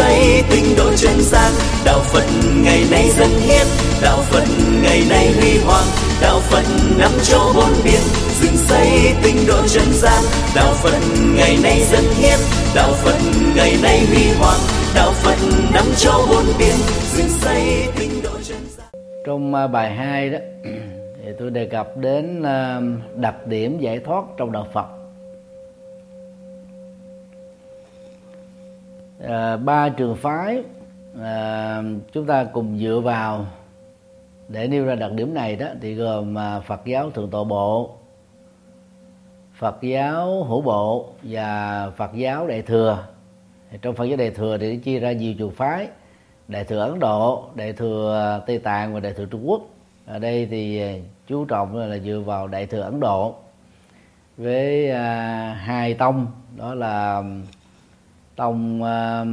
xây 0.00 0.42
tinh 0.50 0.64
độ 0.76 0.90
chân 0.96 1.20
gian 1.20 1.52
đạo 1.84 2.00
phật 2.00 2.24
ngày 2.64 2.84
nay 2.90 3.10
dân 3.18 3.28
hiến. 3.28 3.66
Đạo 4.02 4.18
phật 4.30 4.44
ngày 4.82 5.02
nay 5.10 5.32
huy 5.40 5.58
hoàng. 5.58 5.84
Đạo 6.20 6.40
phật 6.40 6.64
năm 6.98 7.10
châu 7.22 7.52
bốn 7.54 7.72
biển 7.84 8.00
dựng 8.40 8.56
xây 8.56 9.14
tinh 9.22 9.36
độ 9.48 9.66
chân 9.68 9.92
gian 9.92 10.22
đạo 10.54 10.72
phật 10.74 10.98
ngày 11.36 11.56
nay 11.62 11.80
dân 11.80 12.04
hiến. 12.18 12.38
Đạo 12.74 12.92
phật 12.92 13.18
ngày 13.56 13.72
nay 13.82 14.06
huy 14.06 14.24
hoàng. 14.38 14.60
Đạo 14.94 15.12
phật 15.12 15.36
năm 15.74 15.84
châu 15.96 16.20
bốn 16.30 16.44
biển 16.58 16.76
dựng 17.12 17.28
xây 17.28 17.86
tinh 17.98 18.22
độ 18.22 18.30
chân 18.48 18.58
gian 18.76 18.88
trong 19.26 19.54
à, 19.54 19.66
bài 19.66 19.94
2 19.94 20.30
đó, 20.30 20.38
thì 21.24 21.30
tôi 21.38 21.50
đề 21.50 21.66
cập 21.66 21.96
đến 21.96 22.42
à, 22.42 22.80
đặc 23.14 23.46
điểm 23.46 23.78
giải 23.78 23.98
thoát 23.98 24.24
trong 24.36 24.52
đạo 24.52 24.66
Phật. 24.72 24.99
À, 29.24 29.56
ba 29.56 29.88
trường 29.88 30.16
phái 30.16 30.62
à, 31.22 31.82
chúng 32.12 32.26
ta 32.26 32.44
cùng 32.44 32.78
dựa 32.78 33.00
vào 33.04 33.46
để 34.48 34.68
nêu 34.68 34.84
ra 34.84 34.94
đặc 34.94 35.12
điểm 35.12 35.34
này 35.34 35.56
đó 35.56 35.66
thì 35.80 35.94
gồm 35.94 36.38
à, 36.38 36.60
Phật 36.60 36.80
giáo 36.84 37.10
thượng 37.10 37.30
tọa 37.30 37.44
bộ 37.44 37.96
Phật 39.60 39.82
giáo 39.82 40.44
hữu 40.44 40.60
bộ 40.60 41.08
và 41.22 41.90
Phật 41.96 42.10
giáo 42.14 42.46
đại 42.46 42.62
thừa. 42.62 43.04
Trong 43.82 43.94
Phật 43.94 44.04
giáo 44.04 44.16
đại 44.16 44.30
thừa 44.30 44.58
thì 44.58 44.76
chia 44.76 44.98
ra 44.98 45.12
nhiều 45.12 45.34
trường 45.38 45.50
phái 45.50 45.88
đại 46.48 46.64
thừa 46.64 46.78
Ấn 46.78 46.98
Độ 46.98 47.44
đại 47.54 47.72
thừa 47.72 48.40
Tây 48.46 48.58
Tạng 48.58 48.94
và 48.94 49.00
đại 49.00 49.12
thừa 49.12 49.24
Trung 49.24 49.48
Quốc. 49.48 49.62
Ở 50.06 50.18
đây 50.18 50.46
thì 50.50 50.80
à, 50.80 50.92
chú 51.26 51.44
trọng 51.44 51.76
là 51.76 51.98
dựa 51.98 52.20
vào 52.26 52.48
đại 52.48 52.66
thừa 52.66 52.80
Ấn 52.80 53.00
Độ 53.00 53.34
với 54.36 54.90
à, 54.90 55.52
hai 55.60 55.94
tông 55.94 56.26
đó 56.56 56.74
là 56.74 57.22
tông 58.40 58.82
ờ, 58.82 59.26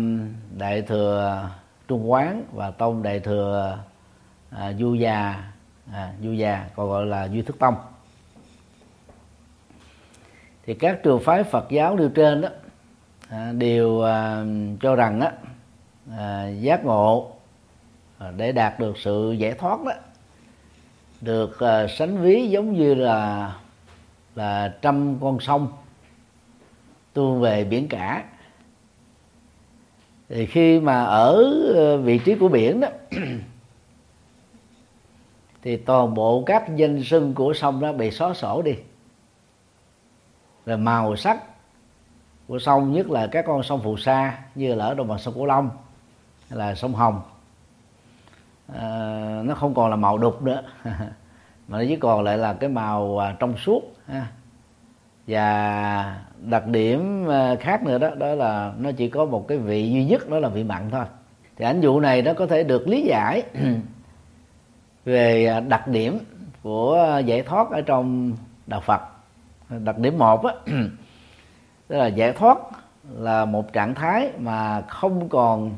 đại 0.57 0.81
thừa 0.81 1.49
Trung 1.87 2.11
Quán 2.11 2.43
và 2.53 2.71
tông 2.71 3.03
đại 3.03 3.19
thừa 3.19 3.77
à, 4.49 4.73
Du 4.73 4.93
già 4.93 5.43
à, 5.93 6.13
Du 6.23 6.31
già 6.31 6.65
còn 6.75 6.89
gọi 6.89 7.05
là 7.05 7.27
Duy 7.27 7.41
Thức 7.41 7.59
Tông. 7.59 7.75
Thì 10.65 10.73
các 10.73 10.99
trường 11.03 11.23
phái 11.23 11.43
Phật 11.43 11.69
giáo 11.69 11.95
nêu 11.95 12.09
trên 12.09 12.41
đó 12.41 12.49
à, 13.29 13.51
đều 13.51 14.01
à, 14.01 14.43
cho 14.81 14.95
rằng 14.95 15.21
á 15.21 15.31
à, 16.17 16.47
giác 16.47 16.85
ngộ 16.85 17.31
à, 18.17 18.31
để 18.37 18.51
đạt 18.51 18.79
được 18.79 18.97
sự 18.97 19.31
giải 19.31 19.51
thoát 19.51 19.83
đó 19.83 19.93
được 21.21 21.59
à, 21.59 21.87
sánh 21.87 22.17
ví 22.17 22.47
giống 22.49 22.73
như 22.73 22.93
là 22.93 23.53
là 24.35 24.73
trăm 24.81 25.17
con 25.21 25.39
sông 25.39 25.67
tuôn 27.13 27.41
về 27.41 27.63
biển 27.63 27.87
cả 27.87 28.23
thì 30.29 30.45
khi 30.45 30.79
mà 30.79 31.03
ở 31.03 31.43
ờ, 31.75 31.97
vị 31.97 32.19
trí 32.25 32.35
của 32.35 32.47
biển 32.47 32.79
đó 32.79 32.87
thì 35.61 35.77
toàn 35.77 36.13
bộ 36.13 36.43
các 36.45 36.75
danh 36.75 37.03
sưng 37.03 37.33
của 37.33 37.53
sông 37.53 37.79
đó 37.79 37.93
bị 37.93 38.11
xóa 38.11 38.33
sổ 38.33 38.61
đi 38.61 38.75
rồi 40.65 40.77
màu 40.77 41.15
sắc 41.15 41.43
của 42.47 42.59
sông 42.59 42.91
nhất 42.91 43.09
là 43.09 43.27
các 43.27 43.45
con 43.47 43.63
sông 43.63 43.81
phù 43.83 43.97
sa 43.97 44.39
như 44.55 44.75
là 44.75 44.85
ở 44.85 44.93
đồng 44.93 45.07
bằng 45.07 45.19
sông 45.19 45.33
cửu 45.33 45.45
long 45.45 45.69
hay 46.49 46.59
là 46.59 46.75
sông 46.75 46.93
hồng 46.93 47.21
à, 48.73 49.41
nó 49.45 49.55
không 49.55 49.73
còn 49.73 49.89
là 49.89 49.95
màu 49.95 50.17
đục 50.17 50.41
nữa 50.41 50.61
mà 51.67 51.77
nó 51.77 51.83
chỉ 51.87 51.95
còn 51.95 52.23
lại 52.23 52.37
là 52.37 52.53
cái 52.53 52.69
màu 52.69 53.19
à, 53.19 53.35
trong 53.39 53.57
suốt 53.57 53.83
ha 54.07 54.27
và 55.27 56.21
đặc 56.41 56.67
điểm 56.67 57.25
ờ, 57.27 57.55
khác 57.59 57.83
nữa 57.83 57.97
đó 57.97 58.09
đó 58.17 58.27
là 58.27 58.73
nó 58.79 58.91
chỉ 58.91 59.09
có 59.09 59.25
một 59.25 59.47
cái 59.47 59.57
vị 59.57 59.91
duy 59.91 60.05
nhất 60.05 60.29
đó 60.29 60.39
là 60.39 60.49
vị 60.49 60.63
mặn 60.63 60.89
thôi. 60.91 61.05
Thì 61.57 61.65
ảnh 61.65 61.81
dụ 61.81 61.99
này 61.99 62.21
nó 62.21 62.33
có 62.33 62.47
thể 62.47 62.63
được 62.63 62.87
lý 62.87 63.01
giải 63.01 63.43
về 65.05 65.45
ờ, 65.45 65.59
đặc 65.59 65.87
điểm 65.87 66.19
của 66.63 67.21
giải 67.25 67.41
thoát 67.41 67.71
ở 67.71 67.81
trong 67.81 68.31
đạo 68.67 68.81
Phật. 68.81 69.01
Đặc 69.69 69.97
điểm 69.97 70.17
một 70.17 70.45
á 70.45 70.53
tức 71.87 71.97
là 71.97 72.07
giải 72.07 72.33
thoát 72.33 72.57
là 73.15 73.45
một 73.45 73.73
trạng 73.73 73.95
thái 73.95 74.31
mà 74.39 74.81
không 74.81 75.29
còn 75.29 75.71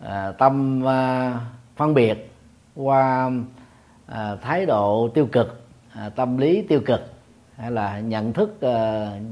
à, 0.00 0.32
tâm 0.38 0.86
à, 0.86 1.34
phân 1.76 1.94
biệt 1.94 2.30
qua 2.74 3.30
à, 4.06 4.36
thái 4.42 4.66
độ 4.66 5.08
tiêu 5.14 5.26
cực 5.32 5.64
à, 5.94 6.08
tâm 6.08 6.38
lý 6.38 6.62
tiêu 6.62 6.80
cực 6.86 7.11
hay 7.62 7.70
là 7.70 8.00
nhận 8.00 8.32
thức 8.32 8.60
uh, 8.66 9.22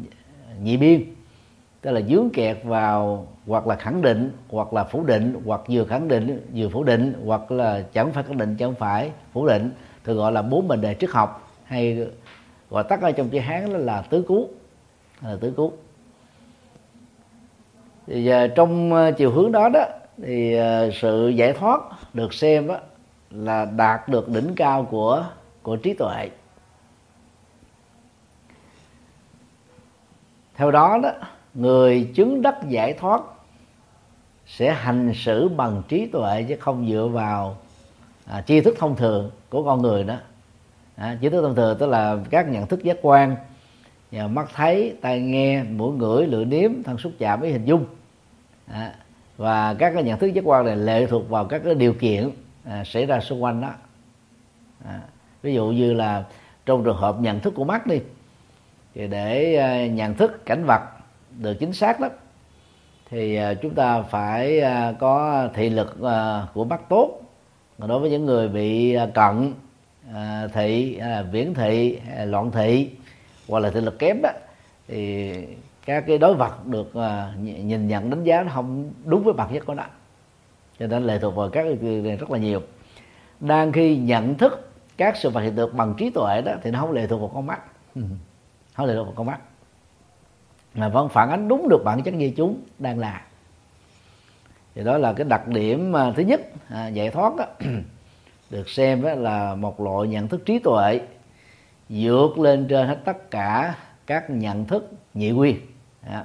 nhị 0.63 0.77
biên. 0.77 1.03
Tức 1.81 1.91
là 1.91 2.01
dướng 2.01 2.31
kẹt 2.31 2.59
vào 2.65 3.27
hoặc 3.47 3.67
là 3.67 3.77
khẳng 3.77 4.03
định 4.03 4.33
hoặc 4.49 4.73
là 4.73 4.85
phủ 4.85 5.05
định 5.05 5.41
hoặc 5.47 5.61
vừa 5.69 5.85
khẳng 5.85 6.09
định 6.09 6.47
vừa 6.55 6.69
phủ 6.69 6.85
định 6.85 7.15
hoặc 7.27 7.51
là 7.51 7.83
chẳng 7.93 8.13
phải 8.13 8.23
khẳng 8.23 8.39
định 8.39 8.57
chẳng 8.57 8.75
phải 8.75 9.11
phủ 9.33 9.47
định 9.47 9.71
thường 10.05 10.17
gọi 10.17 10.33
là 10.33 10.43
bốn 10.43 10.69
mệnh 10.69 10.81
đề 10.81 10.95
triết 10.95 11.11
học 11.11 11.51
hay 11.65 12.09
gọi 12.71 12.85
tắt 12.85 13.03
ở 13.03 13.13
trong 13.13 13.29
chữ 13.29 13.39
hán 13.39 13.73
đó 13.73 13.79
là 13.79 14.03
tứ 14.03 14.23
cú 14.23 14.49
là 15.23 15.37
tứ 15.41 15.53
cú. 15.57 15.73
Thì 18.07 18.25
giờ 18.25 18.49
trong 18.49 18.93
ờ, 18.93 19.13
chiều 19.13 19.31
hướng 19.31 19.53
đó 19.53 19.69
đó 19.69 19.85
thì 20.23 20.55
ờ, 20.55 20.91
sự 20.91 21.29
giải 21.29 21.53
thoát 21.53 21.81
được 22.15 22.35
xem 22.35 22.67
đó 22.67 22.77
là 23.31 23.65
đạt 23.65 24.09
được 24.09 24.29
đỉnh 24.29 24.55
cao 24.57 24.87
của 24.91 25.27
của 25.63 25.77
trí 25.77 25.95
tuệ. 25.95 26.29
Theo 30.61 30.71
đó 30.71 30.99
đó 31.03 31.13
người 31.55 32.11
chứng 32.15 32.43
đắc 32.43 32.57
giải 32.69 32.93
thoát 32.93 33.23
sẽ 34.47 34.75
hành 34.75 35.13
xử 35.15 35.49
bằng 35.49 35.83
trí 35.89 36.07
tuệ 36.07 36.45
chứ 36.49 36.57
không 36.61 36.89
dựa 36.89 37.09
vào 37.13 37.57
à, 38.27 38.43
tri 38.47 38.61
thức 38.61 38.75
thông 38.79 38.97
thường 38.97 39.31
của 39.51 39.65
con 39.65 39.83
người 39.83 40.05
đó. 40.05 40.17
À, 40.97 41.19
tri 41.23 41.29
thức 41.29 41.43
thông 41.43 41.55
thường 41.55 41.77
tức 41.79 41.87
là 41.87 42.17
các 42.31 42.49
nhận 42.49 42.67
thức 42.67 42.83
giác 42.83 42.97
quan. 43.03 43.37
Và 44.13 44.27
mắt 44.27 44.49
thấy 44.55 44.97
tai 45.01 45.21
nghe 45.21 45.63
mũi 45.63 45.93
ngửi 45.93 46.27
lưỡi 46.27 46.45
nếm 46.45 46.83
thân 46.83 46.99
xúc 46.99 47.13
chạm 47.19 47.41
với 47.41 47.53
hình 47.53 47.65
dung. 47.65 47.85
À, 48.73 48.95
và 49.37 49.75
các 49.75 49.91
cái 49.95 50.03
nhận 50.03 50.19
thức 50.19 50.27
giác 50.27 50.45
quan 50.45 50.65
này 50.65 50.77
lệ 50.77 51.07
thuộc 51.07 51.29
vào 51.29 51.45
các 51.45 51.63
cái 51.65 51.75
điều 51.75 51.93
kiện 51.93 52.31
à, 52.65 52.85
xảy 52.85 53.07
ra 53.07 53.21
xung 53.21 53.43
quanh 53.43 53.61
đó. 53.61 53.71
À, 54.85 55.01
ví 55.43 55.55
dụ 55.55 55.67
như 55.67 55.93
là 55.93 56.25
trong 56.67 56.85
trường 56.85 56.97
hợp 56.97 57.17
nhận 57.21 57.41
thức 57.41 57.55
của 57.57 57.65
mắt 57.65 57.87
đi 57.87 58.01
thì 58.95 59.07
để 59.07 59.55
ờ, 59.55 59.87
nhận 59.87 60.15
thức 60.15 60.47
cảnh 60.47 60.65
vật 60.65 60.81
được 61.39 61.55
chính 61.55 61.73
xác 61.73 62.01
đó, 62.01 62.09
thì 63.11 63.37
ờ, 63.37 63.55
chúng 63.55 63.75
ta 63.75 64.03
phải 64.03 64.61
ờ, 64.61 64.95
có 64.99 65.49
thị 65.55 65.71
lực 65.71 65.97
của 66.55 66.65
mắt 66.65 66.89
tốt. 66.89 67.21
Đối 67.79 68.01
với 68.01 68.11
những 68.11 68.27
người 68.27 68.49
bị 68.49 68.97
cận 69.15 69.55
thị 70.55 71.01
viễn 71.33 71.55
thị 71.55 71.99
loạn 72.25 72.51
thị 72.51 72.91
hoặc 73.49 73.59
là 73.59 73.71
thị 73.71 73.81
lực 73.81 73.99
kém 73.99 74.23
đó, 74.23 74.31
thì 74.89 75.33
các 75.85 76.05
cái 76.07 76.19
đối 76.19 76.35
vật 76.35 76.67
được 76.67 76.93
nhìn 77.43 77.89
nhận, 77.89 78.11
đánh 78.11 78.25
giá 78.25 78.43
nó 78.43 78.53
không 78.55 78.91
đúng 79.05 79.23
với 79.23 79.33
bản 79.33 79.55
chất 79.55 79.67
của 79.67 79.75
nó. 79.75 79.85
Cho 80.79 80.87
nên 80.87 81.07
lệ 81.07 81.19
thuộc 81.19 81.37
vào 81.37 81.49
các 81.51 81.63
cái 81.63 82.01
này 82.03 82.17
rất 82.17 82.31
là 82.31 82.39
nhiều. 82.39 82.63
Đang 83.41 83.73
khi 83.73 83.97
nhận 83.97 84.35
thức 84.35 84.71
các 84.97 85.17
sự 85.17 85.31
vật 85.31 85.41
hiện 85.41 85.57
tượng 85.57 85.77
bằng 85.77 85.95
trí 85.99 86.11
tuệ 86.11 86.43
đó, 86.43 86.53
thì 86.63 86.71
nó 86.71 86.81
không 86.81 86.93
lệ 86.93 87.07
thuộc 87.07 87.21
vào 87.21 87.31
con 87.35 87.47
mắt. 87.47 87.61
hóa 88.81 88.87
lệ 88.87 88.95
thuộc 88.95 89.07
vào 89.07 89.15
con 89.17 89.27
mắt. 89.27 89.41
Mà 90.75 90.89
vẫn 90.89 91.09
phản 91.09 91.31
ánh 91.31 91.49
đúng 91.49 91.69
được 91.69 91.83
bản 91.85 92.03
chất 92.03 92.15
như 92.15 92.33
chúng 92.37 92.61
đang 92.79 92.99
là. 92.99 93.23
Thì 94.75 94.85
đó 94.85 94.99
là 94.99 95.13
cái 95.13 95.27
đặc 95.29 95.49
điểm 95.49 95.93
mà 95.93 96.13
thứ 96.17 96.23
nhất 96.23 96.41
à, 96.69 96.89
giải 96.89 97.11
thoát 97.11 97.37
đó, 97.37 97.45
được 98.51 98.69
xem 98.69 99.03
đó 99.03 99.15
là 99.15 99.55
một 99.55 99.81
loại 99.81 100.09
nhận 100.09 100.29
thức 100.29 100.43
trí 100.47 100.59
tuệ 100.59 101.01
vượt 101.89 102.39
lên 102.39 102.67
trên 102.69 102.87
hết 102.87 102.99
tất 103.05 103.31
cả 103.31 103.75
các 104.07 104.31
nhận 104.31 104.65
thức 104.65 104.93
nhị 105.15 105.33
quy. 105.33 105.57
À. 106.07 106.25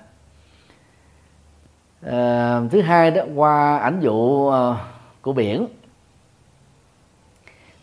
À, 2.02 2.62
thứ 2.72 2.82
hai 2.82 3.12
đó 3.12 3.24
qua 3.36 3.78
ảnh 3.78 4.00
dụ 4.00 4.14
uh, 4.14 4.76
của 5.22 5.34
biển 5.34 5.68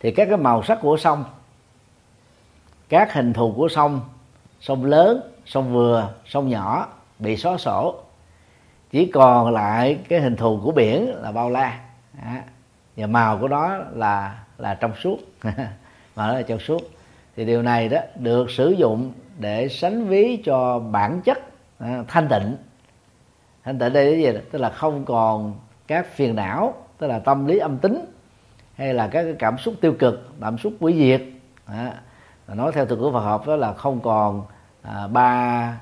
thì 0.01 0.11
các 0.11 0.29
cái 0.29 0.37
màu 0.37 0.63
sắc 0.63 0.79
của 0.83 0.97
sông 0.97 1.25
các 2.89 3.13
hình 3.13 3.33
thù 3.33 3.53
của 3.57 3.69
sông 3.69 4.01
sông 4.63 4.85
lớn 4.85 5.21
sông 5.47 5.73
vừa 5.73 6.15
sông 6.27 6.49
nhỏ 6.49 6.89
bị 7.19 7.37
xóa 7.37 7.59
sổ. 7.59 7.95
Chỉ 8.91 9.07
còn 9.07 9.53
lại 9.53 9.99
cái 10.09 10.21
hình 10.21 10.37
thù 10.37 10.61
của 10.65 10.73
biển 10.73 11.15
là 11.23 11.33
bao 11.33 11.51
la. 11.51 11.81
À, 12.23 12.43
và 12.97 13.07
màu 13.07 13.39
của 13.39 13.49
nó 13.49 13.77
là 13.93 14.45
là 14.59 14.75
trong 14.75 14.93
suốt. 15.03 15.19
Mà 16.17 16.27
nó 16.27 16.33
là 16.33 16.43
trong 16.43 16.59
suốt. 16.59 16.83
Thì 17.37 17.45
điều 17.45 17.63
này 17.63 17.89
đó 17.89 17.99
được 18.17 18.51
sử 18.51 18.71
dụng 18.71 19.13
để 19.39 19.69
sánh 19.69 20.09
ví 20.09 20.43
cho 20.45 20.79
bản 20.79 21.21
chất 21.21 21.39
à, 21.79 22.05
thanh 22.09 22.29
tịnh. 22.29 22.57
Thanh 23.65 23.79
tịnh 23.79 23.93
đây 23.93 24.17
là 24.17 24.33
gì 24.33 24.39
tức 24.51 24.59
là 24.59 24.71
không 24.71 25.05
còn 25.05 25.55
các 25.87 26.07
phiền 26.15 26.37
não 26.37 26.75
tức 26.99 27.07
là 27.07 27.19
tâm 27.19 27.47
lý 27.47 27.59
âm 27.59 27.79
tính 27.79 28.05
hay 28.75 28.95
là 28.95 29.09
các 29.09 29.23
cái 29.23 29.35
cảm 29.39 29.59
xúc 29.59 29.75
tiêu 29.81 29.95
cực 29.99 30.29
cảm 30.41 30.59
xúc 30.59 30.73
quỷ 30.81 30.95
diệt. 30.99 31.23
À, 31.67 31.95
nói 32.55 32.73
theo 32.73 32.87
từ 32.87 32.97
của 32.97 33.13
Phật 33.13 33.21
học 33.21 33.47
đó 33.47 33.57
là 33.57 33.73
không 33.73 34.01
còn 34.01 34.45
à, 34.83 35.07
ba 35.07 35.81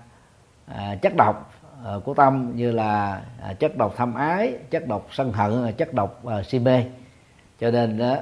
à, 0.67 0.95
chất 1.03 1.13
độc 1.17 1.53
à, 1.85 1.93
của 2.05 2.15
tâm 2.15 2.53
như 2.57 2.73
là 2.73 3.23
à, 3.43 3.53
chất 3.53 3.77
độc 3.77 3.95
tham 3.97 4.15
ái 4.15 4.55
chất 4.71 4.87
độc 4.89 5.07
sân 5.11 5.33
hận 5.33 5.65
à, 5.65 5.71
chất 5.71 5.95
độc 5.95 6.25
à, 6.27 6.43
si 6.43 6.59
mê. 6.59 6.85
Cho 7.61 7.71
nên 7.71 7.99
đó 7.99 8.17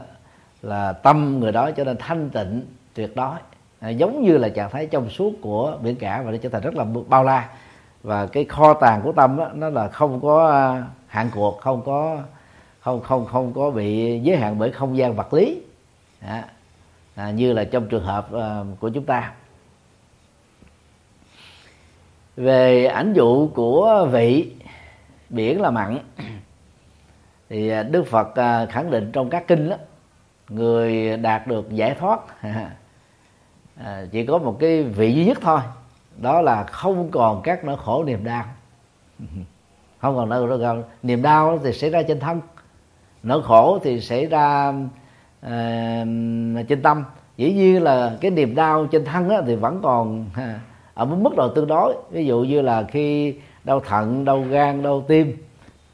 là 0.63 0.93
tâm 0.93 1.41
người 1.41 1.53
đó 1.53 1.71
cho 1.71 1.85
nên 1.85 1.97
thanh 1.97 2.31
tịnh 2.31 2.67
tuyệt 2.95 3.17
đối. 3.17 3.37
À, 3.81 3.89
giống 3.89 4.23
như 4.23 4.39
là 4.39 4.49
trạng 4.49 4.71
thái 4.71 4.87
trong 4.87 5.11
suốt 5.11 5.33
của 5.43 5.79
biển 5.83 5.97
cả 5.97 6.23
và 6.23 6.31
nó 6.31 6.37
trở 6.43 6.49
thành 6.49 6.63
rất 6.63 6.75
là 6.75 6.85
bao 7.09 7.25
la. 7.25 7.49
Và 8.03 8.27
cái 8.27 8.45
kho 8.45 8.75
tàng 8.75 9.01
của 9.05 9.13
tâm 9.13 9.37
đó, 9.37 9.49
nó 9.55 9.69
là 9.69 9.89
không 9.89 10.21
có 10.21 10.51
à, 10.51 10.85
hạn 11.07 11.31
cuộc 11.35 11.61
không 11.61 11.83
có 11.87 12.19
không 12.81 13.01
không 13.01 13.27
không 13.27 13.53
có 13.53 13.71
bị 13.71 14.21
giới 14.21 14.37
hạn 14.37 14.59
bởi 14.59 14.73
không 14.73 14.97
gian 14.97 15.15
vật 15.15 15.35
lý. 15.35 15.63
À, 16.21 16.45
à, 17.19 17.31
như 17.31 17.53
là 17.53 17.65
trong 17.65 17.89
trường 17.89 18.05
hợp 18.05 18.33
à, 18.33 18.65
của 18.81 18.89
chúng 18.89 19.05
ta. 19.05 19.33
Về 22.37 22.87
ảnh 22.87 23.13
dụ 23.13 23.49
của 23.55 24.09
vị 24.13 24.53
biển 25.29 25.61
là 25.61 25.71
mặn 25.71 25.99
thì 27.49 27.73
đức 27.91 28.07
phật 28.07 28.35
à, 28.35 28.67
khẳng 28.67 28.91
định 28.91 29.11
trong 29.13 29.31
các 29.31 29.49
kinh 29.49 29.71
đó 29.71 29.77
người 30.49 31.17
đạt 31.17 31.47
được 31.47 31.71
giải 31.71 31.95
thoát 31.95 32.21
à, 33.77 34.05
chỉ 34.13 34.27
có 34.27 34.39
một 34.39 34.57
cái 34.61 34.83
vị 34.83 35.15
duy 35.15 35.25
nhất 35.25 35.39
thôi 35.41 35.61
đó 36.17 36.41
là 36.43 36.65
không 36.65 37.11
còn 37.11 37.43
các 37.43 37.65
nỗi 37.65 37.77
khổ 37.77 38.05
niềm 38.05 38.25
đau. 38.25 38.45
Không 39.99 40.17
còn 40.17 40.29
nỗi 40.29 40.59
khổ 40.59 40.83
niềm 41.03 41.23
đau 41.23 41.59
thì 41.65 41.73
xảy 41.73 41.91
ra 41.91 42.03
trên 42.03 42.21
thân 42.21 42.41
nỗi 43.23 43.43
khổ 43.43 43.79
thì 43.83 44.01
xảy 44.01 44.27
ra 44.27 44.73
uh, 45.47 46.69
trên 46.69 46.83
tâm. 46.83 47.05
Dĩ 47.37 47.53
nhiên 47.53 47.83
là 47.83 48.17
cái 48.21 48.31
niềm 48.31 48.55
đau 48.55 48.87
trên 48.87 49.05
thân 49.05 49.29
á, 49.29 49.43
thì 49.47 49.55
vẫn 49.55 49.81
còn 49.83 50.27
ở 50.95 51.05
một 51.05 51.17
mức 51.21 51.37
độ 51.37 51.49
tương 51.49 51.67
đối. 51.67 51.95
Ví 52.11 52.27
dụ 52.27 52.41
như 52.41 52.61
là 52.61 52.83
khi 52.83 53.35
đau 53.65 53.81
thận 53.81 54.25
đau 54.25 54.41
gan 54.41 54.83
đau 54.83 55.05
tim 55.09 55.37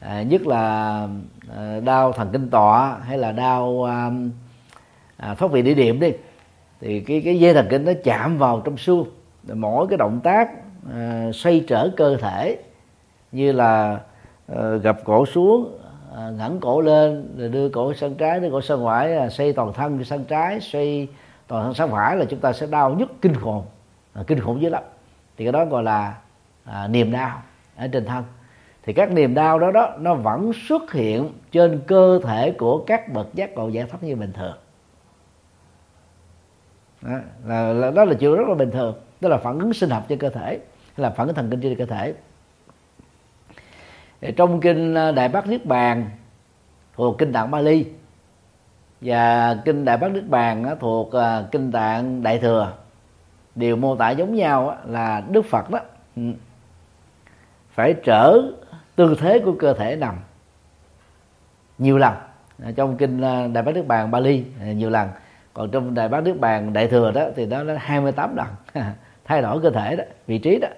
à, 0.01 0.23
nhất 0.23 0.47
là 0.47 1.09
à, 1.57 1.81
đau 1.85 2.13
thần 2.13 2.29
kinh 2.33 2.51
tọa 2.51 2.99
hay 3.03 3.19
là 3.19 3.33
đau 3.33 3.85
à, 3.85 4.11
à, 5.17 5.35
thoát 5.35 5.53
vị 5.53 5.63
địa 5.63 5.75
điểm 5.75 6.01
đi 6.01 6.13
thì 6.81 7.01
cái 7.01 7.23
cái 7.25 7.41
dây 7.41 7.55
thần 7.55 7.67
kinh 7.71 7.85
nó 7.85 7.93
chạm 8.05 8.39
vào 8.39 8.63
trong 8.65 8.77
xương. 8.77 9.05
Mỗi 9.55 9.87
cái 9.87 9.97
động 9.97 10.21
tác 10.23 10.51
à, 10.95 11.31
xoay 11.35 11.65
trở 11.69 11.91
cơ 11.97 12.17
thể 12.17 12.59
như 13.33 13.53
là 13.53 14.01
à, 14.57 14.69
gập 14.83 15.05
cổ 15.05 15.27
xuống 15.27 15.79
à, 16.17 16.31
ngẩng 16.31 16.61
cổ 16.61 16.81
lên 16.81 17.35
rồi 17.39 17.49
đưa 17.49 17.69
cổ 17.69 17.95
sang 17.95 18.15
trái 18.15 18.41
đưa 18.41 18.51
cổ 18.51 18.61
sang 18.61 18.85
phải 18.85 19.17
à, 19.17 19.29
xoay 19.29 19.53
toàn 19.53 19.73
thân 19.73 20.05
sang 20.05 20.25
trái 20.25 20.61
xoay 20.61 21.09
toàn 21.47 21.65
thân 21.65 21.75
sang 21.75 21.91
phải 21.91 22.17
là 22.17 22.25
chúng 22.25 22.41
ta 22.41 22.53
sẽ 22.53 22.67
đau 22.67 22.95
nhất 22.95 23.09
kinh 23.23 23.35
khủng. 23.35 23.63
À, 24.13 24.23
kinh 24.27 24.41
khủng 24.41 24.63
dữ 24.63 24.69
lắm. 24.69 24.83
Thì 25.37 25.45
cái 25.45 25.53
đó 25.53 25.65
gọi 25.65 25.83
là 25.83 26.15
à, 26.65 26.89
niềm 26.89 27.13
đau 27.13 27.43
ở 27.77 27.89
trên 27.89 28.05
thân. 28.05 28.25
Thì 28.83 28.93
các 28.93 29.13
niềm 29.13 29.35
đau 29.35 29.59
đó 29.59 29.71
đó 29.71 29.97
nó 29.99 30.15
vẫn 30.15 30.53
xuất 30.69 30.93
hiện 30.93 31.31
trên 31.53 31.81
cơ 31.87 32.21
thể 32.25 32.51
của 32.51 32.85
các 32.87 33.13
bậc 33.13 33.35
giác 33.35 33.55
ngộ 33.55 33.69
giải 33.69 33.87
thoát 33.91 34.03
như 34.03 34.17
bình 34.17 34.33
thường. 34.33 34.57
Đó 37.03 37.13
là, 37.45 37.73
là 37.73 37.91
đó 37.91 38.05
là 38.05 38.15
chuyện 38.15 38.35
rất 38.35 38.49
là 38.49 38.55
bình 38.55 38.71
thường. 38.71 38.95
Đó 39.21 39.29
là 39.29 39.37
phản 39.37 39.59
ứng 39.59 39.75
sinh 39.75 39.91
học 39.91 40.05
trên 40.09 40.19
cơ 40.19 40.31
thể 40.31 40.59
là 40.97 41.11
phản 41.11 41.27
ứng 41.27 41.37
thần 41.37 41.51
kinh 41.51 41.61
trên 41.61 41.77
cơ 41.77 41.87
thể 41.87 42.15
trong 44.33 44.61
kinh 44.61 44.95
ờ, 44.95 45.13
đại 45.13 45.29
bát 45.29 45.47
niết 45.49 45.67
bàn 45.67 46.11
thuộc 46.97 47.19
kinh 47.19 47.33
tạng 47.33 47.51
bali 47.51 47.87
và 49.01 49.55
kinh 49.65 49.85
đại 49.85 49.97
bát 49.97 50.13
niết 50.13 50.29
bàn 50.29 50.65
ờ, 50.65 50.77
thuộc 50.81 51.13
ờ, 51.13 51.49
kinh 51.53 51.73
tạng 51.73 52.23
đại 52.23 52.39
thừa 52.39 52.73
đều 53.55 53.77
mô 53.77 53.97
tả 53.97 54.11
giống 54.11 54.35
nhau 54.35 54.77
là 54.87 55.23
đức 55.29 55.45
phật 55.45 55.71
đó. 55.71 55.79
Ừ. 56.17 56.23
Phải 57.71 57.95
trở 58.05 58.43
tư 58.97 59.17
thế 59.21 59.39
của 59.39 59.55
cơ 59.59 59.75
thể 59.75 59.97
nằm 59.97 60.15
nhiều 61.79 61.99
lần. 61.99 62.15
Trong 62.77 62.97
kinh 62.97 63.21
đại 63.53 63.63
bát 63.63 63.75
niết 63.75 63.87
bàn 63.87 64.11
bali 64.11 64.45
nhiều 64.75 64.91
lần. 64.91 65.09
Còn 65.55 65.71
trong 65.71 65.95
đại 65.95 66.09
bát 66.09 66.21
niết 66.21 66.41
bàn 66.41 66.73
đại 66.73 66.89
thừa 66.89 67.11
đó 67.11 67.27
thì 67.37 67.47
đó 67.47 67.63
là 67.63 67.75
28 67.79 68.37
lần. 68.37 68.47
Thay 69.25 69.43
đổi 69.43 69.61
cơ 69.63 69.71
thể 69.71 69.97
đó 69.97 70.05
vị 70.27 70.39
trí 70.39 70.59
đó. 70.59 70.69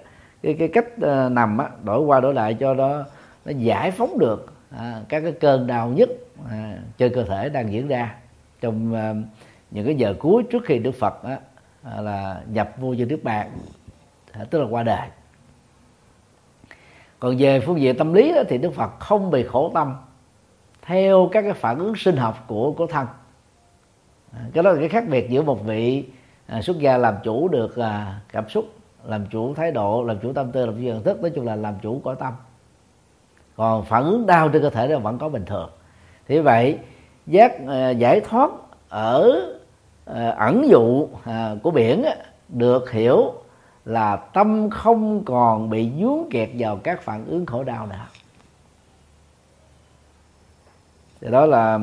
Cái 0.43 0.55
cái 0.59 0.67
cách 0.67 0.85
uh, 0.95 1.31
nằm 1.31 1.57
á 1.57 1.69
đổi 1.83 2.01
qua 2.01 2.19
đổi 2.19 2.33
lại 2.33 2.53
cho 2.53 2.73
nó 2.73 3.03
nó 3.47 3.53
giải 3.57 3.91
phóng 3.91 4.19
được 4.19 4.53
à, 4.69 5.01
các 5.09 5.19
cái 5.19 5.31
cơn 5.31 5.67
đau 5.67 5.89
nhất 5.89 6.09
à, 6.49 6.77
trên 6.97 7.13
cơ 7.13 7.23
thể 7.23 7.49
đang 7.49 7.71
diễn 7.71 7.87
ra. 7.87 8.15
Trong 8.61 8.93
à, 8.93 9.13
những 9.71 9.85
cái 9.85 9.95
giờ 9.95 10.15
cuối 10.19 10.43
trước 10.43 10.63
khi 10.65 10.79
Đức 10.79 10.91
Phật 10.91 11.23
á, 11.23 11.39
à, 11.83 12.01
là 12.01 12.41
nhập 12.47 12.71
vô 12.77 12.93
như 12.93 13.05
nước 13.05 13.19
bàn 13.23 13.51
à, 14.31 14.45
tức 14.49 14.59
là 14.59 14.67
qua 14.69 14.83
đời. 14.83 15.07
Còn 17.19 17.35
về 17.37 17.59
phương 17.59 17.79
diện 17.79 17.97
tâm 17.97 18.13
lý 18.13 18.33
đó, 18.33 18.41
thì 18.49 18.57
Đức 18.57 18.73
Phật 18.73 18.99
không 18.99 19.31
bị 19.31 19.43
khổ 19.43 19.71
tâm 19.73 19.95
theo 20.81 21.29
các 21.31 21.41
cái 21.41 21.53
phản 21.53 21.79
ứng 21.79 21.95
sinh 21.95 22.17
học 22.17 22.43
của 22.47 22.71
của 22.71 22.87
thân. 22.87 23.07
À, 24.33 24.39
cái 24.53 24.63
đó 24.63 24.71
là 24.71 24.79
cái 24.79 24.89
khác 24.89 25.03
biệt 25.09 25.29
giữa 25.29 25.41
một 25.41 25.65
vị 25.65 26.05
à, 26.47 26.61
xuất 26.61 26.79
gia 26.79 26.97
làm 26.97 27.15
chủ 27.23 27.47
được 27.47 27.77
à, 27.77 28.21
cảm 28.31 28.49
xúc 28.49 28.65
làm 29.03 29.25
chủ 29.25 29.53
thái 29.53 29.71
độ 29.71 30.03
làm 30.03 30.19
chủ 30.19 30.33
tâm 30.33 30.51
tư 30.51 30.65
làm 30.65 30.75
chủ 30.75 30.81
nhận 30.81 31.03
thức 31.03 31.21
nói 31.21 31.31
chung 31.35 31.45
là 31.45 31.55
làm 31.55 31.75
chủ 31.81 32.01
cõi 32.03 32.15
tâm 32.19 32.33
còn 33.57 33.85
phản 33.85 34.03
ứng 34.03 34.25
đau 34.25 34.49
trên 34.49 34.61
cơ 34.61 34.69
thể 34.69 34.87
nó 34.87 34.99
vẫn 34.99 35.17
có 35.17 35.29
bình 35.29 35.45
thường. 35.45 35.69
Thế 36.27 36.41
vậy, 36.41 36.79
giác 37.27 37.51
ờ, 37.67 37.91
giải 37.91 38.21
thoát 38.21 38.51
ở 38.89 39.31
ờ, 40.05 40.29
ẩn 40.29 40.69
dụ 40.69 41.07
à, 41.23 41.55
của 41.63 41.71
biển 41.71 42.05
được 42.49 42.91
hiểu 42.91 43.33
là 43.85 44.15
tâm 44.15 44.69
không 44.69 45.25
còn 45.25 45.69
bị 45.69 45.91
dướng 45.99 46.29
kẹt 46.31 46.49
vào 46.57 46.77
các 46.77 47.01
phản 47.01 47.25
ứng 47.25 47.45
khổ 47.45 47.63
đau 47.63 47.87
nữa. 47.87 48.05
Thì 51.21 51.31
đó 51.31 51.45
là 51.45 51.79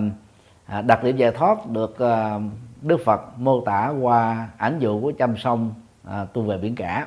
à, 0.67 0.82
đặc 0.82 1.05
điểm 1.05 1.17
giải 1.17 1.31
thoát 1.31 1.67
được 1.67 1.99
ờ, 1.99 2.41
Đức 2.82 3.00
Phật 3.05 3.21
mô 3.38 3.61
tả 3.61 3.93
qua 4.00 4.49
ảnh 4.59 4.78
dụ 4.78 5.00
của 5.00 5.12
chăm 5.19 5.37
sông 5.37 5.75
à, 6.04 6.26
tu 6.33 6.43
về 6.43 6.59
biển 6.59 6.75
cả. 6.75 7.07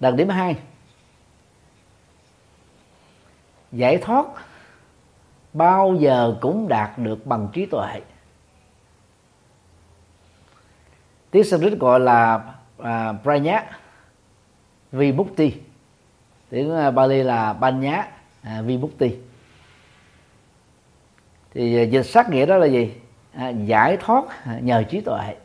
Đặc 0.00 0.14
điểm 0.14 0.28
hai. 0.28 0.56
Giải 3.72 3.98
thoát 3.98 4.26
bao 5.52 5.94
giờ 5.94 6.36
cũng 6.40 6.68
đạt 6.68 6.98
được 6.98 7.26
bằng 7.26 7.48
trí 7.52 7.66
tuệ. 7.66 8.00
Tiếng 11.30 11.44
Sanskrit 11.44 11.78
gọi 11.78 12.00
là 12.00 12.52
à, 12.78 13.12
pranya 13.22 13.78
vibhuti. 14.92 15.54
Tiếng 16.50 16.76
à, 16.76 16.90
Bali 16.90 17.22
là 17.22 17.52
banya 17.52 18.08
à, 18.42 18.62
vibhuti. 18.62 19.16
Thì 21.54 21.78
à, 21.78 21.82
dịch 21.82 22.02
sát 22.02 22.30
nghĩa 22.30 22.46
đó 22.46 22.56
là 22.56 22.66
gì? 22.66 22.94
À, 23.34 23.48
giải 23.48 23.96
thoát 23.96 24.24
à, 24.44 24.58
nhờ 24.62 24.82
trí 24.88 25.00
tuệ. 25.00 25.36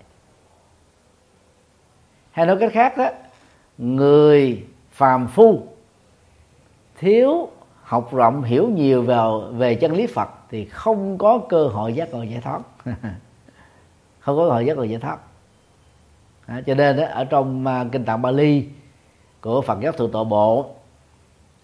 Hay 2.32 2.46
nói 2.46 2.58
cách 2.60 2.72
khác 2.74 2.98
đó 2.98 3.10
người 3.78 4.66
phàm 4.92 5.28
phu. 5.28 5.68
Thiếu 6.98 7.50
học 7.82 8.14
rộng 8.14 8.44
hiểu 8.44 8.70
nhiều 8.70 9.02
vào 9.02 9.40
về 9.40 9.76
chân 9.76 9.94
lý 9.94 10.08
Phật 10.08 10.30
thì 10.50 10.66
không 10.66 11.18
có 11.18 11.40
cơ 11.50 11.68
hội 11.68 11.94
giác 11.94 12.12
ngộ 12.12 12.24
giải 12.24 12.42
thoát. 12.42 12.60
Không 14.20 14.38
có 14.38 14.44
cơ 14.44 14.50
hội 14.50 14.66
giác 14.66 14.78
ngộ 14.78 14.84
giải 14.84 15.00
thoát. 15.00 15.18
À, 16.46 16.62
cho 16.66 16.76
nên 16.76 16.98
đó, 16.98 17.04
ở 17.12 17.26
trong 17.26 17.66
uh, 17.66 17.92
kinh 17.92 18.06
tạng 18.06 18.22
Bali 18.22 18.66
của 19.42 19.62
Phật 19.62 19.80
giáo 19.82 19.92
thượng 19.92 20.12
tọa 20.12 20.24
bộ 20.24 20.76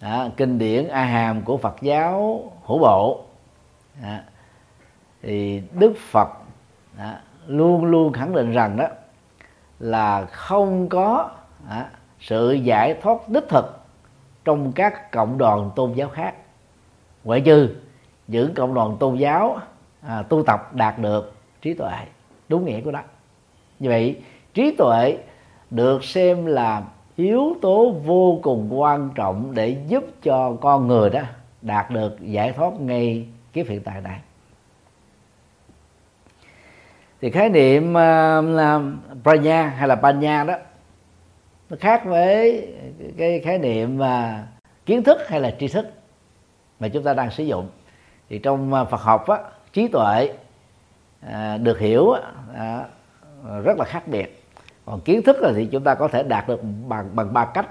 à, 0.01 0.29
kinh 0.37 0.57
điển 0.57 0.87
A 0.87 1.03
Hàm 1.03 1.41
của 1.41 1.57
Phật 1.57 1.75
giáo 1.81 2.43
hữu 2.65 2.79
bộ 2.79 3.23
à, 4.01 4.23
thì 5.21 5.61
Đức 5.73 5.93
Phật 6.11 6.29
à, 6.97 7.21
luôn 7.47 7.85
luôn 7.85 8.13
khẳng 8.13 8.33
định 8.33 8.51
rằng 8.51 8.77
đó 8.77 8.87
là 9.79 10.25
không 10.25 10.89
có 10.89 11.29
à, 11.69 11.89
sự 12.21 12.51
giải 12.51 12.95
thoát 13.01 13.29
đích 13.29 13.49
thực 13.49 13.79
trong 14.45 14.71
các 14.71 15.11
cộng 15.11 15.37
đoàn 15.37 15.71
tôn 15.75 15.93
giáo 15.93 16.09
khác. 16.09 16.35
Ngoại 17.23 17.41
trừ 17.41 17.75
những 18.27 18.53
cộng 18.53 18.73
đoàn 18.73 18.97
tôn 18.99 19.15
giáo 19.15 19.59
à, 20.01 20.23
tu 20.29 20.43
tập 20.43 20.75
đạt 20.75 20.99
được 20.99 21.33
trí 21.61 21.73
tuệ 21.73 21.91
đúng 22.49 22.65
nghĩa 22.65 22.81
của 22.81 22.91
đó 22.91 23.01
như 23.79 23.89
vậy 23.89 24.21
trí 24.53 24.75
tuệ 24.77 25.17
được 25.69 26.03
xem 26.03 26.45
là 26.45 26.83
yếu 27.15 27.55
tố 27.61 27.91
vô 27.91 28.39
cùng 28.43 28.67
quan 28.81 29.09
trọng 29.15 29.55
để 29.55 29.77
giúp 29.87 30.03
cho 30.23 30.57
con 30.61 30.87
người 30.87 31.09
đó 31.09 31.21
đạt 31.61 31.91
được 31.91 32.17
giải 32.21 32.51
thoát 32.51 32.73
ngay 32.79 33.27
cái 33.53 33.65
hiện 33.67 33.81
tại 33.83 34.01
này. 34.01 34.19
Thì 37.21 37.31
khái 37.31 37.49
niệm 37.49 37.91
uh, 37.91 38.83
pranya 39.23 39.63
hay 39.63 39.87
là 39.87 39.95
panya 39.95 40.43
đó 40.43 40.53
nó 41.71 41.77
khác 41.79 42.05
với 42.05 42.67
cái 43.17 43.39
khái 43.39 43.57
niệm 43.57 43.97
mà 43.97 44.47
kiến 44.85 45.03
thức 45.03 45.27
hay 45.27 45.39
là 45.39 45.55
tri 45.59 45.67
thức 45.67 45.85
mà 46.79 46.87
chúng 46.87 47.03
ta 47.03 47.13
đang 47.13 47.31
sử 47.31 47.43
dụng. 47.43 47.69
Thì 48.29 48.39
trong 48.39 48.73
à, 48.73 48.83
Phật 48.83 49.01
học 49.01 49.27
á, 49.27 49.37
trí 49.73 49.87
tuệ 49.87 50.33
à, 51.21 51.57
được 51.57 51.79
hiểu 51.79 52.13
à, 52.55 52.85
rất 53.63 53.77
là 53.77 53.85
khác 53.85 54.07
biệt. 54.07 54.43
Còn 54.85 55.01
kiến 55.01 55.21
thức 55.23 55.37
là 55.41 55.51
thì 55.55 55.65
chúng 55.71 55.83
ta 55.83 55.95
có 55.95 56.07
thể 56.07 56.23
đạt 56.23 56.47
được 56.47 56.61
bằng 56.87 57.09
bằng 57.15 57.33
ba 57.33 57.45
cách. 57.45 57.67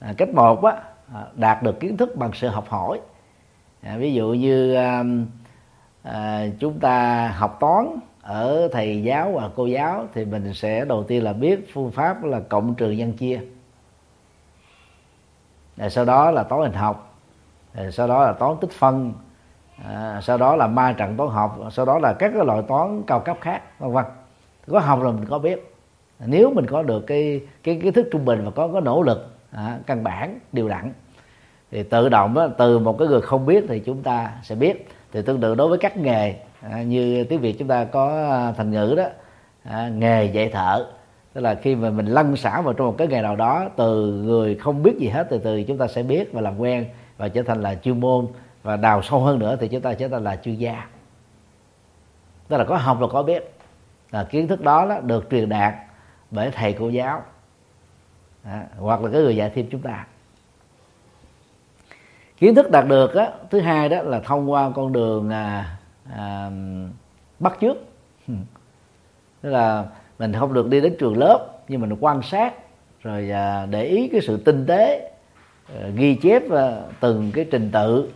À, 0.00 0.14
cách 0.16 0.28
một 0.28 0.64
á 0.64 0.72
à, 1.14 1.24
đạt 1.34 1.62
được 1.62 1.80
kiến 1.80 1.96
thức 1.96 2.16
bằng 2.16 2.30
sự 2.34 2.48
học 2.48 2.68
hỏi. 2.68 3.00
À, 3.82 3.96
ví 3.96 4.14
dụ 4.14 4.28
như 4.28 4.74
à, 4.74 5.04
à, 6.02 6.46
chúng 6.58 6.80
ta 6.80 7.28
học 7.28 7.56
toán 7.60 7.86
ở 8.26 8.68
thầy 8.72 9.02
giáo 9.02 9.32
và 9.32 9.50
cô 9.56 9.66
giáo 9.66 10.08
thì 10.14 10.24
mình 10.24 10.54
sẽ 10.54 10.84
đầu 10.84 11.04
tiên 11.04 11.24
là 11.24 11.32
biết 11.32 11.72
phương 11.72 11.90
pháp 11.90 12.24
là 12.24 12.40
cộng 12.40 12.74
trừ 12.74 12.90
nhân 12.90 13.12
chia. 13.12 13.40
Rồi 15.76 15.90
sau 15.90 16.04
đó 16.04 16.30
là 16.30 16.42
toán 16.42 16.62
hình 16.62 16.72
học 16.72 17.14
rồi 17.74 17.92
sau 17.92 18.08
đó 18.08 18.24
là 18.24 18.32
toán 18.32 18.56
tích 18.60 18.70
phân 18.70 19.12
à, 19.84 20.20
sau 20.22 20.38
đó 20.38 20.56
là 20.56 20.66
ma 20.66 20.92
trận 20.92 21.16
toán 21.16 21.30
học 21.30 21.58
sau 21.72 21.86
đó 21.86 21.98
là 21.98 22.12
các 22.12 22.32
cái 22.34 22.44
loại 22.44 22.62
toán 22.68 23.02
cao 23.06 23.20
cấp 23.20 23.36
khác 23.40 23.62
vân 23.78 23.92
vân. 23.92 24.04
Có 24.66 24.78
học 24.78 25.00
rồi 25.02 25.12
mình 25.12 25.24
có 25.24 25.38
biết. 25.38 25.74
Nếu 26.26 26.52
mình 26.54 26.66
có 26.66 26.82
được 26.82 27.00
cái 27.06 27.40
cái 27.62 27.80
kiến 27.82 27.92
thức 27.92 28.08
trung 28.12 28.24
bình 28.24 28.44
và 28.44 28.50
có 28.50 28.68
có 28.68 28.80
nỗ 28.80 29.02
lực 29.02 29.34
à, 29.50 29.78
căn 29.86 30.04
bản 30.04 30.38
điều 30.52 30.68
đặn 30.68 30.92
thì 31.70 31.82
tự 31.82 32.08
động 32.08 32.34
đó, 32.34 32.48
từ 32.58 32.78
một 32.78 32.98
cái 32.98 33.08
người 33.08 33.20
không 33.20 33.46
biết 33.46 33.64
thì 33.68 33.80
chúng 33.80 34.02
ta 34.02 34.32
sẽ 34.42 34.54
biết. 34.54 34.88
Thì 35.12 35.22
tương 35.22 35.40
tự 35.40 35.54
đối 35.54 35.68
với 35.68 35.78
các 35.78 35.96
nghề 35.96 36.34
à, 36.70 36.82
như 36.82 37.24
tiếng 37.24 37.40
việt 37.40 37.52
chúng 37.58 37.68
ta 37.68 37.84
có 37.84 38.30
à, 38.30 38.52
thành 38.52 38.70
ngữ 38.70 38.94
đó 38.96 39.04
à, 39.64 39.88
nghề 39.88 40.24
dạy 40.24 40.48
thợ. 40.48 40.86
Tức 41.32 41.40
là 41.40 41.54
khi 41.54 41.74
mà 41.74 41.90
mình 41.90 42.06
lăn 42.06 42.36
xả 42.36 42.60
vào 42.60 42.72
trong 42.74 42.86
một 42.86 42.94
cái 42.98 43.06
nghề 43.06 43.22
nào 43.22 43.36
đó 43.36 43.68
từ 43.76 44.12
người 44.12 44.54
không 44.54 44.82
biết 44.82 44.96
gì 44.98 45.08
hết 45.08 45.26
từ 45.30 45.38
từ 45.38 45.62
chúng 45.62 45.78
ta 45.78 45.86
sẽ 45.86 46.02
biết 46.02 46.32
và 46.32 46.40
làm 46.40 46.58
quen 46.58 46.86
và 47.16 47.28
trở 47.28 47.42
thành 47.42 47.62
là 47.62 47.74
chuyên 47.74 48.00
môn 48.00 48.26
và 48.62 48.76
đào 48.76 49.02
sâu 49.02 49.20
hơn 49.20 49.38
nữa 49.38 49.56
thì 49.60 49.68
chúng 49.68 49.80
ta 49.80 49.94
trở 49.94 50.08
thành 50.08 50.24
là 50.24 50.36
chuyên 50.36 50.54
gia. 50.54 50.86
Tức 52.48 52.56
là 52.56 52.64
có 52.64 52.76
học 52.76 53.00
là 53.00 53.06
có 53.06 53.22
biết. 53.22 53.52
À, 54.10 54.26
kiến 54.30 54.48
thức 54.48 54.60
đó, 54.60 54.86
đó 54.86 55.00
được 55.00 55.26
truyền 55.30 55.48
đạt 55.48 55.74
bởi 56.30 56.50
thầy 56.50 56.72
cô 56.72 56.88
giáo 56.88 57.22
à, 58.44 58.64
hoặc 58.78 59.02
là 59.02 59.10
cái 59.12 59.20
người 59.20 59.36
dạy 59.36 59.50
thêm 59.54 59.66
chúng 59.70 59.82
ta. 59.82 60.06
Kiến 62.38 62.54
thức 62.54 62.70
đạt 62.70 62.88
được 62.88 63.14
đó, 63.14 63.28
thứ 63.50 63.60
hai 63.60 63.88
đó 63.88 64.02
là 64.02 64.20
thông 64.20 64.50
qua 64.50 64.70
con 64.74 64.92
đường 64.92 65.30
à, 65.30 65.76
à, 66.12 66.50
bắt 67.38 67.58
chước. 67.60 67.76
Tức 69.40 69.50
là 69.50 69.84
mình 70.18 70.32
không 70.32 70.54
được 70.54 70.68
đi 70.68 70.80
đến 70.80 70.96
trường 70.98 71.18
lớp 71.18 71.48
nhưng 71.68 71.80
mình 71.80 71.96
quan 72.00 72.22
sát 72.22 72.54
rồi 73.02 73.30
à, 73.30 73.66
để 73.66 73.84
ý 73.84 74.08
cái 74.08 74.20
sự 74.20 74.36
tinh 74.36 74.66
tế 74.66 75.10
à, 75.80 75.88
ghi 75.94 76.14
chép 76.14 76.50
à, 76.50 76.80
từng 77.00 77.30
cái 77.34 77.46
trình 77.50 77.70
tự. 77.72 78.10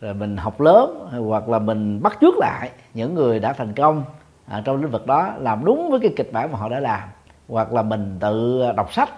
Rồi 0.00 0.14
mình 0.14 0.36
học 0.36 0.60
lớn 0.60 1.08
hoặc 1.28 1.48
là 1.48 1.58
mình 1.58 2.02
bắt 2.02 2.18
chước 2.20 2.36
lại 2.36 2.70
những 2.94 3.14
người 3.14 3.38
đã 3.38 3.52
thành 3.52 3.72
công 3.72 4.04
à, 4.46 4.62
trong 4.64 4.82
lĩnh 4.82 4.90
vực 4.90 5.06
đó 5.06 5.32
làm 5.38 5.64
đúng 5.64 5.90
với 5.90 6.00
cái 6.00 6.12
kịch 6.16 6.32
bản 6.32 6.52
mà 6.52 6.58
họ 6.58 6.68
đã 6.68 6.80
làm. 6.80 7.08
Hoặc 7.48 7.72
là 7.72 7.82
mình 7.82 8.16
tự 8.20 8.62
đọc 8.76 8.92
sách 8.92 9.08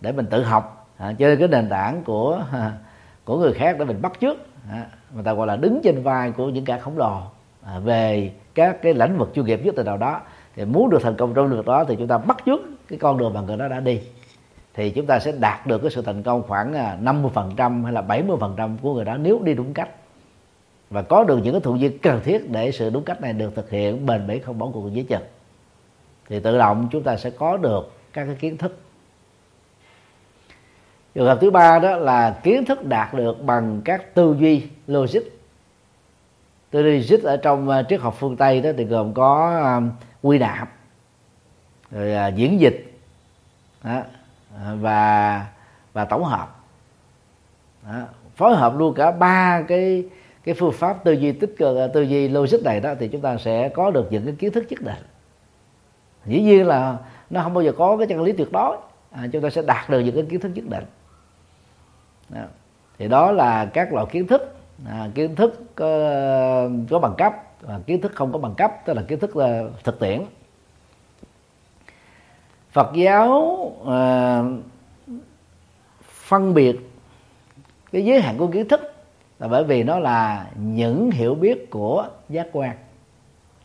để 0.00 0.12
mình 0.12 0.26
tự 0.26 0.42
học 0.42 0.88
à, 0.96 1.12
chơi 1.18 1.36
cái 1.36 1.48
nền 1.48 1.68
tảng 1.68 2.04
của 2.04 2.44
à, 2.52 2.72
của 3.24 3.38
người 3.38 3.52
khác 3.52 3.76
để 3.78 3.84
mình 3.84 4.02
bắt 4.02 4.12
chước. 4.20 4.36
À, 4.70 4.86
người 5.14 5.24
ta 5.24 5.32
gọi 5.32 5.46
là 5.46 5.56
đứng 5.56 5.80
trên 5.84 6.02
vai 6.02 6.30
của 6.30 6.48
những 6.48 6.64
kẻ 6.64 6.78
khổng 6.78 6.98
lồ. 6.98 7.22
À, 7.68 7.78
về 7.78 8.32
các 8.54 8.82
cái 8.82 8.94
lĩnh 8.94 9.18
vực 9.18 9.30
chuyên 9.34 9.44
nghiệp 9.44 9.60
nhất 9.64 9.74
từ 9.76 9.82
nào 9.82 9.96
đó. 9.96 10.20
Thì 10.56 10.64
muốn 10.64 10.90
được 10.90 11.02
thành 11.02 11.16
công 11.16 11.34
trong 11.34 11.46
lĩnh 11.46 11.56
vực 11.56 11.66
đó 11.66 11.84
thì 11.84 11.96
chúng 11.96 12.08
ta 12.08 12.18
bắt 12.18 12.36
chước 12.46 12.60
cái 12.88 12.98
con 12.98 13.18
đường 13.18 13.34
mà 13.34 13.40
người 13.40 13.56
đó 13.56 13.68
đã 13.68 13.80
đi. 13.80 14.00
Thì 14.74 14.90
chúng 14.90 15.06
ta 15.06 15.18
sẽ 15.18 15.32
đạt 15.32 15.66
được 15.66 15.78
cái 15.78 15.90
sự 15.90 16.02
thành 16.02 16.22
công 16.22 16.42
khoảng 16.42 16.74
à, 16.74 16.98
50% 17.02 17.84
hay 17.84 17.92
là 17.92 18.02
70% 18.02 18.76
của 18.82 18.94
người 18.94 19.04
đó 19.04 19.16
nếu 19.16 19.40
đi 19.42 19.54
đúng 19.54 19.74
cách. 19.74 19.88
Và 20.90 21.02
có 21.02 21.24
được 21.24 21.38
những 21.42 21.54
cái 21.54 21.60
thuận 21.60 21.80
duyên 21.80 21.98
cần 21.98 22.20
thiết 22.24 22.50
để 22.50 22.72
sự 22.72 22.90
đúng 22.90 23.04
cách 23.04 23.20
này 23.20 23.32
được 23.32 23.54
thực 23.54 23.70
hiện 23.70 24.06
bền 24.06 24.26
bỉ 24.26 24.38
không 24.38 24.58
bỏ 24.58 24.68
cuộc 24.72 24.90
dưới 24.92 25.04
chân 25.08 25.22
thì 26.28 26.40
tự 26.40 26.58
động 26.58 26.88
chúng 26.90 27.02
ta 27.02 27.16
sẽ 27.16 27.30
có 27.30 27.56
được 27.56 27.92
các 28.12 28.24
cái 28.24 28.34
kiến 28.34 28.56
thức. 28.56 28.78
Trường 31.14 31.26
hợp 31.26 31.38
thứ 31.40 31.50
ba 31.50 31.78
đó 31.78 31.96
là 31.96 32.40
kiến 32.42 32.64
thức 32.64 32.84
đạt 32.84 33.14
được 33.14 33.42
bằng 33.44 33.80
các 33.84 34.14
tư 34.14 34.36
duy 34.38 34.62
logic 34.86 35.37
tư 36.70 36.82
duy 36.82 36.98
logic 36.98 37.22
ở 37.22 37.36
trong 37.36 37.68
uh, 37.68 37.86
triết 37.88 38.00
học 38.00 38.14
phương 38.18 38.36
tây 38.36 38.60
đó 38.60 38.70
thì 38.76 38.84
gồm 38.84 39.14
có 39.14 39.60
ờ, 39.62 39.82
quy 40.22 40.38
nạp 40.38 40.68
rồi 41.90 42.28
uh, 42.28 42.36
diễn 42.36 42.60
dịch 42.60 42.98
đó, 43.84 44.02
và 44.80 45.46
và 45.92 46.04
tổng 46.04 46.24
hợp 46.24 46.56
đó, 47.86 48.02
phối 48.36 48.56
hợp 48.56 48.78
luôn 48.78 48.94
cả 48.94 49.10
ba 49.10 49.62
cái 49.68 50.04
cái 50.44 50.54
phương 50.54 50.72
pháp 50.72 51.04
tư 51.04 51.12
duy 51.12 51.32
tích 51.32 51.54
cực 51.58 51.92
tư 51.94 52.02
duy 52.02 52.28
logic 52.28 52.62
này 52.64 52.80
đó 52.80 52.94
thì 52.98 53.08
chúng 53.08 53.20
ta 53.20 53.36
sẽ 53.36 53.68
có 53.68 53.90
được 53.90 54.12
những 54.12 54.24
cái 54.24 54.34
kiến 54.38 54.52
thức 54.52 54.64
nhất 54.68 54.80
định 54.80 55.04
dĩ 56.26 56.42
nhiên 56.42 56.66
là 56.66 56.96
nó 57.30 57.42
không 57.42 57.54
bao 57.54 57.64
giờ 57.64 57.72
có 57.78 57.96
cái 57.96 58.06
chân 58.06 58.22
lý 58.22 58.32
tuyệt 58.32 58.52
đối 58.52 58.76
à, 59.10 59.26
chúng 59.32 59.42
ta 59.42 59.50
sẽ 59.50 59.62
đạt 59.62 59.90
được 59.90 60.00
những 60.00 60.14
cái 60.14 60.24
kiến 60.30 60.40
thức 60.40 60.50
nhất 60.54 60.64
định 60.68 60.84
đó. 62.28 62.42
thì 62.98 63.08
đó 63.08 63.32
là 63.32 63.64
các 63.64 63.92
loại 63.92 64.06
kiến 64.10 64.26
thức 64.26 64.57
à, 64.86 65.08
kiến 65.14 65.36
thức 65.36 65.64
có, 65.74 65.88
có 66.90 66.98
bằng 66.98 67.14
cấp 67.18 67.32
và 67.60 67.80
kiến 67.86 68.00
thức 68.00 68.12
không 68.14 68.32
có 68.32 68.38
bằng 68.38 68.54
cấp 68.54 68.72
tức 68.86 68.94
là 68.94 69.02
kiến 69.08 69.18
thức 69.18 69.36
là 69.36 69.64
thực 69.84 70.00
tiễn. 70.00 70.24
Phật 72.70 72.90
giáo 72.94 73.72
à, 73.86 74.42
phân 76.02 76.54
biệt 76.54 76.76
cái 77.92 78.04
giới 78.04 78.20
hạn 78.20 78.38
của 78.38 78.46
kiến 78.46 78.68
thức 78.68 78.80
là 79.38 79.48
bởi 79.48 79.64
vì 79.64 79.82
nó 79.82 79.98
là 79.98 80.46
những 80.54 81.10
hiểu 81.10 81.34
biết 81.34 81.70
của 81.70 82.08
giác 82.28 82.48
quan 82.52 82.76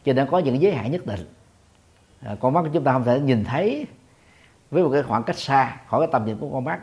cho 0.06 0.14
nên 0.14 0.28
có 0.32 0.40
những 0.40 0.62
giới 0.62 0.74
hạn 0.74 0.92
nhất 0.92 1.06
định. 1.06 1.26
À, 2.22 2.36
con 2.40 2.54
mắt 2.54 2.62
của 2.62 2.70
chúng 2.74 2.84
ta 2.84 2.94
không 2.94 3.04
thể 3.04 3.20
nhìn 3.20 3.44
thấy 3.44 3.88
với 4.72 4.84
một 4.84 4.90
cái 4.94 5.04
khoảng 5.04 5.24
cách 5.24 5.38
xa 5.38 5.78
khỏi 5.88 6.02
cái 6.02 6.10
tầm 6.12 6.26
nhìn 6.26 6.38
của 6.38 6.50
con 6.54 6.64
mắt. 6.64 6.80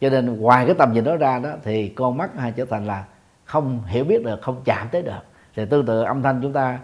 Cho 0.00 0.10
nên 0.10 0.40
ngoài 0.40 0.66
cái 0.66 0.74
tầm 0.78 0.92
nhìn 0.92 1.04
đó 1.04 1.16
ra 1.16 1.38
đó 1.38 1.50
thì 1.64 1.88
con 1.88 2.16
mắt 2.16 2.30
hay 2.36 2.52
trở 2.52 2.64
thành 2.64 2.86
là 2.86 3.04
không 3.48 3.82
hiểu 3.86 4.04
biết 4.04 4.24
được 4.24 4.42
không 4.42 4.60
chạm 4.64 4.88
tới 4.92 5.02
được. 5.02 5.22
Thì 5.56 5.66
tương 5.66 5.86
tự 5.86 6.02
âm 6.02 6.22
thanh 6.22 6.40
chúng 6.42 6.52
ta 6.52 6.78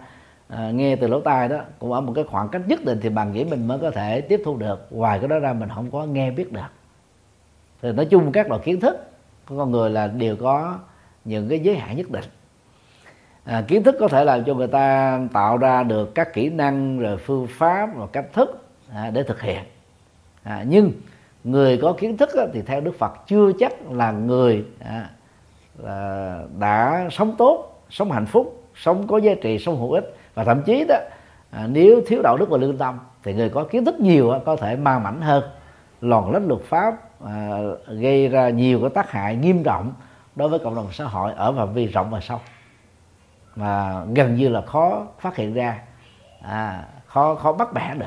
à, 0.47 0.71
nghe 0.71 0.95
từ 0.95 1.07
lỗ 1.07 1.21
tai 1.21 1.49
đó 1.49 1.57
cũng 1.79 1.91
ở 1.91 2.01
một 2.01 2.13
cái 2.15 2.23
khoảng 2.23 2.49
cách 2.49 2.61
nhất 2.67 2.85
định 2.85 2.99
thì 3.01 3.09
bằng 3.09 3.33
nghĩ 3.33 3.43
mình 3.43 3.67
mới 3.67 3.79
có 3.79 3.91
thể 3.91 4.21
tiếp 4.21 4.41
thu 4.45 4.57
được. 4.57 4.87
Ngoài 4.91 5.19
cái 5.19 5.27
đó 5.27 5.39
ra 5.39 5.53
mình 5.53 5.69
không 5.75 5.91
có 5.91 6.05
nghe 6.05 6.31
biết 6.31 6.51
được. 6.51 6.61
Thì 7.81 7.91
nói 7.91 8.05
chung 8.05 8.31
các 8.31 8.49
loại 8.49 8.61
kiến 8.63 8.79
thức 8.79 9.11
của 9.45 9.57
con 9.57 9.71
người 9.71 9.89
là 9.89 10.07
đều 10.07 10.35
có 10.35 10.79
những 11.25 11.49
cái 11.49 11.59
giới 11.59 11.75
hạn 11.75 11.97
nhất 11.97 12.11
định. 12.11 12.25
À, 13.43 13.63
kiến 13.67 13.83
thức 13.83 13.95
có 13.99 14.07
thể 14.07 14.23
làm 14.23 14.43
cho 14.43 14.53
người 14.53 14.67
ta 14.67 15.19
tạo 15.33 15.57
ra 15.57 15.83
được 15.83 16.15
các 16.15 16.33
kỹ 16.33 16.49
năng 16.49 16.99
rồi 16.99 17.17
phương 17.17 17.47
pháp 17.49 17.89
và 17.95 18.07
cách 18.07 18.25
thức 18.33 18.67
à, 18.93 19.11
để 19.13 19.23
thực 19.23 19.41
hiện. 19.41 19.63
À, 20.43 20.63
nhưng 20.67 20.91
người 21.43 21.77
có 21.77 21.93
kiến 21.93 22.17
thức 22.17 22.29
á, 22.37 22.45
thì 22.53 22.61
theo 22.61 22.81
đức 22.81 22.99
phật 22.99 23.27
chưa 23.27 23.51
chắc 23.59 23.91
là 23.91 24.11
người 24.11 24.65
à, 24.79 25.09
là 25.77 26.41
đã 26.59 27.07
sống 27.11 27.35
tốt 27.37 27.83
sống 27.89 28.11
hạnh 28.11 28.25
phúc 28.25 28.63
sống 28.75 29.07
có 29.07 29.17
giá 29.17 29.33
trị 29.41 29.59
sống 29.59 29.79
hữu 29.79 29.91
ích. 29.91 30.15
Và 30.33 30.43
thậm 30.43 30.61
chí 30.61 30.85
đó 30.87 30.95
à, 31.51 31.67
nếu 31.67 32.01
thiếu 32.07 32.21
đạo 32.23 32.37
đức 32.37 32.49
và 32.49 32.57
lương 32.57 32.77
tâm 32.77 32.99
thì 33.23 33.33
người 33.33 33.49
có 33.49 33.63
kiến 33.63 33.85
thức 33.85 33.99
nhiều 33.99 34.33
có 34.45 34.55
thể 34.55 34.75
mang 34.75 35.03
mảnh 35.03 35.21
hơn. 35.21 35.43
Lòn 36.01 36.31
lách 36.31 36.43
luật 36.47 36.61
pháp 36.61 36.93
à, 37.25 37.59
gây 37.87 38.27
ra 38.27 38.49
nhiều 38.49 38.79
cái 38.81 38.89
tác 38.89 39.11
hại 39.11 39.35
nghiêm 39.35 39.63
trọng 39.63 39.93
đối 40.35 40.49
với 40.49 40.59
cộng 40.59 40.75
đồng 40.75 40.87
xã 40.91 41.05
hội 41.05 41.33
ở 41.35 41.53
phạm 41.53 41.73
vi 41.73 41.87
rộng 41.87 42.09
và 42.09 42.19
sâu. 42.19 42.39
Mà 43.55 44.03
gần 44.13 44.35
như 44.35 44.49
là 44.49 44.61
khó 44.61 45.05
phát 45.19 45.35
hiện 45.35 45.53
ra 45.53 45.81
à, 46.41 46.83
khó 47.05 47.35
khó 47.35 47.53
bắt 47.53 47.73
bẻ 47.73 47.95
được. 47.99 48.05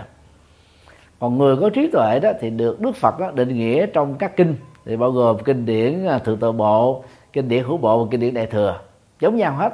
Còn 1.20 1.38
người 1.38 1.56
có 1.56 1.70
trí 1.70 1.90
tuệ 1.92 2.20
đó 2.20 2.30
thì 2.40 2.50
được 2.50 2.80
đức 2.80 2.96
phật 2.96 3.18
đó 3.20 3.30
định 3.30 3.58
nghĩa 3.58 3.86
trong 3.86 4.14
các 4.14 4.36
kinh. 4.36 4.56
Thì 4.84 4.96
bao 4.96 5.10
gồm 5.10 5.36
kinh 5.44 5.66
điển 5.66 6.06
à, 6.06 6.18
thượng 6.18 6.38
tự 6.38 6.52
bộ 6.52 7.04
kinh 7.38 7.48
điển 7.48 7.64
hữu 7.64 7.76
bộ 7.76 8.04
và 8.04 8.10
kinh 8.10 8.20
điển 8.20 8.34
đại 8.34 8.46
thừa. 8.46 8.80
Giống 9.20 9.36
nhau 9.36 9.54
hết. 9.54 9.72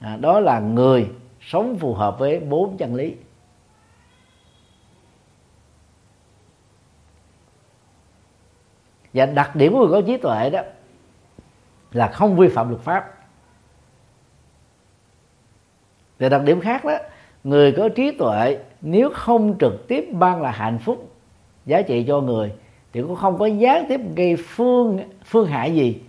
À, 0.00 0.16
đó 0.16 0.40
là 0.40 0.60
người 0.60 1.10
sống 1.40 1.76
phù 1.80 1.94
hợp 1.94 2.18
với 2.18 2.40
bốn 2.40 2.76
chân 2.76 2.94
lý. 2.94 3.14
Và 9.14 9.26
đặc 9.26 9.56
điểm 9.56 9.72
của 9.72 9.78
người 9.78 10.02
có 10.02 10.06
trí 10.06 10.16
tuệ 10.16 10.50
đó 10.50 10.60
là 11.92 12.08
không 12.08 12.36
vi 12.36 12.48
phạm 12.48 12.68
luật 12.68 12.80
pháp. 12.80 13.14
Về 16.18 16.28
đặc 16.28 16.42
điểm 16.44 16.60
khác 16.60 16.84
đó 16.84 16.98
người 17.44 17.72
có 17.72 17.88
trí 17.88 18.10
tuệ 18.10 18.58
nếu 18.80 19.10
không 19.10 19.56
trực 19.60 19.88
tiếp 19.88 20.08
ban 20.12 20.42
là 20.42 20.50
hạnh 20.50 20.78
phúc 20.78 21.12
giá 21.66 21.82
trị 21.82 22.04
cho 22.08 22.20
người 22.20 22.52
thì 22.92 23.02
cũng 23.02 23.16
không 23.16 23.38
có 23.38 23.46
gián 23.46 23.84
tiếp 23.88 24.00
gây 24.16 24.36
phương 24.36 25.00
phương 25.24 25.46
hại 25.46 25.74
gì 25.74 26.00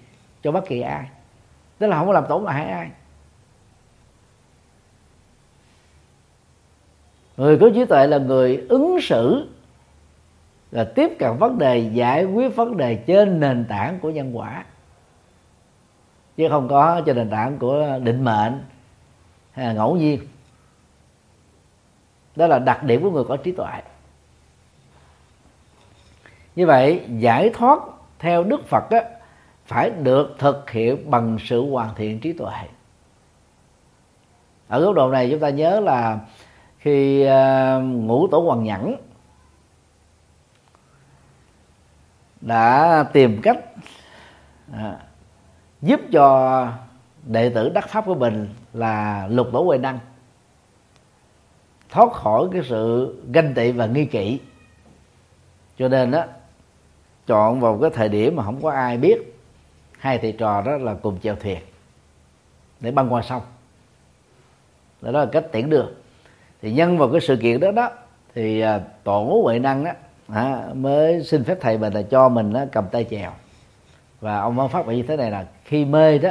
cho 0.44 0.52
bất 0.52 0.66
kỳ 0.68 0.82
ai. 0.82 1.10
Tức 1.78 1.88
là 1.88 1.98
không 1.98 2.08
có 2.08 2.14
làm 2.14 2.26
tổn 2.30 2.46
hại 2.46 2.66
ai. 2.66 2.90
Người 7.38 7.58
có 7.58 7.70
trí 7.74 7.86
tuệ 7.86 8.08
là 8.08 8.18
người 8.18 8.66
ứng 8.70 9.02
xử 9.02 9.50
là 10.72 10.84
tiếp 10.96 11.12
cận 11.20 11.38
vấn 11.38 11.58
đề 11.58 11.78
giải 11.78 12.26
quyết 12.26 12.56
vấn 12.56 12.78
đề 12.78 12.96
trên 12.96 13.40
nền 13.40 13.66
tảng 13.70 14.00
của 14.00 14.10
nhân 14.10 14.38
quả. 14.38 14.66
Chứ 16.38 16.48
không 16.50 16.68
có 16.68 17.02
trên 17.06 17.16
nền 17.16 17.30
tảng 17.30 17.58
của 17.58 18.00
định 18.04 18.24
mệnh 18.24 18.64
hay 19.52 19.66
là 19.66 19.74
ngẫu 19.74 19.96
nhiên. 19.96 20.20
Đó 22.36 22.48
là 22.48 22.60
đặc 22.60 22.84
điểm 22.84 23.02
của 23.02 23.12
người 23.12 23.24
có 23.24 23.38
trí 23.38 23.52
tuệ. 23.52 23.82
Như 26.56 26.66
vậy 26.66 27.06
giải 27.18 27.50
thoát 27.54 27.80
theo 28.20 28.44
đức 28.44 28.68
phật 28.68 28.90
á, 28.90 29.04
phải 29.66 29.90
được 29.90 30.36
thực 30.40 30.70
hiện 30.70 31.12
bằng 31.12 31.38
sự 31.46 31.72
hoàn 31.72 31.96
thiện 31.96 32.20
trí 32.20 32.34
tuệ. 32.34 32.54
Ở 34.68 34.86
góc 34.86 34.96
độ 34.96 35.12
này 35.12 35.28
chúng 35.32 35.40
ta 35.40 35.50
nhớ 35.50 35.80
là 35.80 36.20
khi 36.78 37.28
uh, 37.28 37.84
ngũ 37.84 38.28
tổ 38.28 38.40
hoàng 38.40 38.64
nhẫn 38.64 38.96
đã 42.42 43.04
tìm 43.14 43.40
cách 43.44 43.58
à, 44.74 44.98
giúp 45.82 46.00
cho 46.12 46.68
đệ 47.24 47.50
tử 47.50 47.70
đắc 47.70 47.90
pháp 47.90 48.06
của 48.06 48.16
mình 48.16 48.50
là 48.74 49.28
lục 49.28 49.48
tổ 49.54 49.62
huệ 49.64 49.78
năng 49.78 50.00
thoát 51.90 52.14
khỏi 52.14 52.48
cái 52.52 52.62
sự 52.70 53.16
ganh 53.34 53.54
tị 53.54 53.72
và 53.72 53.86
nghi 53.86 54.06
kỵ. 54.06 54.40
Cho 55.78 55.88
nên 55.88 56.12
đó 56.12 56.24
chọn 57.28 57.60
vào 57.60 57.80
cái 57.82 57.90
thời 57.90 58.10
điểm 58.10 58.36
mà 58.36 58.44
không 58.44 58.62
có 58.62 58.72
ai 58.72 58.98
biết 58.98 59.33
hai 60.04 60.18
thầy 60.18 60.32
trò 60.32 60.62
đó 60.62 60.78
là 60.78 60.94
cùng 60.94 61.20
chèo 61.20 61.36
thuyền 61.36 61.58
để 62.80 62.92
băng 62.92 63.14
qua 63.14 63.22
sông. 63.22 63.42
Đó 65.02 65.12
là 65.12 65.26
cách 65.26 65.46
tiễn 65.52 65.70
đưa. 65.70 65.86
Thì 66.62 66.72
nhân 66.72 66.98
vào 66.98 67.10
cái 67.12 67.22
sự 67.22 67.36
kiện 67.36 67.60
đó 67.60 67.72
đó 67.72 67.92
thì 68.36 68.62
à, 68.62 68.82
tổ 69.04 69.42
huệ 69.44 69.60
năng 69.60 69.84
đó 69.84 69.92
à, 70.28 70.68
mới 70.74 71.24
xin 71.24 71.44
phép 71.44 71.58
thầy 71.62 71.78
mình 71.78 71.94
là 71.94 72.02
cho 72.02 72.30
mình 72.30 72.54
đó, 72.54 72.66
cầm 72.72 72.88
tay 72.92 73.06
chèo. 73.10 73.32
Và 74.22 74.40
ông 74.40 74.56
văn 74.56 74.70
phát 74.70 74.88
như 74.88 75.04
thế 75.04 75.18
này 75.18 75.32
là 75.32 75.46
khi 75.66 75.86
mê 75.86 76.18
đó 76.18 76.30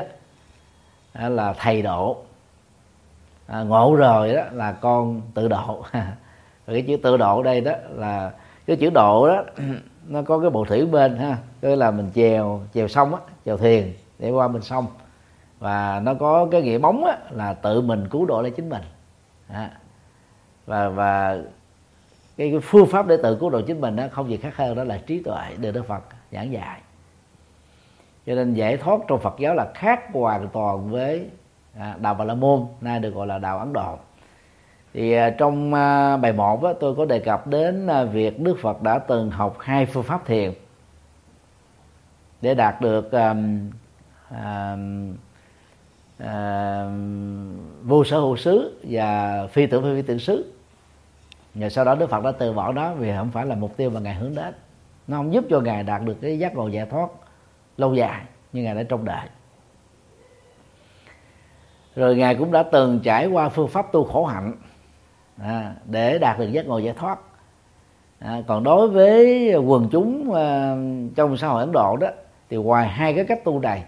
à, 1.12 1.28
là 1.28 1.54
thầy 1.58 1.82
độ. 1.82 2.16
À, 3.46 3.62
ngộ 3.62 3.94
rồi 3.96 4.34
đó 4.34 4.42
là 4.52 4.72
con 4.72 5.22
tự 5.34 5.48
độ. 5.48 5.84
Cái 6.66 6.82
chữ 6.82 6.96
tự 7.02 7.16
độ 7.16 7.42
đây 7.42 7.60
đó 7.60 7.72
là 7.90 8.32
cái 8.66 8.76
chữ 8.76 8.90
độ 8.90 9.28
đó 9.28 9.44
nó 10.08 10.22
có 10.22 10.38
cái 10.38 10.50
bộ 10.50 10.64
thủy 10.64 10.86
bên 10.86 11.16
ha 11.16 11.36
tức 11.60 11.74
là 11.74 11.90
mình 11.90 12.10
chèo 12.14 12.60
chèo 12.74 12.88
xong 12.88 13.14
á 13.14 13.20
vào 13.44 13.56
thuyền 13.56 13.92
để 14.18 14.30
qua 14.30 14.48
bên 14.48 14.62
sông. 14.62 14.86
Và 15.58 16.00
nó 16.00 16.14
có 16.14 16.48
cái 16.50 16.62
nghĩa 16.62 16.78
bóng 16.78 17.04
á, 17.04 17.18
là 17.30 17.54
tự 17.54 17.80
mình 17.80 18.08
cứu 18.10 18.26
độ 18.26 18.42
lấy 18.42 18.50
chính 18.50 18.68
mình. 18.68 18.82
À. 19.48 19.70
và 20.66 20.88
và 20.88 21.38
cái, 22.36 22.50
cái 22.50 22.60
phương 22.60 22.86
pháp 22.86 23.06
để 23.06 23.16
tự 23.22 23.36
cứu 23.40 23.50
độ 23.50 23.60
chính 23.60 23.80
mình 23.80 23.96
đó 23.96 24.04
không 24.10 24.30
gì 24.30 24.36
khác 24.36 24.56
hơn 24.56 24.76
đó 24.76 24.84
là 24.84 24.98
trí 25.06 25.22
tuệ 25.22 25.56
được 25.56 25.70
đức 25.70 25.86
phật 25.86 26.02
giảng 26.32 26.52
dạy. 26.52 26.80
Cho 28.26 28.34
nên 28.34 28.54
giải 28.54 28.76
thoát 28.76 29.00
trong 29.08 29.20
phật 29.20 29.34
giáo 29.38 29.54
là 29.54 29.70
khác 29.74 30.00
hoàn 30.12 30.48
toàn 30.48 30.90
với 30.90 31.26
à, 31.78 31.96
đạo 32.00 32.14
bà 32.14 32.24
la 32.24 32.34
môn 32.34 32.66
nay 32.80 33.00
được 33.00 33.14
gọi 33.14 33.26
là 33.26 33.38
đạo 33.38 33.58
ấn 33.58 33.72
độ. 33.72 33.96
Thì 34.94 35.12
à, 35.12 35.30
trong 35.30 35.74
à, 35.74 36.16
bài 36.16 36.32
một 36.32 36.64
á, 36.64 36.72
tôi 36.80 36.94
có 36.94 37.04
đề 37.04 37.18
cập 37.18 37.46
đến 37.46 37.86
à, 37.86 38.04
việc 38.04 38.40
đức 38.40 38.58
phật 38.62 38.82
đã 38.82 38.98
từng 38.98 39.30
học 39.30 39.56
hai 39.60 39.86
phương 39.86 40.02
pháp 40.02 40.26
thiền 40.26 40.52
để 42.42 42.54
đạt 42.54 42.80
được 42.80 43.12
à, 43.12 43.34
à, 44.30 44.76
à, 46.18 46.86
vô 47.82 48.04
sở 48.04 48.18
hữu 48.20 48.36
xứ 48.36 48.80
và 48.82 49.46
phi 49.46 49.66
tưởng 49.66 49.82
phi 49.82 50.02
tưởng 50.02 50.18
xứ. 50.18 50.52
Và 51.54 51.68
sau 51.68 51.84
đó 51.84 51.94
đức 51.94 52.10
phật 52.10 52.24
đã 52.24 52.32
từ 52.32 52.52
bỏ 52.52 52.72
đó 52.72 52.94
vì 52.94 53.12
không 53.16 53.30
phải 53.30 53.46
là 53.46 53.54
mục 53.54 53.76
tiêu 53.76 53.90
mà 53.90 54.00
ngài 54.00 54.14
hướng 54.14 54.34
đến. 54.34 54.54
Nó 55.06 55.16
không 55.16 55.32
giúp 55.32 55.44
cho 55.50 55.60
ngài 55.60 55.82
đạt 55.82 56.02
được 56.02 56.16
cái 56.20 56.38
giác 56.38 56.54
ngộ 56.54 56.68
giải 56.68 56.86
thoát 56.86 57.08
lâu 57.76 57.94
dài 57.94 58.22
như 58.52 58.62
ngài 58.62 58.74
đã 58.74 58.82
trong 58.82 59.04
đời. 59.04 59.26
rồi 61.96 62.16
ngài 62.16 62.34
cũng 62.34 62.52
đã 62.52 62.62
từng 62.62 63.00
trải 63.00 63.26
qua 63.26 63.48
phương 63.48 63.68
pháp 63.68 63.92
tu 63.92 64.04
khổ 64.04 64.24
hạnh 64.24 64.52
à, 65.38 65.74
để 65.84 66.18
đạt 66.18 66.38
được 66.38 66.48
giác 66.52 66.66
ngộ 66.66 66.78
giải 66.78 66.94
thoát. 66.98 67.18
À, 68.18 68.42
còn 68.46 68.64
đối 68.64 68.88
với 68.88 69.54
quần 69.54 69.88
chúng 69.92 70.34
à, 70.34 70.76
trong 71.16 71.36
xã 71.36 71.48
hội 71.48 71.60
ấn 71.60 71.72
độ 71.72 71.96
đó 71.96 72.08
thì 72.52 72.58
ngoài 72.58 72.88
hai 72.88 73.14
cái 73.14 73.24
cách 73.24 73.44
tu 73.44 73.60
này 73.60 73.84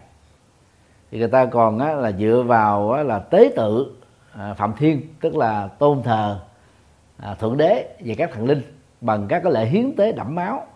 thì 1.11 1.19
người 1.19 1.29
ta 1.29 1.47
còn 1.47 1.79
á, 1.79 1.93
là 1.93 2.13
dựa 2.13 2.45
vào 2.47 2.93
á, 2.93 3.03
là 3.03 3.19
tế 3.19 3.53
tự 3.57 3.97
à, 4.33 4.55
phạm 4.55 4.73
thiên 4.77 5.01
tức 5.21 5.37
là 5.37 5.69
tôn 5.79 6.03
thờ 6.03 6.41
à, 7.17 7.35
thượng 7.35 7.57
đế 7.57 7.97
và 8.05 8.15
các 8.19 8.31
thần 8.33 8.47
linh 8.47 8.63
bằng 9.01 9.27
các 9.29 9.43
cái 9.43 9.53
lễ 9.53 9.67
hiến 9.67 9.97
tế 9.97 10.13
đẫm 10.13 10.35
máu. 10.35 10.67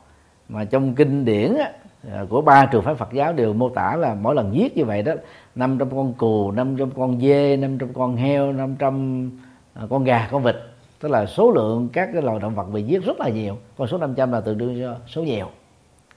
Mà 0.48 0.64
trong 0.64 0.94
kinh 0.94 1.24
điển 1.24 1.55
á, 1.55 1.72
à, 2.12 2.24
của 2.29 2.40
ba 2.40 2.66
trường 2.66 2.83
phái 2.83 2.94
Phật 2.94 3.12
giáo 3.12 3.33
đều 3.33 3.53
mô 3.53 3.68
tả 3.68 3.96
là 3.96 4.14
mỗi 4.14 4.35
lần 4.35 4.55
giết 4.55 4.77
như 4.77 4.85
vậy 4.85 5.03
đó 5.03 5.12
500 5.55 5.90
con 5.90 6.14
cừu, 6.14 6.51
500 6.51 6.90
con 6.90 7.20
dê, 7.20 7.57
500 7.57 7.92
con 7.92 8.16
heo, 8.16 8.53
500 8.53 9.31
à, 9.74 9.83
con 9.90 10.05
gà, 10.05 10.29
con 10.31 10.42
vịt. 10.42 10.57
Tức 11.01 11.09
là 11.09 11.27
số 11.27 11.51
lượng 11.51 11.88
các 11.92 12.11
cái 12.12 12.22
loài 12.22 12.38
động 12.38 12.55
vật 12.55 12.64
bị 12.72 12.83
giết 12.83 13.05
rất 13.05 13.20
là 13.20 13.29
nhiều 13.29 13.57
con 13.79 13.88
số 13.88 13.98
500 13.98 14.33
là 14.33 14.40
tương 14.40 14.59
đương 14.59 14.94
số 15.07 15.22
nhiều. 15.22 15.46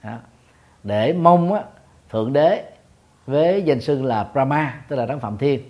Đó 0.02 0.18
để 0.84 1.12
mong 1.12 1.52
á, 1.52 1.62
thượng 2.10 2.32
đế 2.32 2.64
với 3.26 3.62
danh 3.62 3.80
xưng 3.80 4.04
là 4.04 4.28
Brahma 4.32 4.74
tức 4.88 4.96
là 4.96 5.06
đấng 5.06 5.20
phạm 5.20 5.38
thiên 5.38 5.60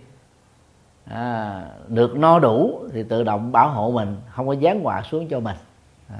à, 1.05 1.63
được 1.89 2.17
no 2.17 2.39
đủ 2.39 2.85
thì 2.93 3.03
tự 3.03 3.25
động 3.25 3.53
bảo 3.53 3.69
hộ 3.69 3.91
mình 3.91 4.17
không 4.31 4.49
có 4.49 4.55
giáng 4.63 4.81
họa 4.83 5.03
xuống 5.03 5.29
cho 5.29 5.41
mình. 5.41 5.57
À, 6.09 6.19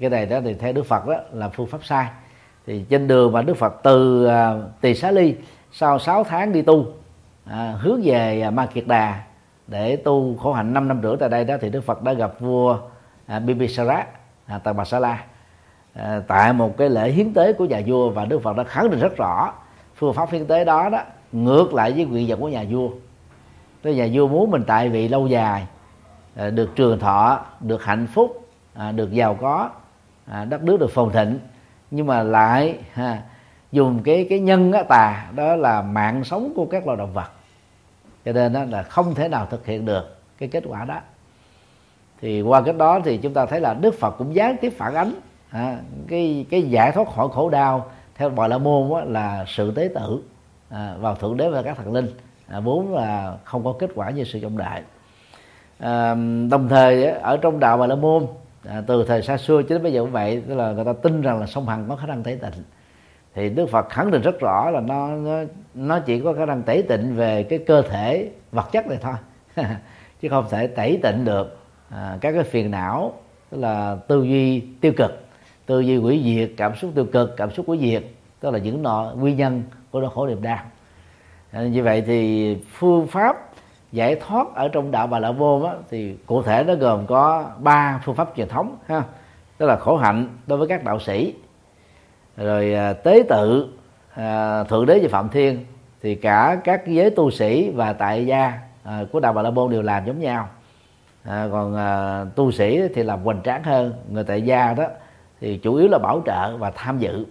cái 0.00 0.10
này 0.10 0.26
đó 0.26 0.40
thì 0.44 0.54
theo 0.54 0.72
Đức 0.72 0.86
Phật 0.86 1.06
đó 1.06 1.14
là 1.32 1.48
phương 1.48 1.66
pháp 1.66 1.84
sai. 1.84 2.08
Thì 2.66 2.84
trên 2.88 3.08
đường 3.08 3.32
mà 3.32 3.42
Đức 3.42 3.54
Phật 3.54 3.74
từ 3.82 4.26
à, 4.26 4.54
Tỳ 4.80 4.94
Xá 4.94 5.10
Ly 5.10 5.34
sau 5.72 5.98
6 5.98 6.24
tháng 6.24 6.52
đi 6.52 6.62
tu 6.62 6.86
à, 7.44 7.74
hướng 7.80 8.00
về 8.04 8.40
à, 8.40 8.50
Ma 8.50 8.66
Kiệt 8.66 8.86
Đà 8.86 9.20
để 9.66 9.96
tu 9.96 10.36
khổ 10.36 10.52
hạnh 10.52 10.74
5 10.74 10.88
năm 10.88 11.00
rưỡi 11.02 11.16
tại 11.20 11.28
đây 11.28 11.44
đó 11.44 11.56
thì 11.60 11.70
Đức 11.70 11.80
Phật 11.80 12.02
đã 12.02 12.12
gặp 12.12 12.40
vua 12.40 12.78
à, 13.26 13.38
Bibisara 13.38 14.06
à, 14.46 14.60
tại 14.64 14.74
Bà 14.74 14.84
Sa 14.84 14.98
La 14.98 15.24
à, 15.94 16.22
tại 16.26 16.52
một 16.52 16.76
cái 16.76 16.90
lễ 16.90 17.10
hiến 17.10 17.34
tế 17.34 17.52
của 17.52 17.64
nhà 17.64 17.80
vua 17.86 18.10
và 18.10 18.24
Đức 18.24 18.42
Phật 18.42 18.56
đã 18.56 18.64
khẳng 18.64 18.90
định 18.90 19.00
rất 19.00 19.16
rõ 19.16 19.52
phương 19.94 20.14
pháp 20.14 20.30
hiến 20.30 20.46
tế 20.46 20.64
đó 20.64 20.88
đó 20.88 21.02
ngược 21.32 21.74
lại 21.74 21.92
với 21.92 22.04
nguyện 22.04 22.28
vọng 22.28 22.40
của 22.40 22.48
nhà 22.48 22.64
vua. 22.70 22.88
Cái 23.82 23.94
nhà 23.94 24.08
vua 24.12 24.28
muốn 24.28 24.50
mình 24.50 24.64
tại 24.66 24.88
vị 24.88 25.08
lâu 25.08 25.26
dài 25.26 25.66
à, 26.36 26.50
được 26.50 26.70
trường 26.76 26.98
thọ 26.98 27.40
được 27.60 27.84
hạnh 27.84 28.06
phúc 28.06 28.48
à, 28.74 28.92
được 28.92 29.12
giàu 29.12 29.34
có 29.34 29.70
à, 30.26 30.44
đất 30.44 30.62
nước 30.62 30.76
được 30.80 30.90
phồn 30.90 31.12
thịnh. 31.12 31.38
Nhưng 31.90 32.06
mà 32.06 32.22
lại 32.22 32.78
ha, 32.92 33.22
dùng 33.72 34.02
cái 34.02 34.26
cái 34.30 34.40
nhân 34.40 34.72
á, 34.72 34.82
tà 34.82 35.26
đó 35.34 35.56
là 35.56 35.82
mạng 35.82 36.24
sống 36.24 36.52
của 36.56 36.66
các 36.66 36.86
loài 36.86 36.98
động 36.98 37.12
vật. 37.12 37.30
Cho 38.24 38.32
nên 38.32 38.52
đó 38.52 38.64
là 38.64 38.82
không 38.82 39.14
thể 39.14 39.28
nào 39.28 39.46
thực 39.50 39.66
hiện 39.66 39.84
được 39.84 40.16
cái 40.38 40.48
kết 40.48 40.64
quả 40.66 40.84
đó. 40.84 41.00
Thì 42.20 42.42
qua 42.42 42.62
cái 42.62 42.74
đó 42.74 43.00
thì 43.04 43.18
chúng 43.18 43.34
ta 43.34 43.46
thấy 43.46 43.60
là 43.60 43.74
đức 43.74 43.94
phật 44.00 44.10
cũng 44.10 44.34
gián 44.34 44.56
tiếp 44.60 44.72
phản 44.78 44.94
ánh 44.94 45.12
à, 45.50 45.80
cái 46.08 46.46
cái 46.50 46.62
giải 46.62 46.92
thoát 46.92 47.08
khỏi 47.08 47.28
khổ 47.32 47.48
đau 47.48 47.86
theo 48.14 48.30
bà 48.30 48.48
la 48.48 48.58
môn 48.58 48.90
đó, 48.90 49.00
là 49.00 49.44
sự 49.48 49.70
tế 49.70 49.90
tử 49.94 50.22
à, 50.70 50.94
vào 51.00 51.14
thượng 51.14 51.36
đế 51.36 51.48
và 51.48 51.62
các 51.62 51.76
thần 51.76 51.92
linh 51.92 52.06
à, 52.46 52.60
vốn 52.60 52.94
là 52.94 53.36
không 53.44 53.64
có 53.64 53.74
kết 53.78 53.90
quả 53.94 54.10
như 54.10 54.24
sự 54.24 54.40
trọng 54.40 54.58
đại. 54.58 54.82
À, 55.78 56.14
đồng 56.50 56.68
thời 56.68 57.04
ở 57.04 57.36
trong 57.36 57.60
đạo 57.60 57.78
bà 57.78 57.86
la 57.86 57.94
môn 57.94 58.26
à, 58.68 58.82
từ 58.86 59.04
thời 59.04 59.22
xa 59.22 59.36
xưa 59.36 59.62
cho 59.62 59.68
đến 59.68 59.82
bây 59.82 59.92
giờ 59.92 60.00
cũng 60.00 60.10
vậy 60.10 60.42
tức 60.48 60.54
là 60.54 60.72
người 60.72 60.84
ta 60.84 60.92
tin 60.92 61.22
rằng 61.22 61.40
là 61.40 61.46
sông 61.46 61.68
hằng 61.68 61.84
có 61.88 61.96
khả 61.96 62.06
năng 62.06 62.22
tế 62.22 62.38
tịnh. 62.42 62.64
Thì 63.34 63.48
đức 63.48 63.66
phật 63.66 63.88
khẳng 63.90 64.10
định 64.10 64.22
rất 64.22 64.40
rõ 64.40 64.70
là 64.70 64.80
nó 64.80 65.08
nó, 65.08 65.38
nó 65.74 65.98
chỉ 65.98 66.20
có 66.20 66.32
khả 66.32 66.46
năng 66.46 66.62
tẩy 66.62 66.82
tịnh 66.82 67.16
về 67.16 67.42
cái 67.42 67.58
cơ 67.58 67.82
thể 67.82 68.30
vật 68.52 68.72
chất 68.72 68.86
này 68.86 68.98
thôi. 69.00 69.14
Chứ 70.20 70.28
không 70.28 70.44
thể 70.50 70.66
tẩy 70.66 71.00
tịnh 71.02 71.24
được 71.24 71.58
à, 71.90 72.18
các 72.20 72.32
cái 72.32 72.42
phiền 72.44 72.70
não 72.70 73.12
tức 73.50 73.58
là 73.58 73.96
tư 74.08 74.22
duy 74.22 74.60
tiêu 74.80 74.92
cực 74.96 75.27
tư 75.68 75.80
duy 75.80 75.98
quỷ 75.98 76.22
diệt 76.24 76.50
cảm 76.56 76.76
xúc 76.76 76.90
tiêu 76.94 77.04
cực 77.04 77.36
cảm 77.36 77.50
xúc 77.50 77.66
quỷ 77.68 77.78
diệt 77.78 78.04
tức 78.40 78.50
là 78.50 78.58
những 78.58 78.82
nọ 78.82 79.12
nguyên 79.16 79.36
nhân 79.36 79.62
của 79.90 80.00
nỗi 80.00 80.10
khổ 80.14 80.26
niềm 80.26 80.42
đau. 80.42 80.58
À, 81.50 81.62
như 81.62 81.82
vậy 81.82 82.02
thì 82.06 82.56
phương 82.72 83.06
pháp 83.06 83.36
giải 83.92 84.16
thoát 84.16 84.54
ở 84.54 84.68
trong 84.68 84.90
đạo 84.90 85.06
bà 85.06 85.18
la 85.18 85.32
môn 85.32 85.64
á, 85.64 85.72
thì 85.90 86.16
cụ 86.26 86.42
thể 86.42 86.64
nó 86.64 86.74
gồm 86.74 87.06
có 87.06 87.50
ba 87.58 88.00
phương 88.04 88.14
pháp 88.14 88.28
truyền 88.36 88.48
thống 88.48 88.76
ha. 88.86 89.02
Tức 89.58 89.66
là 89.66 89.76
khổ 89.76 89.96
hạnh 89.96 90.28
đối 90.46 90.58
với 90.58 90.68
các 90.68 90.84
đạo 90.84 90.98
sĩ 91.00 91.34
rồi 92.36 92.74
à, 92.74 92.92
tế 92.92 93.22
tự 93.28 93.68
à, 94.14 94.64
thượng 94.64 94.86
đế 94.86 94.98
và 95.02 95.08
phạm 95.10 95.28
thiên 95.28 95.64
thì 96.02 96.14
cả 96.14 96.60
các 96.64 96.86
giới 96.86 97.10
tu 97.10 97.30
sĩ 97.30 97.70
và 97.70 97.92
tại 97.92 98.26
gia 98.26 98.58
à, 98.84 99.04
của 99.12 99.20
đạo 99.20 99.32
bà 99.32 99.42
la 99.42 99.50
môn 99.50 99.70
đều 99.70 99.82
làm 99.82 100.06
giống 100.06 100.20
nhau. 100.20 100.48
À, 101.24 101.48
còn 101.52 101.76
à, 101.76 102.24
tu 102.34 102.50
sĩ 102.50 102.80
thì 102.94 103.02
làm 103.02 103.24
hoành 103.24 103.42
tráng 103.44 103.62
hơn 103.62 103.92
người 104.10 104.24
tại 104.24 104.42
gia 104.42 104.74
đó 104.74 104.84
thì 105.40 105.56
chủ 105.56 105.74
yếu 105.74 105.88
là 105.88 105.98
bảo 105.98 106.22
trợ 106.26 106.56
và 106.56 106.70
tham 106.70 106.98
dự. 106.98 107.26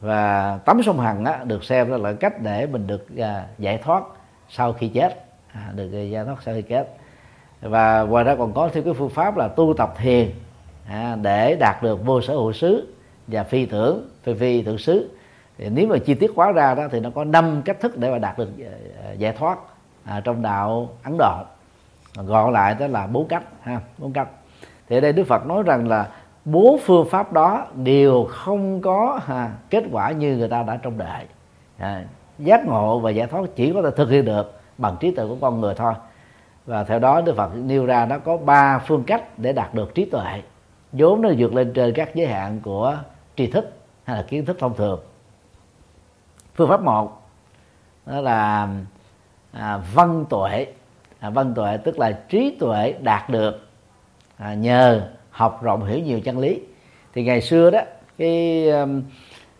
Và 0.00 0.58
tắm 0.64 0.82
sông 0.82 1.00
hằng 1.00 1.24
á, 1.24 1.40
được 1.44 1.64
xem 1.64 2.02
là 2.02 2.12
cách 2.12 2.42
để 2.42 2.66
mình 2.66 2.86
được 2.86 3.16
à, 3.18 3.46
giải 3.58 3.78
thoát 3.78 4.02
sau 4.48 4.72
khi 4.72 4.88
chết. 4.88 5.24
À, 5.52 5.72
được 5.74 5.90
à, 5.92 6.02
giải 6.02 6.24
thoát 6.24 6.36
sau 6.44 6.54
khi 6.54 6.62
chết. 6.62 6.88
Và 7.60 8.02
ngoài 8.02 8.24
ra 8.24 8.34
còn 8.34 8.52
có 8.52 8.68
thêm 8.72 8.84
cái 8.84 8.94
phương 8.94 9.10
pháp 9.10 9.36
là 9.36 9.48
tu 9.48 9.74
tập 9.76 9.94
thiền 9.96 10.30
à, 10.88 11.16
để 11.22 11.56
đạt 11.56 11.82
được 11.82 12.06
vô 12.06 12.20
sở 12.20 12.34
hữu 12.34 12.52
xứ 12.52 12.94
và 13.26 13.42
phi 13.42 13.66
tưởng 13.66 14.08
phi 14.22 14.34
phi 14.34 14.62
tưởng 14.62 14.78
xứ. 14.78 15.10
Thì 15.58 15.68
nếu 15.68 15.88
mà 15.88 15.98
chi 15.98 16.14
tiết 16.14 16.30
quá 16.34 16.52
ra 16.52 16.74
đó 16.74 16.88
thì 16.90 17.00
nó 17.00 17.10
có 17.10 17.24
năm 17.24 17.62
cách 17.64 17.80
thức 17.80 17.98
để 17.98 18.10
mà 18.10 18.18
đạt 18.18 18.38
được 18.38 18.48
à, 18.58 18.72
à, 19.04 19.12
giải 19.12 19.32
thoát 19.32 19.58
à, 20.04 20.20
trong 20.20 20.42
đạo 20.42 20.88
ấn 21.02 21.16
độ. 21.18 21.34
Gọn 22.14 22.52
lại 22.52 22.74
đó 22.74 22.86
là 22.86 23.06
bốn 23.06 23.28
cách 23.28 23.42
ha 23.62 23.80
bốn 23.98 24.12
cách. 24.12 24.28
Thì 24.88 24.96
ở 24.96 25.00
đây 25.00 25.12
đức 25.12 25.24
phật 25.24 25.46
nói 25.46 25.62
rằng 25.66 25.88
là 25.88 26.08
bốn 26.44 26.78
phương 26.78 27.08
pháp 27.10 27.32
đó 27.32 27.66
đều 27.74 28.24
không 28.24 28.80
có 28.80 29.20
à, 29.26 29.52
kết 29.70 29.84
quả 29.92 30.10
như 30.10 30.36
người 30.36 30.48
ta 30.48 30.62
đã 30.62 30.76
trông 30.76 30.98
đợi 30.98 31.26
à, 31.78 31.98
dạ, 31.98 32.04
giác 32.38 32.66
ngộ 32.66 32.98
và 32.98 33.10
giải 33.10 33.26
thoát 33.26 33.42
chỉ 33.56 33.72
có 33.72 33.82
thể 33.82 33.90
thực 33.96 34.10
hiện 34.10 34.24
được 34.24 34.60
bằng 34.78 34.96
trí 35.00 35.10
tuệ 35.10 35.26
của 35.26 35.36
con 35.40 35.60
người 35.60 35.74
thôi. 35.74 35.94
Và 36.66 36.84
theo 36.84 36.98
đó 36.98 37.20
đức 37.20 37.36
phật 37.36 37.50
nêu 37.54 37.86
ra 37.86 38.06
nó 38.06 38.18
có 38.18 38.36
ba 38.36 38.78
phương 38.78 39.04
cách 39.04 39.38
để 39.38 39.52
đạt 39.52 39.74
được 39.74 39.94
trí 39.94 40.04
tuệ. 40.04 40.42
Vốn 40.92 41.22
nó 41.22 41.28
vượt 41.38 41.54
lên 41.54 41.72
trên 41.72 41.94
các 41.94 42.14
giới 42.14 42.26
hạn 42.26 42.60
của 42.60 42.98
tri 43.36 43.46
thức 43.46 43.72
hay 44.04 44.16
là 44.16 44.22
kiến 44.22 44.44
thức 44.44 44.56
thông 44.60 44.76
thường. 44.76 45.00
Phương 46.54 46.68
pháp 46.68 46.82
một 46.82 47.22
đó 48.06 48.20
là 48.20 48.68
à, 49.52 49.80
văn 49.94 50.24
tuệ. 50.30 50.66
À, 51.20 51.30
văn 51.30 51.54
tuệ 51.54 51.76
tức 51.76 51.98
là 51.98 52.12
trí 52.28 52.56
tuệ 52.60 52.94
đạt 53.00 53.30
được 53.30 53.68
à, 54.36 54.54
nhờ 54.54 55.08
học 55.30 55.62
rộng 55.62 55.84
hiểu 55.84 55.98
nhiều 55.98 56.20
chân 56.20 56.38
lý. 56.38 56.60
Thì 57.14 57.24
ngày 57.24 57.40
xưa 57.40 57.70
đó 57.70 57.80
cái 58.18 58.66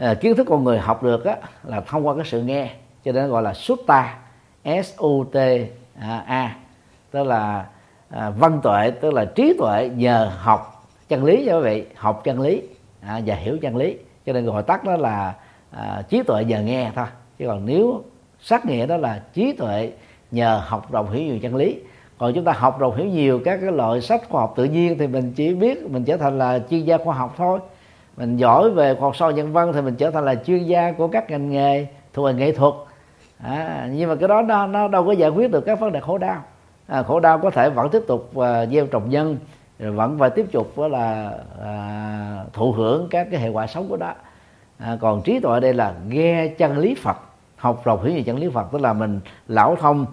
uh, 0.02 0.20
kiến 0.20 0.36
thức 0.36 0.46
con 0.50 0.64
người 0.64 0.78
học 0.78 1.02
được 1.02 1.24
đó, 1.24 1.34
là 1.64 1.80
thông 1.80 2.06
qua 2.06 2.14
cái 2.14 2.24
sự 2.26 2.42
nghe 2.42 2.70
cho 3.04 3.12
nên 3.12 3.28
gọi 3.28 3.42
là 3.42 3.54
sutta 3.54 4.18
s 4.64 4.94
u 4.96 5.24
t 5.32 5.36
a 6.26 6.56
tức 7.10 7.24
là 7.24 7.66
uh, 8.14 8.20
văn 8.38 8.60
tuệ 8.62 8.90
tức 8.90 9.14
là 9.14 9.24
trí 9.24 9.54
tuệ 9.58 9.90
nhờ 9.94 10.32
học 10.38 10.80
chân 11.08 11.24
lý 11.24 11.46
cho 11.46 11.58
quý 11.58 11.64
vị 11.64 11.84
học 11.94 12.20
chân 12.24 12.40
lý 12.40 12.62
à, 13.00 13.20
và 13.26 13.34
hiểu 13.34 13.58
chân 13.62 13.76
lý. 13.76 13.96
Cho 14.26 14.32
nên 14.32 14.46
gọi 14.46 14.62
tắt 14.62 14.84
đó 14.84 14.96
là 14.96 15.34
à, 15.70 16.02
trí 16.08 16.22
tuệ 16.22 16.44
nhờ 16.44 16.62
nghe 16.62 16.90
thôi. 16.94 17.06
Chứ 17.38 17.46
còn 17.46 17.66
nếu 17.66 18.04
sát 18.40 18.66
nghĩa 18.66 18.86
đó 18.86 18.96
là 18.96 19.22
trí 19.32 19.52
tuệ 19.52 19.92
nhờ 20.30 20.62
học 20.64 20.92
rộng 20.92 21.10
hiểu 21.10 21.22
nhiều 21.22 21.38
chân 21.42 21.56
lý 21.56 21.78
còn 22.20 22.32
chúng 22.34 22.44
ta 22.44 22.52
học 22.52 22.78
rồi 22.78 22.92
hiểu 22.96 23.06
nhiều 23.06 23.40
các 23.44 23.58
cái 23.62 23.72
loại 23.72 24.00
sách 24.00 24.28
khoa 24.28 24.40
học 24.40 24.52
tự 24.56 24.64
nhiên 24.64 24.98
thì 24.98 25.06
mình 25.06 25.32
chỉ 25.36 25.54
biết 25.54 25.90
mình 25.90 26.04
trở 26.04 26.16
thành 26.16 26.38
là 26.38 26.58
chuyên 26.70 26.84
gia 26.84 26.98
khoa 26.98 27.14
học 27.14 27.34
thôi. 27.36 27.58
Mình 28.16 28.36
giỏi 28.36 28.70
về 28.70 28.94
khoa 28.94 29.02
học 29.02 29.16
sâu 29.16 29.30
nhân 29.30 29.52
văn 29.52 29.72
thì 29.72 29.80
mình 29.80 29.96
trở 29.96 30.10
thành 30.10 30.24
là 30.24 30.34
chuyên 30.34 30.64
gia 30.64 30.92
của 30.92 31.08
các 31.08 31.30
ngành 31.30 31.50
nghề 31.50 31.86
thuộc 32.12 32.26
về 32.26 32.34
nghệ 32.34 32.52
thuật. 32.52 32.74
À, 33.42 33.88
nhưng 33.92 34.08
mà 34.08 34.14
cái 34.14 34.28
đó 34.28 34.42
nó, 34.42 34.66
nó 34.66 34.88
đâu 34.88 35.06
có 35.06 35.12
giải 35.12 35.30
quyết 35.30 35.50
được 35.50 35.60
các 35.60 35.80
vấn 35.80 35.92
đề 35.92 36.00
khổ 36.00 36.18
đau. 36.18 36.42
À, 36.86 37.02
khổ 37.02 37.20
đau 37.20 37.38
có 37.38 37.50
thể 37.50 37.70
vẫn 37.70 37.90
tiếp 37.90 38.02
tục 38.06 38.30
uh, 38.36 38.44
gieo 38.70 38.86
trồng 38.86 39.10
nhân 39.10 39.36
rồi 39.78 39.92
vẫn 39.92 40.18
phải 40.18 40.30
tiếp 40.30 40.46
tục 40.52 40.78
là 40.78 41.32
à, 41.62 42.44
thụ 42.52 42.72
hưởng 42.72 43.08
các 43.10 43.28
cái 43.30 43.40
hệ 43.40 43.48
quả 43.48 43.66
xấu 43.66 43.84
của 43.88 43.96
đó 43.96 44.12
à, 44.78 44.96
còn 45.00 45.22
trí 45.22 45.40
tuệ 45.40 45.60
đây 45.60 45.74
là 45.74 45.94
nghe 46.08 46.48
chân 46.48 46.78
lý 46.78 46.94
Phật 46.94 47.16
học 47.56 47.80
rộng 47.84 48.04
hiểu 48.04 48.14
về 48.14 48.22
chân 48.22 48.38
lý 48.38 48.48
Phật 48.48 48.66
tức 48.72 48.80
là 48.80 48.92
mình 48.92 49.20
lão 49.48 49.76
thông 49.76 50.06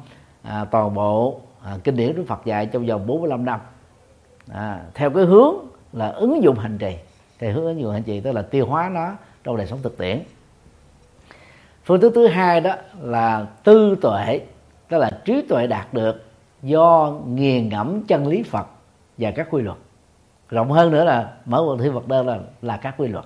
à, 0.43 0.65
toàn 0.72 0.93
bộ 0.93 1.39
à, 1.63 1.78
kinh 1.84 1.96
điển 1.96 2.15
Đức 2.15 2.24
Phật 2.28 2.46
dạy 2.46 2.65
trong 2.65 2.86
vòng 2.86 3.08
45 3.08 3.46
năm. 3.46 3.60
À, 4.52 4.82
theo 4.93 5.10
cái 5.10 5.24
hướng 5.24 5.56
là 5.93 6.10
ứng 6.10 6.43
dụng 6.43 6.60
hành 6.60 6.78
trì. 6.78 6.96
Thì 7.39 7.48
hướng 7.48 7.65
ứng 7.65 7.82
dụng 7.82 7.93
hành 7.93 8.04
trì 8.04 8.20
tức 8.20 8.32
là 8.32 8.41
tiêu 8.41 8.65
hóa 8.65 8.89
nó 8.93 9.12
trong 9.43 9.58
đời 9.58 9.67
sống 9.67 9.80
thực 9.84 9.98
tiễn. 9.98 10.24
Phương 11.84 12.02
thức 12.02 12.12
thứ 12.15 12.28
hai 12.28 12.62
đó 12.62 12.76
là 13.02 13.48
tư 13.63 13.98
tuệ 14.02 14.41
tức 14.89 14.98
là 14.98 15.12
trí 15.26 15.41
tuệ 15.41 15.67
đạt 15.67 15.93
được 15.93 16.26
do 16.62 17.13
nghiền 17.28 17.70
ngẫm 17.70 18.04
chân 18.04 18.28
lý 18.28 18.43
Phật 18.43 18.67
và 19.17 19.32
các 19.32 19.48
quy 19.52 19.62
luật. 19.62 19.78
Rộng 20.50 20.72
hơn 20.72 20.91
nữa 20.91 21.04
là 21.04 21.34
mở 21.46 21.63
quần 21.67 21.78
thi 21.78 21.89
Phật 21.93 22.08
đơn 22.08 22.28
là 22.28 22.39
là 22.62 22.78
các 22.78 22.96
quy 22.98 23.08
luật. 23.08 23.26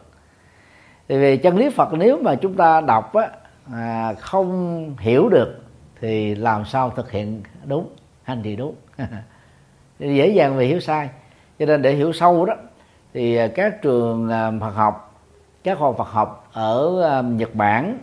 Thì 1.08 1.18
vì 1.18 1.38
chân 1.38 1.58
lý 1.58 1.70
Phật 1.70 1.94
nếu 1.94 2.20
mà 2.22 2.36
chúng 2.36 2.54
ta 2.54 2.82
đọc 2.82 3.14
á, 3.14 3.30
à, 3.74 4.14
không 4.20 4.96
hiểu 5.00 5.30
được 5.30 5.60
thì 6.02 6.36
làm 6.36 6.66
sao 6.66 6.90
thực 6.90 7.12
hiện 7.12 7.42
đúng? 7.66 7.90
Hành 8.32 8.44
thì 8.44 8.56
đúng. 8.56 8.76
Dễ 10.00 10.28
dàng 10.28 10.58
vì 10.58 10.68
hiểu 10.68 10.80
sai. 10.80 11.10
Cho 11.60 11.66
nên 11.66 11.82
để 11.82 11.94
hiểu 11.94 12.14
sâu 12.14 12.46
đó 12.46 12.54
thì 13.14 13.36
à, 13.36 13.48
các 13.48 13.82
trường 13.82 14.30
à, 14.30 14.52
Phật 14.60 14.70
học 14.70 15.22
các 15.64 15.78
khoa 15.78 15.92
Phật 15.92 16.08
học 16.08 16.50
ở 16.54 17.02
à, 17.10 17.22
Nhật 17.22 17.56
Bản 17.56 17.98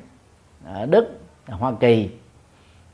ở 0.64 0.86
Đức 0.86 1.20
Hoa 1.46 1.72
Kỳ 1.80 2.10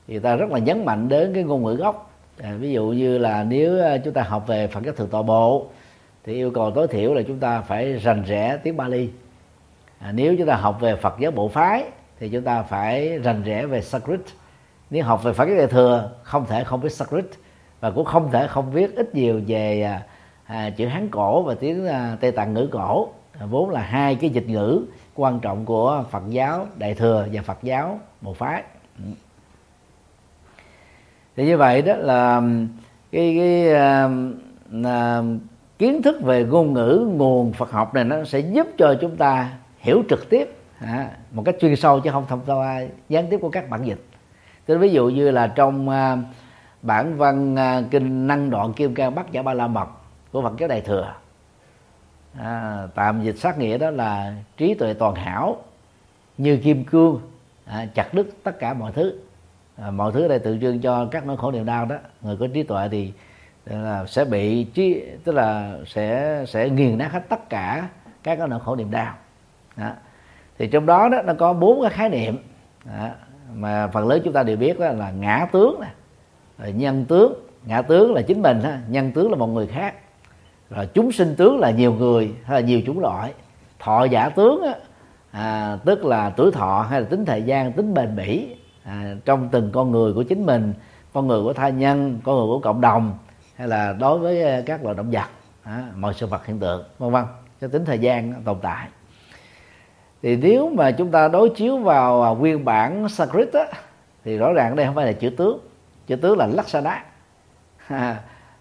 thì 0.09 0.19
ta 0.19 0.37
rất 0.37 0.51
là 0.51 0.59
nhấn 0.59 0.85
mạnh 0.85 1.09
đến 1.09 1.35
cái 1.35 1.43
ngôn 1.43 1.65
ngữ 1.65 1.75
gốc. 1.75 2.11
À, 2.43 2.55
ví 2.59 2.73
dụ 2.73 2.87
như 2.87 3.19
là 3.19 3.45
nếu 3.45 3.99
chúng 4.05 4.15
ta 4.15 4.23
học 4.23 4.47
về 4.47 4.67
Phật 4.67 4.85
giáo 4.85 4.95
thượng 4.95 5.09
tọa 5.09 5.23
bộ 5.23 5.67
thì 6.25 6.33
yêu 6.33 6.51
cầu 6.51 6.71
tối 6.71 6.89
thiểu 6.89 7.15
là 7.15 7.23
chúng 7.23 7.39
ta 7.39 7.61
phải 7.61 7.93
rành 7.93 8.23
rẽ 8.23 8.59
tiếng 8.63 8.77
Bali. 8.77 9.11
À, 9.99 10.13
nếu 10.13 10.37
chúng 10.39 10.47
ta 10.47 10.57
học 10.57 10.81
về 10.81 10.97
Phật 10.97 11.15
giáo 11.19 11.31
bộ 11.31 11.49
phái 11.49 11.85
thì 12.21 12.29
chúng 12.29 12.43
ta 12.43 12.63
phải 12.63 13.19
rành 13.19 13.43
rẽ 13.43 13.67
về 13.67 13.81
Sanskrit 13.81 14.21
nếu 14.91 15.05
học 15.05 15.23
về 15.23 15.33
Phật 15.33 15.45
giáo 15.49 15.57
đại 15.57 15.67
thừa 15.67 16.11
không 16.23 16.47
thể 16.47 16.65
không 16.65 16.81
biết 16.81 16.93
Sanskrit 16.93 17.31
và 17.81 17.91
cũng 17.91 18.05
không 18.05 18.31
thể 18.33 18.47
không 18.47 18.75
biết 18.75 18.97
ít 18.97 19.15
nhiều 19.15 19.41
về 19.47 19.83
à, 19.83 20.03
à 20.45 20.71
chữ 20.71 20.87
Hán 20.87 21.09
cổ 21.09 21.43
và 21.43 21.55
tiếng 21.55 21.87
à, 21.87 22.17
Tây 22.21 22.33
Tạng 22.33 22.55
ngữ 22.55 22.69
cổ. 22.73 23.09
À, 23.41 23.47
vốn 23.47 23.71
là 23.71 23.81
hai 23.81 24.15
cái 24.15 24.31
dịch 24.31 24.49
ngữ 24.49 24.85
quan 25.15 25.41
trọng 25.41 25.65
của 25.65 26.05
Phật 26.11 26.23
giáo 26.29 26.67
đại 26.77 26.95
thừa 26.95 27.27
và 27.33 27.43
Phật 27.43 27.59
giáo 27.63 28.01
bộ 28.21 28.33
phái. 28.35 28.63
Ừ. 28.99 29.05
Thì 31.37 31.47
như 31.47 31.57
vậy 31.57 31.83
đó 31.83 31.95
là 31.97 32.43
cái 33.13 33.35
cái 33.39 33.75
à, 33.75 34.09
à, 34.85 35.23
kiến 35.79 36.03
thức 36.03 36.23
về 36.23 36.45
ngôn 36.45 36.73
ngữ 36.73 37.09
nguồn 37.17 37.53
Phật 37.53 37.71
học 37.71 37.95
này 37.95 38.05
nó 38.05 38.25
sẽ 38.25 38.39
giúp 38.39 38.67
cho 38.79 38.95
chúng 39.01 39.17
ta 39.17 39.51
hiểu 39.79 40.03
trực 40.09 40.31
tiếp 40.31 40.57
à, 40.79 41.11
một 41.33 41.43
cách 41.47 41.55
chuyên 41.61 41.77
sâu 41.77 42.01
chứ 42.01 42.11
không 42.11 42.25
thông 42.29 42.41
qua 42.47 42.81
gián 43.09 43.27
tiếp 43.31 43.39
của 43.41 43.51
các 43.51 43.71
bản 43.71 43.85
dịch 43.85 44.01
tức 44.67 44.79
ví 44.79 44.93
dụ 44.93 45.09
như 45.09 45.31
là 45.31 45.47
trong 45.47 45.89
à, 45.89 46.17
bản 46.83 47.17
văn 47.17 47.57
à, 47.57 47.83
kinh 47.91 48.27
năng 48.27 48.51
đoạn 48.51 48.73
kim 48.73 48.95
cang 48.95 49.15
bắc 49.15 49.33
giả 49.33 49.43
ba 49.43 49.55
la 49.55 49.67
mật 49.67 49.89
của 50.33 50.43
phật 50.43 50.53
giáo 50.59 50.69
đại 50.69 50.81
thừa. 50.81 51.15
À, 52.39 52.87
tạm 52.95 53.23
dịch 53.23 53.39
sát 53.39 53.59
nghĩa 53.59 53.79
đó 53.79 53.91
là 53.91 54.35
trí 54.57 54.75
tuệ 54.75 54.95
toàn 54.95 55.15
hảo 55.15 55.57
như 56.39 56.57
kim 56.57 56.85
cương 56.85 57.21
à, 57.67 57.87
chặt 57.95 58.15
đứt 58.15 58.27
tất 58.43 58.59
cả 58.59 58.75
mọi 58.75 58.93
thứ. 58.93 59.21
À, 59.77 59.91
mọi 59.91 60.13
thứ 60.13 60.29
đây 60.29 60.39
tượng 60.39 60.61
trưng 60.61 60.81
cho 60.81 61.09
các 61.11 61.27
nỗi 61.27 61.37
khổ 61.37 61.51
niềm 61.51 61.65
đau 61.65 61.87
đó. 61.87 61.97
Người 62.23 62.37
có 62.37 62.47
trí 62.55 62.63
tuệ 62.63 62.89
thì 62.91 63.13
là 63.67 64.07
sẽ 64.07 64.25
bị 64.25 64.65
trí 64.65 65.05
tức 65.25 65.33
là 65.33 65.79
sẽ 65.87 66.45
sẽ 66.49 66.69
nghiền 66.69 66.99
nát 66.99 67.13
hết 67.13 67.23
tất 67.29 67.49
cả 67.51 67.89
các 68.23 68.49
nỗi 68.49 68.61
khổ 68.61 68.77
niềm 68.77 68.91
đau. 68.91 69.15
Đó. 69.77 69.91
thì 70.59 70.67
trong 70.67 70.87
đó 70.87 71.09
đó 71.09 71.23
nó 71.23 71.35
có 71.39 71.53
bốn 71.53 71.83
cái 71.83 71.91
khái 71.91 72.09
niệm. 72.09 72.37
Đó 72.85 73.09
mà 73.55 73.87
phần 73.87 74.09
lớn 74.09 74.21
chúng 74.25 74.33
ta 74.33 74.43
đều 74.43 74.57
biết 74.57 74.79
đó 74.79 74.89
là 74.89 75.11
ngã 75.11 75.47
tướng 75.53 75.81
rồi 76.59 76.73
nhân 76.73 77.05
tướng 77.05 77.45
ngã 77.67 77.83
tướng 77.83 78.15
là 78.15 78.23
chính 78.23 78.43
mình 78.43 78.63
nhân 78.89 79.13
tướng 79.13 79.31
là 79.31 79.37
một 79.37 79.47
người 79.47 79.67
khác. 79.67 79.95
Rồi 80.71 80.89
chúng 80.95 81.13
sinh 81.13 81.35
tướng 81.37 81.59
là 81.59 81.71
nhiều 81.71 81.93
người 81.93 82.35
hay 82.45 82.61
là 82.61 82.67
nhiều 82.67 82.81
chủng 82.87 83.01
loại. 83.01 83.33
Thọ 83.79 84.05
giả 84.05 84.29
tướng 84.29 84.63
á, 84.63 84.75
à, 85.31 85.79
tức 85.85 86.05
là 86.05 86.31
tuổi 86.31 86.53
thọ 86.53 86.87
hay 86.91 87.01
là 87.01 87.07
tính 87.11 87.25
thời 87.25 87.43
gian 87.43 87.73
tính 87.73 87.95
bền 87.95 88.17
bỉ 88.17 88.57
à, 88.85 89.15
trong 89.25 89.49
từng 89.53 89.71
con 89.73 89.91
người 89.91 90.13
của 90.13 90.23
chính 90.23 90.47
mình 90.47 90.75
con 91.13 91.27
người 91.27 91.43
của 91.43 91.53
tha 91.53 91.69
nhân 91.69 92.21
con 92.25 92.37
người 92.37 92.47
của 92.47 92.59
cộng 92.59 92.81
đồng 92.81 93.19
hay 93.57 93.69
là 93.69 93.93
đối 93.93 94.19
với 94.19 94.63
các 94.63 94.85
loài 94.85 94.97
động 94.97 95.11
vật 95.11 95.29
à, 95.63 95.85
mọi 95.97 96.15
sự 96.15 96.27
vật 96.27 96.47
hiện 96.47 96.59
tượng 96.59 96.85
vân 96.99 97.11
vân. 97.11 97.25
Cho 97.61 97.69
tính 97.69 97.85
thời 97.85 97.99
gian 97.99 98.43
tồn 98.45 98.57
tại 98.63 98.89
thì 100.25 100.37
nếu 100.37 100.71
mà 100.75 100.91
chúng 100.91 101.11
ta 101.11 101.29
đối 101.29 101.51
chiếu 101.51 101.77
vào 101.77 102.23
à, 102.23 102.31
nguyên 102.31 102.65
bản 102.65 103.09
Sanskrit 103.09 103.53
á, 103.53 103.67
thì 104.25 104.39
rõ 104.39 104.53
ràng 104.53 104.77
đây 104.77 104.87
không 104.87 104.95
phải 104.95 105.07
là 105.07 105.13
chữ 105.13 105.31
tướng. 105.31 105.59
Chữ 106.07 106.17
tướng 106.17 106.39
là 106.39 106.47
Laksana. 106.47 107.05
À, 107.89 108.17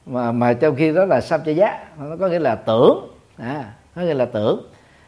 mà 0.05 0.31
mà 0.31 0.53
trong 0.53 0.75
khi 0.75 0.93
đó 0.93 1.05
là 1.05 1.21
Samchaya 1.21 1.79
nó 1.99 2.15
có 2.19 2.27
nghĩa 2.27 2.39
là 2.39 2.55
tưởng. 2.55 3.07
À, 3.37 3.65
có 3.95 4.01
nghĩa 4.01 4.13
là 4.13 4.25
tưởng. 4.25 4.61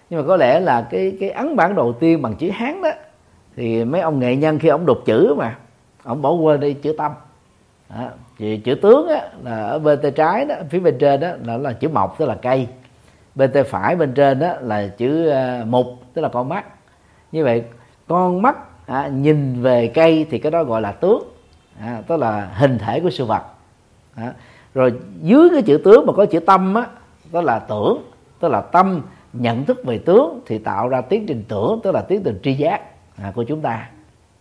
Nhưng 0.10 0.20
mà 0.22 0.28
có 0.28 0.38
lẽ 0.38 0.60
là 0.60 0.88
cái 0.92 1.18
cái 1.20 1.30
ấn 1.30 1.56
bản 1.56 1.76
đầu 1.76 1.94
tiên 1.94 2.22
bằng 2.22 2.36
chữ 2.36 2.50
Hán 2.54 2.82
đó 2.82 2.92
thì 3.56 3.86
mấy 3.86 4.02
ông 4.02 4.20
nghệ 4.20 4.36
nhân 4.36 4.60
khi 4.60 4.68
ông 4.68 4.86
đục 4.86 4.98
chữ 5.06 5.34
mà 5.38 5.56
ông 6.04 6.22
bỏ 6.22 6.32
quên 6.32 6.60
đi 6.60 6.74
chữ 6.74 6.96
tâm. 6.98 7.12
À, 7.90 8.10
chữ, 8.40 8.58
chữ 8.64 8.76
tướng 8.76 9.08
á, 9.08 9.22
là 9.44 9.64
ở 9.64 9.80
bên 9.80 10.02
tay 10.02 10.12
trái 10.12 10.46
đó 10.46 10.56
phía 10.70 10.80
bên 10.80 10.98
trên 11.00 11.20
đó 11.20 11.30
là, 11.44 11.58
là 11.58 11.74
chữ 11.74 11.90
mộc 11.90 12.16
tức 12.18 12.26
là 12.26 12.36
cây. 12.36 12.68
Bên 13.36 13.52
tay 13.52 13.64
phải 13.64 13.96
bên 13.96 14.14
trên 14.14 14.40
đó 14.40 14.54
là 14.62 14.88
chữ 14.98 15.32
uh, 15.32 15.68
mục 15.68 15.88
tức 16.16 16.22
là 16.22 16.30
con 16.30 16.50
mắt. 16.50 16.66
Như 17.32 17.44
vậy 17.44 17.64
con 18.08 18.42
mắt 18.42 18.58
à, 18.86 19.08
nhìn 19.08 19.62
về 19.62 19.88
cây 19.88 20.28
thì 20.30 20.40
cái 20.40 20.52
đó 20.52 20.64
gọi 20.64 20.82
là 20.82 20.92
tướng 20.92 21.24
à, 21.80 22.02
tức 22.08 22.18
là 22.18 22.52
hình 22.56 22.78
thể 22.78 23.00
của 23.00 23.10
sự 23.10 23.26
vật. 23.26 23.44
À, 24.16 24.34
rồi 24.74 24.94
dưới 25.22 25.50
cái 25.54 25.62
chữ 25.62 25.82
tướng 25.84 26.06
mà 26.06 26.14
có 26.14 26.26
chữ 26.26 26.40
tâm 26.40 26.74
á 26.74 26.88
đó 27.32 27.42
là 27.42 27.60
tưởng 27.60 27.98
tức 28.40 28.48
là 28.48 28.62
tâm 28.62 29.02
nhận 29.34 29.66
thức 29.66 29.86
về 29.86 29.98
tướng 29.98 30.42
thì 30.46 30.58
tạo 30.58 30.90
ra 30.90 31.02
tiến 31.02 31.26
trình 31.28 31.44
tưởng 31.48 31.80
tức 31.84 31.92
là 31.92 32.02
tiến 32.02 32.22
trình 32.24 32.40
tri 32.44 32.54
giác 32.54 32.82
à, 33.18 33.32
của 33.36 33.44
chúng 33.44 33.62
ta. 33.62 33.90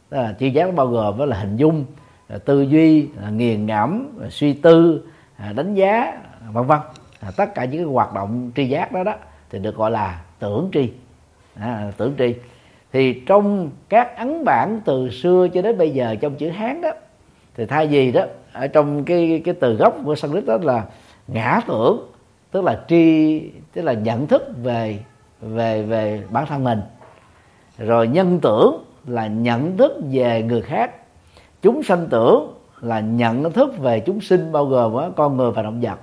Tức 0.08 0.16
là 0.16 0.34
tri 0.40 0.50
giác 0.50 0.74
bao 0.74 0.87
gồm 0.87 1.18
đó 1.18 1.24
là 1.24 1.37
hình 1.37 1.56
dung 1.56 1.84
là 2.28 2.38
tư 2.38 2.62
duy 2.62 3.08
là 3.22 3.30
nghiền 3.30 3.66
ngẫm 3.66 4.08
là 4.20 4.30
suy 4.30 4.52
tư 4.52 5.06
à, 5.37 5.52
đánh 5.52 5.74
giá 5.74 6.02
à, 6.46 6.50
vân 6.52 6.66
vân. 6.66 6.78
À, 7.20 7.30
tất 7.37 7.54
cả 7.54 7.64
những 7.64 7.84
cái 7.84 7.92
hoạt 7.92 8.14
động 8.14 8.50
tri 8.56 8.68
giác 8.68 8.92
đó 8.92 9.04
đó 9.04 9.14
thì 9.50 9.58
được 9.58 9.76
gọi 9.76 9.90
là 9.90 10.22
tưởng 10.38 10.70
tri 10.72 10.92
à, 11.60 11.92
tưởng 11.96 12.14
tri 12.18 12.34
thì 12.92 13.22
trong 13.26 13.70
các 13.88 14.16
ấn 14.16 14.44
bản 14.44 14.80
từ 14.84 15.10
xưa 15.10 15.48
cho 15.54 15.62
đến 15.62 15.78
bây 15.78 15.90
giờ 15.90 16.16
trong 16.20 16.34
chữ 16.34 16.50
hán 16.50 16.80
đó 16.80 16.90
thì 17.56 17.66
thay 17.66 17.86
vì 17.86 18.12
đó 18.12 18.24
ở 18.52 18.66
trong 18.66 19.04
cái 19.04 19.42
cái 19.44 19.54
từ 19.60 19.74
gốc 19.74 19.98
của 20.04 20.14
Sanskrit 20.14 20.46
đó 20.46 20.58
là 20.62 20.84
ngã 21.28 21.60
tưởng 21.68 22.06
tức 22.50 22.64
là 22.64 22.80
tri 22.88 23.40
tức 23.72 23.82
là 23.82 23.92
nhận 23.92 24.26
thức 24.26 24.42
về 24.62 24.98
về 25.40 25.82
về 25.82 26.22
bản 26.30 26.46
thân 26.46 26.64
mình. 26.64 26.80
Rồi 27.78 28.08
nhân 28.08 28.38
tưởng 28.42 28.84
là 29.06 29.26
nhận 29.26 29.76
thức 29.76 29.92
về 30.12 30.42
người 30.42 30.62
khác. 30.62 30.94
Chúng 31.62 31.82
sanh 31.82 32.06
tưởng 32.10 32.54
là 32.80 33.00
nhận 33.00 33.52
thức 33.52 33.78
về 33.78 34.00
chúng 34.00 34.20
sinh 34.20 34.52
bao 34.52 34.66
gồm 34.66 35.12
con 35.16 35.36
người 35.36 35.50
và 35.50 35.62
động 35.62 35.80
vật. 35.80 35.98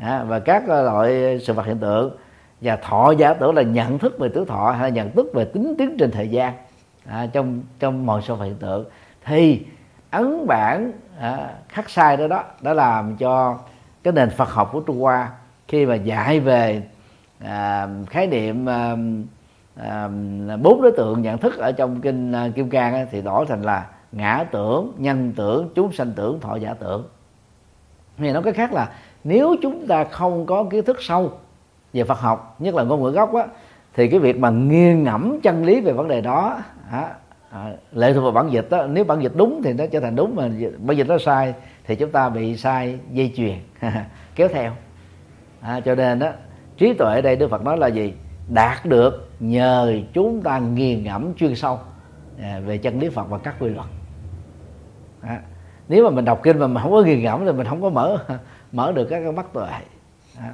À, 0.00 0.24
và 0.24 0.38
các 0.38 0.68
à, 0.68 0.82
loại 0.82 1.38
sự 1.38 1.52
vật 1.52 1.66
hiện 1.66 1.78
tượng 1.78 2.10
và 2.60 2.76
thọ 2.76 3.10
giả 3.10 3.34
tưởng 3.34 3.54
là 3.54 3.62
nhận 3.62 3.98
thức 3.98 4.18
về 4.18 4.28
tứ 4.28 4.44
thọ 4.44 4.70
hay 4.70 4.82
là 4.82 4.88
nhận 4.88 5.10
thức 5.10 5.30
về 5.34 5.44
tính 5.44 5.74
tiến 5.78 5.96
trên 5.98 6.10
thời 6.10 6.28
gian 6.28 6.54
à, 7.06 7.26
trong 7.32 7.62
trong 7.78 8.06
mọi 8.06 8.22
sự 8.22 8.36
hiện 8.42 8.54
tượng 8.54 8.84
thì 9.24 9.62
ấn 10.10 10.46
bản 10.46 10.92
à, 11.20 11.54
khắc 11.68 11.90
sai 11.90 12.16
đó 12.16 12.26
đó 12.26 12.44
đã 12.60 12.74
làm 12.74 13.16
cho 13.16 13.58
cái 14.02 14.12
nền 14.12 14.30
Phật 14.30 14.50
học 14.50 14.70
của 14.72 14.80
Trung 14.80 15.00
Hoa 15.00 15.30
khi 15.68 15.86
mà 15.86 15.94
dạy 15.94 16.40
về 16.40 16.82
à, 17.38 17.88
khái 18.06 18.26
niệm 18.26 18.68
à, 18.68 18.96
à, 19.76 20.08
bốn 20.62 20.82
đối 20.82 20.92
tượng 20.92 21.22
nhận 21.22 21.38
thức 21.38 21.58
ở 21.58 21.72
trong 21.72 22.00
kinh 22.00 22.32
à, 22.32 22.48
Kim 22.54 22.70
Cang 22.70 22.94
ấy, 22.94 23.06
thì 23.10 23.22
đổi 23.22 23.46
thành 23.46 23.62
là 23.62 23.86
ngã 24.12 24.44
tưởng, 24.52 24.92
nhân 24.98 25.32
tưởng, 25.36 25.68
chúng 25.74 25.92
sanh 25.92 26.12
tưởng, 26.16 26.40
thọ 26.40 26.56
giả 26.56 26.74
tưởng. 26.74 27.08
Thì 28.18 28.32
nó 28.32 28.40
cái 28.42 28.52
khác 28.52 28.72
là 28.72 28.88
nếu 29.24 29.56
chúng 29.62 29.86
ta 29.86 30.04
không 30.04 30.46
có 30.46 30.64
kiến 30.70 30.84
thức 30.84 30.96
sâu 31.00 31.32
về 31.92 32.04
Phật 32.04 32.20
học, 32.20 32.56
nhất 32.58 32.74
là 32.74 32.82
ngôn 32.82 33.02
ngữ 33.02 33.10
gốc 33.10 33.34
á, 33.34 33.46
thì 33.94 34.08
cái 34.08 34.20
việc 34.20 34.38
mà 34.38 34.50
nghiêng 34.50 35.04
ngẫm 35.04 35.40
chân 35.40 35.64
lý 35.64 35.80
về 35.80 35.92
vấn 35.92 36.08
đề 36.08 36.20
đó 36.20 36.58
á, 36.90 37.14
à, 37.50 37.72
lệ 37.92 38.12
thuộc 38.12 38.22
vào 38.22 38.32
bản 38.32 38.52
dịch 38.52 38.66
đó 38.70 38.86
nếu 38.86 39.04
bản 39.04 39.22
dịch 39.22 39.32
đúng 39.34 39.60
thì 39.64 39.72
nó 39.72 39.84
trở 39.86 40.00
thành 40.00 40.16
đúng 40.16 40.36
mà 40.36 40.48
bản 40.78 40.96
dịch 40.96 41.08
nó 41.08 41.18
sai 41.18 41.54
thì 41.84 41.96
chúng 41.96 42.10
ta 42.10 42.28
bị 42.28 42.56
sai 42.56 42.98
dây 43.12 43.32
chuyền 43.36 43.56
kéo 44.34 44.48
theo. 44.48 44.72
À, 45.60 45.80
cho 45.80 45.94
nên 45.94 46.18
đó 46.18 46.30
trí 46.76 46.94
tuệ 46.94 47.14
ở 47.14 47.20
đây 47.20 47.36
đức 47.36 47.50
phật 47.50 47.64
nói 47.64 47.78
là 47.78 47.86
gì? 47.86 48.14
Đạt 48.48 48.86
được 48.86 49.28
nhờ 49.40 49.92
chúng 50.12 50.42
ta 50.42 50.58
nghiền 50.58 51.02
ngẫm 51.04 51.34
chuyên 51.34 51.54
sâu 51.54 51.78
à, 52.42 52.60
về 52.66 52.78
chân 52.78 52.98
lý 53.00 53.08
phật 53.08 53.30
và 53.30 53.38
các 53.38 53.54
quy 53.60 53.68
luật. 53.68 53.86
À, 55.20 55.40
nếu 55.88 56.04
mà 56.04 56.10
mình 56.10 56.24
đọc 56.24 56.40
kinh 56.42 56.58
mà 56.58 56.66
mình 56.66 56.82
không 56.82 56.92
có 56.92 57.02
nghiền 57.02 57.22
ngẫm 57.22 57.46
thì 57.46 57.52
mình 57.52 57.66
không 57.66 57.82
có 57.82 57.90
mở 57.90 58.18
mở 58.72 58.92
được 58.92 59.04
các 59.04 59.20
cái 59.20 59.32
mắt 59.32 59.52
tuệ. 59.52 59.70
À 60.38 60.52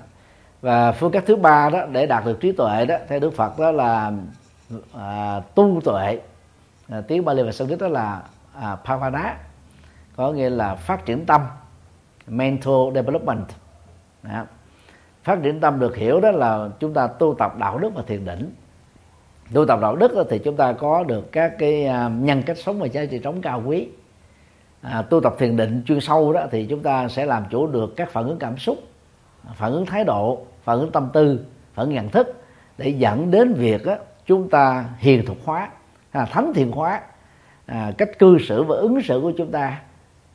và 0.64 0.92
phương 0.92 1.12
cách 1.12 1.24
thứ 1.27 1.37
ba 1.37 1.70
đó 1.70 1.87
để 1.92 2.07
đạt 2.07 2.24
được 2.24 2.40
trí 2.40 2.53
tuệ 2.53 2.87
đó 2.87 2.96
theo 3.09 3.20
đức 3.20 3.31
phật 3.31 3.59
đó 3.59 3.70
là 3.70 4.12
à, 4.92 5.40
tu 5.55 5.81
tuệ. 5.85 6.20
À, 6.88 7.00
tiếng 7.00 7.24
Bali 7.24 7.42
và 7.42 7.53
Sanskrit 7.53 7.81
đó 7.81 7.88
là 7.88 8.22
à, 8.61 8.77
Pavana 8.85 9.37
có 10.16 10.33
nghĩa 10.33 10.50
là 10.50 10.74
phát 10.74 11.07
triển 11.07 11.27
tâm 11.27 11.40
mental 12.27 12.74
development. 12.94 13.46
Đó. 14.22 14.44
phát 15.22 15.38
triển 15.42 15.61
tâm 15.61 15.79
được 15.79 15.96
hiểu 15.96 16.20
đó 16.20 16.31
là 16.31 16.68
chúng 16.81 16.94
ta 16.94 17.07
tu 17.07 17.35
tập 17.38 17.55
đạo 17.59 17.79
đức 17.79 17.90
và 17.94 18.03
thiền 18.07 18.24
định. 18.24 18.55
Tu 19.55 19.66
tập 19.66 19.79
đạo 19.83 19.96
đức 19.96 20.27
thì 20.31 20.38
chúng 20.38 20.57
ta 20.57 20.72
có 20.72 21.05
được 21.05 21.33
các 21.33 21.53
cái 21.59 21.87
à, 21.87 22.09
nhân 22.09 22.42
cách 22.42 22.59
sống 22.59 22.81
và 22.81 22.87
giá 22.87 23.05
trị 23.05 23.20
sống 23.24 23.40
cao 23.42 23.62
quý. 23.66 23.88
À, 24.83 25.03
tu 25.03 25.20
tập 25.20 25.35
thiền 25.38 25.57
định 25.57 25.83
chuyên 25.87 26.00
sâu 26.00 26.33
đó 26.33 26.46
thì 26.50 26.66
chúng 26.70 26.83
ta 26.83 27.09
sẽ 27.09 27.27
làm 27.27 27.44
chủ 27.50 27.66
được 27.66 27.96
các 27.96 28.11
phản 28.11 28.24
ứng 28.24 28.38
cảm 28.38 28.59
xúc 28.59 28.79
phản 29.55 29.73
ứng 29.73 29.87
thái 29.87 30.05
độ 30.05 30.39
phản 30.65 30.79
ứng 30.79 30.93
tâm 30.93 31.09
tư 31.13 31.45
phản 31.75 31.87
ứng 31.87 31.95
nhận 31.95 32.09
thức 32.09 32.45
để 32.79 32.89
dẫn 32.89 33.31
đến 33.31 33.55
việc 33.55 33.83
chúng 34.27 34.49
ta 34.51 34.85
hiền 34.99 35.27
thục 35.27 35.37
hóa 35.45 35.69
à, 36.11 36.25
thánh 36.25 36.53
thiện 36.55 36.73
hóa 36.73 37.01
à, 37.67 37.93
cách 37.99 38.19
cư 38.19 38.39
xử 38.39 38.63
và 38.63 38.77
ứng 38.77 39.03
xử 39.03 39.21
của 39.23 39.33
chúng 39.39 39.51
ta 39.51 39.81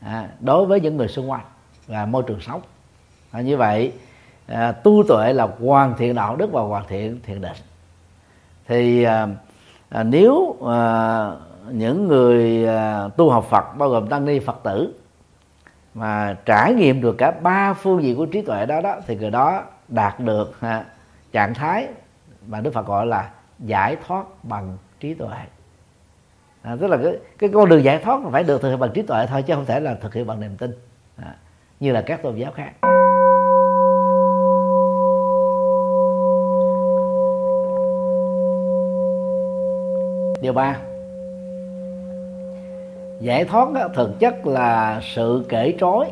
à, 0.01 0.29
đối 0.39 0.65
với 0.65 0.81
những 0.81 0.97
người 0.97 1.07
xung 1.07 1.31
quanh 1.31 1.45
và 1.87 2.05
môi 2.05 2.23
trường 2.27 2.41
sống. 2.41 2.61
À, 3.31 3.41
như 3.41 3.57
vậy 3.57 3.93
à, 4.47 4.71
tu 4.71 5.03
tuệ 5.07 5.33
là 5.33 5.47
hoàn 5.59 5.97
thiện 5.97 6.15
đạo 6.15 6.35
đức 6.35 6.51
và 6.51 6.61
hoàn 6.61 6.83
thiện 6.87 7.19
thiện 7.23 7.41
định. 7.41 7.57
Thì 8.67 9.03
à, 9.03 9.27
à, 9.89 10.03
nếu 10.03 10.55
à, 10.67 11.31
những 11.71 12.07
người 12.07 12.67
à, 12.67 13.07
tu 13.17 13.29
học 13.29 13.47
Phật 13.49 13.77
bao 13.77 13.89
gồm 13.89 14.07
tăng 14.07 14.25
ni 14.25 14.39
Phật 14.39 14.63
tử 14.63 14.93
mà 15.99 16.37
trải 16.45 16.73
nghiệm 16.73 17.01
được 17.01 17.15
cả 17.17 17.31
ba 17.31 17.73
phương 17.73 18.03
diện 18.03 18.17
của 18.17 18.25
trí 18.25 18.41
tuệ 18.41 18.65
đó 18.65 18.81
đó 18.81 18.95
thì 19.07 19.15
người 19.15 19.31
đó 19.31 19.63
đạt 19.87 20.19
được 20.19 20.59
ha, 20.59 20.85
trạng 21.31 21.53
thái 21.53 21.87
mà 22.47 22.61
Đức 22.61 22.73
Phật 22.73 22.87
gọi 22.87 23.05
là 23.05 23.29
giải 23.59 23.97
thoát 24.07 24.25
bằng 24.43 24.77
trí 24.99 25.13
tuệ. 25.13 25.37
À, 26.61 26.75
tức 26.81 26.87
là 26.87 26.97
cái 27.03 27.17
cái 27.37 27.49
con 27.53 27.69
đường 27.69 27.83
giải 27.83 27.99
thoát 28.03 28.19
phải 28.31 28.43
được 28.43 28.61
thực 28.61 28.69
hiện 28.69 28.79
bằng 28.79 28.91
trí 28.93 29.01
tuệ 29.01 29.25
thôi 29.27 29.41
chứ 29.41 29.55
không 29.55 29.65
thể 29.65 29.79
là 29.79 29.95
thực 30.01 30.13
hiện 30.13 30.27
bằng 30.27 30.39
niềm 30.39 30.57
tin. 30.57 30.71
À, 31.17 31.35
như 31.79 31.91
là 31.91 32.01
các 32.01 32.21
tôn 32.23 32.35
giáo 32.35 32.51
khác. 32.51 32.71
Điều 40.41 40.53
ba 40.53 40.88
giải 43.19 43.45
thoát 43.45 43.71
đó, 43.73 43.87
thực 43.95 44.19
chất 44.19 44.45
là 44.45 45.01
sự 45.03 45.45
kể 45.49 45.75
trói 45.79 46.11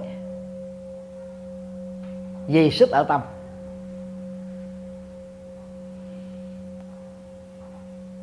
dây 2.48 2.72
xích 2.72 2.90
ở 2.90 3.04
tâm. 3.04 3.22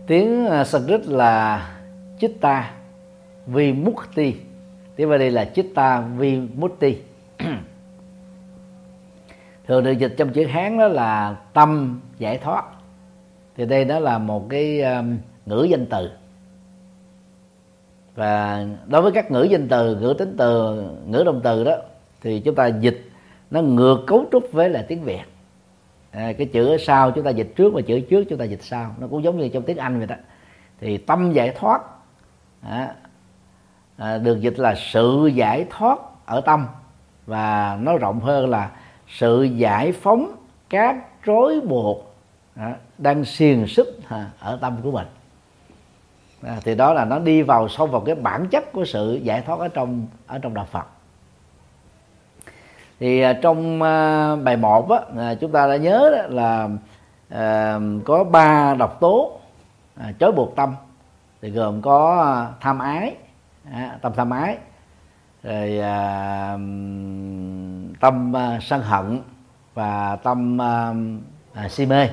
Tiếng 0.06 0.46
à, 0.46 0.64
Sanskrit 0.64 1.06
là 1.06 1.70
chitta 2.18 2.70
vi 3.46 3.72
mukti 3.72 4.34
tiếng 4.96 5.08
vào 5.08 5.18
đây 5.18 5.30
là 5.30 5.44
chitta 5.44 6.00
vi 6.00 6.40
mukti 6.54 6.98
thường 9.66 9.84
được 9.84 9.92
dịch 9.92 10.14
trong 10.16 10.32
chữ 10.32 10.46
hán 10.46 10.78
đó 10.78 10.88
là 10.88 11.36
tâm 11.52 12.00
giải 12.18 12.38
thoát. 12.38 12.64
Thì 13.56 13.66
đây 13.66 13.84
đó 13.84 13.98
là 13.98 14.18
một 14.18 14.46
cái 14.48 14.82
um, 14.82 15.18
ngữ 15.46 15.66
danh 15.70 15.86
từ 15.86 16.10
và 18.14 18.66
đối 18.86 19.02
với 19.02 19.12
các 19.12 19.30
ngữ 19.30 19.42
danh 19.42 19.68
từ 19.68 19.96
ngữ 19.96 20.14
tính 20.18 20.34
từ 20.38 20.82
ngữ 21.06 21.22
động 21.24 21.40
từ 21.44 21.64
đó 21.64 21.76
thì 22.20 22.40
chúng 22.40 22.54
ta 22.54 22.66
dịch 22.66 23.04
nó 23.50 23.62
ngược 23.62 24.04
cấu 24.06 24.24
trúc 24.32 24.52
với 24.52 24.68
là 24.68 24.84
tiếng 24.88 25.02
việt. 25.02 25.22
À, 26.10 26.32
cái 26.38 26.46
chữ 26.46 26.68
ở 26.68 26.76
sau 26.78 27.10
chúng 27.10 27.24
ta 27.24 27.30
dịch 27.30 27.52
trước 27.56 27.72
và 27.74 27.80
chữ 27.80 28.00
trước 28.00 28.24
chúng 28.28 28.38
ta 28.38 28.44
dịch 28.44 28.62
sau. 28.62 28.94
Nó 28.98 29.06
cũng 29.06 29.24
giống 29.24 29.38
như 29.38 29.48
trong 29.48 29.62
tiếng 29.62 29.76
anh 29.76 29.98
vậy 29.98 30.06
đó. 30.06 30.16
Thì 30.80 30.98
tâm 30.98 31.32
giải 31.32 31.54
thoát 31.58 31.82
à, 32.60 32.94
à, 33.96 34.18
được 34.18 34.40
dịch 34.40 34.58
là 34.58 34.74
sự 34.74 35.26
giải 35.34 35.66
thoát 35.70 35.98
ở 36.26 36.40
tâm. 36.40 36.66
Và 37.26 37.78
nó 37.82 37.96
rộng 37.96 38.20
hơn 38.20 38.50
là 38.50 38.70
sự 39.08 39.42
giải 39.42 39.92
phóng 39.92 40.36
các 40.70 40.96
rối 41.22 41.60
buộc 41.60 42.14
à, 42.54 42.76
đang 42.98 43.24
xiềng 43.24 43.66
xích 43.66 43.88
à, 44.08 44.30
ở 44.40 44.58
tâm 44.60 44.76
của 44.82 44.90
mình 44.90 45.06
à, 46.46 46.58
thì 46.64 46.74
đó 46.74 46.92
là 46.92 47.04
nó 47.04 47.18
đi 47.18 47.42
vào 47.42 47.68
sâu 47.68 47.86
vào 47.86 48.00
cái 48.00 48.14
bản 48.14 48.46
chất 48.50 48.72
của 48.72 48.84
sự 48.84 49.20
giải 49.22 49.42
thoát 49.42 49.58
ở 49.58 49.68
trong 49.68 50.06
ở 50.26 50.38
trong 50.38 50.54
đạo 50.54 50.66
Phật. 50.70 50.86
Thì 53.00 53.20
à, 53.20 53.32
trong 53.32 53.82
à, 53.82 54.36
bài 54.36 54.56
1 54.56 54.90
á, 54.90 54.98
à, 55.18 55.34
chúng 55.34 55.52
ta 55.52 55.66
đã 55.66 55.76
nhớ 55.76 56.10
đó 56.16 56.22
là 56.28 56.68
à, 57.28 57.78
có 58.04 58.24
ba 58.24 58.74
độc 58.74 59.00
tố 59.00 59.40
à, 59.96 60.12
chối 60.18 60.32
buộc 60.32 60.56
tâm. 60.56 60.74
Thì 61.42 61.50
gồm 61.50 61.82
có 61.82 62.22
à, 62.22 62.56
tham 62.60 62.78
ái 62.78 63.16
à, 63.72 63.98
tâm 64.02 64.12
tham 64.16 64.30
ái 64.30 64.56
rồi 65.42 65.78
à, 65.78 66.56
tâm 68.00 68.36
à, 68.36 68.58
sân 68.62 68.82
hận 68.82 69.20
và 69.74 70.16
tâm 70.16 70.62
à, 70.62 70.94
à, 71.54 71.68
si 71.68 71.86
mê. 71.86 72.08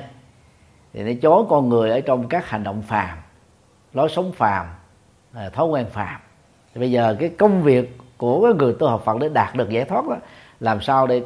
Thì 0.92 1.02
nó 1.02 1.20
chối 1.22 1.44
con 1.48 1.68
người 1.68 1.90
ở 1.90 2.00
trong 2.00 2.28
các 2.28 2.48
hành 2.48 2.64
động 2.64 2.82
phàm 2.82 3.21
lối 3.94 4.08
sống 4.08 4.32
phàm 4.32 4.66
à, 5.32 5.48
thói 5.48 5.66
quen 5.66 5.86
phàm. 5.90 6.20
Thì 6.74 6.80
bây 6.80 6.90
giờ 6.90 7.16
cái 7.20 7.28
công 7.28 7.62
việc 7.62 7.98
của 8.16 8.42
cái 8.42 8.52
người 8.54 8.76
tu 8.78 8.88
học 8.88 9.02
Phật 9.04 9.18
để 9.20 9.28
đạt 9.28 9.54
được 9.54 9.70
giải 9.70 9.84
thoát 9.84 10.08
đó 10.08 10.16
làm 10.60 10.80
sao 10.80 11.06
để 11.06 11.22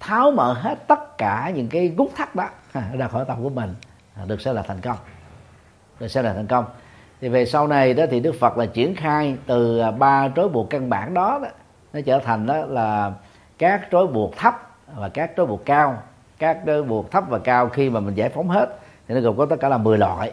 tháo 0.00 0.30
mở 0.30 0.52
hết 0.52 0.88
tất 0.88 1.18
cả 1.18 1.52
những 1.54 1.68
cái 1.68 1.88
gút 1.96 2.08
thắt 2.14 2.34
đó 2.34 2.48
ra 2.98 3.08
khỏi 3.08 3.24
tâm 3.28 3.42
của 3.42 3.50
mình 3.50 3.74
à, 4.16 4.24
được 4.26 4.40
sẽ 4.40 4.52
là 4.52 4.62
thành 4.62 4.80
công. 4.80 4.96
Được 6.00 6.08
sẽ 6.08 6.22
là 6.22 6.34
thành 6.34 6.46
công. 6.46 6.64
Thì 7.20 7.28
về 7.28 7.44
sau 7.44 7.66
này 7.66 7.94
đó 7.94 8.04
thì 8.10 8.20
đức 8.20 8.34
phật 8.40 8.58
là 8.58 8.66
triển 8.66 8.94
khai 8.94 9.36
từ 9.46 9.78
à, 9.78 9.90
ba 9.90 10.28
trói 10.36 10.48
buộc 10.48 10.70
căn 10.70 10.90
bản 10.90 11.14
đó, 11.14 11.38
đó 11.42 11.48
nó 11.92 12.00
trở 12.00 12.18
thành 12.18 12.46
đó 12.46 12.56
là 12.56 13.12
các 13.58 13.88
trói 13.92 14.06
buộc 14.06 14.36
thấp 14.36 14.54
và 14.96 15.08
các 15.08 15.30
trói 15.36 15.46
buộc 15.46 15.64
cao. 15.64 16.02
Các 16.38 16.58
trói 16.66 16.82
buộc 16.82 17.10
thấp 17.10 17.24
và 17.28 17.38
cao 17.38 17.68
khi 17.68 17.90
mà 17.90 18.00
mình 18.00 18.14
giải 18.14 18.28
phóng 18.28 18.48
hết 18.48 18.78
thì 19.08 19.14
nó 19.14 19.20
gồm 19.20 19.36
có 19.36 19.46
tất 19.46 19.56
cả 19.60 19.68
là 19.68 19.78
10 19.78 19.98
loại 19.98 20.32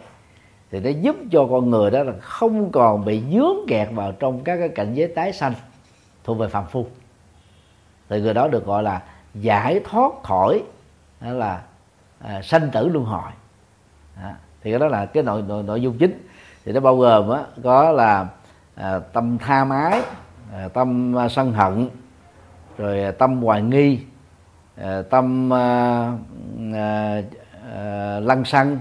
thì 0.72 0.80
nó 0.80 0.90
giúp 0.90 1.16
cho 1.30 1.46
con 1.50 1.70
người 1.70 1.90
đó 1.90 2.02
là 2.02 2.12
không 2.20 2.72
còn 2.72 3.04
bị 3.04 3.22
dướng 3.32 3.56
kẹt 3.68 3.88
vào 3.92 4.12
trong 4.12 4.44
các 4.44 4.56
cái 4.56 4.68
cảnh 4.68 4.94
giới 4.94 5.08
tái 5.08 5.32
sanh 5.32 5.52
thuộc 6.24 6.38
về 6.38 6.48
phàm 6.48 6.66
phu. 6.66 6.86
Thì 8.08 8.20
người 8.20 8.34
đó 8.34 8.48
được 8.48 8.66
gọi 8.66 8.82
là 8.82 9.02
giải 9.34 9.80
thoát 9.84 10.12
khỏi 10.22 10.62
đó 11.20 11.30
là 11.30 11.62
à, 12.18 12.42
sanh 12.42 12.70
tử 12.70 12.88
luân 12.88 13.04
hồi. 13.04 13.30
À, 14.22 14.34
thì 14.62 14.70
cái 14.70 14.78
đó 14.78 14.86
là 14.86 15.06
cái 15.06 15.22
nội 15.22 15.42
nội, 15.48 15.62
nội 15.62 15.82
dung 15.82 15.98
chính. 15.98 16.26
Thì 16.64 16.72
nó 16.72 16.80
bao 16.80 16.96
gồm 16.96 17.30
á, 17.30 17.42
có 17.62 17.92
là 17.92 18.26
à, 18.74 18.98
tâm 18.98 19.38
tha 19.38 19.64
mái 19.64 20.02
à, 20.52 20.68
tâm 20.68 21.18
à, 21.18 21.28
sân 21.28 21.52
hận 21.52 21.88
rồi 22.78 23.02
à, 23.02 23.10
tâm 23.10 23.42
hoài 23.42 23.62
nghi 23.62 24.00
à, 24.76 25.02
tâm 25.10 25.52
à, 25.52 26.12
à, 26.74 27.22
à, 27.74 28.20
lăng 28.20 28.44
xăng 28.44 28.78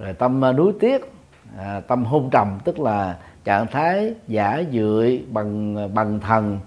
rồi 0.00 0.12
tâm 0.12 0.44
à, 0.44 0.52
đuối 0.52 0.72
tiếc 0.80 1.12
à, 1.58 1.80
tâm 1.80 2.04
hôn 2.04 2.30
trầm 2.30 2.58
tức 2.64 2.80
là 2.80 3.18
trạng 3.44 3.66
thái 3.66 4.14
giả 4.28 4.62
dưỡi 4.72 5.24
bằng 5.30 5.76
à, 5.76 5.86
bằng 5.94 6.20
thần 6.20 6.60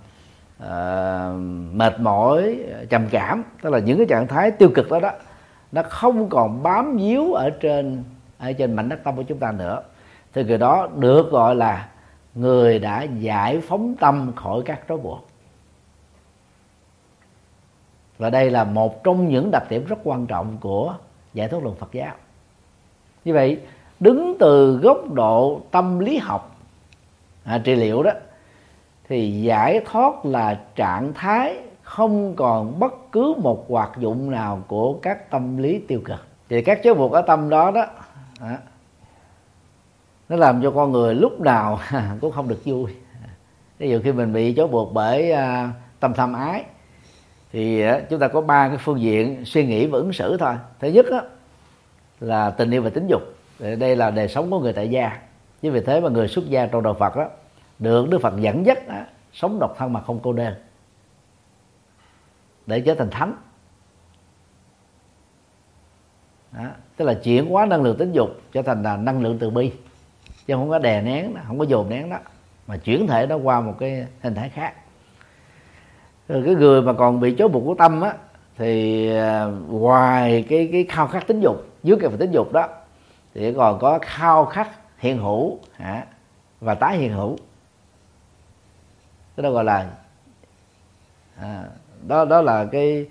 à, 0.59 1.29
mệt 1.73 1.99
mỏi 1.99 2.57
à, 2.73 2.79
trầm 2.89 3.07
cảm 3.11 3.43
tức 3.61 3.69
là 3.69 3.79
những 3.79 3.97
cái 3.97 4.07
trạng 4.09 4.27
thái 4.27 4.51
tiêu 4.51 4.69
cực 4.75 4.89
đó 4.89 4.99
đó 4.99 5.11
nó 5.71 5.83
không 5.83 6.29
còn 6.29 6.63
bám 6.63 6.97
víu 6.97 7.33
ở 7.33 7.49
trên 7.49 8.03
ở 8.37 8.53
trên 8.53 8.75
mảnh 8.75 8.89
đất 8.89 8.99
tâm 9.03 9.15
của 9.15 9.23
chúng 9.23 9.37
ta 9.37 9.51
nữa. 9.51 9.81
Thì 10.33 10.43
người 10.43 10.57
đó 10.57 10.87
được 10.95 11.31
gọi 11.31 11.55
là 11.55 11.89
người 12.35 12.79
đã 12.79 13.03
giải 13.03 13.61
phóng 13.67 13.95
tâm 13.95 14.31
khỏi 14.35 14.61
các 14.65 14.79
trói 14.89 14.97
buộc 14.97 15.27
và 18.17 18.29
đây 18.29 18.49
là 18.49 18.63
một 18.63 19.03
trong 19.03 19.29
những 19.29 19.51
đặc 19.51 19.63
điểm 19.69 19.85
rất 19.85 19.99
quan 20.03 20.25
trọng 20.25 20.57
của 20.61 20.95
giải 21.33 21.47
thoát 21.47 21.63
luận 21.63 21.75
Phật 21.75 21.91
giáo 21.91 22.15
như 23.25 23.33
vậy 23.33 23.59
đứng 23.99 24.35
từ 24.39 24.77
góc 24.77 25.11
độ 25.13 25.61
tâm 25.71 25.99
lý 25.99 26.17
học 26.17 26.55
à, 27.43 27.61
trị 27.63 27.75
liệu 27.75 28.03
đó 28.03 28.11
thì 29.09 29.41
giải 29.41 29.81
thoát 29.85 30.25
là 30.25 30.59
trạng 30.75 31.13
thái 31.13 31.57
không 31.83 32.35
còn 32.35 32.79
bất 32.79 32.93
cứ 33.11 33.33
một 33.37 33.65
hoạt 33.69 33.91
dụng 33.97 34.31
nào 34.31 34.63
của 34.67 34.93
các 34.93 35.31
tâm 35.31 35.57
lý 35.57 35.79
tiêu 35.79 36.01
cực. 36.05 36.19
Thì 36.49 36.61
các 36.61 36.83
chế 36.83 36.93
buộc 36.93 37.11
ở 37.11 37.21
tâm 37.21 37.49
đó 37.49 37.71
đó 37.71 37.85
à, 38.39 38.57
nó 40.29 40.35
làm 40.35 40.61
cho 40.63 40.71
con 40.71 40.91
người 40.91 41.15
lúc 41.15 41.41
nào 41.41 41.79
cũng 42.21 42.31
không 42.31 42.47
được 42.47 42.61
vui. 42.65 42.91
Ví 43.79 43.89
dụ 43.89 43.99
khi 44.03 44.11
mình 44.11 44.33
bị 44.33 44.53
chó 44.53 44.67
buộc 44.67 44.93
bởi 44.93 45.31
à, 45.31 45.69
tâm 45.99 46.13
tham 46.13 46.33
ái 46.33 46.63
thì 47.51 47.81
à, 47.81 48.01
chúng 48.09 48.19
ta 48.19 48.27
có 48.27 48.41
ba 48.41 48.67
cái 48.67 48.77
phương 48.77 49.01
diện 49.01 49.45
suy 49.45 49.65
nghĩ 49.65 49.85
và 49.85 49.97
ứng 49.97 50.13
xử 50.13 50.37
thôi. 50.37 50.53
Thứ 50.79 50.87
nhất 50.87 51.05
đó 51.11 51.21
là 52.23 52.49
tình 52.49 52.71
yêu 52.71 52.81
và 52.81 52.89
tính 52.89 53.07
dục. 53.07 53.21
Đây 53.59 53.95
là 53.95 54.11
đời 54.11 54.27
sống 54.27 54.51
của 54.51 54.59
người 54.59 54.73
tại 54.73 54.89
gia. 54.89 55.19
Chứ 55.61 55.71
vì 55.71 55.81
thế 55.81 56.01
mà 56.01 56.09
người 56.09 56.27
xuất 56.27 56.49
gia 56.49 56.65
trong 56.65 56.83
đạo 56.83 56.93
Phật 56.93 57.15
đó 57.15 57.29
được 57.79 58.09
Đức 58.09 58.21
Phật 58.21 58.33
dẫn 58.39 58.65
dắt 58.65 58.87
đó, 58.87 58.99
sống 59.33 59.59
độc 59.59 59.75
thân 59.77 59.93
mà 59.93 60.01
không 60.01 60.19
cô 60.23 60.33
đơn. 60.33 60.53
Để 62.65 62.79
trở 62.81 62.95
thành 62.95 63.09
thánh. 63.09 63.33
Đó. 66.51 66.65
tức 66.97 67.05
là 67.05 67.13
chuyển 67.13 67.49
hóa 67.49 67.65
năng 67.65 67.83
lượng 67.83 67.97
tính 67.97 68.11
dục 68.11 68.29
trở 68.51 68.61
thành 68.61 68.83
là 68.83 68.97
năng 68.97 69.21
lượng 69.21 69.37
từ 69.39 69.49
bi. 69.49 69.71
Chứ 70.47 70.53
không 70.53 70.69
có 70.69 70.79
đè 70.79 71.01
nén 71.01 71.35
không 71.47 71.59
có 71.59 71.65
dồn 71.65 71.89
nén 71.89 72.09
đó 72.09 72.17
mà 72.67 72.77
chuyển 72.77 73.07
thể 73.07 73.27
nó 73.27 73.35
qua 73.35 73.61
một 73.61 73.75
cái 73.79 74.07
hình 74.21 74.35
thái 74.35 74.49
khác. 74.49 74.73
Rồi 76.27 76.43
cái 76.45 76.55
người 76.55 76.81
mà 76.81 76.93
còn 76.93 77.19
bị 77.19 77.35
chối 77.35 77.47
buộc 77.47 77.63
của 77.65 77.75
tâm 77.75 78.01
á 78.01 78.13
thì 78.57 79.09
à, 79.17 79.45
ngoài 79.67 80.45
cái 80.49 80.69
cái 80.71 80.85
khao 80.89 81.07
khát 81.07 81.27
tính 81.27 81.39
dục 81.39 81.72
dưới 81.83 81.97
cái 82.01 82.09
phần 82.09 82.19
tính 82.19 82.31
dục 82.31 82.51
đó 82.51 82.67
thì 83.33 83.53
còn 83.53 83.79
có 83.79 83.99
khao 84.01 84.45
khát 84.45 84.69
hiện 84.97 85.17
hữu 85.17 85.59
hả, 85.73 86.05
và 86.61 86.75
tái 86.75 86.97
hiện 86.97 87.13
hữu. 87.13 87.37
Cái 89.35 89.43
đó 89.43 89.51
gọi 89.51 89.63
là 89.63 89.89
à, 91.39 91.63
đó 92.07 92.25
đó 92.25 92.41
là 92.41 92.65
cái 92.71 93.07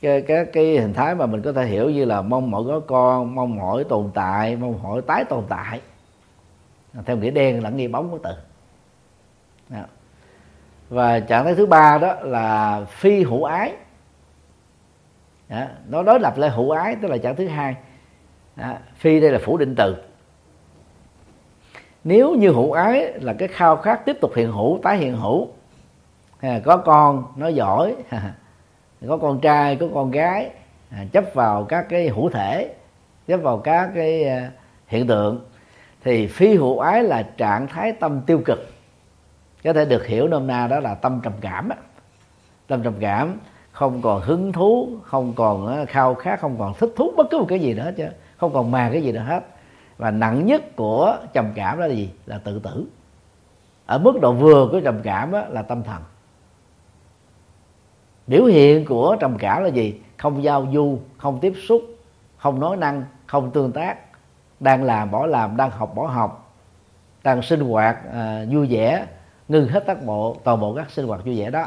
cái 0.00 0.22
cái 0.22 0.44
cái 0.52 0.78
hình 0.78 0.94
thái 0.94 1.14
mà 1.14 1.26
mình 1.26 1.42
có 1.42 1.52
thể 1.52 1.66
hiểu 1.66 1.90
như 1.90 2.04
là 2.04 2.22
mong 2.22 2.50
mỏi 2.50 2.62
có 2.66 2.80
con 2.80 3.34
mong 3.34 3.56
mỏi 3.56 3.84
tồn 3.84 4.10
tại 4.14 4.56
mong 4.56 4.82
mỏi 4.82 5.02
tái 5.06 5.24
tồn 5.24 5.44
tại. 5.48 5.80
Theo 7.04 7.16
nghĩa 7.16 7.30
đen 7.30 7.62
là 7.62 7.70
nghĩa 7.70 7.88
bóng 7.88 8.10
của 8.10 8.18
từ. 8.18 8.30
Và 10.88 11.20
trạng 11.20 11.44
thái 11.44 11.54
thứ 11.54 11.66
ba 11.66 11.98
đó 11.98 12.14
là 12.20 12.84
phi 12.88 13.22
hữu 13.22 13.44
ái 13.44 13.72
đó. 15.52 15.64
nó 15.88 16.02
đối 16.02 16.20
lập 16.20 16.38
lại 16.38 16.50
hữu 16.50 16.70
ái 16.70 16.96
tức 17.02 17.08
là 17.08 17.18
trạng 17.18 17.36
thứ 17.36 17.48
hai 17.48 17.76
đó. 18.56 18.74
phi 18.96 19.20
đây 19.20 19.30
là 19.30 19.38
phủ 19.44 19.56
định 19.56 19.74
từ 19.76 19.96
nếu 22.04 22.34
như 22.34 22.50
hữu 22.50 22.72
ái 22.72 23.12
là 23.20 23.32
cái 23.32 23.48
khao 23.48 23.76
khát 23.76 24.04
tiếp 24.04 24.16
tục 24.20 24.32
hiện 24.36 24.52
hữu 24.52 24.78
tái 24.82 24.96
hiện 24.96 25.16
hữu 25.16 25.48
à, 26.40 26.60
có 26.64 26.76
con 26.76 27.24
nó 27.36 27.48
giỏi 27.48 27.96
có 29.08 29.16
con 29.16 29.40
trai 29.40 29.76
có 29.76 29.88
con 29.94 30.10
gái 30.10 30.50
à, 30.90 31.04
chấp 31.12 31.24
vào 31.34 31.64
các 31.64 31.86
cái 31.88 32.08
hữu 32.08 32.30
thể 32.30 32.74
chấp 33.26 33.36
vào 33.36 33.58
các 33.58 33.90
cái 33.94 34.24
à, 34.24 34.50
hiện 34.86 35.06
tượng 35.06 35.44
thì 36.04 36.26
phi 36.26 36.54
hữu 36.54 36.78
ái 36.78 37.02
là 37.02 37.22
trạng 37.36 37.66
thái 37.66 37.92
tâm 37.92 38.20
tiêu 38.26 38.42
cực 38.44 38.58
có 39.64 39.72
thể 39.72 39.84
được 39.84 40.06
hiểu 40.06 40.28
nôm 40.28 40.46
na 40.46 40.66
đó 40.66 40.80
là 40.80 40.94
tâm 40.94 41.20
trầm 41.24 41.32
cảm 41.40 41.68
tâm 42.66 42.82
trầm 42.82 42.94
cảm 43.00 43.38
không 43.72 44.02
còn 44.02 44.22
hứng 44.22 44.52
thú 44.52 44.88
không 45.04 45.32
còn 45.36 45.86
khao 45.86 46.14
khát 46.14 46.40
không 46.40 46.56
còn 46.58 46.74
thích 46.74 46.92
thú 46.96 47.12
bất 47.16 47.26
cứ 47.30 47.38
một 47.38 47.46
cái 47.48 47.60
gì 47.60 47.74
nữa 47.74 47.90
chứ 47.96 48.06
không 48.36 48.52
còn 48.52 48.70
mà 48.70 48.90
cái 48.92 49.02
gì 49.02 49.12
nữa 49.12 49.24
hết. 49.26 49.44
Và 49.98 50.10
nặng 50.10 50.46
nhất 50.46 50.76
của 50.76 51.16
trầm 51.32 51.52
cảm 51.54 51.80
đó 51.80 51.86
là 51.86 51.94
gì? 51.94 52.10
Là 52.26 52.38
tự 52.38 52.58
tử. 52.58 52.86
Ở 53.86 53.98
mức 53.98 54.20
độ 54.20 54.32
vừa 54.32 54.68
của 54.72 54.80
trầm 54.80 55.00
cảm 55.02 55.32
đó, 55.32 55.44
là 55.48 55.62
tâm 55.62 55.82
thần. 55.82 56.02
Biểu 58.26 58.44
hiện 58.44 58.84
của 58.84 59.16
trầm 59.20 59.38
cảm 59.38 59.62
là 59.62 59.68
gì? 59.68 60.00
Không 60.16 60.42
giao 60.42 60.66
du 60.72 60.98
không 61.18 61.40
tiếp 61.40 61.52
xúc 61.68 61.82
không 62.42 62.60
nói 62.60 62.76
năng 62.76 63.04
không 63.26 63.50
tương 63.50 63.72
tác 63.72 63.98
đang 64.60 64.84
làm 64.84 65.10
bỏ 65.10 65.26
làm 65.26 65.56
đang 65.56 65.70
học 65.70 65.94
bỏ 65.94 66.06
học 66.06 66.54
đang 67.22 67.42
sinh 67.42 67.60
hoạt 67.60 67.98
à, 68.12 68.44
vui 68.50 68.66
vẻ 68.70 69.06
ngưng 69.48 69.68
hết 69.68 69.84
tất 69.86 70.04
bộ 70.06 70.36
toàn 70.44 70.60
bộ 70.60 70.74
các 70.74 70.90
sinh 70.90 71.06
hoạt 71.06 71.24
vui 71.24 71.38
vẻ 71.38 71.50
đó 71.50 71.66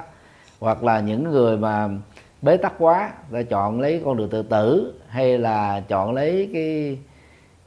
hoặc 0.59 0.83
là 0.83 0.99
những 0.99 1.23
người 1.23 1.57
mà 1.57 1.89
bế 2.41 2.57
tắc 2.57 2.73
quá 2.77 3.11
đã 3.31 3.41
chọn 3.43 3.81
lấy 3.81 4.01
con 4.05 4.17
đường 4.17 4.29
tự 4.29 4.41
tử 4.43 4.93
hay 5.07 5.37
là 5.37 5.79
chọn 5.87 6.13
lấy 6.13 6.49
cái 6.53 6.97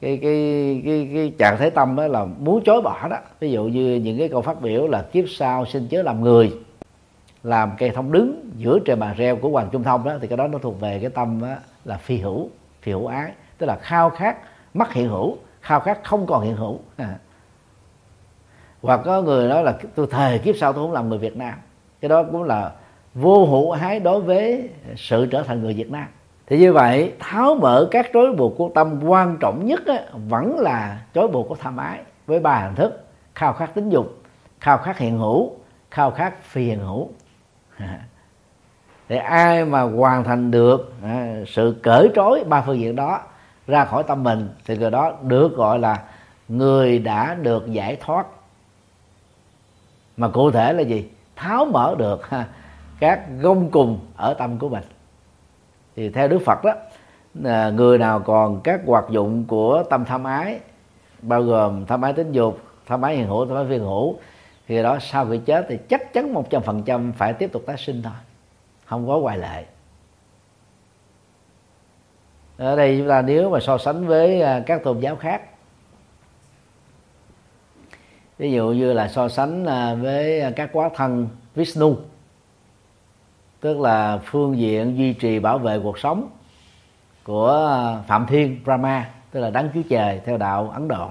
cái 0.00 0.18
cái 0.22 0.82
cái, 0.84 1.10
cái 1.14 1.32
trạng 1.38 1.58
thái 1.58 1.70
tâm 1.70 1.96
đó 1.96 2.06
là 2.06 2.24
muốn 2.24 2.64
chối 2.64 2.82
bỏ 2.82 3.08
đó. 3.08 3.16
Ví 3.40 3.50
dụ 3.50 3.64
như 3.64 3.94
những 3.94 4.18
cái 4.18 4.28
câu 4.28 4.42
phát 4.42 4.60
biểu 4.60 4.88
là 4.88 5.02
kiếp 5.02 5.24
sau 5.28 5.66
xin 5.66 5.88
chớ 5.88 6.02
làm 6.02 6.24
người 6.24 6.52
làm 7.42 7.72
cây 7.78 7.90
thông 7.90 8.12
đứng 8.12 8.50
giữa 8.56 8.78
trời 8.84 8.96
bàn 8.96 9.14
reo 9.16 9.36
của 9.36 9.48
hoàng 9.48 9.68
trung 9.72 9.82
thông 9.82 10.04
đó 10.04 10.12
thì 10.20 10.28
cái 10.28 10.36
đó 10.36 10.48
nó 10.48 10.58
thuộc 10.58 10.80
về 10.80 10.98
cái 11.00 11.10
tâm 11.10 11.40
đó 11.42 11.54
là 11.84 11.96
phi 11.96 12.16
hữu 12.16 12.48
phi 12.82 12.92
hữu 12.92 13.06
ái 13.06 13.32
tức 13.58 13.66
là 13.66 13.76
khao 13.76 14.10
khát 14.10 14.36
mất 14.74 14.92
hiện 14.92 15.08
hữu 15.08 15.36
khao 15.60 15.80
khát 15.80 16.04
không 16.04 16.26
còn 16.26 16.44
hiện 16.44 16.56
hữu. 16.56 16.78
À. 16.96 17.18
hoặc 18.82 19.00
có 19.04 19.22
người 19.22 19.48
nói 19.48 19.62
là 19.62 19.78
tôi 19.94 20.06
thề 20.10 20.38
kiếp 20.38 20.56
sau 20.56 20.72
tôi 20.72 20.84
không 20.84 20.92
làm 20.92 21.08
người 21.08 21.18
Việt 21.18 21.36
Nam 21.36 21.54
cái 22.00 22.08
đó 22.08 22.22
cũng 22.22 22.42
là 22.42 22.72
vô 23.14 23.46
hữu 23.46 23.72
hái 23.72 24.00
đối 24.00 24.20
với 24.20 24.70
sự 24.96 25.26
trở 25.26 25.42
thành 25.42 25.62
người 25.62 25.74
Việt 25.74 25.90
Nam. 25.90 26.06
Thì 26.46 26.58
như 26.58 26.72
vậy 26.72 27.12
tháo 27.18 27.54
mở 27.54 27.88
các 27.90 28.10
trói 28.14 28.32
buộc 28.32 28.54
của 28.56 28.70
tâm 28.74 29.00
quan 29.04 29.36
trọng 29.40 29.66
nhất 29.66 29.86
á, 29.86 30.00
vẫn 30.28 30.58
là 30.58 31.02
trói 31.14 31.28
buộc 31.28 31.48
của 31.48 31.54
tham 31.54 31.76
ái 31.76 31.98
với 32.26 32.40
ba 32.40 32.58
hình 32.58 32.74
thức 32.74 33.04
khao 33.34 33.52
khát 33.52 33.74
tính 33.74 33.90
dục 33.90 34.22
khao 34.60 34.78
khát 34.78 34.98
hiện 34.98 35.18
hữu 35.18 35.52
khao 35.90 36.10
khát 36.10 36.42
phi 36.42 36.64
hiện 36.64 36.78
hữu. 36.78 37.08
Để 39.08 39.16
ai 39.16 39.64
mà 39.64 39.80
hoàn 39.80 40.24
thành 40.24 40.50
được 40.50 40.92
à, 41.02 41.34
sự 41.46 41.76
cởi 41.82 42.08
trói 42.14 42.44
ba 42.44 42.62
phương 42.66 42.78
diện 42.78 42.96
đó 42.96 43.20
ra 43.66 43.84
khỏi 43.84 44.02
tâm 44.02 44.22
mình 44.22 44.48
thì 44.64 44.76
người 44.76 44.90
đó 44.90 45.12
được 45.22 45.56
gọi 45.56 45.78
là 45.78 46.02
người 46.48 46.98
đã 46.98 47.34
được 47.34 47.72
giải 47.72 47.96
thoát. 47.96 48.26
Mà 50.16 50.28
cụ 50.28 50.50
thể 50.50 50.72
là 50.72 50.82
gì? 50.82 51.08
Tháo 51.38 51.64
mở 51.64 51.94
được 51.98 52.28
ha, 52.28 52.46
các 53.00 53.20
gông 53.40 53.70
cùng 53.70 53.98
ở 54.16 54.34
tâm 54.34 54.58
của 54.58 54.68
mình. 54.68 54.84
Thì 55.96 56.10
theo 56.10 56.28
đức 56.28 56.38
phật 56.44 56.64
đó 56.64 56.74
à, 57.44 57.70
người 57.70 57.98
nào 57.98 58.20
còn 58.20 58.60
các 58.60 58.80
hoạt 58.86 59.04
dụng 59.10 59.44
của 59.44 59.82
tâm 59.90 60.04
tham 60.04 60.24
ái 60.24 60.60
bao 61.22 61.42
gồm 61.42 61.86
tham 61.86 62.02
ái 62.02 62.12
tính 62.12 62.32
dục 62.32 62.58
tham 62.86 63.02
ái 63.02 63.16
hiện 63.16 63.26
hữu 63.26 63.46
tham 63.46 63.56
ái 63.56 63.64
phiền 63.68 63.80
hữu 63.80 64.16
thì 64.68 64.82
đó 64.82 64.98
sau 65.00 65.26
khi 65.26 65.38
chết 65.38 65.66
thì 65.68 65.78
chắc 65.88 66.12
chắn 66.12 66.34
một 66.34 66.50
trăm 66.50 66.62
phần 66.62 66.82
trăm 66.82 67.12
phải 67.12 67.32
tiếp 67.32 67.52
tục 67.52 67.62
tái 67.66 67.76
sinh 67.76 68.02
thôi 68.02 68.12
không 68.84 69.08
có 69.08 69.18
ngoại 69.18 69.38
lệ. 69.38 69.64
Ở 72.56 72.76
đây 72.76 72.96
chúng 72.98 73.08
ta 73.08 73.22
nếu 73.22 73.50
mà 73.50 73.60
so 73.60 73.78
sánh 73.78 74.06
với 74.06 74.42
à, 74.42 74.62
các 74.66 74.84
tôn 74.84 75.00
giáo 75.00 75.16
khác 75.16 75.42
ví 78.38 78.52
dụ 78.52 78.70
như 78.70 78.92
là 78.92 79.08
so 79.08 79.28
sánh 79.28 79.64
à, 79.66 79.94
với 79.94 80.40
à, 80.40 80.50
các 80.56 80.70
quá 80.72 80.90
thân 80.94 81.28
Vishnu, 81.54 81.96
tức 83.60 83.80
là 83.80 84.18
phương 84.24 84.58
diện 84.58 84.98
duy 84.98 85.12
trì 85.12 85.38
bảo 85.38 85.58
vệ 85.58 85.78
cuộc 85.82 85.98
sống 85.98 86.30
của 87.24 87.68
à, 87.68 88.02
Phạm 88.06 88.26
Thiên 88.26 88.60
Brahma, 88.64 89.10
tức 89.30 89.40
là 89.40 89.50
đấng 89.50 89.68
Chúa 89.74 89.82
Trời 89.90 90.20
theo 90.24 90.36
đạo 90.36 90.70
Ấn 90.74 90.88
Độ. 90.88 91.08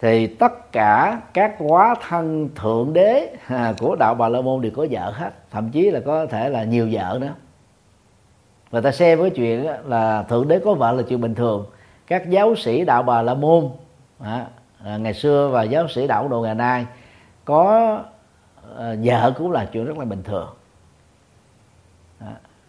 Thì 0.00 0.26
tất 0.26 0.72
cả 0.72 1.20
các 1.34 1.54
quá 1.58 1.94
thân 2.08 2.48
thượng 2.54 2.92
đế 2.92 3.36
của 3.78 3.96
đạo 3.96 4.14
Bà 4.14 4.28
La 4.28 4.40
Môn 4.40 4.60
đều 4.60 4.72
có 4.76 4.86
vợ 4.90 5.10
hết, 5.10 5.30
thậm 5.50 5.70
chí 5.70 5.90
là 5.90 6.00
có 6.00 6.26
thể 6.26 6.48
là 6.48 6.64
nhiều 6.64 6.88
vợ 6.92 7.18
nữa. 7.20 7.34
Và 8.70 8.80
ta 8.80 8.92
xem 8.92 9.18
với 9.18 9.30
chuyện 9.30 9.66
là 9.84 10.22
thượng 10.22 10.48
đế 10.48 10.58
có 10.64 10.74
vợ 10.74 10.92
là 10.92 11.02
chuyện 11.08 11.20
bình 11.20 11.34
thường. 11.34 11.66
Các 12.06 12.30
giáo 12.30 12.54
sĩ 12.54 12.84
đạo 12.84 13.02
bà 13.02 13.22
la 13.22 13.34
môn 13.34 13.70
à, 14.22 14.46
ngày 14.98 15.14
xưa 15.14 15.48
và 15.52 15.62
giáo 15.62 15.88
sĩ 15.88 16.06
đạo 16.06 16.28
độ 16.28 16.42
ngày 16.42 16.54
nay 16.54 16.86
có 17.44 17.98
à, 18.78 18.94
vợ 19.04 19.32
cũng 19.38 19.50
là 19.50 19.64
chuyện 19.72 19.84
rất 19.84 19.98
là 19.98 20.04
bình 20.04 20.22
thường. 20.22 20.48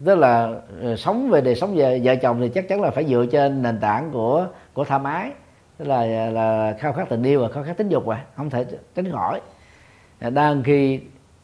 Tức 0.04 0.14
là 0.14 0.54
ờ, 0.82 0.96
sống 0.96 1.30
về 1.30 1.40
đời 1.40 1.54
sống 1.54 1.74
về 1.74 2.00
vợ 2.04 2.16
chồng 2.16 2.40
thì 2.40 2.48
chắc 2.48 2.68
chắn 2.68 2.80
là 2.80 2.90
phải 2.90 3.04
dựa 3.04 3.26
trên 3.26 3.62
nền 3.62 3.80
tảng 3.80 4.10
của 4.10 4.46
của 4.72 4.84
tham 4.84 5.04
ái. 5.04 5.30
Tức 5.76 5.88
là 5.88 6.06
là 6.30 6.76
khao 6.78 6.92
khát 6.92 7.08
tình 7.08 7.22
yêu 7.22 7.42
và 7.42 7.48
khao 7.48 7.64
khát 7.64 7.76
tính 7.76 7.88
dục 7.88 8.06
rồi 8.06 8.16
không 8.36 8.50
thể 8.50 8.66
tránh 8.94 9.12
khỏi. 9.12 9.40
À, 10.18 10.30
đang 10.30 10.62
khi 10.62 11.00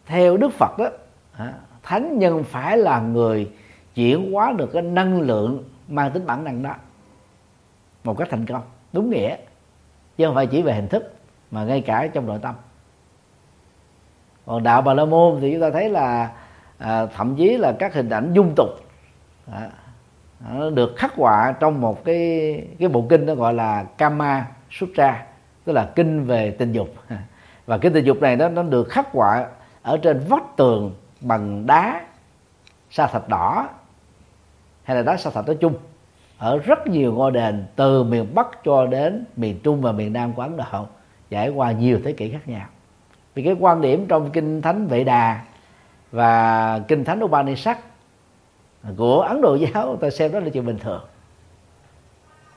theo 0.07 0.37
đức 0.37 0.53
phật 0.53 0.79
đó 0.79 0.89
à, 1.33 1.55
thánh 1.83 2.19
nhân 2.19 2.45
phải 2.45 2.79
là 2.79 3.01
người 3.01 3.51
chuyển 3.95 4.33
hóa 4.33 4.53
được 4.53 4.71
cái 4.73 4.83
năng 4.83 5.21
lượng 5.21 5.65
mang 5.89 6.11
tính 6.11 6.27
bản 6.27 6.45
năng 6.45 6.63
đó 6.63 6.75
một 8.05 8.19
cách 8.19 8.29
thành 8.31 8.47
công 8.47 8.63
đúng 8.93 9.11
nghĩa 9.11 9.37
chứ 10.19 10.27
không 10.27 10.35
phải 10.35 10.47
chỉ 10.47 10.63
về 10.63 10.75
hình 10.75 10.89
thức 10.89 11.15
mà 11.51 11.65
ngay 11.65 11.81
cả 11.81 12.09
trong 12.15 12.27
nội 12.27 12.39
tâm. 12.43 12.55
Còn 14.47 14.63
đạo 14.63 14.83
bà 14.83 14.95
la 14.95 15.05
môn 15.05 15.39
thì 15.41 15.53
chúng 15.53 15.61
ta 15.61 15.71
thấy 15.71 15.91
là 15.91 16.31
à, 16.79 17.07
thậm 17.07 17.37
chí 17.37 17.57
là 17.57 17.73
các 17.79 17.95
hình 17.95 18.11
ảnh 18.11 18.33
dung 18.33 18.53
tục 18.57 18.69
à, 19.53 19.71
nó 20.49 20.71
được 20.71 20.97
khắc 20.97 21.15
họa 21.15 21.55
trong 21.61 21.81
một 21.81 22.05
cái 22.05 22.19
cái 22.79 22.89
bộ 22.89 23.07
kinh 23.09 23.27
đó 23.27 23.35
gọi 23.35 23.55
là 23.55 23.85
Kama 23.99 24.47
Sutra 24.71 25.25
tức 25.65 25.73
là 25.73 25.93
kinh 25.95 26.25
về 26.25 26.51
tình 26.51 26.73
dục. 26.73 26.89
Và 27.67 27.79
cái 27.79 27.91
tình 27.95 28.05
dục 28.05 28.21
này 28.21 28.37
đó 28.37 28.49
nó 28.49 28.63
được 28.63 28.89
khắc 28.89 29.13
họa 29.13 29.47
ở 29.83 29.99
trên 30.03 30.25
vách 30.29 30.57
tường 30.57 30.95
bằng 31.21 31.67
đá 31.67 32.01
sa 32.91 33.07
thạch 33.07 33.29
đỏ 33.29 33.69
hay 34.83 34.97
là 34.97 35.03
đá 35.03 35.17
sa 35.17 35.31
thạch 35.31 35.47
nói 35.47 35.57
chung 35.61 35.75
ở 36.39 36.59
rất 36.59 36.87
nhiều 36.87 37.13
ngôi 37.13 37.31
đền 37.31 37.65
từ 37.77 38.05
miền 38.05 38.35
Bắc 38.35 38.65
cho 38.65 38.87
đến 38.87 39.25
miền 39.37 39.61
Trung 39.63 39.81
và 39.81 39.93
miền 39.93 40.13
Nam 40.13 40.33
của 40.33 40.43
Ấn 40.43 40.57
Độ 40.57 40.87
trải 41.31 41.49
qua 41.49 41.73
nhiều 41.73 42.01
thế 42.05 42.13
kỷ 42.13 42.31
khác 42.31 42.49
nhau. 42.49 42.67
Vì 43.35 43.43
cái 43.43 43.57
quan 43.61 43.81
điểm 43.81 44.07
trong 44.09 44.31
kinh 44.31 44.63
thánh 44.63 44.87
Vệ 44.87 45.05
Đà 45.05 45.45
và 46.13 46.81
kinh 46.89 47.05
thánh 47.05 47.25
Upanishad 47.25 47.77
của 48.97 49.21
Ấn 49.21 49.41
Độ 49.41 49.55
giáo 49.55 49.97
ta 49.97 50.11
xem 50.11 50.33
đó 50.33 50.41
là 50.41 50.49
chuyện 50.49 50.67
bình 50.67 50.79
thường. 50.79 51.03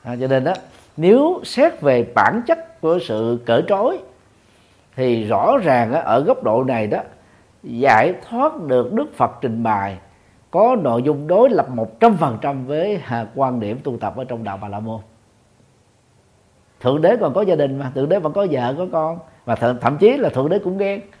À, 0.02 0.16
cho 0.20 0.26
nên 0.26 0.44
đó 0.44 0.52
nếu 0.96 1.40
xét 1.44 1.80
về 1.80 2.06
bản 2.14 2.42
chất 2.46 2.80
của 2.80 2.98
sự 2.98 3.42
cởi 3.46 3.62
trói 3.68 3.98
thì 4.96 5.24
rõ 5.24 5.58
ràng 5.62 5.92
ở 5.92 6.20
góc 6.20 6.42
độ 6.42 6.64
này 6.64 6.86
đó 6.86 6.98
giải 7.62 8.14
thoát 8.28 8.62
được 8.62 8.92
Đức 8.92 9.16
Phật 9.16 9.30
trình 9.40 9.62
bày 9.62 9.98
có 10.52 10.76
nội 10.80 11.02
dung 11.02 11.26
đối 11.26 11.50
lập 11.50 11.66
một 11.68 12.00
trăm 12.00 12.16
phần 12.16 12.38
trăm 12.40 12.66
với 12.66 13.02
quan 13.34 13.60
điểm 13.60 13.80
tu 13.84 13.96
tập 13.96 14.16
ở 14.16 14.24
trong 14.24 14.44
đạo 14.44 14.58
Bà 14.62 14.68
La 14.68 14.80
Môn. 14.80 15.00
Thượng 16.80 17.02
đế 17.02 17.16
còn 17.16 17.34
có 17.34 17.42
gia 17.42 17.54
đình 17.54 17.78
mà 17.78 17.90
thượng 17.94 18.08
đế 18.08 18.18
vẫn 18.18 18.32
có 18.32 18.46
vợ 18.50 18.74
có 18.78 18.86
con 18.92 19.18
và 19.44 19.54
th- 19.54 19.78
thậm 19.78 19.98
chí 19.98 20.16
là 20.16 20.28
thượng 20.28 20.48
đế 20.48 20.58
cũng 20.58 20.78
ghen. 20.78 21.00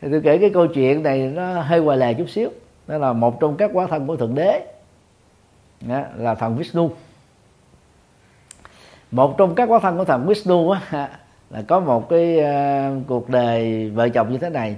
Thì 0.00 0.08
tôi 0.10 0.20
kể 0.24 0.38
cái 0.38 0.50
câu 0.50 0.66
chuyện 0.66 1.02
này 1.02 1.18
nó 1.34 1.60
hơi 1.60 1.80
hoài 1.80 1.98
lè 1.98 2.14
chút 2.14 2.28
xíu. 2.28 2.50
Đó 2.86 2.98
là 2.98 3.12
một 3.12 3.40
trong 3.40 3.56
các 3.56 3.70
quá 3.72 3.86
thân 3.86 4.06
của 4.06 4.16
thượng 4.16 4.34
đế. 4.34 4.66
Đó, 5.80 6.02
là 6.16 6.34
thần 6.34 6.56
Vishnu. 6.56 6.90
Một 9.10 9.38
trong 9.38 9.54
các 9.54 9.68
quá 9.68 9.78
thân 9.78 9.98
của 9.98 10.04
thần 10.04 10.26
Vishnu 10.26 10.70
á, 10.70 10.80
là 11.50 11.62
có 11.68 11.80
một 11.80 12.08
cái 12.08 12.38
uh, 12.38 13.06
cuộc 13.06 13.28
đời 13.28 13.90
vợ 13.90 14.08
chồng 14.08 14.32
như 14.32 14.38
thế 14.38 14.50
này 14.50 14.76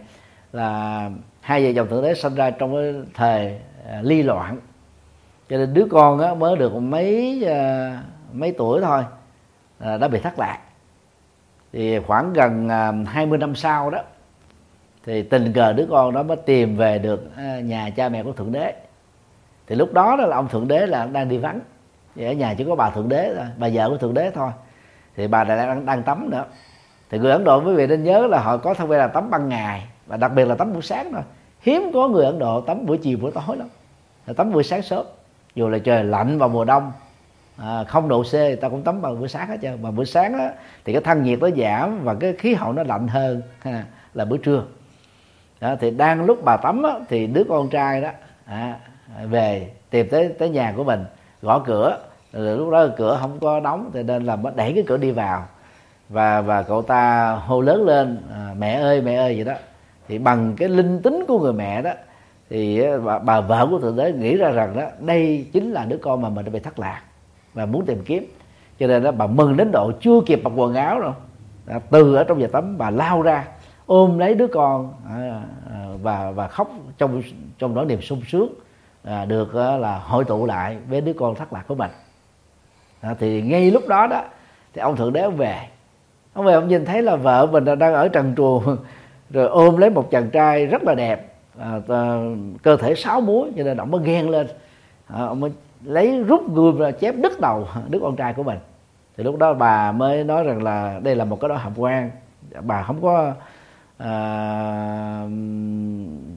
là 0.53 1.11
hai 1.49 1.65
vợ 1.65 1.73
chồng 1.77 1.89
thượng 1.89 2.03
đế 2.03 2.15
sinh 2.15 2.35
ra 2.35 2.51
trong 2.51 2.75
cái 2.75 2.95
thời 3.15 3.59
à, 3.91 4.01
ly 4.03 4.23
loạn. 4.23 4.59
Cho 5.49 5.57
nên 5.57 5.75
đứa 5.75 5.87
con 5.91 6.21
á, 6.21 6.35
mới 6.35 6.57
được 6.57 6.75
mấy 6.75 7.45
à, 7.47 8.03
mấy 8.33 8.55
tuổi 8.59 8.81
thôi 8.81 9.05
à, 9.79 9.97
đã 9.97 10.09
bị 10.09 10.21
thất 10.21 10.39
lạc. 10.39 10.59
Thì 11.73 11.99
khoảng 11.99 12.33
gần 12.33 12.67
uh, 12.67 13.09
20 13.09 13.39
năm 13.39 13.55
sau 13.55 13.91
đó 13.91 13.99
thì 15.07 15.23
tình 15.23 15.53
cờ 15.53 15.73
đứa 15.73 15.87
con 15.91 16.15
đó 16.15 16.23
mới 16.23 16.37
tìm 16.37 16.77
về 16.77 16.99
được 16.99 17.31
nhà 17.63 17.91
cha 17.97 18.09
mẹ 18.09 18.23
của 18.23 18.33
thượng 18.33 18.53
đế. 18.53 18.75
Thì 19.67 19.75
lúc 19.75 19.93
đó 19.93 20.17
đó 20.17 20.27
là 20.27 20.37
ông 20.37 20.49
thượng 20.49 20.69
đế 20.69 20.87
là 20.87 21.07
đang 21.07 21.29
đi 21.29 21.39
vắng. 21.39 21.61
Thì 22.15 22.25
ở 22.25 22.33
nhà 22.33 22.55
chỉ 22.59 22.65
có 22.65 22.75
bà 22.75 22.91
thượng 22.91 23.09
đế 23.09 23.35
thôi 23.37 23.47
bà 23.59 23.69
vợ 23.73 23.89
của 23.89 23.97
thượng 23.97 24.15
đế 24.15 24.31
thôi. 24.31 24.51
Thì 25.17 25.27
bà 25.27 25.45
này 25.45 25.57
đang, 25.57 25.87
đang 25.87 26.03
tắm 26.03 26.31
nữa. 26.31 26.45
Thì 27.11 27.19
người 27.19 27.33
ấn 27.33 27.45
độ 27.45 27.63
quý 27.65 27.75
vị 27.75 27.87
nên 27.87 28.05
nhớ 28.05 28.27
là 28.27 28.41
họ 28.41 28.57
có 28.57 28.75
thói 28.75 28.87
quen 28.87 29.01
là 29.01 29.09
tắm 29.09 29.31
ban 29.31 29.49
ngày 29.49 29.87
và 30.07 30.17
đặc 30.17 30.33
biệt 30.35 30.45
là 30.45 30.55
tắm 30.55 30.73
buổi 30.73 30.83
sáng 30.83 31.13
thôi 31.13 31.23
hiếm 31.61 31.91
có 31.95 32.09
người 32.09 32.25
ấn 32.25 32.39
độ 32.39 32.61
tắm 32.61 32.87
buổi 32.87 32.99
chiều 32.99 33.19
buổi 33.19 33.31
tối 33.31 33.57
lắm. 33.57 33.69
Là 34.27 34.35
tắm 34.35 34.53
buổi 34.53 34.63
sáng 34.63 34.83
sớm. 34.83 35.07
Dù 35.55 35.69
là 35.69 35.79
trời 35.79 36.05
lạnh 36.05 36.39
vào 36.39 36.49
mùa 36.49 36.65
đông 36.65 36.93
à, 37.57 37.85
không 37.85 38.09
độ 38.09 38.23
c 38.23 38.33
người 38.33 38.57
ta 38.57 38.69
cũng 38.69 38.83
tắm 38.83 39.01
vào 39.01 39.15
buổi 39.15 39.29
sáng 39.29 39.49
hết 39.49 39.57
trơn. 39.63 39.83
Mà 39.83 39.91
buổi 39.91 40.07
sáng 40.07 40.39
đó, 40.39 40.45
thì 40.85 40.93
cái 40.93 41.03
thân 41.03 41.23
nhiệt 41.23 41.39
nó 41.41 41.49
giảm 41.57 42.05
và 42.05 42.15
cái 42.15 42.33
khí 42.33 42.55
hậu 42.55 42.73
nó 42.73 42.83
lạnh 42.83 43.09
hơn 43.09 43.43
ha, 43.61 43.85
là 44.15 44.25
buổi 44.25 44.39
trưa. 44.39 44.63
Đó, 45.61 45.77
thì 45.81 45.91
đang 45.91 46.25
lúc 46.25 46.45
bà 46.45 46.57
tắm 46.57 46.83
đó, 46.83 47.01
thì 47.09 47.27
đứa 47.27 47.45
con 47.49 47.69
trai 47.69 48.01
đó 48.01 48.11
à, 48.45 48.77
về 49.25 49.71
tìm 49.91 50.09
tới 50.11 50.29
tới 50.39 50.49
nhà 50.49 50.73
của 50.77 50.85
mình 50.85 51.05
gõ 51.43 51.59
cửa. 51.59 51.99
Rồi 52.33 52.57
lúc 52.57 52.71
đó 52.71 52.87
cửa 52.97 53.19
không 53.21 53.41
có 53.41 53.61
đóng 53.61 53.91
thì 53.95 54.03
nên 54.03 54.25
là 54.25 54.37
mới 54.37 54.53
đẩy 54.57 54.73
cái 54.75 54.85
cửa 54.87 54.97
đi 54.97 55.11
vào. 55.11 55.47
Và 56.09 56.41
và 56.41 56.63
cậu 56.63 56.83
ta 56.83 57.31
hô 57.33 57.61
lớn 57.61 57.87
lên 57.87 58.23
à, 58.33 58.55
mẹ 58.59 58.73
ơi 58.73 59.01
mẹ 59.01 59.15
ơi 59.15 59.35
vậy 59.37 59.45
đó 59.45 59.55
thì 60.09 60.19
bằng 60.19 60.55
cái 60.57 60.69
linh 60.69 61.03
tính 61.03 61.25
của 61.29 61.39
người 61.39 61.53
mẹ 61.53 61.83
đó 61.83 61.91
thì 62.51 62.81
ờ, 62.81 63.01
bà, 63.01 63.19
bà 63.19 63.41
vợ 63.41 63.67
của 63.71 63.79
thượng 63.79 63.97
đế 63.97 64.13
nghĩ 64.13 64.37
ra 64.37 64.51
rằng 64.51 64.77
đó 64.77 64.83
đây 65.01 65.47
chính 65.53 65.73
là 65.73 65.85
đứa 65.85 65.99
con 66.03 66.23
mà 66.23 66.29
mình 66.29 66.45
đã 66.45 66.51
bị 66.51 66.59
thất 66.59 66.79
lạc 66.79 67.03
và 67.55 67.67
muốn 67.67 67.87
tìm 67.87 68.03
kiếm. 68.05 68.27
Cho 68.79 68.87
nên 68.87 69.03
đó 69.03 69.11
bà 69.11 69.27
mừng 69.27 69.57
đến 69.57 69.71
độ 69.73 69.93
chưa 70.01 70.21
kịp 70.27 70.41
mặc 70.45 70.53
quần 70.57 70.75
áo 70.75 71.01
rồi. 71.01 71.13
Từ 71.91 72.15
ở 72.15 72.25
trong 72.25 72.39
nhà 72.39 72.47
tắm 72.47 72.79
bà 72.79 72.91
lao 72.91 73.23
ra 73.23 73.45
ôm 73.87 74.19
lấy 74.19 74.35
đứa 74.35 74.47
con 74.47 74.95
à, 75.09 75.43
à 75.71 75.87
và 76.03 76.31
và 76.31 76.49
khóc 76.49 76.71
trong 76.99 77.23
trong 77.59 77.75
nỗi 77.75 77.87
niềm 77.87 78.01
sung 78.01 78.23
sướng 78.29 78.55
à, 79.05 79.25
được 79.25 79.53
ờ, 79.53 79.77
là 79.77 79.99
hội 79.99 80.25
tụ 80.25 80.47
lại 80.47 80.77
với 80.89 81.01
đứa 81.01 81.13
con 81.13 81.35
thất 81.35 81.53
lạc 81.53 81.65
của 81.69 81.75
mình. 81.75 81.91
À, 83.01 83.15
thì 83.19 83.43
ngay 83.43 83.71
lúc 83.71 83.89
đó 83.89 84.07
đó 84.07 84.25
thì 84.75 84.81
ông 84.81 84.97
thượng 84.97 85.13
đế 85.13 85.21
ông 85.21 85.37
về. 85.37 85.69
Ông 86.33 86.45
về 86.45 86.53
ông 86.53 86.69
nhìn 86.69 86.85
thấy 86.85 87.03
là 87.03 87.17
vợ 87.17 87.47
mình 87.47 87.65
đang 87.65 87.95
ở 87.95 88.09
trần 88.09 88.35
truồng 88.37 88.77
rồi 89.31 89.49
ôm 89.49 89.77
lấy 89.77 89.91
một 89.91 90.11
chàng 90.11 90.31
trai 90.31 90.67
rất 90.67 90.83
là 90.83 90.95
đẹp 90.95 91.33
à, 91.59 91.81
à 91.89 92.19
cơ 92.63 92.77
thể 92.77 92.95
sáu 92.95 93.21
múi 93.21 93.51
cho 93.57 93.65
nên 93.65 93.77
ông 93.77 93.91
mới 93.91 94.01
ghen 94.05 94.31
lên. 94.31 94.47
À, 95.07 95.25
ông 95.25 95.41
mới 95.41 95.51
lấy 95.85 96.23
rút 96.23 96.55
gươm 96.55 96.79
ra 96.79 96.91
chém 96.91 97.23
đứt 97.23 97.41
đầu 97.41 97.69
đứa 97.89 97.99
con 97.99 98.17
trai 98.17 98.33
của 98.33 98.43
mình. 98.43 98.59
Thì 99.17 99.25
lúc 99.25 99.39
đó 99.39 99.55
bà 99.55 99.93
mới 99.93 100.25
nói 100.25 100.45
rằng 100.45 100.63
là 100.63 101.01
đây 101.03 101.17
là 101.17 101.25
một 101.25 101.41
cái 101.41 101.49
đó 101.49 101.55
hàm 101.55 101.73
quan. 101.77 102.11
Bà 102.61 102.83
không 102.83 103.03
có 103.03 103.33
à, 103.99 105.27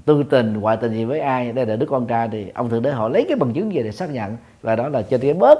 tư 0.05 0.23
tình 0.29 0.59
ngoại 0.59 0.77
tình 0.77 0.91
gì 0.91 1.05
với 1.05 1.19
ai. 1.19 1.51
Đây 1.51 1.65
là 1.65 1.75
đứa 1.75 1.85
con 1.85 2.07
trai 2.07 2.29
thì 2.31 2.51
ông 2.53 2.69
thượng 2.69 2.83
đế 2.83 2.91
họ 2.91 3.09
lấy 3.09 3.25
cái 3.29 3.37
bằng 3.37 3.53
chứng 3.53 3.73
gì 3.73 3.83
để 3.83 3.91
xác 3.91 4.09
nhận? 4.09 4.37
Và 4.61 4.75
đó 4.75 4.89
là 4.89 5.01
trên 5.01 5.21
cái 5.21 5.33
bớt 5.33 5.59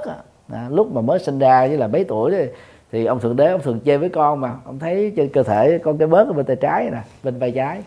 à, 0.52 0.68
lúc 0.70 0.94
mà 0.94 1.00
mới 1.00 1.18
sinh 1.18 1.38
ra 1.38 1.66
với 1.66 1.76
là 1.76 1.86
mấy 1.86 2.04
tuổi 2.04 2.30
thì, 2.30 2.46
thì 2.92 3.04
ông 3.04 3.20
thượng 3.20 3.36
đế, 3.36 3.50
ông 3.50 3.60
thường 3.60 3.80
chơi 3.80 3.98
với 3.98 4.08
con 4.08 4.40
mà, 4.40 4.54
ông 4.64 4.78
thấy 4.78 5.12
trên 5.16 5.28
cơ 5.28 5.42
thể 5.42 5.78
con 5.78 5.98
cái 5.98 6.08
bớt 6.08 6.28
ở 6.28 6.32
bên 6.32 6.46
tay 6.46 6.56
trái 6.56 6.90
nè, 6.92 6.98
bên 7.22 7.38
vai 7.38 7.50
trái. 7.50 7.82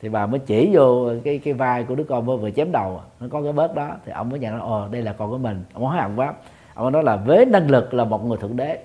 Thì 0.00 0.08
bà 0.08 0.26
mới 0.26 0.38
chỉ 0.38 0.70
vô 0.72 1.10
cái 1.24 1.38
cái 1.38 1.54
vai 1.54 1.84
của 1.84 1.94
đứa 1.94 2.04
con 2.04 2.26
vừa 2.26 2.36
vừa 2.36 2.50
chém 2.50 2.72
đầu 2.72 3.00
à. 3.02 3.04
nó 3.20 3.26
có 3.30 3.42
cái 3.42 3.52
bớt 3.52 3.74
đó, 3.74 3.90
thì 4.06 4.12
ông 4.12 4.28
mới 4.28 4.38
nhận 4.38 4.54
ra 4.54 4.60
ồ 4.60 4.80
ờ, 4.80 4.88
đây 4.92 5.02
là 5.02 5.12
con 5.12 5.30
của 5.30 5.38
mình. 5.38 5.64
Ông 5.72 5.86
hỏi 5.86 6.02
hận 6.02 6.16
quá. 6.16 6.32
Ông 6.74 6.92
nói 6.92 7.02
là 7.02 7.16
với 7.16 7.44
năng 7.44 7.70
lực 7.70 7.94
là 7.94 8.04
một 8.04 8.24
người 8.24 8.38
thượng 8.38 8.56
đế. 8.56 8.78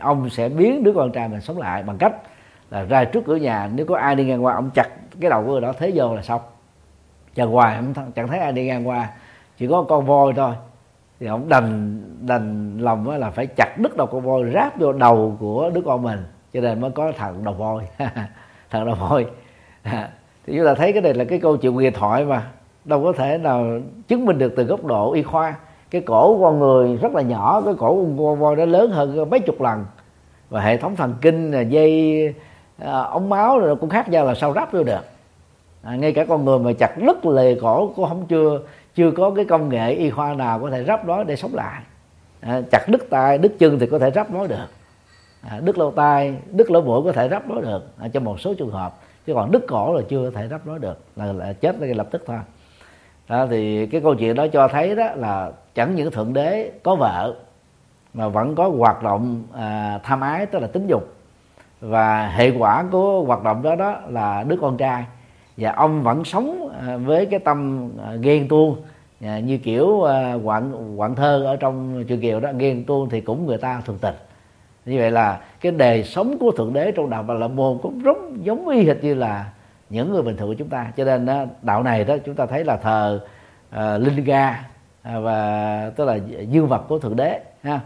Ông 0.00 0.30
sẽ 0.30 0.48
biến 0.48 0.84
đứa 0.84 0.92
con 0.92 1.12
trai 1.12 1.28
mình 1.28 1.40
sống 1.40 1.58
lại 1.58 1.82
bằng 1.82 1.98
cách 1.98 2.12
là 2.70 2.84
ra 2.84 3.04
trước 3.04 3.24
cửa 3.26 3.36
nhà. 3.36 3.70
Nếu 3.74 3.86
có 3.86 3.96
ai 3.96 4.14
đi 4.14 4.24
ngang 4.24 4.44
qua, 4.44 4.54
ông 4.54 4.70
chặt 4.74 4.88
cái 5.20 5.30
đầu 5.30 5.44
của 5.44 5.52
người 5.52 5.60
đó, 5.60 5.72
thế 5.78 5.92
vô 5.94 6.14
là 6.14 6.22
xong. 6.22 6.40
Chờ 7.34 7.46
hoài, 7.46 7.76
ông 7.76 7.94
chẳng 8.16 8.28
thấy 8.28 8.38
ai 8.38 8.52
đi 8.52 8.66
ngang 8.66 8.88
qua. 8.88 9.10
Chỉ 9.58 9.66
có 9.66 9.82
con 9.82 10.06
voi 10.06 10.32
thôi 10.36 10.54
thì 11.20 11.26
ông 11.26 11.48
đành 11.48 12.00
đành 12.26 12.78
lòng 12.78 13.10
là 13.10 13.30
phải 13.30 13.46
chặt 13.46 13.74
đứt 13.78 13.96
đầu 13.96 14.06
con 14.06 14.20
voi 14.20 14.50
ráp 14.54 14.78
vô 14.78 14.92
đầu 14.92 15.36
của 15.40 15.70
đứa 15.74 15.80
con 15.80 16.02
mình 16.02 16.18
cho 16.52 16.60
nên 16.60 16.80
mới 16.80 16.90
có 16.90 17.12
thằng 17.16 17.44
đầu 17.44 17.54
voi. 17.54 17.84
Thằng 18.70 18.86
đầu 18.86 18.94
voi. 18.94 19.26
Thì 20.46 20.56
chúng 20.56 20.66
ta 20.66 20.74
thấy 20.74 20.92
cái 20.92 21.02
này 21.02 21.14
là 21.14 21.24
cái 21.24 21.38
câu 21.38 21.56
chuyện 21.56 21.72
huyền 21.72 21.92
thoại 21.92 22.24
mà 22.24 22.50
đâu 22.84 23.04
có 23.04 23.12
thể 23.12 23.38
nào 23.38 23.66
chứng 24.08 24.24
minh 24.24 24.38
được 24.38 24.52
từ 24.56 24.64
góc 24.64 24.84
độ 24.84 25.12
y 25.12 25.22
khoa. 25.22 25.54
Cái 25.90 26.00
cổ 26.00 26.36
của 26.36 26.44
con 26.44 26.58
người 26.58 26.96
rất 26.96 27.14
là 27.14 27.22
nhỏ 27.22 27.62
cái 27.64 27.74
cổ 27.78 27.94
của 27.94 28.26
con 28.26 28.38
voi 28.38 28.56
nó 28.56 28.64
lớn 28.64 28.90
hơn 28.90 29.30
mấy 29.30 29.40
chục 29.40 29.60
lần. 29.60 29.84
Và 30.50 30.60
hệ 30.60 30.76
thống 30.76 30.96
thần 30.96 31.14
kinh 31.20 31.50
là 31.50 31.60
dây 31.60 32.34
à, 32.78 33.00
ống 33.00 33.28
máu 33.28 33.58
rồi 33.58 33.76
cũng 33.76 33.90
khác 33.90 34.08
nhau 34.08 34.24
là 34.24 34.34
sao 34.34 34.52
ráp 34.52 34.72
vô 34.72 34.82
được. 34.82 35.04
À, 35.82 35.96
ngay 35.96 36.12
cả 36.12 36.24
con 36.24 36.44
người 36.44 36.58
mà 36.58 36.72
chặt 36.72 36.98
đứt 36.98 37.26
lề 37.26 37.54
cổ 37.54 37.92
cũng 37.96 38.08
không 38.08 38.26
chưa 38.26 38.60
chưa 38.98 39.10
có 39.10 39.30
cái 39.36 39.44
công 39.44 39.68
nghệ 39.68 39.92
y 39.92 40.10
khoa 40.10 40.34
nào 40.34 40.58
có 40.58 40.70
thể 40.70 40.84
ráp 40.84 41.06
nó 41.06 41.24
để 41.24 41.36
sống 41.36 41.54
lại. 41.54 41.82
À, 42.40 42.60
chặt 42.70 42.88
đứt 42.88 43.10
tay 43.10 43.38
đứt 43.38 43.58
chân 43.58 43.78
thì 43.78 43.86
có 43.86 43.98
thể 43.98 44.10
ráp 44.10 44.30
nó 44.30 44.46
được. 44.46 44.66
À, 45.48 45.60
đứt 45.64 45.78
lỗ 45.78 45.90
tai 45.90 46.36
đứt 46.50 46.70
lỗ 46.70 46.80
mũi 46.80 47.02
có 47.04 47.12
thể 47.12 47.28
ráp 47.28 47.48
nó 47.48 47.60
được. 47.60 47.86
À, 47.98 48.08
trong 48.12 48.24
một 48.24 48.40
số 48.40 48.54
trường 48.54 48.70
hợp. 48.70 48.94
Chứ 49.26 49.34
còn 49.34 49.50
đứt 49.50 49.64
cổ 49.68 49.96
là 49.96 50.02
chưa 50.08 50.30
có 50.30 50.40
thể 50.40 50.48
ráp 50.48 50.66
nó 50.66 50.78
được. 50.78 50.98
Là, 51.16 51.32
là 51.32 51.52
chết 51.52 51.80
ngay 51.80 51.94
lập 51.94 52.08
tức 52.10 52.24
thôi. 52.26 52.38
Đó, 53.28 53.46
thì 53.50 53.86
cái 53.86 54.00
câu 54.00 54.14
chuyện 54.14 54.34
đó 54.34 54.46
cho 54.52 54.68
thấy 54.68 54.94
đó 54.94 55.08
là 55.14 55.50
chẳng 55.74 55.94
những 55.94 56.10
thượng 56.10 56.32
đế 56.32 56.70
có 56.82 56.94
vợ 56.94 57.34
mà 58.14 58.28
vẫn 58.28 58.54
có 58.54 58.68
hoạt 58.68 59.02
động 59.02 59.42
à, 59.54 60.00
tham 60.02 60.20
ái 60.20 60.46
tức 60.46 60.58
là 60.58 60.66
tính 60.66 60.86
dục. 60.86 61.14
Và 61.80 62.28
hệ 62.28 62.50
quả 62.58 62.84
của 62.90 63.24
hoạt 63.24 63.42
động 63.42 63.62
đó 63.62 63.74
đó 63.74 63.96
là 64.08 64.44
đứa 64.48 64.56
con 64.60 64.76
trai 64.76 65.04
và 65.58 65.72
ông 65.72 66.02
vẫn 66.02 66.24
sống 66.24 66.72
à, 66.86 66.96
với 66.96 67.26
cái 67.26 67.40
tâm 67.40 67.90
à, 68.04 68.14
ghen 68.14 68.48
tuông. 68.48 68.76
À, 69.24 69.38
như 69.38 69.58
kiểu 69.58 70.02
à, 70.02 70.34
quặng 70.44 70.94
quặng 70.96 71.14
thơ 71.14 71.44
ở 71.44 71.56
trong 71.56 72.04
trường 72.08 72.20
kiều 72.20 72.40
đó 72.40 72.50
ghen 72.58 72.84
tuông 72.84 73.08
thì 73.10 73.20
cũng 73.20 73.46
người 73.46 73.58
ta 73.58 73.82
thường 73.84 73.98
tình. 74.00 74.14
Như 74.86 74.98
vậy 74.98 75.10
là 75.10 75.40
cái 75.60 75.72
đề 75.72 76.02
sống 76.02 76.38
của 76.38 76.52
thượng 76.52 76.72
đế 76.72 76.92
trong 76.92 77.10
đạo 77.10 77.22
bà 77.22 77.34
la 77.34 77.48
môn 77.48 77.78
cũng 77.82 78.02
rất 78.02 78.16
giống 78.42 78.68
y 78.68 78.86
hệt 78.86 79.04
như 79.04 79.14
là 79.14 79.52
những 79.90 80.12
người 80.12 80.22
bình 80.22 80.36
thường 80.36 80.48
của 80.48 80.54
chúng 80.54 80.68
ta. 80.68 80.92
Cho 80.96 81.04
nên 81.04 81.26
đó, 81.26 81.44
đạo 81.62 81.82
này 81.82 82.04
đó 82.04 82.16
chúng 82.26 82.34
ta 82.34 82.46
thấy 82.46 82.64
là 82.64 82.76
thờ 82.76 83.20
uh, 83.76 84.02
linh 84.02 84.24
ga 84.24 84.64
và 85.04 85.90
tức 85.96 86.04
là 86.04 86.18
dương 86.50 86.68
vật 86.68 86.84
của 86.88 86.98
thượng 86.98 87.16
đế 87.16 87.40
ha. 87.62 87.80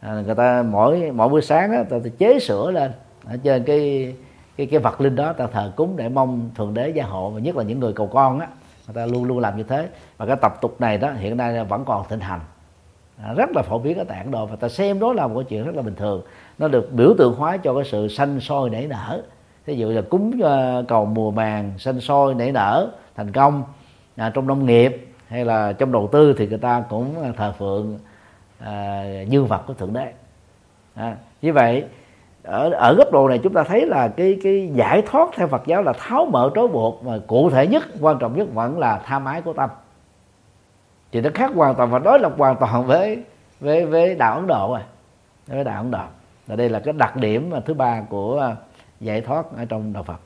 À, 0.00 0.22
người 0.26 0.34
ta 0.34 0.64
mỗi 0.70 1.10
mỗi 1.14 1.28
buổi 1.28 1.42
sáng 1.42 1.72
đó, 1.72 1.82
ta, 1.90 1.96
ta 2.04 2.10
chế 2.18 2.38
sữa 2.38 2.70
lên. 2.70 2.92
Ở 3.24 3.36
trên 3.42 3.64
cái 3.64 4.14
cái 4.60 4.66
cái 4.66 4.80
vật 4.80 5.00
linh 5.00 5.16
đó 5.16 5.32
ta 5.32 5.46
thờ 5.46 5.72
cúng 5.76 5.96
để 5.96 6.08
mong 6.08 6.50
thượng 6.54 6.74
đế 6.74 6.88
gia 6.88 7.04
hộ 7.04 7.30
và 7.30 7.40
nhất 7.40 7.56
là 7.56 7.62
những 7.62 7.80
người 7.80 7.92
cầu 7.92 8.06
con 8.06 8.40
á 8.40 8.46
người 8.86 8.94
ta 8.94 9.12
luôn 9.12 9.24
luôn 9.24 9.38
làm 9.38 9.56
như 9.56 9.62
thế. 9.62 9.88
Và 10.16 10.26
cái 10.26 10.36
tập 10.36 10.52
tục 10.60 10.80
này 10.80 10.98
đó 10.98 11.12
hiện 11.12 11.36
nay 11.36 11.64
vẫn 11.64 11.84
còn 11.84 12.08
thịnh 12.08 12.20
hành. 12.20 12.40
À, 13.22 13.32
rất 13.36 13.50
là 13.54 13.62
phổ 13.62 13.78
biến 13.78 13.98
ở 13.98 14.04
tạng 14.04 14.30
đồ 14.30 14.46
và 14.46 14.56
ta 14.56 14.68
xem 14.68 15.00
đó 15.00 15.12
là 15.12 15.26
một 15.26 15.42
chuyện 15.48 15.64
rất 15.64 15.74
là 15.74 15.82
bình 15.82 15.94
thường. 15.94 16.22
Nó 16.58 16.68
được 16.68 16.92
biểu 16.92 17.14
tượng 17.18 17.34
hóa 17.34 17.56
cho 17.56 17.74
cái 17.74 17.84
sự 17.84 18.08
sanh 18.08 18.40
sôi 18.40 18.70
nảy 18.70 18.86
nở. 18.86 19.22
Ví 19.66 19.76
dụ 19.76 19.90
là 19.90 20.02
cúng 20.10 20.32
ờ, 20.42 20.84
cầu 20.88 21.04
mùa 21.04 21.30
màng 21.30 21.72
sanh 21.78 22.00
sôi 22.00 22.34
nảy 22.34 22.52
nở 22.52 22.90
thành 23.16 23.32
công 23.32 23.62
à, 24.16 24.30
trong 24.34 24.46
nông 24.46 24.66
nghiệp 24.66 25.08
hay 25.28 25.44
là 25.44 25.72
trong 25.72 25.92
đầu 25.92 26.08
tư 26.12 26.34
thì 26.38 26.46
người 26.46 26.58
ta 26.58 26.84
cũng 26.88 27.22
ờ, 27.22 27.32
thờ 27.36 27.52
phượng 27.58 27.98
à, 28.58 29.04
dương 29.28 29.46
vật 29.46 29.62
của 29.66 29.74
thượng 29.74 29.92
đế. 29.92 30.12
À, 30.94 31.16
như 31.42 31.52
vậy 31.52 31.84
ở 32.42 32.70
ở 32.70 32.94
góc 32.94 33.12
độ 33.12 33.28
này 33.28 33.38
chúng 33.38 33.52
ta 33.52 33.62
thấy 33.62 33.86
là 33.86 34.08
cái 34.08 34.38
cái 34.42 34.70
giải 34.74 35.02
thoát 35.06 35.28
theo 35.34 35.48
Phật 35.48 35.62
giáo 35.66 35.82
là 35.82 35.92
tháo 35.92 36.24
mở 36.24 36.50
trói 36.54 36.68
buộc 36.68 37.04
mà 37.04 37.18
cụ 37.26 37.50
thể 37.50 37.66
nhất, 37.66 37.82
quan 38.00 38.18
trọng 38.18 38.36
nhất 38.36 38.48
vẫn 38.54 38.78
là 38.78 38.98
tha 39.04 39.18
mái 39.18 39.42
của 39.42 39.52
tâm. 39.52 39.70
Thì 41.12 41.20
nó 41.20 41.30
khác 41.34 41.50
hoàn 41.54 41.74
toàn, 41.74 41.90
và 41.90 41.98
đối 41.98 42.18
lập 42.18 42.32
hoàn 42.38 42.56
toàn 42.56 42.86
với 42.86 43.22
với 43.60 43.86
với 43.86 44.14
đạo 44.14 44.34
Ấn 44.34 44.46
Độ 44.46 44.68
rồi 44.68 44.80
với 45.46 45.64
đạo 45.64 45.82
Ấn 45.82 45.90
Độ. 45.90 46.04
Và 46.46 46.56
đây 46.56 46.68
là 46.68 46.80
cái 46.80 46.92
đặc 46.92 47.16
điểm 47.16 47.50
thứ 47.66 47.74
ba 47.74 48.02
của 48.10 48.40
à, 48.40 48.56
giải 49.00 49.20
thoát 49.20 49.46
ở 49.56 49.64
trong 49.64 49.92
đạo 49.92 50.02
Phật. 50.02 50.20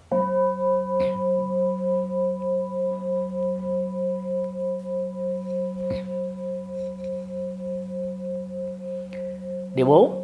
Điều 9.75 9.87
4 9.87 10.24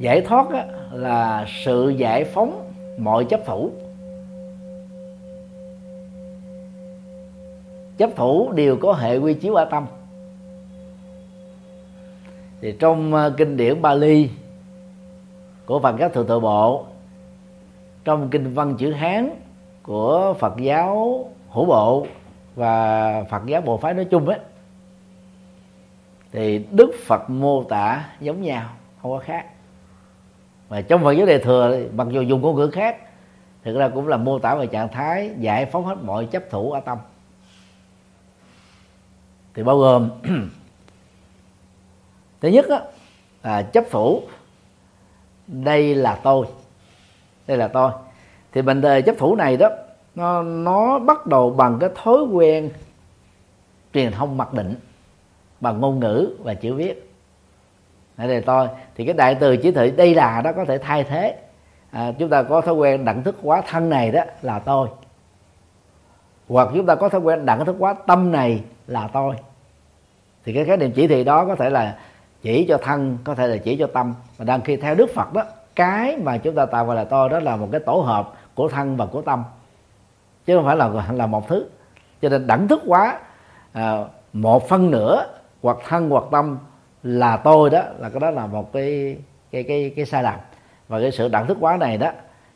giải 0.00 0.20
thoát 0.20 0.46
là 0.92 1.46
sự 1.64 1.88
giải 1.88 2.24
phóng 2.24 2.72
mọi 2.98 3.24
chấp 3.24 3.40
thủ. 3.46 3.70
Chấp 7.96 8.10
thủ 8.16 8.52
đều 8.52 8.76
có 8.76 8.92
hệ 8.92 9.16
quy 9.16 9.34
chiếu 9.34 9.54
ở 9.54 9.64
tâm. 9.64 9.86
Thì 12.60 12.76
trong 12.78 13.14
ờ, 13.14 13.34
kinh 13.36 13.56
điển 13.56 13.82
Bali 13.82 14.30
của 15.66 15.80
Phật 15.80 15.96
các 15.98 16.12
thượng 16.12 16.26
tự 16.26 16.40
bộ, 16.40 16.84
trong 18.04 18.28
kinh 18.30 18.54
văn 18.54 18.76
chữ 18.78 18.92
Hán 18.92 19.30
của 19.82 20.34
Phật 20.38 20.56
giáo 20.56 21.28
hữu 21.50 21.64
bộ 21.64 22.06
và 22.54 23.24
Phật 23.30 23.46
giáo 23.46 23.60
bộ 23.60 23.76
phái 23.76 23.94
nói 23.94 24.04
chung 24.04 24.26
ấy 24.26 24.38
thì 26.32 26.64
Đức 26.70 26.90
Phật 27.06 27.30
mô 27.30 27.64
tả 27.64 28.08
giống 28.20 28.42
nhau, 28.42 28.68
không 29.02 29.10
có 29.10 29.18
khác 29.18 29.46
mà 30.70 30.80
trong 30.80 31.02
Phật 31.04 31.12
giáo 31.12 31.26
đề 31.26 31.38
thừa 31.38 31.78
mặc 31.94 32.06
dù 32.10 32.20
dùng 32.20 32.40
ngôn 32.40 32.56
ngữ 32.56 32.70
khác 32.70 32.96
thực 33.64 33.76
ra 33.76 33.88
cũng 33.88 34.08
là 34.08 34.16
mô 34.16 34.38
tả 34.38 34.54
về 34.54 34.66
trạng 34.66 34.88
thái 34.88 35.30
giải 35.38 35.66
phóng 35.66 35.84
hết 35.84 35.96
mọi 36.02 36.26
chấp 36.26 36.50
thủ 36.50 36.72
ở 36.72 36.80
tâm. 36.80 36.98
Thì 39.54 39.62
bao 39.62 39.78
gồm 39.78 40.10
thứ 42.40 42.48
nhất 42.48 42.68
á, 42.68 42.80
là 43.42 43.62
chấp 43.62 43.84
thủ 43.90 44.22
đây 45.46 45.94
là 45.94 46.20
tôi 46.22 46.46
đây 47.46 47.56
là 47.58 47.68
tôi. 47.68 47.90
Thì 48.52 48.62
mình 48.62 48.80
đề 48.80 49.02
chấp 49.02 49.14
thủ 49.18 49.36
này 49.36 49.56
đó 49.56 49.68
nó 50.14 50.42
nó 50.42 50.98
bắt 50.98 51.26
đầu 51.26 51.50
bằng 51.50 51.78
cái 51.80 51.90
thói 51.94 52.22
quen 52.32 52.70
truyền 53.94 54.12
thông 54.12 54.36
mặc 54.36 54.52
định 54.52 54.74
bằng 55.60 55.80
ngôn 55.80 56.00
ngữ 56.00 56.36
và 56.42 56.54
chữ 56.54 56.74
viết 56.74 57.09
đây 58.26 58.36
là 58.36 58.42
tôi. 58.46 58.68
Thì 58.96 59.04
cái 59.04 59.14
đại 59.14 59.34
từ 59.34 59.56
chỉ 59.56 59.72
thị 59.72 59.90
đây 59.90 60.14
là 60.14 60.40
đó 60.40 60.52
có 60.56 60.64
thể 60.64 60.78
thay 60.78 61.04
thế. 61.04 61.36
À, 61.90 62.12
chúng 62.18 62.28
ta 62.28 62.42
có 62.42 62.60
thói 62.60 62.74
quen 62.74 63.04
đẳng 63.04 63.22
thức 63.22 63.36
quá 63.42 63.62
thân 63.68 63.88
này 63.88 64.10
đó 64.10 64.22
là 64.42 64.58
tôi. 64.58 64.88
Hoặc 66.48 66.68
chúng 66.74 66.86
ta 66.86 66.94
có 66.94 67.08
thói 67.08 67.20
quen 67.20 67.46
đẳng 67.46 67.64
thức 67.64 67.76
quá 67.78 67.94
tâm 68.06 68.32
này 68.32 68.64
là 68.86 69.08
tôi. 69.12 69.34
Thì 70.44 70.52
cái 70.52 70.64
khái 70.64 70.76
niệm 70.76 70.92
chỉ 70.92 71.06
thị 71.06 71.24
đó 71.24 71.44
có 71.44 71.54
thể 71.54 71.70
là 71.70 71.96
chỉ 72.42 72.66
cho 72.68 72.78
thân 72.78 73.18
có 73.24 73.34
thể 73.34 73.46
là 73.46 73.56
chỉ 73.56 73.76
cho 73.76 73.86
tâm. 73.86 74.14
Và 74.36 74.44
đang 74.44 74.60
khi 74.60 74.76
theo 74.76 74.94
đức 74.94 75.10
phật 75.14 75.32
đó 75.32 75.42
cái 75.76 76.16
mà 76.16 76.38
chúng 76.38 76.54
ta 76.54 76.66
tạo 76.66 76.86
gọi 76.86 76.96
là 76.96 77.04
tôi 77.04 77.28
đó 77.28 77.40
là 77.40 77.56
một 77.56 77.68
cái 77.72 77.80
tổ 77.80 77.92
hợp 77.92 78.32
của 78.54 78.68
thân 78.68 78.96
và 78.96 79.06
của 79.06 79.22
tâm. 79.22 79.44
Chứ 80.46 80.56
không 80.56 80.64
phải 80.64 80.76
là 80.76 80.90
là 81.12 81.26
một 81.26 81.48
thứ. 81.48 81.66
Cho 82.22 82.28
nên 82.28 82.46
đẳng 82.46 82.68
thức 82.68 82.82
quá 82.86 83.18
à, 83.72 84.04
một 84.32 84.68
phân 84.68 84.90
nửa 84.90 85.26
hoặc 85.62 85.76
thân 85.88 86.10
hoặc 86.10 86.24
tâm 86.30 86.58
là 87.02 87.36
tôi 87.36 87.70
đó, 87.70 87.82
là 87.98 88.08
cái 88.08 88.20
đó 88.20 88.30
là 88.30 88.46
một 88.46 88.72
cái 88.72 89.16
cái 89.50 89.62
cái 89.62 89.92
cái 89.96 90.06
sai 90.06 90.22
lầm. 90.22 90.34
Và 90.88 91.00
cái 91.00 91.10
sự 91.10 91.28
đẳng 91.28 91.46
thức 91.46 91.56
quá 91.60 91.76
này 91.76 91.98
đó, 91.98 92.10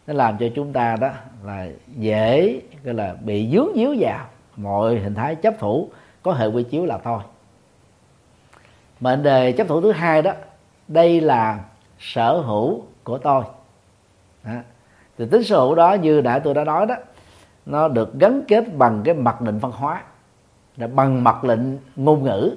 nó 0.07 0.14
làm 0.14 0.38
cho 0.38 0.47
chúng 0.55 0.72
ta 0.72 0.97
đó 1.01 1.11
là 1.45 1.66
dễ, 1.97 2.61
gọi 2.84 2.95
là 2.95 3.14
bị 3.20 3.51
dướng 3.53 3.68
díu 3.74 3.95
vào 3.99 4.26
mọi 4.57 4.99
hình 4.99 5.14
thái 5.14 5.34
chấp 5.34 5.55
thủ, 5.59 5.88
có 6.22 6.32
hệ 6.32 6.47
quy 6.47 6.62
chiếu 6.62 6.86
là 6.86 6.99
thôi 6.99 7.20
mệnh 9.01 9.22
đề 9.22 9.53
chấp 9.53 9.68
thủ 9.68 9.80
thứ 9.80 9.92
hai 9.92 10.22
đó, 10.22 10.32
đây 10.88 11.20
là 11.20 11.64
sở 11.99 12.32
hữu 12.32 12.82
của 13.05 13.18
tôi. 13.18 13.45
Đó. 14.45 14.53
thì 15.18 15.26
tính 15.30 15.42
sở 15.42 15.61
hữu 15.61 15.74
đó, 15.74 15.95
như 15.95 16.20
đã 16.20 16.38
tôi 16.38 16.55
đã 16.55 16.64
nói 16.64 16.86
đó, 16.86 16.95
nó 17.66 17.88
được 17.88 18.14
gắn 18.18 18.42
kết 18.49 18.74
bằng 18.76 19.03
cái 19.05 19.14
mặc 19.14 19.40
định 19.40 19.59
văn 19.59 19.72
hóa, 19.72 20.03
là 20.76 20.86
bằng 20.86 21.24
mặc 21.24 21.45
định 21.45 21.78
ngôn 21.97 22.24
ngữ 22.24 22.57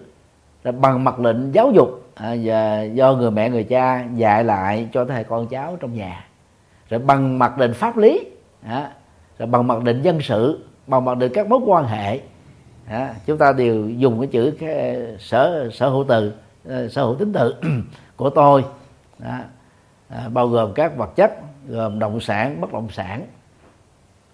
bằng 0.72 1.03
mặc 1.03 1.20
định 1.20 1.51
giáo 1.51 1.72
dục 1.72 1.89
à, 2.15 2.36
và 2.43 2.82
do 2.82 3.13
người 3.13 3.32
mẹ 3.32 3.49
người 3.49 3.63
cha 3.63 4.05
dạy 4.15 4.43
lại 4.43 4.89
cho 4.93 5.05
thế 5.05 5.15
hệ 5.15 5.24
con 5.24 5.47
cháu 5.47 5.78
trong 5.80 5.93
nhà. 5.93 6.28
Rồi 6.89 6.99
bằng 6.99 7.39
mặc 7.39 7.57
định 7.57 7.74
pháp 7.74 7.97
lý 7.97 8.26
à, 8.63 8.91
rồi 9.39 9.47
bằng 9.47 9.68
mặc 9.68 9.84
định 9.84 10.01
dân 10.01 10.22
sự 10.22 10.65
bằng 10.88 11.05
mặc 11.05 11.18
định 11.18 11.32
các 11.34 11.47
mối 11.47 11.59
quan 11.65 11.86
hệ. 11.86 12.20
À, 12.88 13.13
chúng 13.26 13.38
ta 13.38 13.51
đều 13.51 13.89
dùng 13.89 14.20
cái 14.20 14.28
chữ 14.28 14.53
cái 14.59 14.74
à, 14.74 14.95
sở 15.20 15.70
sở 15.74 15.89
hữu 15.89 16.05
từ 16.07 16.34
à, 16.70 16.88
sở 16.91 17.03
hữu 17.03 17.15
tính 17.15 17.34
tự 17.34 17.55
của 18.15 18.30
tôi. 18.30 18.65
À, 19.24 19.43
à, 20.09 20.30
bao 20.34 20.47
gồm 20.47 20.74
các 20.74 20.97
vật 20.97 21.15
chất 21.15 21.32
gồm 21.68 21.99
động 21.99 22.20
sản 22.20 22.61
bất 22.61 22.74
động 22.74 22.88
sản. 22.91 23.26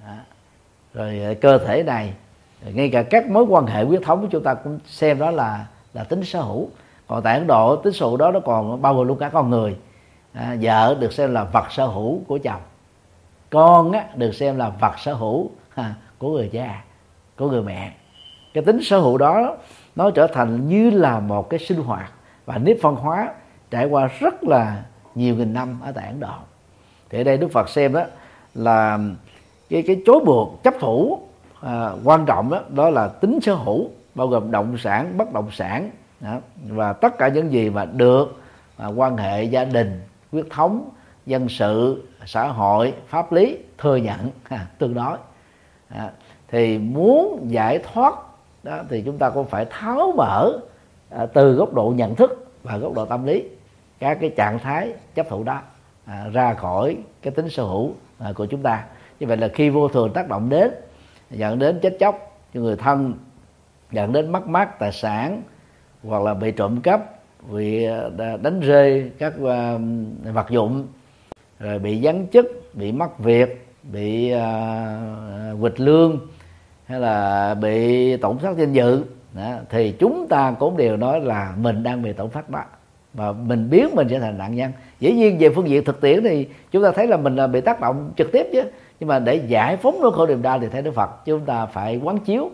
À, 0.06 0.18
rồi 0.94 1.38
cơ 1.42 1.58
thể 1.58 1.84
này 1.84 2.14
rồi 2.64 2.74
ngay 2.74 2.90
cả 2.90 3.04
các 3.04 3.30
mối 3.30 3.44
quan 3.44 3.66
hệ 3.66 3.84
huyết 3.84 4.02
thống 4.04 4.22
của 4.22 4.28
chúng 4.32 4.44
ta 4.44 4.54
cũng 4.54 4.80
xem 4.86 5.20
đó 5.20 5.32
là 5.32 5.66
là 5.94 6.04
tính 6.04 6.24
sở 6.24 6.42
hữu. 6.42 6.70
Còn 7.08 7.24
tại 7.24 7.38
ấn 7.38 7.48
độ 7.48 7.76
tính 7.76 7.94
sở 7.94 8.06
hữu 8.06 8.18
đó 8.18 8.32
nó 8.32 8.40
còn 8.40 8.82
bao 8.82 8.96
gồm 8.96 9.08
luôn 9.08 9.18
cả 9.18 9.30
con 9.30 9.50
người. 9.50 9.76
À, 10.34 10.56
vợ 10.62 10.96
được 11.00 11.14
xem 11.14 11.34
là 11.34 11.44
vật 11.44 11.72
sở 11.72 11.86
hữu 11.86 12.20
của 12.28 12.38
chồng. 12.38 12.62
Con 13.50 13.92
á, 13.92 14.06
được 14.16 14.32
xem 14.32 14.58
là 14.58 14.70
vật 14.70 15.00
sở 15.00 15.14
hữu 15.14 15.50
à, 15.76 15.96
của 16.18 16.32
người 16.32 16.50
cha 16.54 16.84
của 17.38 17.50
người 17.50 17.62
mẹ. 17.62 17.92
Cái 18.54 18.64
tính 18.64 18.84
sở 18.84 19.00
hữu 19.00 19.18
đó 19.18 19.58
nó 19.96 20.12
trở 20.12 20.28
thành 20.28 20.68
như 20.68 20.90
là 20.90 21.20
một 21.20 21.50
cái 21.50 21.60
sinh 21.60 21.82
hoạt 21.82 22.12
và 22.46 22.58
nếp 22.58 22.78
văn 22.82 22.96
hóa 22.96 23.34
trải 23.72 23.86
qua 23.86 24.10
rất 24.20 24.44
là 24.44 24.84
nhiều 25.16 25.36
nghìn 25.36 25.54
năm 25.54 25.80
ở 25.84 25.92
tại 25.92 26.08
Ấn 26.08 26.20
Độ. 26.20 26.34
Thì 27.10 27.18
ở 27.18 27.24
đây 27.24 27.38
Đức 27.38 27.52
Phật 27.52 27.70
xem 27.70 27.94
đó 27.94 28.04
là 28.54 29.00
cái 29.70 29.84
cái 29.88 30.02
chối 30.06 30.20
buộc 30.26 30.64
chấp 30.64 30.74
thủ 30.80 31.20
à, 31.62 31.92
quan 32.04 32.26
trọng 32.26 32.50
đó 32.50 32.60
đó 32.70 32.90
là 32.90 33.08
tính 33.08 33.40
sở 33.42 33.54
hữu 33.54 33.90
bao 34.16 34.28
gồm 34.28 34.52
động 34.52 34.78
sản 34.78 35.18
bất 35.18 35.34
động 35.34 35.52
sản 35.52 35.92
đó, 36.20 36.40
và 36.68 36.94
tất 36.94 37.18
cả 37.18 37.28
những 37.28 37.52
gì 37.52 37.70
mà 37.70 37.86
được 37.86 38.42
mà 38.78 38.88
quan 38.88 39.18
hệ 39.18 39.44
gia 39.44 39.66
đình 39.66 40.02
quyết 40.32 40.46
thống 40.50 40.90
dân 41.26 41.50
sự 41.50 42.04
xã 42.26 42.48
hội 42.48 42.94
pháp 43.08 43.32
lý 43.32 43.58
thừa 43.78 43.96
nhận 43.96 44.20
ha, 44.44 44.68
tương 44.78 44.94
đối 44.94 45.18
à, 45.90 46.12
thì 46.48 46.78
muốn 46.78 47.46
giải 47.50 47.80
thoát 47.80 48.14
đó 48.64 48.80
thì 48.90 49.02
chúng 49.06 49.18
ta 49.18 49.30
cũng 49.30 49.48
phải 49.48 49.66
tháo 49.70 50.14
mở 50.18 50.60
à, 51.10 51.26
từ 51.26 51.54
góc 51.54 51.74
độ 51.74 51.94
nhận 51.96 52.16
thức 52.16 52.52
và 52.64 52.78
góc 52.78 52.94
độ 52.94 53.06
tâm 53.06 53.26
lý 53.26 53.44
các 54.00 54.18
cái 54.22 54.30
trạng 54.30 54.60
thái 54.60 54.94
chấp 55.16 55.30
thủ 55.30 55.44
đó 55.44 55.62
à, 56.06 56.26
ra 56.34 56.54
khỏi 56.54 56.98
cái 57.22 57.34
tính 57.34 57.50
sở 57.50 57.64
hữu 57.64 57.94
à, 58.20 58.32
của 58.36 58.46
chúng 58.46 58.62
ta. 58.62 58.84
Như 59.20 59.28
vậy 59.28 59.38
là 59.38 59.48
khi 59.48 59.70
vô 59.70 59.88
thường 59.88 60.14
tác 60.14 60.30
động 60.30 60.50
đến 60.50 60.72
dẫn 61.30 61.60
đến 61.60 61.80
chết 61.82 61.98
chóc 62.00 62.38
cho 62.54 62.60
người 62.60 62.76
thân 62.76 63.14
dẫn 63.94 64.14
đến 64.14 64.32
mất 64.32 64.48
mát 64.48 64.80
tài 64.80 64.92
sản 64.92 65.42
hoặc 66.04 66.24
là 66.24 66.34
bị 66.34 66.52
trộm 66.52 66.82
cắp 66.82 67.02
bị 67.52 67.84
ờ, 67.84 68.38
đánh 68.42 68.60
rơi 68.60 69.12
các 69.18 69.34
ờ, 69.44 69.80
vật 70.34 70.50
dụng 70.50 70.88
rồi 71.60 71.80
bị 71.80 71.98
gián 71.98 72.28
chức 72.34 72.46
bị 72.74 72.92
mất 72.92 73.20
việc 73.20 73.68
bị 73.84 74.30
ờ, 74.30 75.56
quỵt 75.62 75.80
lương 75.80 76.20
hay 76.86 77.00
là 77.00 77.54
bị 77.54 78.18
tổn 78.18 78.38
thất 78.38 78.58
danh 78.58 78.74
dự. 78.74 79.04
Đó, 79.34 79.56
thì 79.70 79.92
chúng 80.00 80.28
ta 80.30 80.56
cũng 80.60 80.78
đều 80.78 80.98
nói 80.98 81.22
là 81.22 81.54
mình 81.58 81.84
đang 81.84 82.02
bị 82.02 82.14
tổn 82.14 82.30
thất 82.30 82.50
đó. 82.50 82.64
Và 83.14 83.32
mình 83.32 83.70
biết 83.70 83.94
mình 83.94 84.08
sẽ 84.10 84.20
thành 84.20 84.38
nạn 84.38 84.56
nhân. 84.56 84.72
Dĩ 85.00 85.12
nhiên 85.12 85.38
về 85.40 85.50
phương 85.50 85.70
diện 85.70 85.84
thực 85.86 86.02
tiễn 86.02 86.24
thì 86.24 86.48
chúng 86.72 86.84
ta 86.84 86.92
thấy 86.92 87.08
là 87.08 87.18
mình 87.18 87.36
là 87.36 87.48
bị 87.48 87.62
tác 87.62 87.82
động 87.82 88.12
trực 88.18 88.32
tiếp 88.32 88.48
chứ. 88.54 88.64
Nhưng 89.00 89.08
mà 89.08 89.20
để 89.20 89.36
giải 89.36 89.78
phóng 89.78 90.00
nỗi 90.02 90.12
khổ 90.12 90.28
niềm 90.28 90.42
đau 90.42 90.60
thì 90.60 90.68
theo 90.72 90.82
đức 90.82 90.92
phật 90.96 91.26
chúng 91.26 91.46
ta 91.46 91.66
phải 91.66 91.98
quán 92.04 92.20
chiếu 92.20 92.52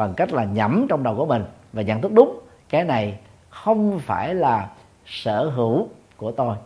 bằng 0.00 0.14
cách 0.14 0.32
là 0.32 0.44
nhẩm 0.44 0.86
trong 0.88 1.02
đầu 1.02 1.16
của 1.16 1.26
mình. 1.26 1.44
Và 1.72 1.82
nhận 1.82 2.00
thức 2.00 2.12
đúng 2.12 2.40
cái 2.68 2.84
này 2.84 3.18
không 3.50 3.98
phải 3.98 4.34
là 4.34 4.70
sở 5.06 5.44
hữu 5.44 5.88
của 6.16 6.32
tôi. 6.32 6.56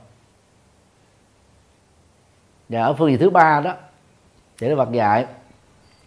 Và 2.68 2.82
ở 2.82 2.94
phương 2.94 3.10
diện 3.10 3.18
thứ 3.18 3.30
ba 3.30 3.60
đó 3.60 3.74
thì 4.58 4.68
đức 4.68 4.76
phật 4.76 4.92
dạy 4.92 5.26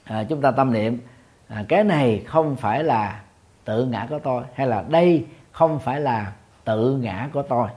à, 0.03 0.23
chúng 0.29 0.41
ta 0.41 0.51
tâm 0.51 0.73
niệm 0.73 0.99
à, 1.47 1.63
cái 1.67 1.83
này 1.83 2.23
không 2.27 2.55
phải 2.55 2.83
là 2.83 3.21
tự 3.65 3.85
ngã 3.85 4.07
của 4.09 4.19
tôi 4.19 4.43
hay 4.53 4.67
là 4.67 4.83
đây 4.87 5.25
không 5.51 5.79
phải 5.79 6.01
là 6.01 6.31
tự 6.63 6.97
ngã 6.97 7.29
của 7.33 7.41
tôi. 7.41 7.67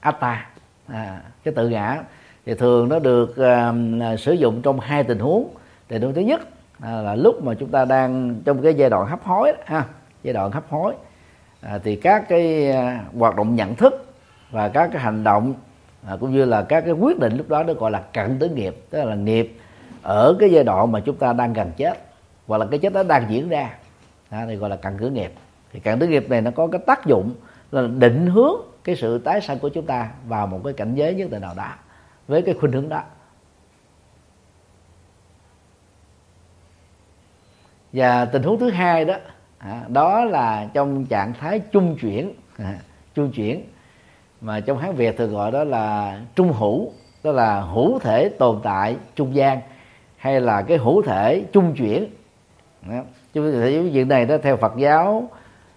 Atta 0.00 0.50
à, 0.88 1.22
cái 1.44 1.54
tự 1.54 1.68
ngã 1.68 2.02
thì 2.46 2.54
thường 2.54 2.88
nó 2.88 2.98
được 2.98 3.36
à, 3.36 3.72
sử 4.16 4.32
dụng 4.32 4.62
trong 4.62 4.80
hai 4.80 5.04
tình 5.04 5.18
huống. 5.18 5.48
Tình 5.88 6.02
huống 6.02 6.14
thứ 6.14 6.20
nhất 6.20 6.40
à, 6.80 7.02
là 7.02 7.14
lúc 7.14 7.44
mà 7.44 7.54
chúng 7.54 7.68
ta 7.68 7.84
đang 7.84 8.40
trong 8.44 8.62
cái 8.62 8.74
giai 8.74 8.90
đoạn 8.90 9.06
hấp 9.06 9.24
hối 9.24 9.52
ha 9.64 9.84
giai 10.22 10.34
đoạn 10.34 10.50
hấp 10.50 10.68
hối 10.68 10.94
à, 11.60 11.78
thì 11.84 11.96
các 11.96 12.28
cái 12.28 12.70
à, 12.70 13.04
hoạt 13.18 13.36
động 13.36 13.54
nhận 13.54 13.74
thức 13.74 14.06
và 14.50 14.68
các 14.68 14.90
cái 14.92 15.02
hành 15.02 15.24
động 15.24 15.54
à, 16.06 16.16
cũng 16.20 16.32
như 16.32 16.44
là 16.44 16.62
các 16.62 16.80
cái 16.80 16.92
quyết 16.92 17.18
định 17.18 17.36
lúc 17.36 17.48
đó 17.48 17.62
nó 17.62 17.72
gọi 17.72 17.90
là 17.90 18.02
cận 18.12 18.38
tử 18.38 18.48
nghiệp 18.48 18.76
tức 18.90 19.04
là 19.04 19.14
nghiệp 19.14 19.58
ở 20.02 20.36
cái 20.40 20.50
giai 20.50 20.64
đoạn 20.64 20.92
mà 20.92 21.00
chúng 21.00 21.16
ta 21.16 21.32
đang 21.32 21.52
gần 21.52 21.70
chết 21.76 21.98
hoặc 22.46 22.58
là 22.58 22.66
cái 22.70 22.78
chết 22.78 22.92
đó 22.92 23.02
đang 23.02 23.26
diễn 23.30 23.48
ra 23.48 23.70
à, 24.32 24.46
thì 24.48 24.56
gọi 24.56 24.70
là 24.70 24.76
cận 24.76 24.98
tử 24.98 25.10
nghiệp. 25.10 25.32
Thì 25.72 25.80
cận 25.80 25.98
tử 25.98 26.06
nghiệp 26.06 26.30
này 26.30 26.40
nó 26.40 26.50
có 26.50 26.66
cái 26.66 26.80
tác 26.86 27.06
dụng 27.06 27.34
là 27.70 27.86
định 27.86 28.26
hướng 28.26 28.60
cái 28.84 28.96
sự 28.96 29.18
tái 29.18 29.40
sanh 29.40 29.58
của 29.58 29.68
chúng 29.68 29.86
ta 29.86 30.08
vào 30.26 30.46
một 30.46 30.60
cái 30.64 30.72
cảnh 30.72 30.94
giới 30.94 31.14
nhất 31.14 31.30
định 31.30 31.42
nào 31.42 31.54
đó 31.56 31.68
với 32.28 32.42
cái 32.42 32.54
khuynh 32.60 32.72
hướng 32.72 32.88
đó. 32.88 33.02
Và 37.92 38.24
tình 38.24 38.42
huống 38.42 38.58
thứ 38.58 38.70
hai 38.70 39.04
đó 39.04 39.14
à, 39.58 39.84
đó 39.88 40.24
là 40.24 40.66
trong 40.72 41.06
trạng 41.06 41.32
thái 41.32 41.60
trung 41.60 41.96
chuyển. 42.00 42.32
À, 42.58 42.78
trung 43.14 43.32
chuyển. 43.32 43.64
Mà 44.40 44.60
trong 44.60 44.78
hán 44.78 44.94
việt 44.94 45.16
thường 45.16 45.32
gọi 45.32 45.52
đó 45.52 45.64
là 45.64 46.20
trung 46.34 46.52
hữu 46.52 46.92
đó 47.22 47.32
là 47.32 47.60
hữu 47.60 47.98
thể 47.98 48.28
tồn 48.28 48.60
tại 48.62 48.96
trung 49.16 49.34
gian 49.34 49.60
hay 50.16 50.40
là 50.40 50.62
cái 50.62 50.78
hữu 50.78 51.02
thể 51.02 51.44
trung 51.52 51.74
chuyển. 51.74 52.06
Chúng 52.86 53.04
trung 53.32 53.52
thể 53.52 53.90
chuyện 53.92 54.08
này 54.08 54.26
đó 54.26 54.36
theo 54.42 54.56
phật 54.56 54.72
giáo 54.76 55.30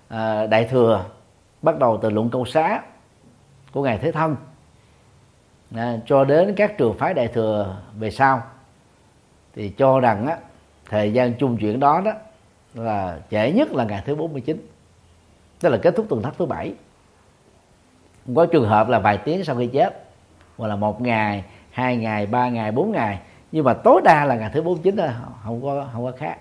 à, 0.08 0.48
đại 0.48 0.68
thừa 0.72 1.06
bắt 1.62 1.80
đầu 1.80 2.00
từ 2.02 2.10
luận 2.10 2.30
câu 2.30 2.46
xá 2.46 2.82
của 3.72 3.84
ngài 3.84 3.98
thế 3.98 4.12
thân. 4.12 4.36
À, 5.76 5.98
cho 6.06 6.26
đến 6.26 6.54
các 6.56 6.78
trường 6.78 6.98
phái 6.98 7.14
đại 7.14 7.28
thừa 7.28 7.78
về 8.00 8.12
sau 8.12 8.42
thì 9.56 9.70
cho 9.70 10.00
rằng 10.00 10.28
á, 10.28 10.38
thời 10.90 11.14
gian 11.14 11.34
trung 11.34 11.58
chuyển 11.58 11.80
đó 11.80 12.02
đó 12.02 12.12
là 12.74 13.20
trễ 13.32 13.52
nhất 13.52 13.72
là 13.72 13.84
ngày 13.84 14.04
thứ 14.06 14.16
49 14.16 14.58
tức 15.60 15.70
là 15.70 15.78
kết 15.78 15.96
thúc 15.96 16.06
tuần 16.10 16.22
thất 16.22 16.34
thứ 16.38 16.46
bảy. 16.46 16.74
Có 18.36 18.46
trường 18.46 18.70
hợp 18.70 18.90
là 18.90 19.00
vài 19.00 19.18
tiếng 19.18 19.44
sau 19.44 19.56
khi 19.56 19.68
chết 19.68 20.04
hoặc 20.58 20.68
là 20.68 20.76
một 20.76 21.02
ngày 21.02 21.44
hai 21.72 21.98
ngày 21.98 22.26
ba 22.26 22.50
ngày 22.50 22.72
bốn 22.72 22.92
ngày. 22.92 23.20
Nhưng 23.52 23.66
mà 23.66 23.74
tối 23.74 24.02
đa 24.04 24.26
là 24.26 24.36
ngày 24.36 24.50
thứ 24.54 24.62
49 24.62 24.98
thôi 24.98 25.10
không 25.44 25.62
có 25.62 25.88
không 25.94 26.06
có 26.06 26.12
khác. 26.12 26.38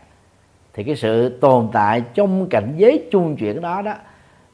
Thì 0.72 0.84
cái 0.84 0.96
sự 0.96 1.38
tồn 1.40 1.68
tại 1.72 2.02
trong 2.14 2.48
cảnh 2.48 2.74
giới 2.76 3.08
trung 3.10 3.36
chuyển 3.36 3.60
đó 3.60 3.82
đó 3.82 3.94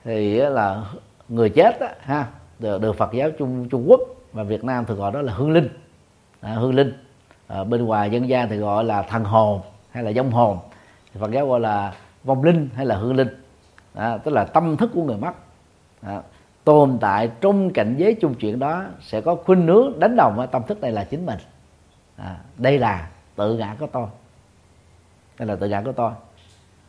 thì 0.05 0.37
là 0.37 0.85
người 1.29 1.51
chết 1.51 1.81
đó, 1.81 1.87
ha 2.01 2.27
được, 2.59 2.81
được 2.81 2.97
Phật 2.97 3.13
giáo 3.13 3.31
Trung 3.31 3.69
Trung 3.69 3.85
Quốc 3.89 4.01
và 4.33 4.43
Việt 4.43 4.65
Nam 4.65 4.85
thường 4.85 4.99
gọi 4.99 5.13
đó 5.13 5.23
là 5.23 5.33
hương 5.33 5.51
linh. 5.51 5.69
À, 6.41 6.51
hương 6.53 6.75
linh. 6.75 6.93
À, 7.47 7.65
bên 7.65 7.85
ngoài 7.85 8.11
dân 8.11 8.29
gian 8.29 8.49
thì 8.49 8.57
gọi 8.57 8.85
là 8.85 9.03
thần 9.03 9.25
hồn 9.25 9.61
hay 9.91 10.03
là 10.03 10.13
vong 10.17 10.31
hồn. 10.31 10.59
Thì 11.13 11.21
Phật 11.21 11.31
giáo 11.31 11.47
gọi 11.47 11.61
là 11.61 11.95
vong 12.25 12.45
linh 12.45 12.69
hay 12.75 12.87
là 12.87 12.97
hương 12.97 13.17
linh. 13.17 13.29
À, 13.95 14.19
tức 14.19 14.31
là 14.31 14.45
tâm 14.45 14.77
thức 14.77 14.91
của 14.95 15.03
người 15.03 15.17
mất. 15.17 15.33
À, 16.03 16.23
tồn 16.65 16.99
tại 17.01 17.31
trong 17.41 17.71
cảnh 17.71 17.95
giới 17.99 18.15
chung 18.15 18.35
chuyện 18.35 18.59
đó 18.59 18.85
sẽ 19.01 19.21
có 19.21 19.35
khuynh 19.35 19.67
hướng 19.67 20.01
đánh 20.01 20.17
đồng 20.17 20.35
với 20.37 20.47
tâm 20.47 20.63
thức 20.67 20.81
này 20.81 20.93
là 20.93 21.05
chính 21.05 21.27
mình. 21.27 21.39
À, 22.17 22.37
đây 22.57 22.79
là 22.79 23.09
tự 23.37 23.57
ngã 23.57 23.77
của 23.81 23.87
tôi. 23.87 24.07
Đây 25.39 25.49
là 25.49 25.57
tự 25.57 25.69
ngã 25.69 25.83
của 25.85 25.93
tôi. 25.93 26.13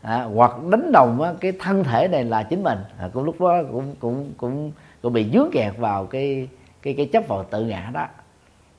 À, 0.02 0.24
hoặc 0.24 0.52
đánh 0.70 0.92
đồng 0.92 1.18
với 1.18 1.34
cái 1.40 1.52
thân 1.60 1.84
thể 1.84 2.08
này 2.08 2.24
là 2.24 2.44
chính 2.44 2.64
mình. 2.64 2.78
À, 3.00 3.10
cũng 3.14 3.24
lúc 3.24 3.42
đó 3.42 3.64
cũng 3.72 3.96
cũng 4.00 4.34
cũng 4.38 4.72
cũng 5.02 5.14
bị 5.14 5.30
dướng 5.34 5.50
kẹt 5.52 5.78
vào 5.78 6.06
cái 6.06 6.48
cái 6.82 6.94
cái 6.94 7.10
chấp 7.14 7.24
vào 7.28 7.44
tự 7.44 7.66
ngã 7.66 7.90
đó. 7.94 8.08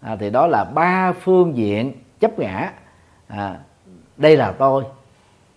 À, 0.01 0.17
thì 0.21 0.31
đó 0.31 0.47
là 0.47 0.65
ba 0.65 1.13
phương 1.13 1.57
diện 1.57 1.93
chấp 2.21 2.39
ngã. 2.39 2.73
À, 3.29 3.59
đây 4.23 4.37
là 4.37 4.53
tôi. 4.53 4.85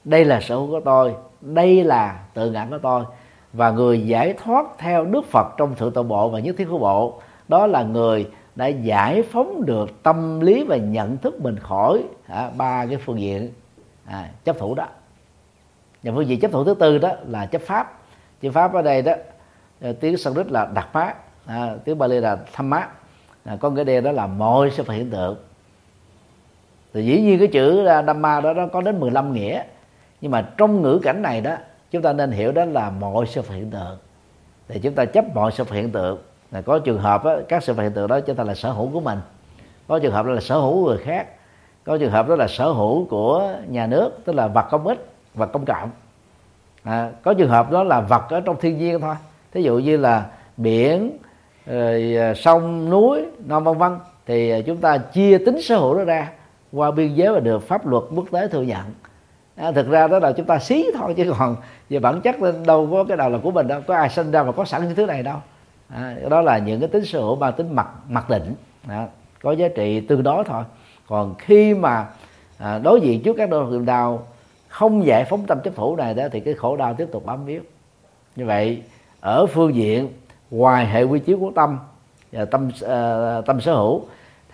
Đây 0.03 0.26
là 0.26 0.41
sở 0.41 0.55
hữu 0.55 0.68
của 0.68 0.80
tôi. 0.86 1.16
Đây 1.41 1.84
là 1.84 2.20
tự 2.34 2.51
ngã 2.51 2.68
của 2.70 2.78
tôi. 2.78 3.03
Và 3.53 3.72
người 3.72 4.01
giải 4.01 4.34
thoát 4.43 4.66
theo 4.78 5.05
đức 5.05 5.26
phật 5.26 5.47
trong 5.57 5.76
thượng 5.76 5.93
tọa 5.93 6.03
bộ 6.03 6.30
và 6.30 6.39
nhất 6.39 6.55
thiết 6.57 6.68
của 6.70 6.78
bộ 6.78 7.22
đó 7.47 7.68
là 7.68 7.84
người 7.84 8.30
đã 8.55 8.68
giải 8.68 9.24
phóng 9.24 9.66
được 9.66 10.03
tâm 10.03 10.39
lý 10.39 10.63
và 10.63 10.78
nhận 10.78 11.18
thức 11.18 11.41
mình 11.41 11.59
khỏi 11.59 12.03
à, 12.28 12.51
ba 12.57 12.86
cái 12.86 12.97
phương 12.97 13.20
diện 13.20 13.51
à, 14.05 14.30
chấp 14.43 14.57
thủ 14.59 14.76
đó. 14.76 14.88
Và 16.03 16.11
phương 16.16 16.28
diện 16.28 16.39
chấp 16.39 16.51
thủ 16.51 16.63
thứ 16.63 16.74
tư 16.74 16.97
đó 16.97 17.11
là 17.28 17.45
chấp 17.45 17.61
pháp. 17.61 17.99
Chấp 18.41 18.51
pháp 18.51 18.74
ở 18.74 18.82
đây 18.82 19.01
đó 19.01 19.13
à, 19.82 19.89
tiếng 19.99 20.18
sanskrit 20.18 20.51
là 20.51 20.66
đặc 20.66 20.88
pháp 20.91 21.24
à, 21.45 21.76
tiếng 21.86 21.97
bali 21.97 22.20
là 22.20 22.38
tham 22.53 22.70
mát 22.70 22.89
à, 23.43 23.57
có 23.59 23.70
nghĩa 23.70 23.84
đen 23.84 24.03
đó 24.03 24.11
là 24.11 24.28
mọi 24.28 24.72
sự 24.72 24.84
hiện 24.89 25.09
tượng 25.09 25.38
thì 26.96 27.06
dĩ 27.06 27.22
nhiên 27.22 27.39
cái 27.39 27.48
chữ 27.48 27.86
Dhamma 27.86 28.41
đó 28.41 28.54
nó 28.54 28.68
có 28.68 28.82
đến 28.82 29.00
15 29.00 29.34
nghĩa. 29.34 29.64
Nhưng 30.22 30.32
mà 30.32 30.41
trong 30.58 30.82
ngữ 30.82 31.00
cảnh 31.04 31.22
này 31.22 31.41
đó 31.41 31.56
chúng 31.91 32.02
ta 32.02 32.14
nên 32.14 32.32
hiểu 32.32 32.52
đó 32.52 32.66
là 32.66 32.89
mọi 32.89 33.26
sự 33.28 33.41
hiện 33.50 33.72
tượng. 33.72 33.98
Thì 34.68 34.80
chúng 34.80 34.93
ta 34.93 35.06
chấp 35.06 35.26
mọi 35.36 35.52
sự 35.52 35.64
hiện 35.72 35.91
tượng. 35.91 36.18
Là 36.52 36.62
có 36.62 36.80
trường 36.80 37.00
hợp 37.00 37.26
đó, 37.26 37.36
các 37.48 37.64
sự 37.64 37.74
hiện 37.74 37.91
tượng 37.91 38.08
đó 38.08 38.20
chúng 38.20 38.36
ta 38.36 38.43
là 38.43 38.56
sở 38.56 38.72
hữu 38.72 38.89
của 38.93 39.00
mình. 39.00 39.20
Có 39.88 40.00
trường 40.00 40.14
hợp 40.14 40.26
đó 40.26 40.32
là 40.32 40.41
sở 40.41 40.58
hữu 40.58 40.74
của 40.74 40.89
người 40.89 40.98
khác. 40.98 41.28
Có 41.84 41.98
trường 41.98 42.12
hợp 42.12 42.28
đó 42.30 42.36
là 42.36 42.48
sở 42.48 42.70
hữu 42.70 43.06
của 43.06 43.54
nhà 43.68 43.88
nước 43.88 44.12
tức 44.26 44.36
là 44.36 44.48
vật 44.48 44.66
công 44.72 44.88
ích 44.88 45.06
vật 45.34 45.50
công 45.54 45.66
cộng 45.66 45.89
à, 46.84 47.12
có 47.24 47.34
trường 47.34 47.50
hợp 47.50 47.72
đó 47.72 47.84
là 47.84 48.02
vật 48.02 48.30
ở 48.30 48.39
trong 48.39 48.56
thiên 48.60 48.78
nhiên 48.78 49.02
thôi. 49.02 49.16
Thí 49.52 49.62
dụ 49.62 49.78
như 49.78 49.98
là 49.98 50.26
biển 50.58 51.18
rồi 51.66 52.18
à, 52.18 52.34
sông 52.34 52.89
núi 52.89 53.26
non 53.46 53.64
vân 53.64 53.78
vân. 53.78 53.91
Thì 54.26 54.50
à, 54.50 54.60
chúng 54.66 54.78
ta 54.78 54.98
chia 54.98 55.38
tính 55.38 55.62
sở 55.62 55.78
hữu 55.78 55.98
đó 55.98 56.04
ra 56.04 56.32
qua 56.76 56.91
biên 56.91 57.13
giới 57.13 57.34
và 57.34 57.39
được 57.39 57.67
pháp 57.67 57.88
luật 57.88 58.03
quốc 58.15 58.26
tế 58.32 58.47
thừa 58.47 58.61
nhận. 58.61 58.84
À, 59.55 59.71
thực 59.71 59.89
ra 59.89 60.07
đó 60.07 60.19
là 60.19 60.32
chúng 60.32 60.45
ta 60.45 60.59
xí 60.59 60.86
thôi 60.97 61.13
chứ 61.17 61.34
còn 61.39 61.55
về 61.89 61.99
bản 61.99 62.21
chất 62.21 62.36
đâu 62.65 62.89
có 62.91 63.03
cái 63.03 63.17
nào 63.17 63.30
là 63.30 63.38
của 63.43 63.51
mình 63.51 63.67
đâu 63.67 63.82
có 63.88 63.95
ai 63.95 64.09
sinh 64.09 64.32
ra 64.32 64.43
mà 64.43 64.51
có 64.51 64.65
sẵn 64.65 64.84
những 64.84 64.95
thứ 64.95 65.05
này 65.05 65.23
đâu. 65.23 65.38
À, 65.89 66.15
đó 66.30 66.41
là 66.41 66.57
những 66.57 66.80
cái 66.80 66.89
tính 66.89 67.05
sở 67.05 67.19
hữu 67.19 67.36
mang 67.36 67.53
tính 67.53 67.76
mặc 67.76 67.88
mặc 68.09 68.30
định. 68.30 68.55
À, 68.88 69.07
có 69.41 69.51
giá 69.51 69.67
trị 69.76 69.99
tương 69.99 70.23
đối 70.23 70.43
thôi. 70.43 70.63
Còn 71.07 71.36
khi 71.38 71.73
mà 71.73 72.05
à, 72.57 72.80
đối 72.80 73.01
diện 73.01 73.23
trước 73.23 73.34
các 73.38 73.49
đau 73.49 73.80
đau 73.86 74.28
không 74.67 75.05
giải 75.05 75.26
phóng 75.26 75.45
tâm 75.47 75.59
chấp 75.63 75.76
thủ 75.76 75.95
này 75.95 76.13
đó 76.13 76.23
thì 76.32 76.39
cái 76.39 76.53
khổ 76.53 76.78
đau 76.78 76.93
tiếp 76.93 77.07
tục 77.11 77.26
bám 77.26 77.45
víu. 77.45 77.61
Như 78.36 78.45
vậy 78.45 78.82
ở 79.19 79.45
phương 79.45 79.76
diện 79.76 80.09
ngoài 80.51 80.86
hệ 80.86 81.03
quy 81.03 81.19
chiếu 81.19 81.38
của 81.39 81.51
tâm 81.55 81.80
và 82.32 82.45
tâm 82.45 82.67
uh, 82.67 83.45
tâm 83.45 83.61
sở 83.61 83.73
hữu 83.73 84.05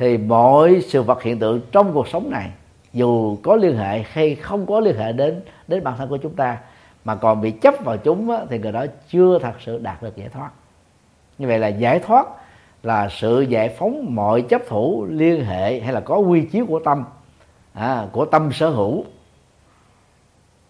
thì 0.02 0.18
mọi 0.18 0.82
sự 0.82 1.02
vật 1.02 1.24
hiện 1.24 1.40
tượng 1.40 1.62
trong 1.72 1.94
cuộc 1.94 2.08
sống 2.08 2.30
này 2.30 2.50
dù 2.94 3.38
có 3.44 3.56
liên 3.56 3.78
hệ 3.78 4.04
hay 4.12 4.36
không 4.36 4.66
có 4.66 4.80
liên 4.80 4.98
hệ 4.98 5.12
đến 5.12 5.42
đến 5.68 5.84
bản 5.84 5.98
thân 5.98 6.10
của 6.10 6.18
chúng 6.18 6.36
ta 6.36 6.58
mà 7.06 7.16
còn 7.16 7.42
bị 7.42 7.52
chấp 7.52 7.74
vào 7.84 7.98
chúng 7.98 8.32
á, 8.32 8.38
thì 8.50 8.60
người 8.60 8.72
đó 8.72 8.86
chưa 9.10 9.40
thật 9.40 9.54
sự 9.60 9.78
đạt 9.78 10.04
được 10.04 10.16
giải 10.16 10.30
thoát. 10.30 10.50
Như 11.38 11.48
vậy 11.48 11.60
là 11.60 11.68
giải 11.68 12.00
thoát 12.00 12.28
là 12.84 13.10
sự 13.10 13.42
giải 13.42 13.70
phóng 13.70 14.16
mọi 14.16 14.42
chấp 14.42 14.62
thủ 14.68 15.06
liên 15.10 15.46
hệ 15.46 15.80
hay 15.80 15.94
là 15.94 16.00
có 16.00 16.18
quy 16.18 16.42
chiếu 16.42 16.66
của 16.66 16.80
tâm 16.80 17.04
à, 17.74 18.08
của 18.12 18.26
tâm 18.26 18.52
sở 18.52 18.70
hữu 18.70 19.06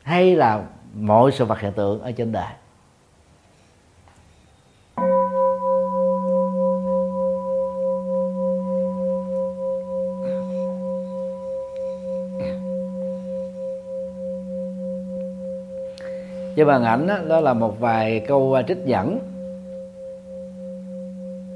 hay 0.03 0.35
là 0.35 0.63
mọi 0.93 1.31
sự 1.31 1.45
vật 1.45 1.59
hiện 1.59 1.71
tượng 1.71 2.01
ở 2.01 2.11
trên 2.11 2.31
đời. 2.31 2.53
Trên 16.61 16.67
màn 16.67 16.83
ảnh 16.83 17.07
đó, 17.07 17.17
đó 17.27 17.39
là 17.39 17.53
một 17.53 17.79
vài 17.79 18.25
câu 18.27 18.53
à, 18.53 18.61
trích 18.61 18.77
dẫn 18.85 19.19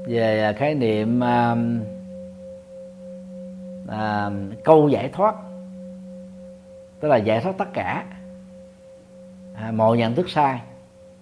về 0.06 0.42
à, 0.42 0.52
khái 0.52 0.74
niệm 0.74 1.24
à, 1.24 1.56
à, 3.88 4.30
câu 4.64 4.88
giải 4.88 5.08
thoát. 5.12 5.34
Tức 7.00 7.08
là 7.08 7.16
giải 7.16 7.40
thoát 7.40 7.52
tất 7.58 7.72
cả 7.72 8.04
à, 9.54 9.72
mọi 9.72 9.98
nhận 9.98 10.14
thức 10.14 10.30
sai 10.30 10.60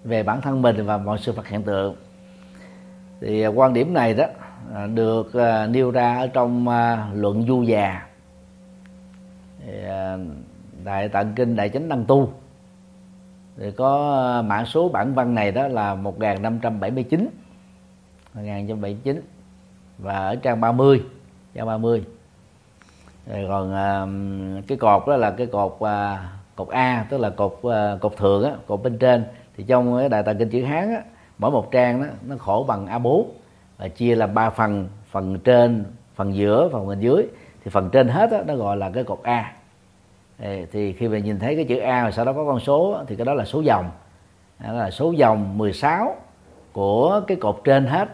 về 0.05 0.23
bản 0.23 0.41
thân 0.41 0.63
mình 0.63 0.87
và 0.87 0.99
mọi 0.99 1.19
sự 1.19 1.33
vật 1.33 1.49
hiện 1.49 1.63
tượng. 1.63 1.97
Thì 3.21 3.43
à, 3.43 3.49
quan 3.49 3.73
điểm 3.73 3.95
này 3.95 4.15
đó 4.15 4.27
à, 4.75 4.87
được 4.87 5.35
à, 5.35 5.67
nêu 5.67 5.91
ra 5.91 6.17
ở 6.17 6.27
trong 6.27 6.69
luận 7.15 7.45
du 7.49 7.63
già 7.63 8.07
đại 10.85 11.09
tạng 11.09 11.33
kinh 11.37 11.57
đại 11.57 11.69
chánh 11.69 11.89
đăng 11.89 12.05
tu 12.05 12.33
thì 13.57 13.71
có 13.71 14.13
ờ, 14.37 14.43
mã 14.43 14.65
số 14.65 14.89
bản 14.89 15.15
văn 15.15 15.35
này 15.35 15.53
đó 15.53 15.69
là 15.69 15.95
1579 15.95 17.29
1579 18.35 19.23
và 19.99 20.19
ở 20.19 20.37
trang 20.37 20.61
30 20.61 21.03
trang 21.55 21.67
30 21.67 22.05
rồi 23.27 23.47
còn 23.49 23.73
ờ, 23.73 24.09
cái 24.67 24.79
cột 24.79 25.07
đó 25.07 25.17
là 25.17 25.31
cái 25.31 25.47
cột 25.47 25.77
ờ, 25.81 26.19
cột 26.57 26.69
A 26.69 27.07
tức 27.11 27.19
là 27.19 27.31
cột 27.31 27.61
cột 28.01 28.17
thượng 28.17 28.45
á 28.45 28.53
cột 28.67 28.83
bên 28.83 28.99
trên. 28.99 29.25
Thì 29.57 29.65
trong 29.65 29.99
cái 29.99 30.09
đại 30.09 30.23
tạng 30.23 30.39
kinh 30.39 30.51
chữ 30.51 30.65
hán 30.65 30.95
á 30.95 31.03
mỗi 31.39 31.51
một 31.51 31.71
trang 31.71 32.03
đó 32.03 32.07
nó 32.27 32.37
khổ 32.37 32.65
bằng 32.69 32.87
A4 32.87 33.25
và 33.79 33.89
chia 33.89 34.15
làm 34.15 34.35
ba 34.35 34.51
phần 34.51 34.89
phần 35.11 35.39
trên 35.39 35.85
phần 36.15 36.35
giữa 36.35 36.69
phần 36.73 36.89
bên 36.89 37.01
dưới. 37.01 37.27
Thì 37.65 37.71
phần 37.71 37.91
trên 37.91 38.09
hết 38.09 38.31
đó, 38.31 38.39
nó 38.47 38.57
gọi 38.57 38.77
là 38.77 38.91
cái 38.91 39.05
cột 39.05 39.21
A 39.23 39.53
thì 40.73 40.93
khi 40.93 41.09
mà 41.09 41.19
nhìn 41.19 41.39
thấy 41.39 41.57
cái 41.57 41.65
chữ 41.65 41.79
A 41.79 42.05
và 42.05 42.11
sau 42.11 42.25
đó 42.25 42.33
có 42.33 42.45
con 42.45 42.61
số 42.61 43.05
thì 43.07 43.17
cái 43.17 43.25
đó 43.25 43.35
là 43.35 43.45
số 43.45 43.61
dòng. 43.61 43.91
Đó 44.59 44.73
là 44.73 44.91
số 44.91 45.13
dòng 45.13 45.59
16 45.59 46.17
của 46.73 47.21
cái 47.27 47.37
cột 47.37 47.61
trên 47.65 47.87
hết. 47.87 48.09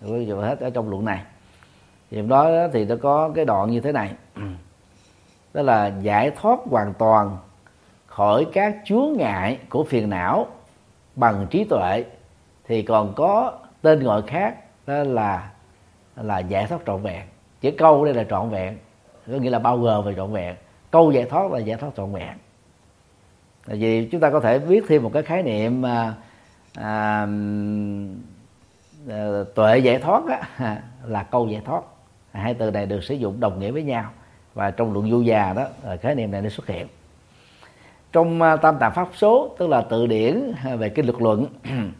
Của 0.00 0.40
hết 0.40 0.60
ở 0.60 0.70
trong 0.70 0.90
luận 0.90 1.04
này. 1.04 1.22
Thì 2.10 2.22
đó 2.22 2.50
thì 2.72 2.84
nó 2.84 2.94
có 3.02 3.30
cái 3.34 3.44
đoạn 3.44 3.70
như 3.70 3.80
thế 3.80 3.92
này. 3.92 4.12
Đó 5.54 5.62
là 5.62 5.86
giải 6.02 6.30
thoát 6.30 6.58
hoàn 6.70 6.94
toàn 6.94 7.36
khỏi 8.06 8.46
các 8.52 8.76
chướng 8.84 9.12
ngại 9.16 9.58
của 9.68 9.84
phiền 9.84 10.10
não 10.10 10.46
bằng 11.16 11.46
trí 11.50 11.64
tuệ. 11.64 12.04
Thì 12.64 12.82
còn 12.82 13.12
có 13.16 13.52
tên 13.82 14.02
gọi 14.02 14.22
khác, 14.22 14.54
đó 14.86 14.94
là 14.94 15.50
là 16.16 16.38
giải 16.38 16.66
thoát 16.66 16.78
trọn 16.86 17.02
vẹn. 17.02 17.22
Chữ 17.60 17.70
câu 17.78 18.04
đây 18.04 18.14
là 18.14 18.24
trọn 18.30 18.50
vẹn, 18.50 18.78
có 19.26 19.32
nghĩa 19.32 19.50
là 19.50 19.58
bao 19.58 19.78
gồm 19.78 20.04
và 20.04 20.12
trọn 20.16 20.32
vẹn 20.32 20.56
câu 20.90 21.12
giải 21.12 21.24
thoát 21.24 21.50
là 21.50 21.58
giải 21.58 21.78
thoát 21.78 21.90
trọn 21.96 22.12
vẹn. 22.12 22.38
Tại 23.66 23.76
vì 23.76 24.08
chúng 24.12 24.20
ta 24.20 24.30
có 24.30 24.40
thể 24.40 24.58
viết 24.58 24.84
thêm 24.88 25.02
một 25.02 25.10
cái 25.14 25.22
khái 25.22 25.42
niệm 25.42 25.86
à, 25.86 26.14
à, 26.74 27.26
tuệ 29.54 29.78
giải 29.78 29.98
thoát 29.98 30.22
á, 30.28 30.82
là 31.04 31.22
câu 31.22 31.48
giải 31.48 31.62
thoát. 31.64 31.82
Hai 32.32 32.54
từ 32.54 32.70
này 32.70 32.86
được 32.86 33.04
sử 33.04 33.14
dụng 33.14 33.40
đồng 33.40 33.60
nghĩa 33.60 33.70
với 33.70 33.82
nhau. 33.82 34.10
Và 34.54 34.70
trong 34.70 34.92
luận 34.92 35.10
du 35.10 35.20
già 35.20 35.52
đó 35.52 35.66
ờ, 35.82 35.96
khái 35.96 36.14
niệm 36.14 36.30
này 36.30 36.42
nó 36.42 36.48
xuất 36.48 36.66
hiện. 36.66 36.86
Trong 38.12 38.42
à, 38.42 38.56
tam 38.56 38.78
tạng 38.78 38.92
pháp 38.94 39.08
số 39.14 39.54
tức 39.58 39.66
là 39.66 39.80
tự 39.80 40.06
điển 40.06 40.52
à, 40.64 40.76
về 40.76 40.88
kinh 40.88 41.06
luật 41.06 41.22
luận 41.22 41.46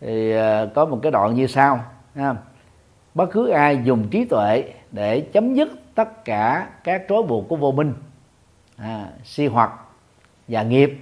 thì 0.00 0.32
à, 0.32 0.66
có 0.74 0.84
một 0.84 0.98
cái 1.02 1.12
đoạn 1.12 1.34
như 1.34 1.46
sau 1.46 1.80
ha. 2.14 2.34
bất 3.14 3.30
cứ 3.32 3.48
ai 3.48 3.80
dùng 3.84 4.08
trí 4.10 4.24
tuệ 4.24 4.72
để 4.92 5.20
chấm 5.20 5.54
dứt 5.54 5.68
tất 5.94 6.24
cả 6.24 6.68
các 6.84 7.02
trói 7.08 7.22
buộc 7.22 7.48
của 7.48 7.56
vô 7.56 7.72
minh 7.72 7.94
à, 8.76 9.08
si 9.24 9.46
hoặc 9.46 9.72
và 10.48 10.62
nghiệp 10.62 10.98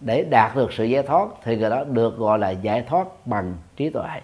để 0.00 0.24
đạt 0.30 0.56
được 0.56 0.72
sự 0.72 0.84
giải 0.84 1.02
thoát 1.02 1.28
thì 1.42 1.56
người 1.56 1.70
đó 1.70 1.84
được 1.84 2.16
gọi 2.16 2.38
là 2.38 2.50
giải 2.50 2.82
thoát 2.82 3.26
bằng 3.26 3.54
trí 3.76 3.90
tuệ. 3.90 4.20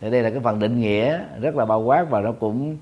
Thì 0.00 0.10
đây 0.10 0.22
là 0.22 0.30
cái 0.30 0.40
phần 0.40 0.58
định 0.58 0.80
nghĩa 0.80 1.20
rất 1.40 1.56
là 1.56 1.64
bao 1.64 1.80
quát 1.80 2.06
và 2.10 2.20
nó 2.20 2.32
cũng 2.32 2.76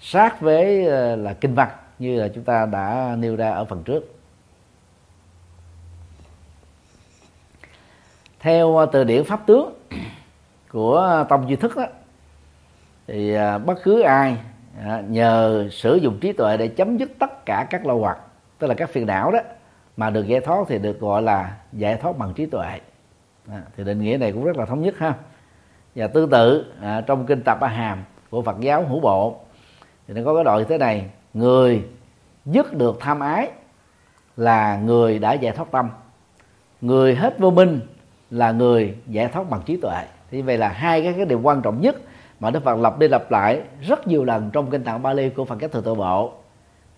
sát 0.00 0.40
với 0.40 0.86
ờ, 0.86 1.16
là 1.16 1.32
kinh 1.32 1.54
văn 1.54 1.68
như 1.98 2.20
là 2.20 2.28
chúng 2.34 2.44
ta 2.44 2.66
đã 2.66 3.16
nêu 3.18 3.36
ra 3.36 3.50
ở 3.50 3.64
phần 3.64 3.82
trước. 3.82 4.14
Theo 8.40 8.76
ờ, 8.76 8.86
từ 8.86 9.04
điển 9.04 9.24
pháp 9.24 9.46
tướng 9.46 9.74
của 10.72 11.24
tông 11.28 11.48
duy 11.48 11.56
thức 11.56 11.76
đó, 11.76 11.86
thì 13.06 13.34
ờ, 13.34 13.58
bất 13.58 13.78
cứ 13.82 14.00
ai 14.00 14.36
À, 14.86 15.02
nhờ 15.08 15.68
sử 15.70 15.96
dụng 15.96 16.18
trí 16.20 16.32
tuệ 16.32 16.56
để 16.56 16.68
chấm 16.68 16.96
dứt 16.96 17.10
tất 17.18 17.46
cả 17.46 17.66
các 17.70 17.86
lâu 17.86 17.98
hoặc 17.98 18.18
tức 18.58 18.66
là 18.66 18.74
các 18.74 18.90
phiền 18.90 19.06
não 19.06 19.30
đó 19.30 19.38
mà 19.96 20.10
được 20.10 20.26
giải 20.26 20.40
thoát 20.40 20.64
thì 20.68 20.78
được 20.78 21.00
gọi 21.00 21.22
là 21.22 21.56
giải 21.72 21.96
thoát 21.96 22.18
bằng 22.18 22.34
trí 22.34 22.46
tuệ. 22.46 22.80
À, 23.48 23.62
thì 23.76 23.84
định 23.84 24.02
nghĩa 24.02 24.16
này 24.16 24.32
cũng 24.32 24.44
rất 24.44 24.56
là 24.56 24.66
thống 24.66 24.82
nhất 24.82 24.98
ha. 24.98 25.14
Và 25.94 26.06
tương 26.06 26.30
tự 26.30 26.72
à, 26.82 27.00
trong 27.00 27.26
kinh 27.26 27.42
tập 27.42 27.58
a 27.60 27.68
hàm 27.68 28.04
của 28.30 28.42
phật 28.42 28.60
giáo 28.60 28.84
hữu 28.84 29.00
bộ 29.00 29.36
thì 30.08 30.14
nó 30.14 30.20
có 30.24 30.34
cái 30.34 30.44
đoạn 30.44 30.58
như 30.58 30.64
thế 30.64 30.78
này 30.78 31.10
người 31.34 31.82
dứt 32.44 32.74
được 32.74 32.96
tham 33.00 33.20
ái 33.20 33.50
là 34.36 34.76
người 34.76 35.18
đã 35.18 35.32
giải 35.32 35.52
thoát 35.52 35.70
tâm. 35.70 35.90
Người 36.80 37.14
hết 37.14 37.38
vô 37.38 37.50
minh 37.50 37.80
là 38.30 38.52
người 38.52 38.96
giải 39.06 39.28
thoát 39.28 39.50
bằng 39.50 39.62
trí 39.66 39.76
tuệ. 39.76 40.04
Thì 40.30 40.42
vậy 40.42 40.58
là 40.58 40.68
hai 40.68 41.02
cái 41.02 41.12
cái 41.12 41.24
điều 41.24 41.40
quan 41.40 41.62
trọng 41.62 41.80
nhất 41.80 41.96
mà 42.40 42.50
Đức 42.50 42.64
Phật 42.64 42.78
lặp 42.78 42.98
đi 42.98 43.08
lặp 43.08 43.30
lại 43.30 43.62
rất 43.80 44.06
nhiều 44.06 44.24
lần 44.24 44.50
trong 44.50 44.70
kinh 44.70 44.84
tạng 44.84 45.02
Bali 45.02 45.30
của 45.30 45.44
Phật 45.44 45.60
giáo 45.60 45.68
Thừa 45.68 45.80
Tự 45.80 45.94
Bộ 45.94 46.32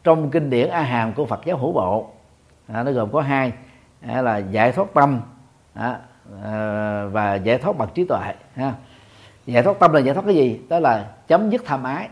trong 0.04 0.30
kinh 0.30 0.50
điển 0.50 0.68
A 0.68 0.82
Hàm 0.82 1.12
của 1.12 1.26
Phật 1.26 1.44
giáo 1.44 1.56
Hữu 1.56 1.72
Bộ. 1.72 2.10
À, 2.68 2.82
nó 2.82 2.92
gồm 2.92 3.12
có 3.12 3.20
hai 3.20 3.52
à, 4.00 4.22
là 4.22 4.36
giải 4.38 4.72
thoát 4.72 4.94
tâm 4.94 5.20
à, 5.74 6.00
à, 6.44 7.04
và 7.12 7.34
giải 7.34 7.58
thoát 7.58 7.78
bằng 7.78 7.88
trí 7.94 8.04
tuệ 8.04 8.34
ha. 8.54 8.74
giải 9.46 9.62
thoát 9.62 9.78
tâm 9.78 9.92
là 9.92 10.00
giải 10.00 10.14
thoát 10.14 10.24
cái 10.26 10.34
gì? 10.34 10.60
Đó 10.68 10.78
là 10.78 11.06
chấm 11.26 11.50
dứt 11.50 11.62
tham 11.64 11.82
ái. 11.82 12.08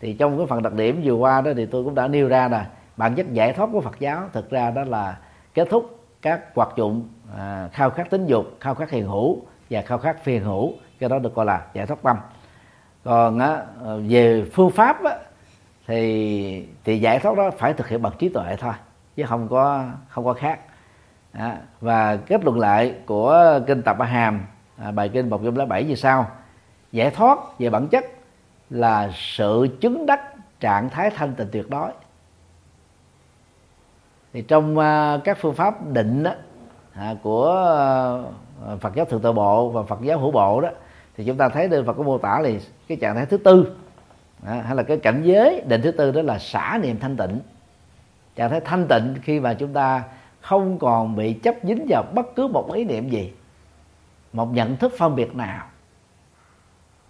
Thì 0.00 0.12
trong 0.12 0.36
cái 0.36 0.46
phần 0.46 0.62
đặc 0.62 0.72
điểm 0.72 1.00
vừa 1.04 1.14
qua 1.14 1.40
đó 1.40 1.50
thì 1.56 1.66
tôi 1.66 1.84
cũng 1.84 1.94
đã 1.94 2.08
nêu 2.08 2.28
ra 2.28 2.48
là 2.48 2.66
bản 2.96 3.14
chất 3.14 3.32
giải 3.32 3.52
thoát 3.52 3.68
của 3.72 3.80
Phật 3.80 4.00
giáo 4.00 4.22
thực 4.32 4.50
ra 4.50 4.70
đó 4.70 4.84
là 4.84 5.18
kết 5.54 5.68
thúc 5.70 5.98
các 6.22 6.40
hoạt 6.54 6.68
dụng 6.76 7.08
à, 7.36 7.68
khao 7.72 7.90
khát 7.90 8.10
tính 8.10 8.26
dục 8.26 8.46
khao 8.60 8.74
khát 8.74 8.90
hiền 8.90 9.06
hữu 9.06 9.38
và 9.70 9.82
khao 9.82 9.98
khát 9.98 10.24
phiền 10.24 10.44
hữu. 10.44 10.72
Cái 10.98 11.08
đó 11.08 11.18
được 11.18 11.34
gọi 11.34 11.46
là 11.46 11.66
giải 11.74 11.86
thoát 11.86 12.02
tâm 12.02 12.16
còn 13.04 13.38
á, 13.38 13.62
về 14.08 14.44
phương 14.52 14.70
pháp 14.70 15.04
á, 15.04 15.16
thì 15.86 16.66
thì 16.84 17.00
giải 17.00 17.18
thoát 17.18 17.36
đó 17.36 17.50
phải 17.58 17.72
thực 17.72 17.88
hiện 17.88 18.02
bằng 18.02 18.12
trí 18.18 18.28
tuệ 18.28 18.56
thôi 18.56 18.72
chứ 19.16 19.24
không 19.28 19.48
có 19.48 19.84
không 20.08 20.24
có 20.24 20.32
khác. 20.32 20.60
À, 21.32 21.58
và 21.80 22.16
kết 22.16 22.44
luận 22.44 22.58
lại 22.58 22.94
của 23.06 23.60
kinh 23.66 23.82
tập 23.82 23.96
a 23.98 24.06
hàm 24.06 24.46
à, 24.76 24.90
bài 24.90 25.08
kinh 25.08 25.30
một 25.30 25.40
trăm 25.44 25.54
linh 25.54 25.68
bảy 25.68 25.84
như 25.84 25.94
sau. 25.94 26.30
Giải 26.92 27.10
thoát 27.10 27.38
về 27.58 27.70
bản 27.70 27.88
chất 27.88 28.04
là 28.70 29.10
sự 29.14 29.68
chứng 29.80 30.06
đắc 30.06 30.20
trạng 30.60 30.90
thái 30.90 31.10
thanh 31.10 31.34
tịnh 31.34 31.48
tuyệt 31.52 31.70
đối. 31.70 31.90
Thì 34.32 34.42
trong 34.42 34.78
uh, 34.78 35.24
các 35.24 35.38
phương 35.40 35.54
pháp 35.54 35.86
định 35.86 36.22
đó, 36.22 36.32
à, 36.94 37.14
của 37.22 37.50
uh, 38.72 38.80
Phật 38.80 38.94
giáo 38.94 39.04
thượng 39.04 39.20
tọa 39.20 39.32
bộ 39.32 39.68
và 39.68 39.82
Phật 39.82 40.02
giáo 40.02 40.18
hữu 40.18 40.30
bộ 40.30 40.60
đó 40.60 40.68
thì 41.20 41.26
chúng 41.26 41.36
ta 41.36 41.48
thấy 41.48 41.68
được 41.68 41.86
Phật 41.86 41.92
có 41.92 42.02
mô 42.02 42.18
tả 42.18 42.40
là 42.40 42.50
cái 42.88 42.98
trạng 43.00 43.14
thái 43.14 43.26
thứ 43.26 43.36
tư. 43.36 43.76
À, 44.46 44.62
hay 44.66 44.76
là 44.76 44.82
cái 44.82 44.96
cảnh 44.96 45.22
giới 45.24 45.62
định 45.68 45.82
thứ 45.82 45.90
tư 45.90 46.12
đó 46.12 46.22
là 46.22 46.38
xả 46.38 46.78
niệm 46.82 46.98
thanh 47.00 47.16
tịnh. 47.16 47.40
Trạng 48.36 48.50
thái 48.50 48.60
thanh 48.60 48.86
tịnh 48.88 49.14
khi 49.22 49.40
mà 49.40 49.54
chúng 49.54 49.72
ta 49.72 50.04
không 50.40 50.78
còn 50.78 51.16
bị 51.16 51.32
chấp 51.32 51.54
dính 51.62 51.86
vào 51.88 52.04
bất 52.14 52.26
cứ 52.36 52.46
một 52.46 52.72
ý 52.72 52.84
niệm 52.84 53.08
gì 53.08 53.32
một 54.32 54.52
nhận 54.52 54.76
thức 54.76 54.92
phân 54.98 55.16
biệt 55.16 55.36
nào. 55.36 55.66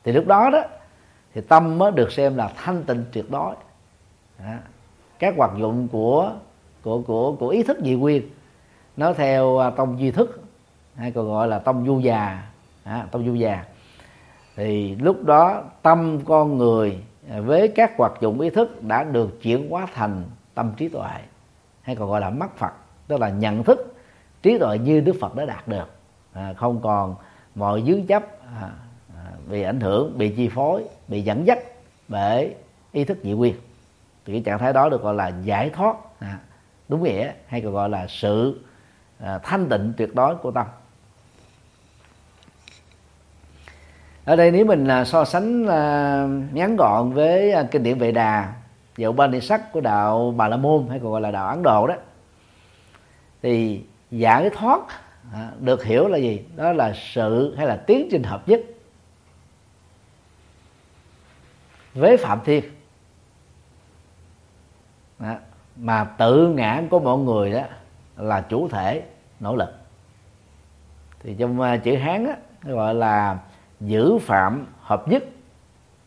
Thì 0.04 0.12
lúc 0.12 0.26
đó 0.26 0.50
đó 0.52 0.62
thì 1.34 1.40
tâm 1.40 1.78
mới 1.78 1.92
được 1.92 2.12
xem 2.12 2.36
là 2.36 2.52
thanh 2.56 2.84
tịnh 2.84 3.04
tuyệt 3.12 3.30
đối. 3.30 3.54
À, 4.38 4.58
các 5.18 5.34
hoạt 5.36 5.50
dụng 5.58 5.88
của 5.88 6.32
của 6.82 7.02
của 7.02 7.32
của 7.32 7.48
ý 7.48 7.62
thức 7.62 7.78
dị 7.84 7.94
quyền 7.94 8.30
nó 8.96 9.12
theo 9.12 9.58
à, 9.58 9.70
tông 9.70 10.00
duy 10.00 10.10
thức 10.10 10.42
hay 10.96 11.10
còn 11.10 11.28
gọi 11.28 11.48
là 11.48 11.58
tông 11.58 11.86
du 11.86 11.98
già. 11.98 12.42
À, 12.84 13.06
tông 13.10 13.26
du 13.26 13.34
già 13.34 13.64
thì 14.60 14.94
lúc 14.94 15.24
đó 15.24 15.62
tâm 15.82 16.20
con 16.24 16.58
người 16.58 16.98
à, 17.30 17.40
với 17.40 17.68
các 17.68 17.92
hoạt 17.96 18.12
dụng 18.20 18.40
ý 18.40 18.50
thức 18.50 18.82
đã 18.82 19.04
được 19.04 19.42
chuyển 19.42 19.70
hóa 19.70 19.86
thành 19.94 20.22
tâm 20.54 20.72
trí 20.76 20.88
tuệ 20.88 21.10
hay 21.82 21.96
còn 21.96 22.08
gọi 22.08 22.20
là 22.20 22.30
mắt 22.30 22.56
phật 22.56 22.72
tức 23.06 23.20
là 23.20 23.28
nhận 23.28 23.64
thức 23.64 23.94
trí 24.42 24.58
tuệ 24.58 24.78
như 24.78 25.00
đức 25.00 25.16
phật 25.20 25.36
đã 25.36 25.44
đạt 25.44 25.68
được. 25.68 25.90
À, 26.32 26.54
không 26.56 26.80
còn 26.80 27.14
mọi 27.54 27.82
dướng 27.86 28.06
chấp 28.06 28.22
à, 28.60 28.70
à, 29.16 29.24
bị 29.50 29.62
ảnh 29.62 29.80
hưởng 29.80 30.18
bị 30.18 30.34
chi 30.36 30.48
phối 30.48 30.84
bị 31.08 31.22
dẫn 31.22 31.46
dắt 31.46 31.58
bởi 32.08 32.54
ý 32.92 33.04
thức 33.04 33.18
dị 33.22 33.32
nguyên. 33.32 33.54
Thì 34.26 34.32
cái 34.32 34.42
trạng 34.44 34.58
thái 34.58 34.72
đó 34.72 34.88
được 34.88 35.02
gọi 35.02 35.14
là 35.14 35.32
giải 35.44 35.70
thoát 35.70 35.96
à, 36.18 36.38
đúng 36.88 37.02
nghĩa 37.02 37.32
hay 37.46 37.60
còn 37.60 37.72
gọi 37.72 37.88
là 37.88 38.06
sự 38.08 38.60
à, 39.18 39.38
thanh 39.38 39.68
tịnh 39.68 39.92
tuyệt 39.96 40.14
đối 40.14 40.34
của 40.34 40.50
tâm. 40.50 40.66
Ở 44.30 44.36
đây 44.36 44.50
nếu 44.50 44.64
mình 44.64 44.84
là 44.84 45.04
so 45.04 45.24
sánh 45.24 45.66
à, 45.66 46.26
ngắn 46.52 46.76
gọn 46.76 47.12
với 47.12 47.52
à, 47.52 47.62
kinh 47.70 47.82
điển 47.82 47.98
vệ 47.98 48.12
đà 48.12 48.54
và 48.96 49.08
Upanishad 49.08 49.60
của 49.72 49.80
đạo 49.80 50.34
Bà 50.36 50.48
La 50.48 50.56
Môn 50.56 50.86
hay 50.90 50.98
còn 51.02 51.12
gọi 51.12 51.20
là 51.20 51.30
đạo 51.30 51.48
Ấn 51.48 51.62
Độ 51.62 51.86
đó 51.86 51.94
thì 53.42 53.84
giải 54.10 54.50
thoát 54.50 54.80
à, 55.32 55.50
được 55.60 55.84
hiểu 55.84 56.08
là 56.08 56.18
gì? 56.18 56.44
Đó 56.56 56.72
là 56.72 56.92
sự 56.94 57.54
hay 57.56 57.66
là 57.66 57.76
tiến 57.76 58.08
trình 58.10 58.22
hợp 58.22 58.48
nhất 58.48 58.60
với 61.94 62.16
phạm 62.16 62.40
thiên. 62.44 62.64
Đó, 65.18 65.34
mà 65.76 66.04
tự 66.04 66.48
ngã 66.48 66.82
của 66.90 67.00
mọi 67.00 67.18
người 67.18 67.52
đó 67.52 67.62
là 68.16 68.40
chủ 68.40 68.68
thể 68.68 69.02
nỗ 69.40 69.56
lực. 69.56 69.70
Thì 71.22 71.34
trong 71.38 71.60
uh, 71.60 71.82
chữ 71.82 71.96
hán 71.96 72.26
á 72.26 72.36
gọi 72.62 72.94
là 72.94 73.38
giữ 73.80 74.18
phạm 74.18 74.66
hợp 74.80 75.08
nhất. 75.08 75.24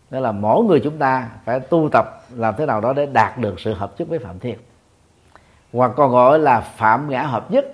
Đó 0.09 0.19
là 0.19 0.31
mỗi 0.31 0.63
người 0.63 0.81
chúng 0.83 0.97
ta 0.97 1.29
phải 1.45 1.59
tu 1.59 1.89
tập 1.91 2.21
làm 2.35 2.53
thế 2.57 2.65
nào 2.65 2.81
đó 2.81 2.93
để 2.93 3.05
đạt 3.05 3.37
được 3.37 3.59
sự 3.59 3.73
hợp 3.73 3.91
nhất 3.97 4.07
với 4.07 4.19
phạm 4.19 4.39
thiên. 4.39 4.57
Hoặc 5.73 5.91
còn 5.95 6.11
gọi 6.11 6.39
là 6.39 6.61
phạm 6.61 7.09
ngã 7.09 7.23
hợp 7.23 7.51
nhất 7.51 7.65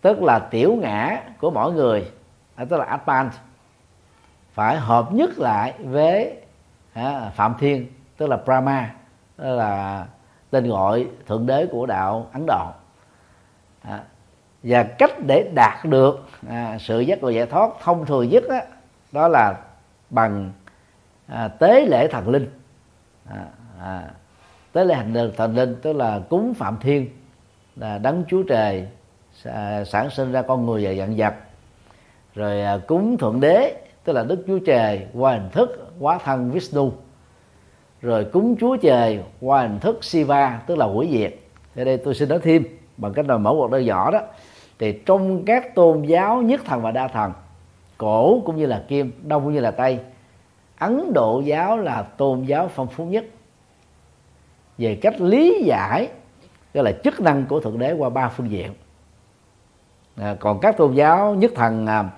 tức 0.00 0.22
là 0.22 0.38
tiểu 0.38 0.76
ngã 0.76 1.22
của 1.40 1.50
mỗi 1.50 1.72
người 1.72 2.10
à, 2.56 2.64
tức 2.64 2.76
là 2.76 2.84
atman 2.84 3.30
phải 4.52 4.76
hợp 4.76 5.12
nhất 5.12 5.38
lại 5.38 5.74
với 5.78 6.36
à, 6.92 7.32
phạm 7.34 7.54
thiên 7.58 7.86
tức 8.16 8.26
là 8.26 8.36
brahma 8.36 8.94
tức 9.36 9.56
là 9.56 10.06
tên 10.50 10.68
gọi 10.68 11.06
thượng 11.26 11.46
đế 11.46 11.66
của 11.66 11.86
đạo 11.86 12.26
ấn 12.32 12.46
độ. 12.46 12.66
À, 13.82 14.00
và 14.62 14.82
cách 14.82 15.10
để 15.26 15.50
đạt 15.54 15.84
được 15.84 16.28
à, 16.48 16.76
sự 16.80 17.00
giác 17.00 17.22
ngộ 17.22 17.28
giải 17.28 17.46
thoát 17.46 17.70
thông 17.82 18.06
thường 18.06 18.28
nhất 18.28 18.44
á 18.48 18.62
đó 19.12 19.28
là 19.28 19.56
bằng 20.10 20.52
à, 21.26 21.48
tế 21.48 21.86
lễ 21.86 22.08
thần 22.08 22.28
linh. 22.28 22.48
À, 23.28 23.44
à, 23.80 24.10
tế 24.72 24.84
lễ 24.84 24.94
hành 24.94 25.32
thần 25.36 25.56
linh 25.56 25.76
tức 25.82 25.92
là 25.92 26.20
cúng 26.30 26.54
phạm 26.54 26.78
thiên 26.80 27.08
là 27.76 27.98
đấng 27.98 28.24
chúa 28.28 28.42
trời 28.42 28.88
à, 29.44 29.84
sản 29.84 30.10
sinh 30.10 30.32
ra 30.32 30.42
con 30.42 30.66
người 30.66 30.86
và 30.86 30.90
dặn 30.90 31.14
vật. 31.16 31.34
Rồi 32.34 32.62
à, 32.62 32.78
cúng 32.86 33.18
thượng 33.18 33.40
đế 33.40 33.76
tức 34.04 34.12
là 34.12 34.22
đức 34.22 34.44
chúa 34.46 34.58
trời 34.58 35.06
qua 35.14 35.32
hình 35.32 35.50
thức 35.52 35.92
quá 35.98 36.18
thân 36.24 36.50
vishnu. 36.50 36.92
Rồi 38.02 38.24
cúng 38.24 38.56
chúa 38.60 38.76
trời 38.76 39.22
qua 39.40 39.62
hình 39.62 39.78
thức 39.78 40.04
siva 40.04 40.62
tức 40.66 40.78
là 40.78 40.86
hủy 40.86 41.08
diệt. 41.12 41.34
Ở 41.76 41.84
đây 41.84 41.96
tôi 41.96 42.14
xin 42.14 42.28
nói 42.28 42.38
thêm 42.42 42.64
bằng 42.96 43.12
cách 43.12 43.26
nào 43.26 43.38
mở 43.38 43.52
một 43.52 43.70
đơn 43.70 43.84
nhỏ 43.84 44.10
đó 44.10 44.20
thì 44.78 45.00
trong 45.06 45.44
các 45.44 45.74
tôn 45.74 46.02
giáo 46.02 46.42
nhất 46.42 46.60
thần 46.64 46.82
và 46.82 46.90
đa 46.90 47.08
thần 47.08 47.32
cổ 48.00 48.42
cũng 48.44 48.56
như 48.56 48.66
là 48.66 48.84
kim 48.88 49.12
đông 49.22 49.44
cũng 49.44 49.52
như 49.52 49.60
là 49.60 49.70
tây. 49.70 50.00
Ấn 50.78 51.12
độ 51.12 51.42
giáo 51.44 51.78
là 51.78 52.02
tôn 52.02 52.42
giáo 52.44 52.68
phong 52.68 52.86
phú 52.86 53.04
nhất. 53.04 53.24
Về 54.78 54.98
cách 55.02 55.20
lý 55.20 55.62
giải 55.66 56.08
tức 56.72 56.82
là 56.82 56.92
chức 57.04 57.20
năng 57.20 57.46
của 57.46 57.60
thượng 57.60 57.78
đế 57.78 57.92
qua 57.92 58.08
ba 58.08 58.28
phương 58.28 58.50
diện. 58.50 58.72
À, 60.16 60.36
còn 60.40 60.60
các 60.60 60.76
tôn 60.76 60.94
giáo 60.94 61.34
nhất 61.34 61.52
thần 61.54 61.86
à, 61.86 62.10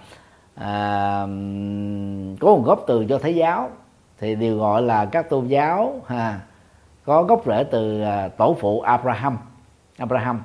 à, 0.54 1.26
có 2.40 2.48
nguồn 2.48 2.62
gốc 2.62 2.84
từ 2.86 3.00
do 3.00 3.18
thái 3.18 3.34
giáo 3.34 3.70
thì 4.18 4.34
đều 4.34 4.58
gọi 4.58 4.82
là 4.82 5.04
các 5.04 5.30
tôn 5.30 5.46
giáo 5.46 6.00
à, 6.06 6.40
có 7.04 7.22
gốc 7.22 7.42
rễ 7.46 7.64
từ 7.64 8.02
à, 8.02 8.28
tổ 8.28 8.56
phụ 8.60 8.80
Abraham 8.80 9.38
Abraham. 9.98 10.42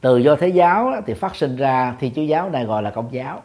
Từ 0.00 0.16
do 0.16 0.36
thế 0.36 0.48
giáo 0.48 0.92
thì 1.06 1.14
phát 1.14 1.36
sinh 1.36 1.56
ra 1.56 1.96
thì 2.00 2.12
chúa 2.16 2.22
giáo 2.22 2.50
này 2.50 2.64
gọi 2.64 2.82
là 2.82 2.90
công 2.90 3.08
giáo 3.12 3.42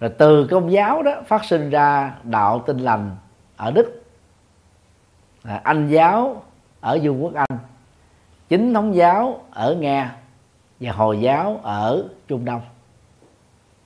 rồi 0.00 0.10
từ 0.18 0.46
công 0.50 0.72
giáo 0.72 1.02
đó 1.02 1.12
phát 1.26 1.44
sinh 1.44 1.70
ra 1.70 2.14
đạo 2.22 2.62
tinh 2.66 2.78
lành 2.78 3.16
ở 3.56 3.70
đức. 3.70 4.02
À, 5.42 5.60
anh 5.64 5.88
giáo 5.88 6.42
ở 6.80 6.98
vương 7.02 7.24
quốc 7.24 7.34
anh 7.34 7.58
chính 8.48 8.74
thống 8.74 8.94
giáo 8.94 9.40
ở 9.50 9.74
nga 9.74 10.16
và 10.80 10.92
hồi 10.92 11.20
giáo 11.20 11.60
ở 11.62 12.04
trung 12.28 12.44
đông. 12.44 12.60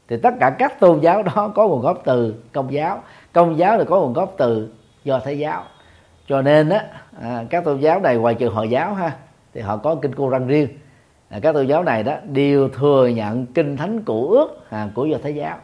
Thì 0.09 0.17
tất 0.23 0.35
cả 0.41 0.51
các 0.59 0.81
tôn 0.81 1.01
giáo 1.01 1.23
đó 1.23 1.49
có 1.55 1.69
nguồn 1.69 1.81
gốc 1.81 1.99
từ 2.05 2.35
công 2.53 2.73
giáo. 2.73 3.03
Công 3.33 3.59
giáo 3.59 3.79
là 3.79 3.85
có 3.85 4.01
nguồn 4.01 4.13
gốc 4.13 4.35
từ 4.39 4.73
do 5.05 5.19
thái 5.19 5.39
giáo. 5.39 5.65
Cho 6.27 6.43
nên 6.43 6.69
á 6.69 6.85
à, 7.21 7.45
các 7.51 7.65
tôn 7.65 7.79
giáo 7.79 8.01
này 8.01 8.17
ngoài 8.17 8.35
trừ 8.35 8.49
hồi 8.49 8.71
giáo 8.71 8.95
ha 8.95 9.17
thì 9.55 9.61
họ 9.61 9.77
có 9.77 9.95
kinh 9.95 10.15
cô 10.15 10.29
răng 10.29 10.47
riêng. 10.47 10.69
À, 11.29 11.39
các 11.43 11.53
tôn 11.53 11.67
giáo 11.67 11.83
này 11.83 12.03
đó 12.03 12.17
đều 12.25 12.69
thừa 12.69 13.09
nhận 13.09 13.47
kinh 13.47 13.77
thánh 13.77 14.03
cũ 14.03 14.29
ước 14.29 14.71
à, 14.71 14.89
của 14.95 15.05
do 15.07 15.19
thái 15.23 15.35
giáo 15.35 15.59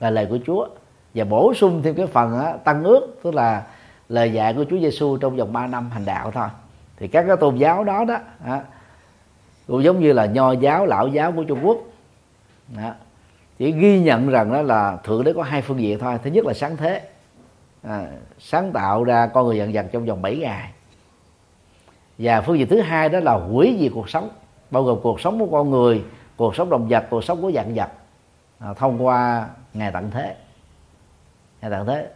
là 0.00 0.10
lời 0.10 0.26
của 0.30 0.38
Chúa. 0.46 0.68
Và 1.14 1.24
bổ 1.24 1.54
sung 1.54 1.82
thêm 1.82 1.94
cái 1.94 2.06
phần 2.06 2.38
á, 2.38 2.52
tăng 2.64 2.84
ước 2.84 3.18
tức 3.22 3.34
là 3.34 3.66
lời 4.08 4.32
dạy 4.32 4.54
của 4.54 4.64
Chúa 4.70 4.78
Giêsu 4.78 5.16
trong 5.16 5.36
vòng 5.36 5.52
3 5.52 5.66
năm 5.66 5.90
hành 5.90 6.04
đạo 6.04 6.30
thôi. 6.30 6.48
Thì 6.96 7.08
các 7.08 7.24
cái 7.28 7.36
tôn 7.36 7.56
giáo 7.56 7.84
đó 7.84 8.04
đó 8.04 8.18
á, 8.44 8.62
cũng 9.66 9.84
giống 9.84 10.00
như 10.00 10.12
là 10.12 10.26
nho 10.26 10.52
giáo 10.52 10.86
lão 10.86 11.08
giáo 11.08 11.32
của 11.32 11.44
Trung 11.44 11.58
Quốc. 11.62 11.78
Đó. 12.76 12.92
chỉ 13.58 13.72
ghi 13.72 14.00
nhận 14.00 14.28
rằng 14.28 14.52
đó 14.52 14.62
là 14.62 14.96
thượng 15.04 15.24
đế 15.24 15.32
có 15.32 15.42
hai 15.42 15.62
phương 15.62 15.80
diện 15.80 15.98
thôi. 15.98 16.18
Thứ 16.24 16.30
nhất 16.30 16.46
là 16.46 16.54
sáng 16.54 16.76
thế. 16.76 17.02
À, 17.82 18.06
sáng 18.38 18.72
tạo 18.72 19.04
ra 19.04 19.26
con 19.26 19.46
người 19.46 19.56
dần 19.56 19.72
dần 19.72 19.88
trong 19.92 20.04
vòng 20.04 20.22
7 20.22 20.36
ngày. 20.36 20.70
Và 22.18 22.40
phương 22.40 22.58
diện 22.58 22.68
thứ 22.68 22.80
hai 22.80 23.08
đó 23.08 23.20
là 23.20 23.32
hủy 23.32 23.76
diệt 23.80 23.92
cuộc 23.94 24.10
sống. 24.10 24.30
Bao 24.70 24.82
gồm 24.82 24.98
cuộc 25.02 25.20
sống 25.20 25.38
của 25.38 25.46
con 25.46 25.70
người 25.70 26.04
cuộc 26.36 26.56
sống 26.56 26.70
động 26.70 26.88
vật 26.88 27.06
cuộc 27.10 27.24
sống 27.24 27.42
của 27.42 27.52
dạng 27.52 27.74
vật 27.74 27.88
à, 28.58 28.74
thông 28.74 29.06
qua 29.06 29.48
ngày 29.74 29.92
tận 29.92 30.10
thế. 30.10 30.36
Ngày 31.62 31.70
tận 31.70 31.86
thế. 31.86 32.08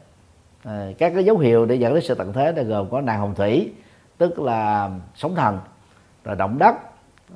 À, 0.65 0.87
các 0.99 1.13
cái 1.15 1.25
dấu 1.25 1.39
hiệu 1.39 1.67
để 1.67 1.75
dẫn 1.75 1.95
đến 1.95 2.03
sự 2.03 2.15
tận 2.15 2.33
thế 2.33 2.53
là 2.53 2.63
gồm 2.63 2.91
có 2.91 3.01
nàng 3.01 3.21
hồng 3.21 3.35
thủy 3.35 3.73
tức 4.19 4.39
là 4.39 4.91
sóng 5.15 5.35
thần 5.35 5.59
rồi 6.25 6.37
động 6.37 6.59
đất 6.59 6.75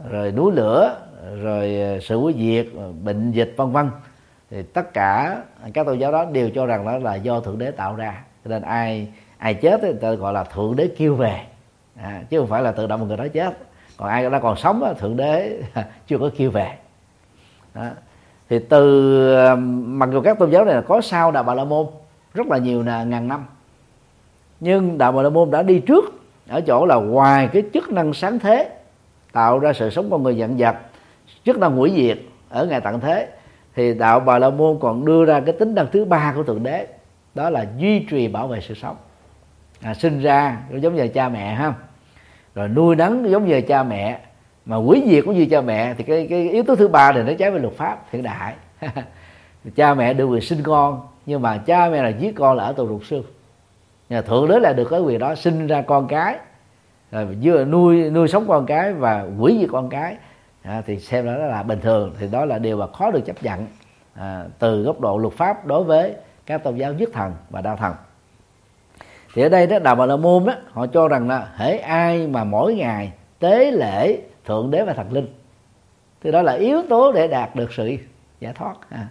rồi 0.09 0.33
núi 0.33 0.53
lửa 0.53 1.01
rồi 1.43 1.81
à, 1.81 1.99
sự 2.03 2.17
quý 2.17 2.35
diệt 2.39 2.67
bệnh 3.05 3.33
dịch 3.33 3.55
vân 3.57 3.73
vân. 3.73 3.91
Thì 4.51 4.63
tất 4.63 4.95
cả 4.95 5.43
các 5.73 5.87
tôn 5.87 5.99
giáo 5.99 6.13
đó 6.13 6.25
đều 6.25 6.51
cho 6.51 6.67
rằng 6.67 6.87
đó 6.87 6.99
là 6.99 7.15
do 7.15 7.41
thượng 7.41 7.59
đế 7.59 7.71
tạo 7.71 7.95
ra. 7.95 8.25
Cho 8.45 8.51
nên 8.51 8.63
ai 8.63 9.09
ai 9.39 9.55
chết 9.55 9.81
thì 9.83 9.93
ta 10.01 10.13
gọi 10.13 10.33
là 10.33 10.45
thượng 10.45 10.77
đế 10.77 10.89
kêu 10.97 11.15
về. 11.15 11.41
À, 11.97 12.23
chứ 12.31 12.39
không 12.39 12.49
phải 12.49 12.63
là 12.63 12.73
tự 12.73 12.87
động 12.87 13.01
một 13.01 13.07
người 13.07 13.17
đó 13.17 13.27
chết. 13.33 13.59
Còn 13.97 14.09
ai 14.09 14.31
đó 14.31 14.39
còn 14.43 14.57
sống 14.57 14.81
đó, 14.81 14.93
thượng 14.99 15.17
đế 15.17 15.63
chưa 16.07 16.19
có 16.19 16.31
kêu 16.37 16.51
về. 16.51 16.77
Đó 17.75 17.91
thì 18.49 18.59
từ 18.59 19.35
ờ, 19.35 19.57
mặc 19.87 20.09
dù 20.13 20.21
các 20.21 20.39
tôn 20.39 20.51
giáo 20.51 20.65
này 20.65 20.75
là 20.75 20.81
có 20.81 21.01
sau 21.01 21.33
đạo 21.33 21.43
bà 21.43 21.55
la 21.55 21.65
môn 21.65 21.87
rất 22.35 22.47
là 22.47 22.59
nhiều 22.59 22.83
là 22.83 23.05
ngàn 23.05 23.29
năm. 23.29 23.45
Nhưng 24.61 24.99
đạo 24.99 25.13
bà 25.13 25.23
la 25.23 25.31
môn 25.31 25.51
đã 25.51 25.63
đi 25.63 25.79
trước 25.81 26.05
ở 26.49 26.61
chỗ 26.61 26.87
là 26.87 26.97
ngoài 26.97 27.49
cái 27.53 27.63
chức 27.75 27.91
năng 27.91 28.15
sáng 28.15 28.39
thế 28.39 28.71
tạo 29.33 29.59
ra 29.59 29.73
sự 29.73 29.91
sống 29.91 30.11
con 30.11 30.23
người 30.23 30.37
dặn 30.37 30.59
dặt 30.59 30.77
chức 31.45 31.59
năng 31.59 31.77
hủy 31.77 31.93
diệt 31.97 32.19
ở 32.49 32.67
ngày 32.67 32.81
tận 32.81 33.01
thế 33.01 33.29
thì 33.75 33.95
đạo 33.95 34.21
bà 34.21 34.39
la 34.39 34.51
môn 34.51 34.79
còn 34.81 35.05
đưa 35.05 35.25
ra 35.25 35.41
cái 35.41 35.55
tính 35.59 35.75
năng 35.75 35.87
thứ 35.93 36.05
ba 36.05 36.33
của 36.37 36.43
thượng 36.43 36.63
đế 36.63 36.87
đó 37.35 37.51
là 37.51 37.67
duy 37.79 37.99
trì 37.99 38.29
bảo 38.29 38.49
vệ 38.49 38.61
sự 38.61 38.75
sống. 38.75 38.97
À, 39.83 39.95
sinh 39.95 40.21
ra 40.21 40.59
giống 40.75 40.95
như 40.95 41.09
cha 41.09 41.29
mẹ 41.29 41.55
ha 41.55 41.75
rồi 42.55 42.69
nuôi 42.69 42.97
nấng 42.97 43.31
giống 43.31 43.49
như 43.49 43.61
cha 43.61 43.83
mẹ 43.83 44.21
mà 44.67 44.77
quý 44.77 45.03
diệt 45.07 45.25
cũng 45.25 45.35
như 45.35 45.47
cha 45.51 45.61
mẹ 45.61 45.95
thì 45.95 46.05
cái 46.05 46.27
cái 46.31 46.51
yếu 46.51 46.63
tố 46.63 46.77
thứ 46.77 46.89
ba 46.89 47.13
này 47.13 47.23
nó 47.23 47.33
trái 47.39 47.51
với 47.51 47.61
luật 47.61 47.75
pháp 47.75 48.05
hiện 48.13 48.23
đại. 48.23 48.55
Cha 49.77 49.95
mẹ 49.95 50.15
được 50.15 50.27
quyền 50.27 50.41
sinh 50.41 50.63
con 50.63 51.01
nhưng 51.27 51.43
mà 51.43 51.59
cha 51.59 51.89
mẹ 51.91 52.03
là 52.03 52.09
giết 52.09 52.35
con 52.37 52.57
là 52.57 52.65
ở 52.65 52.73
tù 52.73 52.89
ruột 52.89 53.03
xương 53.05 53.25
nhà 54.09 54.23
thượng 54.23 54.49
đế 54.49 54.61
là 54.61 54.73
được 54.73 54.89
cái 54.91 55.01
quyền 55.01 55.19
đó 55.19 55.35
sinh 55.35 55.67
ra 55.67 55.83
con 55.83 56.09
cái 56.09 56.39
rồi 57.11 57.27
vừa 57.43 57.65
nuôi 57.65 58.11
nuôi 58.11 58.29
sống 58.29 58.45
con 58.49 58.67
cái 58.67 58.93
và 58.93 59.27
quỷ 59.39 59.59
diệt 59.61 59.69
con 59.73 59.89
cái. 59.89 60.17
À, 60.63 60.83
thì 60.87 60.99
xem 60.99 61.27
đó 61.27 61.33
là 61.33 61.63
bình 61.63 61.81
thường 61.81 62.15
thì 62.19 62.29
đó 62.29 62.45
là 62.45 62.59
điều 62.59 62.77
mà 62.77 62.87
khó 62.87 63.11
được 63.11 63.21
chấp 63.27 63.43
nhận 63.43 63.67
à, 64.15 64.45
từ 64.59 64.83
góc 64.83 65.01
độ 65.01 65.19
luật 65.19 65.35
pháp 65.35 65.67
đối 65.67 65.85
với 65.85 66.15
các 66.47 66.65
tôn 66.65 66.77
giáo 66.77 66.93
nhất 66.93 67.09
thần 67.13 67.33
và 67.51 67.61
đa 67.61 67.77
thần. 67.77 67.95
Thì 69.35 69.43
ở 69.43 69.49
đây 69.49 69.67
đó 69.67 69.79
đạo 69.79 69.95
bà 69.95 70.07
la 70.07 70.17
môn 70.17 70.45
đó 70.45 70.55
họ 70.73 70.87
cho 70.87 71.09
rằng 71.09 71.29
là 71.29 71.49
hễ 71.57 71.77
ai 71.77 72.27
mà 72.27 72.45
mỗi 72.45 72.75
ngày 72.75 73.13
tế 73.39 73.71
lễ 73.71 74.19
thượng 74.45 74.71
đế 74.71 74.85
và 74.85 74.93
thần 74.93 75.13
linh. 75.13 75.35
Thì 76.21 76.33
đó 76.33 76.43
là 76.43 76.53
yếu 76.53 76.83
tố 76.89 77.13
để 77.13 77.29
đạt 77.29 77.57
được 77.57 77.73
sự 77.73 77.97
giải 78.41 78.53
thoát 78.53 78.75
à. 78.91 79.09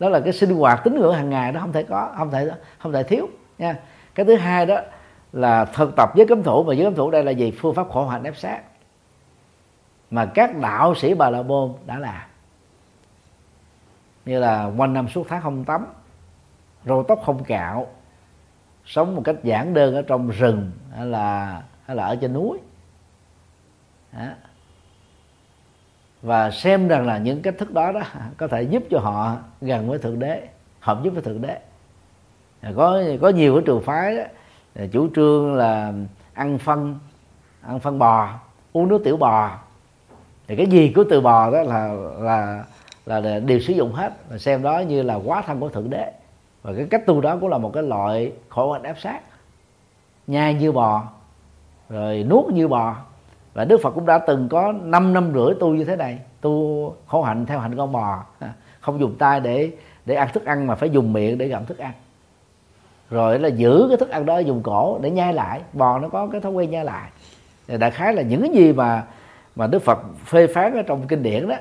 đó 0.00 0.08
là 0.08 0.20
cái 0.20 0.32
sinh 0.32 0.54
hoạt 0.54 0.80
tín 0.84 0.94
ngưỡng 0.94 1.14
hàng 1.14 1.30
ngày 1.30 1.52
đó 1.52 1.60
không 1.60 1.72
thể 1.72 1.82
có, 1.82 2.14
không 2.16 2.30
thể 2.30 2.50
không 2.78 2.92
thể 2.92 3.02
thiếu, 3.02 3.28
nha. 3.58 3.76
Cái 4.14 4.26
thứ 4.26 4.36
hai 4.36 4.66
đó 4.66 4.80
là 5.32 5.64
thực 5.64 5.96
tập 5.96 6.10
với 6.16 6.26
cấm 6.26 6.42
thủ, 6.42 6.62
và 6.62 6.74
với 6.76 6.84
cấm 6.84 6.94
thủ 6.94 7.10
đây 7.10 7.24
là 7.24 7.30
gì? 7.30 7.50
Phương 7.50 7.74
pháp 7.74 7.88
khổ 7.90 8.06
hạnh 8.06 8.22
ép 8.22 8.36
sát 8.36 8.62
mà 10.10 10.26
các 10.26 10.56
đạo 10.56 10.94
sĩ 10.94 11.14
bà 11.14 11.30
la 11.30 11.42
môn 11.42 11.72
đã 11.86 11.98
làm. 11.98 12.22
Như 14.24 14.40
là 14.40 14.70
quanh 14.76 14.92
năm 14.92 15.08
suốt 15.08 15.26
tháng 15.28 15.42
không 15.42 15.64
tắm 15.64 15.86
râu 16.84 17.02
tóc 17.08 17.20
không 17.24 17.44
cạo, 17.44 17.86
sống 18.84 19.16
một 19.16 19.22
cách 19.24 19.36
giản 19.42 19.74
đơn 19.74 19.94
ở 19.94 20.02
trong 20.02 20.30
rừng, 20.30 20.70
hay 20.96 21.06
là 21.06 21.62
hay 21.86 21.96
là 21.96 22.06
ở 22.06 22.16
trên 22.16 22.32
núi. 22.32 22.58
Đó 24.12 24.26
và 26.24 26.50
xem 26.50 26.88
rằng 26.88 27.06
là 27.06 27.18
những 27.18 27.42
cách 27.42 27.54
thức 27.58 27.72
đó 27.72 27.92
đó 27.92 28.00
có 28.36 28.48
thể 28.48 28.62
giúp 28.62 28.82
cho 28.90 28.98
họ 28.98 29.36
gần 29.60 29.88
với 29.88 29.98
thượng 29.98 30.18
đế, 30.18 30.48
hợp 30.80 31.00
giúp 31.02 31.10
với 31.10 31.22
thượng 31.22 31.42
đế. 31.42 31.58
Có 32.76 33.02
có 33.20 33.28
nhiều 33.28 33.54
cái 33.54 33.62
trường 33.66 33.82
phái 33.82 34.16
đó, 34.16 34.22
chủ 34.92 35.08
trương 35.14 35.54
là 35.54 35.92
ăn 36.34 36.58
phân 36.58 36.98
ăn 37.60 37.80
phân 37.80 37.98
bò, 37.98 38.28
uống 38.72 38.88
nước 38.88 39.00
tiểu 39.04 39.16
bò. 39.16 39.58
Thì 40.46 40.56
cái 40.56 40.66
gì 40.66 40.92
của 40.96 41.04
từ 41.10 41.20
bò 41.20 41.50
đó 41.50 41.62
là 41.62 41.94
là 42.18 42.64
là 43.06 43.40
đều 43.40 43.60
sử 43.60 43.72
dụng 43.72 43.92
hết. 43.92 44.12
Và 44.28 44.38
xem 44.38 44.62
đó 44.62 44.78
như 44.78 45.02
là 45.02 45.14
quá 45.14 45.42
thân 45.46 45.60
của 45.60 45.68
thượng 45.68 45.90
đế. 45.90 46.12
Và 46.62 46.72
cái 46.76 46.86
cách 46.90 47.06
tu 47.06 47.20
đó 47.20 47.36
cũng 47.40 47.50
là 47.50 47.58
một 47.58 47.70
cái 47.74 47.82
loại 47.82 48.32
khổ 48.48 48.72
hạnh 48.72 48.82
ép 48.82 49.00
sát. 49.00 49.20
Nhai 50.26 50.54
như 50.54 50.72
bò, 50.72 51.04
rồi 51.88 52.26
nuốt 52.30 52.52
như 52.52 52.68
bò 52.68 52.96
và 53.54 53.64
đức 53.64 53.80
phật 53.82 53.90
cũng 53.90 54.06
đã 54.06 54.18
từng 54.18 54.48
có 54.48 54.74
5 54.82 55.12
năm 55.12 55.32
rưỡi 55.34 55.54
tu 55.60 55.74
như 55.74 55.84
thế 55.84 55.96
này, 55.96 56.18
tu 56.40 56.94
khổ 57.06 57.22
hạnh 57.22 57.46
theo 57.46 57.58
hạnh 57.58 57.76
con 57.76 57.92
bò. 57.92 58.24
Không 58.80 59.00
dùng 59.00 59.16
tay 59.18 59.40
để 59.40 59.70
để 60.06 60.14
ăn 60.14 60.28
thức 60.32 60.44
ăn 60.44 60.66
mà 60.66 60.74
phải 60.74 60.90
dùng 60.90 61.12
miệng 61.12 61.38
để 61.38 61.48
gặm 61.48 61.64
thức 61.64 61.78
ăn. 61.78 61.92
Rồi 63.10 63.38
là 63.38 63.48
giữ 63.48 63.86
cái 63.88 63.96
thức 63.96 64.10
ăn 64.10 64.26
đó, 64.26 64.38
dùng 64.38 64.62
cổ 64.62 64.98
để 65.02 65.10
nhai 65.10 65.34
lại. 65.34 65.60
Bò 65.72 65.98
nó 65.98 66.08
có 66.08 66.26
cái 66.26 66.40
thói 66.40 66.52
quen 66.52 66.70
nhai 66.70 66.84
lại. 66.84 67.10
Đại 67.68 67.90
khái 67.90 68.14
là 68.14 68.22
những 68.22 68.40
cái 68.40 68.50
gì 68.50 68.72
mà 68.72 69.04
mà 69.56 69.66
đức 69.66 69.82
phật 69.82 69.98
phê 70.24 70.46
phán 70.46 70.74
ở 70.74 70.82
trong 70.82 71.06
kinh 71.06 71.22
điển 71.22 71.48
đó 71.48 71.56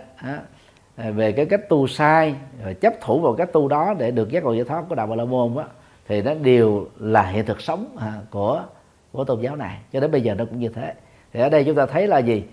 về 0.97 1.31
cái 1.31 1.45
cách 1.45 1.69
tu 1.69 1.87
sai, 1.87 2.35
rồi 2.63 2.73
chấp 2.73 2.93
thủ 3.01 3.19
vào 3.19 3.33
cách 3.33 3.53
tu 3.53 3.67
đó 3.67 3.93
để 3.97 4.11
được 4.11 4.29
giác 4.29 4.43
ngộ 4.43 4.53
giải 4.53 4.63
thoát 4.63 4.83
của 4.89 4.95
đạo 4.95 5.07
bà 5.07 5.15
la 5.15 5.25
môn 5.25 5.55
đó 5.55 5.63
thì 6.07 6.21
nó 6.21 6.33
đều 6.33 6.87
là 6.99 7.23
hiện 7.23 7.45
thực 7.45 7.61
sống 7.61 7.85
à, 7.99 8.13
của 8.31 8.63
của 9.11 9.23
tôn 9.23 9.41
giáo 9.41 9.55
này. 9.55 9.77
Cho 9.93 9.99
đến 9.99 10.11
bây 10.11 10.21
giờ 10.21 10.35
nó 10.35 10.45
cũng 10.45 10.59
như 10.59 10.69
thế 10.69 10.93
thì 11.33 11.39
ở 11.39 11.49
đây 11.49 11.63
chúng 11.63 11.75
ta 11.75 11.85
thấy 11.85 12.07
là 12.07 12.17
gì? 12.17 12.43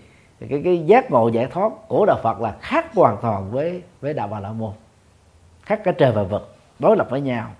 Cái 0.48 0.60
cái 0.64 0.78
giác 0.78 1.10
ngộ 1.10 1.28
giải 1.28 1.46
thoát 1.46 1.72
của 1.88 2.06
đạo 2.06 2.18
Phật 2.22 2.40
là 2.40 2.56
khác 2.60 2.94
hoàn 2.94 3.16
toàn 3.22 3.50
với 3.50 3.82
với 4.00 4.14
đạo 4.14 4.28
Bà 4.28 4.40
La 4.40 4.52
Môn. 4.52 4.72
Khác 5.62 5.80
cả 5.84 5.92
trời 5.92 6.12
và 6.12 6.22
vực 6.22 6.54
đối 6.78 6.96
lập 6.96 7.06
với 7.10 7.20
nhau. 7.20 7.50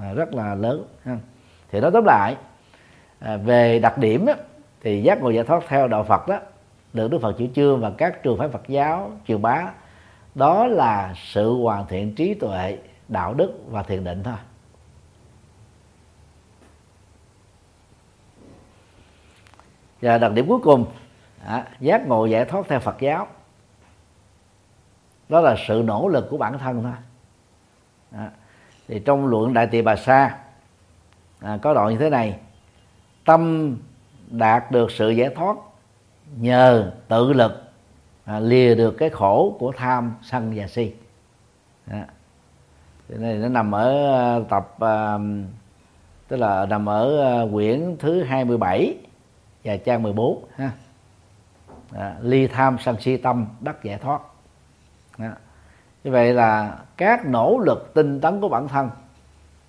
À, 0.00 0.12
rất 0.12 0.34
là 0.34 0.54
lớn 0.54 0.84
ha. 1.04 1.16
thì 1.72 1.80
nói 1.80 1.90
tóm 1.90 2.04
lại 2.04 2.36
à, 3.20 3.36
về 3.36 3.78
đặc 3.78 3.98
điểm 3.98 4.26
á, 4.26 4.34
thì 4.82 5.02
giác 5.02 5.22
ngộ 5.22 5.30
giải 5.30 5.44
thoát 5.44 5.62
theo 5.68 5.88
đạo 5.88 6.04
Phật 6.04 6.28
đó 6.28 6.38
được 6.92 7.10
Đức 7.10 7.18
Phật 7.22 7.32
chủ 7.38 7.46
trương 7.54 7.80
và 7.80 7.90
các 7.90 8.22
trường 8.22 8.38
phái 8.38 8.48
Phật 8.48 8.68
giáo 8.68 9.10
truyền 9.28 9.42
bá 9.42 9.72
đó 10.34 10.66
là 10.66 11.14
sự 11.16 11.52
hoàn 11.52 11.86
thiện 11.86 12.14
trí 12.14 12.34
tuệ 12.34 12.78
đạo 13.08 13.34
đức 13.34 13.52
và 13.70 13.82
thiền 13.82 14.04
định 14.04 14.22
thôi. 14.22 14.34
Và 20.02 20.18
đặc 20.18 20.32
điểm 20.32 20.46
cuối 20.48 20.58
cùng 20.62 20.86
à, 21.44 21.66
giác 21.80 22.06
ngộ 22.06 22.26
giải 22.26 22.44
thoát 22.44 22.66
theo 22.68 22.80
Phật 22.80 22.96
giáo. 23.00 23.26
Đó 25.28 25.40
là 25.40 25.56
sự 25.68 25.82
nỗ 25.86 26.08
lực 26.08 26.26
của 26.30 26.36
bản 26.36 26.58
thân 26.58 26.82
thôi. 26.82 26.92
À, 28.12 28.30
thì 28.88 29.02
trong 29.04 29.26
luận 29.26 29.54
đại 29.54 29.66
tỳ 29.66 29.82
bà 29.82 29.96
sa 29.96 30.38
à, 31.40 31.58
có 31.62 31.74
đoạn 31.74 31.90
như 31.90 31.98
thế 31.98 32.10
này. 32.10 32.38
Tâm 33.24 33.76
đạt 34.30 34.70
được 34.70 34.90
sự 34.90 35.10
giải 35.10 35.30
thoát 35.34 35.56
nhờ 36.36 36.92
tự 37.08 37.32
lực 37.32 37.62
à, 38.24 38.40
lìa 38.40 38.74
được 38.74 38.90
cái 38.90 39.10
khổ 39.10 39.56
của 39.58 39.72
tham 39.76 40.14
sân 40.22 40.52
và 40.56 40.66
si. 40.66 40.94
À. 41.90 42.06
Cái 43.08 43.18
này 43.18 43.34
nó 43.34 43.48
nằm 43.48 43.74
ở 43.74 44.14
à, 44.14 44.40
tập 44.48 44.76
à, 44.80 45.18
tức 46.28 46.36
là 46.36 46.66
nằm 46.66 46.88
ở 46.88 47.22
à, 47.22 47.46
quyển 47.52 47.96
thứ 47.98 48.22
27 48.22 48.96
và 49.66 49.76
trang 49.76 50.02
14 50.02 50.44
ha. 50.56 50.70
À, 51.92 52.16
ly 52.20 52.46
tham 52.46 52.76
sân 52.80 53.00
si 53.00 53.16
tâm 53.16 53.46
đắc 53.60 53.82
giải 53.82 53.98
thoát. 53.98 54.20
À. 55.18 55.32
như 56.04 56.10
vậy 56.10 56.34
là 56.34 56.78
các 56.96 57.26
nỗ 57.26 57.58
lực 57.58 57.94
tinh 57.94 58.20
tấn 58.20 58.40
của 58.40 58.48
bản 58.48 58.68
thân 58.68 58.90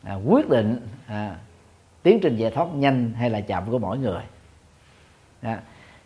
à, 0.04 0.16
quyết 0.16 0.50
định 0.50 0.88
à, 1.08 1.36
tiến 2.04 2.20
trình 2.22 2.36
giải 2.36 2.52
thoát 2.52 2.68
nhanh 2.74 3.14
hay 3.14 3.30
là 3.30 3.42
chậm 3.42 3.72
của 3.72 3.80
mỗi 3.80 3.98
người. 3.98 4.22
À. 5.42 5.62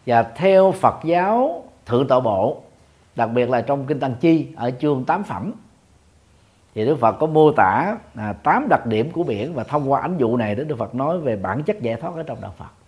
và 0.05 0.23
theo 0.23 0.71
Phật 0.71 0.95
giáo 1.03 1.63
thượng 1.85 2.07
tọa 2.07 2.19
bộ 2.19 2.61
đặc 3.15 3.29
biệt 3.33 3.49
là 3.49 3.61
trong 3.61 3.85
kinh 3.85 3.99
tăng 3.99 4.15
chi 4.15 4.47
ở 4.55 4.71
chương 4.71 5.05
tám 5.05 5.23
phẩm 5.23 5.53
thì 6.75 6.85
Đức 6.85 6.99
Phật 6.99 7.15
có 7.19 7.27
mô 7.27 7.51
tả 7.51 7.97
à, 8.15 8.33
8 8.33 8.67
đặc 8.69 8.85
điểm 8.85 9.11
của 9.11 9.23
biển 9.23 9.53
và 9.53 9.63
thông 9.63 9.91
qua 9.91 10.01
ánh 10.01 10.17
dụ 10.17 10.37
này 10.37 10.55
Đức 10.55 10.75
Phật 10.77 10.95
nói 10.95 11.17
về 11.17 11.35
bản 11.35 11.63
chất 11.63 11.81
giải 11.81 11.95
thoát 11.95 12.15
ở 12.15 12.23
trong 12.23 12.41
đạo 12.41 12.53
Phật 12.57 12.80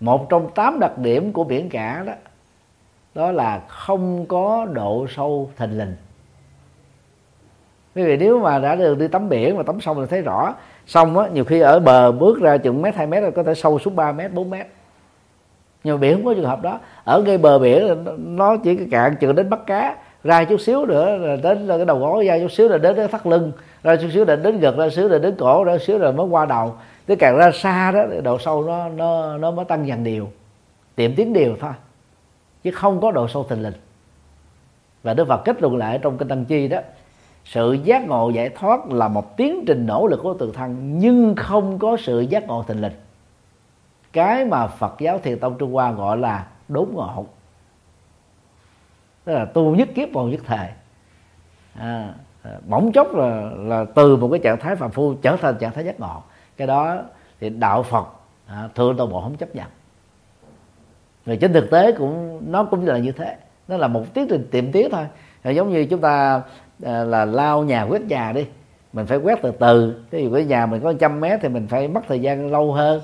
một 0.00 0.28
trong 0.28 0.50
tám 0.54 0.80
đặc 0.80 0.98
điểm 0.98 1.32
của 1.32 1.44
biển 1.44 1.68
cả 1.68 2.02
đó 2.06 2.12
đó 3.14 3.32
là 3.32 3.60
không 3.68 4.26
có 4.26 4.66
độ 4.72 5.06
sâu 5.16 5.50
thình 5.56 5.78
lình. 5.78 5.94
Quý 7.94 8.02
vị, 8.04 8.16
nếu 8.16 8.40
mà 8.40 8.58
đã 8.58 8.74
được 8.74 8.98
đi 8.98 9.08
tắm 9.08 9.28
biển 9.28 9.56
và 9.56 9.62
tắm 9.62 9.80
sông 9.80 9.96
thì 10.00 10.06
thấy 10.10 10.22
rõ. 10.22 10.54
Sông 10.86 11.18
á, 11.18 11.28
nhiều 11.32 11.44
khi 11.44 11.60
ở 11.60 11.80
bờ 11.80 12.12
bước 12.12 12.40
ra 12.40 12.56
chừng 12.56 12.82
mét 12.82 12.94
hai 12.94 13.06
mét 13.06 13.22
là 13.22 13.30
có 13.30 13.42
thể 13.42 13.54
sâu 13.54 13.78
xuống 13.78 13.96
3 13.96 14.12
mét 14.12 14.32
4 14.32 14.50
mét. 14.50 14.66
Nhưng 15.84 15.94
mà 15.94 16.00
biển 16.00 16.16
không 16.16 16.24
có 16.24 16.34
trường 16.34 16.44
hợp 16.44 16.62
đó. 16.62 16.80
Ở 17.04 17.22
ngay 17.22 17.38
bờ 17.38 17.58
biển 17.58 18.04
nó 18.16 18.56
chỉ 18.56 18.76
cạn 18.90 19.16
chừng 19.20 19.34
đến 19.34 19.50
bắt 19.50 19.60
cá, 19.66 19.96
ra 20.24 20.44
chút 20.44 20.60
xíu 20.60 20.86
nữa 20.86 21.16
là 21.16 21.36
đến 21.36 21.68
cái 21.68 21.84
đầu 21.84 21.98
gối, 21.98 22.26
ra 22.26 22.38
chút 22.38 22.52
xíu 22.52 22.68
là 22.68 22.78
đến 22.78 22.96
cái 22.96 23.08
thắt 23.08 23.26
lưng, 23.26 23.52
ra 23.82 23.96
chút 23.96 24.08
xíu 24.14 24.24
là 24.24 24.36
đến 24.36 24.60
gật 24.60 24.76
ra 24.76 24.88
xíu 24.88 25.08
là 25.08 25.18
đến 25.18 25.34
cổ, 25.38 25.64
ra 25.64 25.78
xíu 25.78 25.98
là 25.98 26.10
mới 26.10 26.26
qua 26.26 26.46
đầu 26.46 26.74
tới 27.06 27.16
càng 27.16 27.36
ra 27.36 27.50
xa 27.54 27.92
đó 27.92 28.04
độ 28.24 28.38
sâu 28.38 28.64
nó 28.64 28.88
nó 28.88 29.38
nó 29.38 29.50
mới 29.50 29.64
tăng 29.64 29.86
dần 29.86 30.04
đều 30.04 30.28
tiệm 30.94 31.14
tiến 31.14 31.32
đều 31.32 31.56
thôi 31.60 31.72
chứ 32.62 32.70
không 32.70 33.00
có 33.00 33.10
độ 33.10 33.28
sâu 33.28 33.44
thình 33.44 33.62
lình. 33.62 33.72
Và 35.02 35.14
Đức 35.14 35.28
Phật 35.28 35.42
kết 35.44 35.62
luận 35.62 35.76
lại 35.76 35.98
trong 36.02 36.18
kinh 36.18 36.28
Tăng 36.28 36.44
Chi 36.44 36.68
đó 36.68 36.78
sự 37.44 37.72
giác 37.72 38.06
ngộ 38.06 38.30
giải 38.30 38.48
thoát 38.48 38.86
là 38.90 39.08
một 39.08 39.36
tiến 39.36 39.64
trình 39.66 39.86
nỗ 39.86 40.06
lực 40.06 40.20
của 40.22 40.34
tự 40.34 40.52
thân 40.52 40.98
nhưng 40.98 41.34
không 41.36 41.78
có 41.78 41.96
sự 42.00 42.20
giác 42.20 42.46
ngộ 42.46 42.62
thình 42.62 42.80
lình. 42.80 42.92
Cái 44.12 44.44
mà 44.44 44.66
Phật 44.66 44.94
giáo 44.98 45.18
Thiền 45.18 45.38
tông 45.38 45.58
Trung 45.58 45.72
Hoa 45.72 45.92
gọi 45.92 46.16
là 46.16 46.46
đốn 46.68 46.88
ngộ. 46.92 47.26
Tức 49.24 49.32
là 49.32 49.44
tu 49.44 49.74
nhất 49.74 49.88
kiếp 49.94 50.08
vào 50.12 50.24
nhất 50.24 50.40
thời 50.46 50.68
à, 51.74 52.14
bỗng 52.66 52.92
chốc 52.92 53.14
là 53.14 53.50
là 53.56 53.84
từ 53.94 54.16
một 54.16 54.28
cái 54.30 54.40
trạng 54.42 54.58
thái 54.60 54.76
phàm 54.76 54.90
phu 54.90 55.14
trở 55.14 55.36
thành 55.36 55.58
trạng 55.58 55.72
thái 55.72 55.84
giác 55.84 56.00
ngộ 56.00 56.22
cái 56.56 56.66
đó 56.66 56.96
thì 57.40 57.50
đạo 57.50 57.82
phật 57.82 58.06
à, 58.46 58.68
thượng 58.74 58.96
tọa 58.96 59.06
bộ 59.06 59.20
không 59.20 59.36
chấp 59.36 59.54
nhận. 59.56 59.66
Rồi 61.26 61.36
trên 61.36 61.52
thực 61.52 61.70
tế 61.70 61.92
cũng 61.92 62.40
nó 62.52 62.64
cũng 62.64 62.86
là 62.86 62.98
như 62.98 63.12
thế. 63.12 63.36
Nó 63.68 63.76
là 63.76 63.88
một 63.88 64.04
tiến 64.14 64.26
trình 64.30 64.48
tiệm 64.50 64.72
tiến 64.72 64.88
thôi. 64.92 65.06
Rồi 65.44 65.54
giống 65.54 65.72
như 65.72 65.84
chúng 65.84 66.00
ta 66.00 66.42
à, 66.84 67.04
là 67.04 67.24
lao 67.24 67.64
nhà 67.64 67.82
quét 67.82 68.02
nhà 68.02 68.32
đi. 68.32 68.46
Mình 68.92 69.06
phải 69.06 69.18
quét 69.18 69.38
từ 69.42 69.50
từ. 69.50 70.02
Cái 70.10 70.22
gì 70.22 70.30
cái 70.34 70.44
nhà 70.44 70.66
mình 70.66 70.80
có 70.82 70.92
trăm 71.00 71.20
mét 71.20 71.40
thì 71.42 71.48
mình 71.48 71.66
phải 71.66 71.88
mất 71.88 72.00
thời 72.08 72.20
gian 72.20 72.50
lâu 72.50 72.72
hơn. 72.72 73.00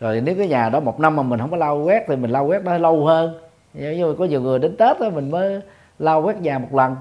Rồi 0.00 0.20
nếu 0.20 0.34
cái 0.38 0.48
nhà 0.48 0.68
đó 0.68 0.80
một 0.80 1.00
năm 1.00 1.16
mà 1.16 1.22
mình 1.22 1.40
không 1.40 1.50
có 1.50 1.56
lau 1.56 1.82
quét 1.84 2.04
thì 2.08 2.16
mình 2.16 2.30
lau 2.30 2.46
quét 2.46 2.64
nó 2.64 2.78
lâu 2.78 3.06
hơn. 3.06 3.34
Nhưng 3.74 4.16
có 4.16 4.24
nhiều 4.24 4.40
người 4.40 4.58
đến 4.58 4.76
tết 4.76 5.00
đó 5.00 5.10
mình 5.10 5.30
mới 5.30 5.60
lau 5.98 6.22
quét 6.22 6.36
nhà 6.40 6.58
một 6.58 6.74
lần. 6.74 6.96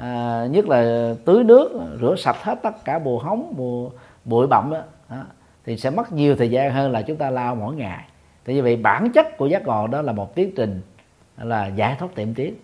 À, 0.00 0.46
nhất 0.50 0.68
là 0.68 1.14
tưới 1.24 1.44
nước 1.44 1.80
rửa 2.00 2.14
sạch 2.18 2.36
hết 2.42 2.62
tất 2.62 2.84
cả 2.84 2.98
bùa 2.98 3.18
hóng 3.18 3.54
bùa 3.56 3.90
bụi 4.24 4.46
bặm 4.46 4.70
đó, 4.70 4.78
đó. 5.10 5.24
Thì 5.64 5.76
sẽ 5.76 5.90
mất 5.90 6.12
nhiều 6.12 6.36
thời 6.36 6.50
gian 6.50 6.72
hơn 6.72 6.92
là 6.92 7.02
chúng 7.02 7.16
ta 7.16 7.30
lao 7.30 7.54
mỗi 7.54 7.74
ngày. 7.74 8.04
Thì 8.44 8.54
như 8.54 8.62
vậy 8.62 8.76
bản 8.76 9.12
chất 9.12 9.36
của 9.36 9.46
giác 9.46 9.66
ngộ 9.66 9.86
đó 9.86 10.02
là 10.02 10.12
một 10.12 10.34
tiến 10.34 10.52
trình, 10.56 10.80
là 11.36 11.66
giải 11.66 11.96
thoát 11.98 12.08
tiệm 12.14 12.34
tiến. 12.34 12.54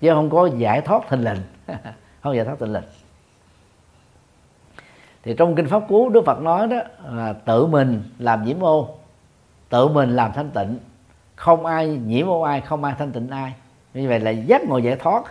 Chứ 0.00 0.10
không 0.10 0.30
có 0.30 0.46
giải 0.46 0.80
thoát 0.80 1.08
thình 1.08 1.24
lình. 1.24 1.40
Không 2.22 2.36
giải 2.36 2.44
thoát 2.44 2.58
thình 2.58 2.72
lình. 2.72 2.82
Thì 5.22 5.34
trong 5.38 5.54
kinh 5.54 5.68
pháp 5.68 5.82
cú, 5.88 6.08
đức 6.08 6.22
phật 6.26 6.40
nói 6.40 6.66
đó 6.66 6.76
là 7.10 7.32
tự 7.32 7.66
mình 7.66 8.02
làm 8.18 8.44
nhiễm 8.44 8.60
ô 8.60 8.88
tự 9.68 9.88
mình 9.88 10.16
làm 10.16 10.32
thanh 10.32 10.50
tịnh. 10.50 10.78
Không 11.36 11.66
ai 11.66 11.88
nhiễm 11.88 12.26
ô 12.26 12.40
ai, 12.40 12.60
không 12.60 12.84
ai 12.84 12.94
thanh 12.98 13.12
tịnh 13.12 13.28
ai. 13.28 13.52
Như 13.94 14.08
vậy 14.08 14.20
là 14.20 14.30
giác 14.30 14.64
ngộ 14.64 14.78
giải 14.78 14.96
thoát, 14.96 15.22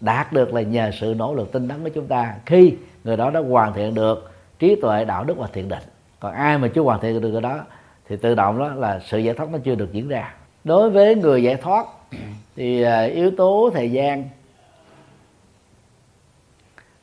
đạt 0.00 0.32
được 0.32 0.54
là 0.54 0.62
nhờ 0.62 0.90
sự 0.92 1.14
nỗ 1.18 1.34
lực 1.34 1.52
tinh 1.52 1.68
tấn 1.68 1.82
của 1.84 1.90
chúng 1.94 2.06
ta 2.06 2.34
khi 2.46 2.76
người 3.04 3.16
đó 3.16 3.30
đã 3.30 3.40
hoàn 3.40 3.72
thiện 3.72 3.94
được 3.94 4.27
trí 4.58 4.76
tuệ 4.76 5.04
đạo 5.04 5.24
đức 5.24 5.38
và 5.38 5.46
thiện 5.52 5.68
định. 5.68 5.82
Còn 6.20 6.32
ai 6.32 6.58
mà 6.58 6.68
chưa 6.68 6.82
hoàn 6.82 7.00
thiện 7.00 7.20
được 7.20 7.32
cái 7.32 7.40
đó 7.40 7.60
thì 8.08 8.16
tự 8.16 8.34
động 8.34 8.58
đó 8.58 8.68
là 8.68 9.00
sự 9.04 9.18
giải 9.18 9.34
thoát 9.34 9.50
nó 9.50 9.58
chưa 9.64 9.74
được 9.74 9.92
diễn 9.92 10.08
ra. 10.08 10.34
Đối 10.64 10.90
với 10.90 11.14
người 11.14 11.42
giải 11.42 11.54
thoát 11.54 11.86
thì 12.56 12.82
à, 12.82 13.02
yếu 13.02 13.30
tố 13.30 13.70
thời 13.74 13.92
gian 13.92 14.24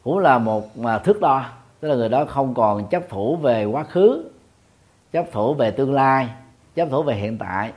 cũng 0.03 0.19
là 0.19 0.37
một 0.37 0.77
mà 0.77 0.97
thước 0.97 1.21
đo. 1.21 1.45
Tức 1.79 1.87
là 1.87 1.95
người 1.95 2.09
đó 2.09 2.25
không 2.25 2.53
còn 2.53 2.87
chấp 2.87 3.09
thủ 3.09 3.35
về 3.35 3.65
quá 3.65 3.83
khứ 3.83 4.31
chấp 5.11 5.25
thủ 5.31 5.53
về 5.53 5.71
tương 5.71 5.93
lai 5.93 6.29
chấp 6.75 6.89
thủ 6.89 7.03
về 7.03 7.15
hiện 7.15 7.37
tại. 7.37 7.71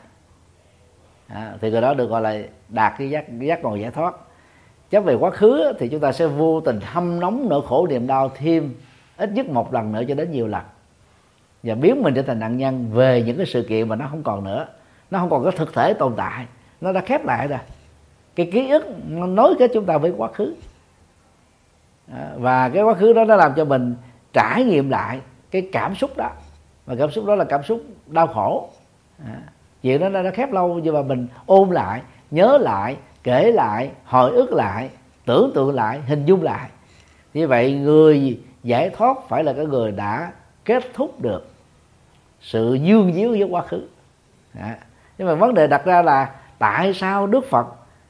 À, 1.28 1.52
thì 1.60 1.70
người 1.70 1.80
đó 1.80 1.94
được 1.94 2.06
gọi 2.10 2.20
là 2.20 2.38
đạt 2.68 2.92
cái 2.98 3.10
giác 3.10 3.24
giác 3.40 3.62
ngộ 3.62 3.76
giải 3.76 3.90
thoát. 3.90 4.14
Chấp 4.90 5.00
về 5.00 5.14
quá 5.14 5.30
khứ 5.30 5.72
thì 5.78 5.88
chúng 5.88 6.00
ta 6.00 6.12
sẽ 6.12 6.26
vô 6.26 6.60
tình 6.60 6.80
hâm 6.82 7.20
nóng 7.20 7.46
nỗi 7.50 7.62
khổ 7.66 7.86
niềm 7.86 8.06
đau 8.06 8.30
thêm 8.34 8.74
ít 9.18 9.30
nhất 9.32 9.48
một 9.48 9.74
lần 9.74 9.92
nữa 9.92 10.02
cho 10.08 10.14
đến 10.14 10.30
nhiều 10.32 10.46
lần. 10.46 10.62
Và 11.62 11.74
biến 11.74 12.02
mình 12.02 12.14
trở 12.14 12.22
thành 12.22 12.38
nạn 12.38 12.56
nhân 12.56 12.90
về 12.92 13.22
những 13.22 13.36
cái 13.36 13.46
sự 13.46 13.66
kiện 13.68 13.88
mà 13.88 13.96
nó 13.96 14.06
không 14.10 14.22
còn 14.22 14.44
nữa. 14.44 14.66
Nó 15.10 15.18
không 15.18 15.30
còn 15.30 15.44
có 15.44 15.50
thực 15.50 15.74
thể 15.74 15.94
tồn 15.94 16.14
tại. 16.16 16.46
Nó 16.80 16.92
đã 16.92 17.00
khép 17.00 17.24
lại 17.24 17.48
rồi. 17.48 17.58
Cái 18.34 18.50
ký 18.52 18.70
ức, 18.70 18.86
nó 19.08 19.26
nối 19.26 19.54
kết 19.58 19.70
chúng 19.74 19.84
ta 19.84 19.98
với 19.98 20.12
quá 20.16 20.28
khứ. 20.32 20.54
Và 22.36 22.68
cái 22.68 22.82
quá 22.82 22.94
khứ 22.94 23.12
đó 23.12 23.24
nó 23.24 23.36
làm 23.36 23.52
cho 23.56 23.64
mình 23.64 23.94
trải 24.32 24.64
nghiệm 24.64 24.90
lại 24.90 25.20
cái 25.50 25.68
cảm 25.72 25.94
xúc 25.94 26.16
đó. 26.16 26.30
Và 26.86 26.94
cảm 26.98 27.10
xúc 27.10 27.26
đó 27.26 27.34
là 27.34 27.44
cảm 27.44 27.62
xúc 27.62 27.82
đau 28.06 28.26
khổ. 28.26 28.68
Chuyện 29.82 30.00
đó 30.00 30.08
nó 30.08 30.30
khép 30.34 30.52
lâu 30.52 30.80
nhưng 30.82 30.94
mà 30.94 31.02
mình 31.02 31.26
ôm 31.46 31.70
lại, 31.70 32.02
nhớ 32.30 32.58
lại, 32.60 32.96
kể 33.22 33.52
lại, 33.52 33.90
hồi 34.04 34.30
ức 34.32 34.52
lại, 34.52 34.90
tưởng 35.26 35.52
tượng 35.54 35.74
lại, 35.74 36.00
hình 36.06 36.24
dung 36.24 36.42
lại. 36.42 36.68
Như 37.34 37.48
vậy, 37.48 37.74
người 37.74 38.40
giải 38.68 38.90
thoát 38.90 39.16
phải 39.28 39.44
là 39.44 39.52
cái 39.52 39.66
người 39.66 39.92
đã 39.92 40.32
kết 40.64 40.82
thúc 40.94 41.20
được 41.20 41.46
sự 42.40 42.74
dương 42.74 43.12
díu 43.12 43.30
với 43.30 43.42
quá 43.42 43.62
khứ. 43.62 43.88
À. 44.58 44.78
nhưng 45.18 45.28
mà 45.28 45.34
vấn 45.34 45.54
đề 45.54 45.66
đặt 45.66 45.84
ra 45.84 46.02
là 46.02 46.34
tại 46.58 46.94
sao 46.94 47.26
đức 47.26 47.44
phật 47.44 47.66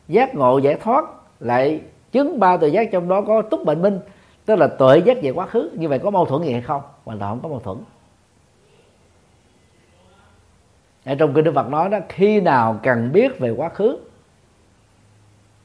giác 0.09 0.35
ngộ 0.35 0.59
giải 0.59 0.75
thoát 0.75 1.05
lại 1.41 1.81
chứng 2.13 2.41
ba 2.41 2.57
tuệ 2.57 2.69
giác 2.69 2.89
trong 2.93 3.09
đó 3.09 3.23
có 3.27 3.43
túc 3.43 3.65
bệnh 3.65 3.83
minh, 3.83 4.01
tức 4.45 4.57
là 4.57 4.67
tuệ 4.67 4.99
giác 4.99 5.17
về 5.23 5.31
quá 5.31 5.47
khứ? 5.47 5.71
Như 5.75 5.89
vậy 5.89 5.99
có 5.99 6.11
mâu 6.11 6.25
thuẫn 6.25 6.43
gì 6.43 6.53
hay 6.53 6.63
không? 6.63 6.83
Hoàn 7.05 7.19
toàn 7.19 7.33
không 7.33 7.43
có 7.43 7.49
mâu 7.49 7.61
thuẫn? 7.61 7.79
Ở 11.05 11.15
trong 11.15 11.35
kinh 11.35 11.45
đức 11.45 11.53
phật 11.55 11.69
nói 11.69 11.89
đó, 11.89 11.99
khi 12.09 12.41
nào 12.41 12.81
cần 12.83 13.13
biết 13.13 13.39
về 13.39 13.51
quá 13.51 13.69
khứ, 13.69 13.99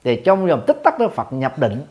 thì 0.04 0.22
trong 0.26 0.48
dòng 0.48 0.64
tích 0.68 0.78
tắc 0.84 1.00
đó 1.00 1.08
phật 1.08 1.34
nhập 1.34 1.60
định 1.60 1.86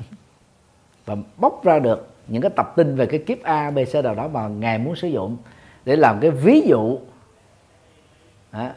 và 1.04 1.16
bóc 1.36 1.64
ra 1.64 1.78
được 1.78 2.11
những 2.28 2.42
cái 2.42 2.50
tập 2.56 2.72
tin 2.76 2.96
về 2.96 3.06
cái 3.06 3.20
kiếp 3.26 3.42
a 3.42 3.70
b 3.70 3.78
c 3.92 4.04
nào 4.04 4.14
đó 4.14 4.28
mà 4.28 4.48
ngài 4.48 4.78
muốn 4.78 4.96
sử 4.96 5.08
dụng 5.08 5.36
để 5.84 5.96
làm 5.96 6.20
cái 6.20 6.30
ví 6.30 6.60
dụ 6.60 6.98
đó, 8.52 8.68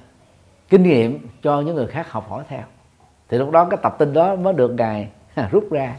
kinh 0.69 0.83
nghiệm 0.83 1.27
cho 1.43 1.61
những 1.61 1.75
người 1.75 1.87
khác 1.87 2.11
học 2.11 2.29
hỏi 2.29 2.43
theo. 2.47 2.63
Thì 3.29 3.37
lúc 3.37 3.51
đó 3.51 3.65
cái 3.65 3.79
tập 3.83 3.95
tin 3.99 4.13
đó 4.13 4.35
mới 4.35 4.53
được 4.53 4.71
ngài 4.71 5.09
rút 5.51 5.71
ra. 5.71 5.95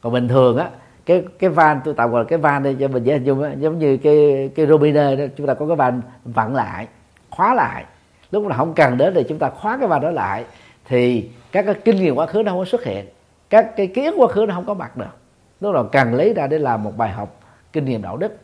Còn 0.00 0.12
bình 0.12 0.28
thường 0.28 0.56
á 0.56 0.70
cái 1.06 1.24
cái 1.38 1.50
van 1.50 1.80
tôi 1.84 1.94
tạm 1.94 2.10
gọi 2.10 2.24
là 2.24 2.28
cái 2.28 2.38
van 2.38 2.62
đây 2.62 2.76
cho 2.80 2.88
mình 2.88 3.04
dễ 3.04 3.14
hình 3.14 3.24
dung 3.24 3.62
giống 3.62 3.78
như 3.78 3.96
cái 3.96 4.50
cái 4.54 4.66
robiner 4.66 5.18
đó 5.18 5.24
chúng 5.36 5.46
ta 5.46 5.54
có 5.54 5.66
cái 5.66 5.76
van 5.76 6.00
vặn 6.24 6.54
lại 6.54 6.86
khóa 7.30 7.54
lại. 7.54 7.84
Lúc 8.30 8.46
nào 8.46 8.58
không 8.58 8.74
cần 8.74 8.98
đến 8.98 9.14
thì 9.14 9.22
chúng 9.28 9.38
ta 9.38 9.50
khóa 9.50 9.76
cái 9.78 9.88
van 9.88 10.00
đó 10.00 10.10
lại 10.10 10.44
thì 10.84 11.30
các 11.52 11.62
cái 11.62 11.74
kinh 11.74 11.96
nghiệm 11.96 12.14
quá 12.14 12.26
khứ 12.26 12.42
nó 12.42 12.52
không 12.52 12.58
có 12.58 12.64
xuất 12.64 12.84
hiện 12.84 13.06
các 13.50 13.76
cái 13.76 13.86
ký 13.86 14.04
ức 14.04 14.14
quá 14.18 14.28
khứ 14.28 14.46
nó 14.48 14.54
không 14.54 14.64
có 14.64 14.74
mặt 14.74 14.96
được 14.96 15.16
lúc 15.60 15.74
nào 15.74 15.88
cần 15.92 16.14
lấy 16.14 16.34
ra 16.34 16.46
để 16.46 16.58
làm 16.58 16.82
một 16.82 16.96
bài 16.96 17.10
học 17.10 17.40
kinh 17.72 17.84
nghiệm 17.84 18.02
đạo 18.02 18.16
đức 18.16 18.38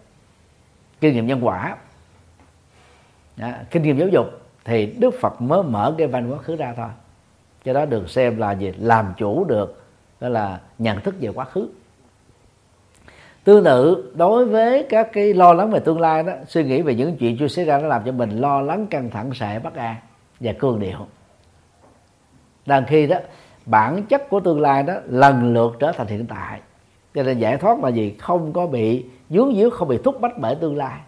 kinh 1.02 1.14
nghiệm 1.14 1.26
nhân 1.26 1.46
quả. 1.46 1.76
Đó, 3.36 3.48
kinh 3.70 3.82
nghiệm 3.82 3.98
giáo 3.98 4.08
dục 4.08 4.26
thì 4.64 4.86
đức 4.86 5.14
phật 5.20 5.40
mới 5.40 5.62
mở 5.62 5.94
cái 5.98 6.06
van 6.06 6.30
quá 6.30 6.38
khứ 6.38 6.56
ra 6.56 6.74
thôi. 6.76 6.88
Cho 7.64 7.72
đó 7.72 7.84
được 7.84 8.10
xem 8.10 8.36
là 8.36 8.52
gì? 8.52 8.72
Làm 8.78 9.12
chủ 9.16 9.44
được 9.44 9.82
đó 10.20 10.28
là 10.28 10.60
nhận 10.78 11.00
thức 11.00 11.14
về 11.20 11.28
quá 11.34 11.44
khứ. 11.44 11.68
Tương 13.44 13.64
tự 13.64 14.12
đối 14.16 14.46
với 14.46 14.86
các 14.88 15.08
cái 15.12 15.34
lo 15.34 15.52
lắng 15.52 15.70
về 15.70 15.80
tương 15.80 16.00
lai 16.00 16.22
đó 16.22 16.32
suy 16.48 16.64
nghĩ 16.64 16.82
về 16.82 16.94
những 16.94 17.16
chuyện 17.16 17.36
chưa 17.38 17.48
xảy 17.48 17.64
ra 17.64 17.78
nó 17.78 17.86
làm 17.86 18.02
cho 18.04 18.12
mình 18.12 18.30
lo 18.30 18.60
lắng 18.60 18.86
căng 18.86 19.10
thẳng 19.10 19.30
sợ 19.34 19.60
bất 19.62 19.74
an 19.74 19.96
và 20.40 20.52
cương 20.52 20.80
điệu. 20.80 21.06
Đang 22.66 22.84
khi 22.86 23.06
đó 23.06 23.16
bản 23.66 24.02
chất 24.02 24.28
của 24.28 24.40
tương 24.40 24.60
lai 24.60 24.82
đó 24.82 24.94
lần 25.06 25.52
lượt 25.54 25.76
trở 25.80 25.92
thành 25.92 26.06
hiện 26.06 26.26
tại 26.26 26.60
cho 27.14 27.22
nên 27.22 27.38
giải 27.38 27.56
thoát 27.56 27.84
là 27.84 27.88
gì? 27.88 28.14
Không 28.18 28.52
có 28.52 28.66
bị 28.66 29.04
dướng 29.30 29.54
díu 29.56 29.70
không 29.70 29.88
bị 29.88 29.98
thúc 30.04 30.20
bách 30.20 30.38
bởi 30.38 30.54
tương 30.54 30.76
lai. 30.76 31.00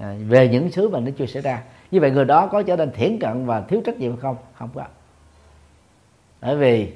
À, 0.00 0.14
về 0.28 0.48
những 0.48 0.70
thứ 0.72 0.88
mà 0.88 1.00
nó 1.00 1.10
chưa 1.18 1.26
xảy 1.26 1.42
ra. 1.42 1.62
Như 1.90 2.00
vậy 2.00 2.10
người 2.10 2.24
đó 2.24 2.46
có 2.46 2.62
trở 2.62 2.76
nên 2.76 2.90
thiển 2.90 3.18
cận 3.18 3.46
và 3.46 3.60
thiếu 3.60 3.80
trách 3.84 3.98
nhiệm 3.98 4.16
không? 4.16 4.36
Không 4.58 4.68
có. 4.74 4.82
Bởi 6.42 6.56
vì 6.56 6.92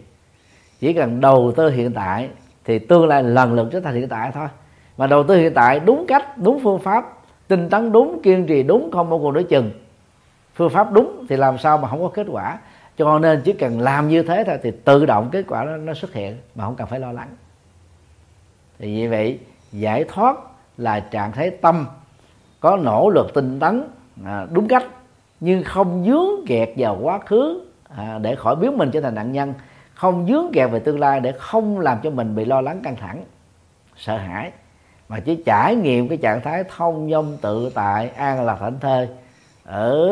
chỉ 0.80 0.92
cần 0.92 1.20
đầu 1.20 1.52
tư 1.56 1.70
hiện 1.70 1.92
tại 1.92 2.28
thì 2.64 2.78
tương 2.78 3.06
lai 3.06 3.22
lần 3.22 3.54
lượt 3.54 3.68
trở 3.72 3.80
thành 3.80 3.94
hiện 3.94 4.08
tại 4.08 4.30
thôi. 4.34 4.48
Mà 4.96 5.06
đầu 5.06 5.22
tư 5.22 5.36
hiện 5.36 5.54
tại 5.54 5.80
đúng 5.80 6.04
cách 6.08 6.38
đúng 6.38 6.60
phương 6.62 6.78
pháp 6.78 7.18
tinh 7.48 7.68
tấn 7.68 7.92
đúng 7.92 8.22
kiên 8.22 8.46
trì 8.46 8.62
đúng 8.62 8.90
không 8.92 9.10
bao 9.10 9.18
cuộc 9.18 9.30
đối 9.30 9.44
chừng. 9.44 9.70
Phương 10.54 10.70
pháp 10.70 10.92
đúng 10.92 11.26
thì 11.28 11.36
làm 11.36 11.58
sao 11.58 11.78
mà 11.78 11.88
không 11.88 12.02
có 12.02 12.08
kết 12.08 12.26
quả? 12.30 12.58
Cho 12.98 13.18
nên 13.18 13.42
chỉ 13.44 13.52
cần 13.52 13.80
làm 13.80 14.08
như 14.08 14.22
thế 14.22 14.44
thôi 14.46 14.58
thì 14.62 14.70
tự 14.84 15.06
động 15.06 15.28
kết 15.32 15.44
quả 15.48 15.64
nó, 15.64 15.76
nó 15.76 15.94
xuất 15.94 16.12
hiện 16.12 16.36
mà 16.54 16.64
không 16.64 16.76
cần 16.76 16.86
phải 16.86 17.00
lo 17.00 17.12
lắng 17.12 17.28
thì 18.78 18.92
như 18.92 19.10
vậy 19.10 19.38
giải 19.72 20.04
thoát 20.08 20.36
là 20.76 21.00
trạng 21.00 21.32
thái 21.32 21.50
tâm. 21.50 21.86
Có 22.60 22.76
nỗ 22.76 23.10
lực 23.10 23.34
tinh 23.34 23.60
tấn 23.60 23.84
à, 24.24 24.46
đúng 24.52 24.68
cách 24.68 24.84
nhưng 25.40 25.64
không 25.64 26.04
dướng 26.06 26.46
kẹt 26.46 26.68
vào 26.76 26.98
quá 27.02 27.18
khứ 27.18 27.60
à, 27.96 28.18
để 28.22 28.34
khỏi 28.34 28.56
biến 28.56 28.78
mình 28.78 28.90
trở 28.90 29.00
thành 29.00 29.14
nạn 29.14 29.32
nhân. 29.32 29.54
Không 29.94 30.26
dướng 30.28 30.52
kẹt 30.52 30.70
về 30.70 30.78
tương 30.78 31.00
lai 31.00 31.20
để 31.20 31.32
không 31.38 31.80
làm 31.80 31.98
cho 32.02 32.10
mình 32.10 32.34
bị 32.34 32.44
lo 32.44 32.60
lắng 32.60 32.80
căng 32.82 32.96
thẳng 32.96 33.24
sợ 33.96 34.16
hãi. 34.16 34.50
Mà 35.08 35.20
chỉ 35.20 35.42
trải 35.46 35.74
nghiệm 35.74 36.08
cái 36.08 36.18
trạng 36.18 36.40
thái 36.40 36.64
thông 36.76 37.10
dong 37.10 37.38
tự 37.42 37.70
tại 37.74 38.08
an 38.08 38.44
lạc 38.44 38.56
thảnh 38.60 38.80
thơi 38.80 39.08
ở, 39.64 40.08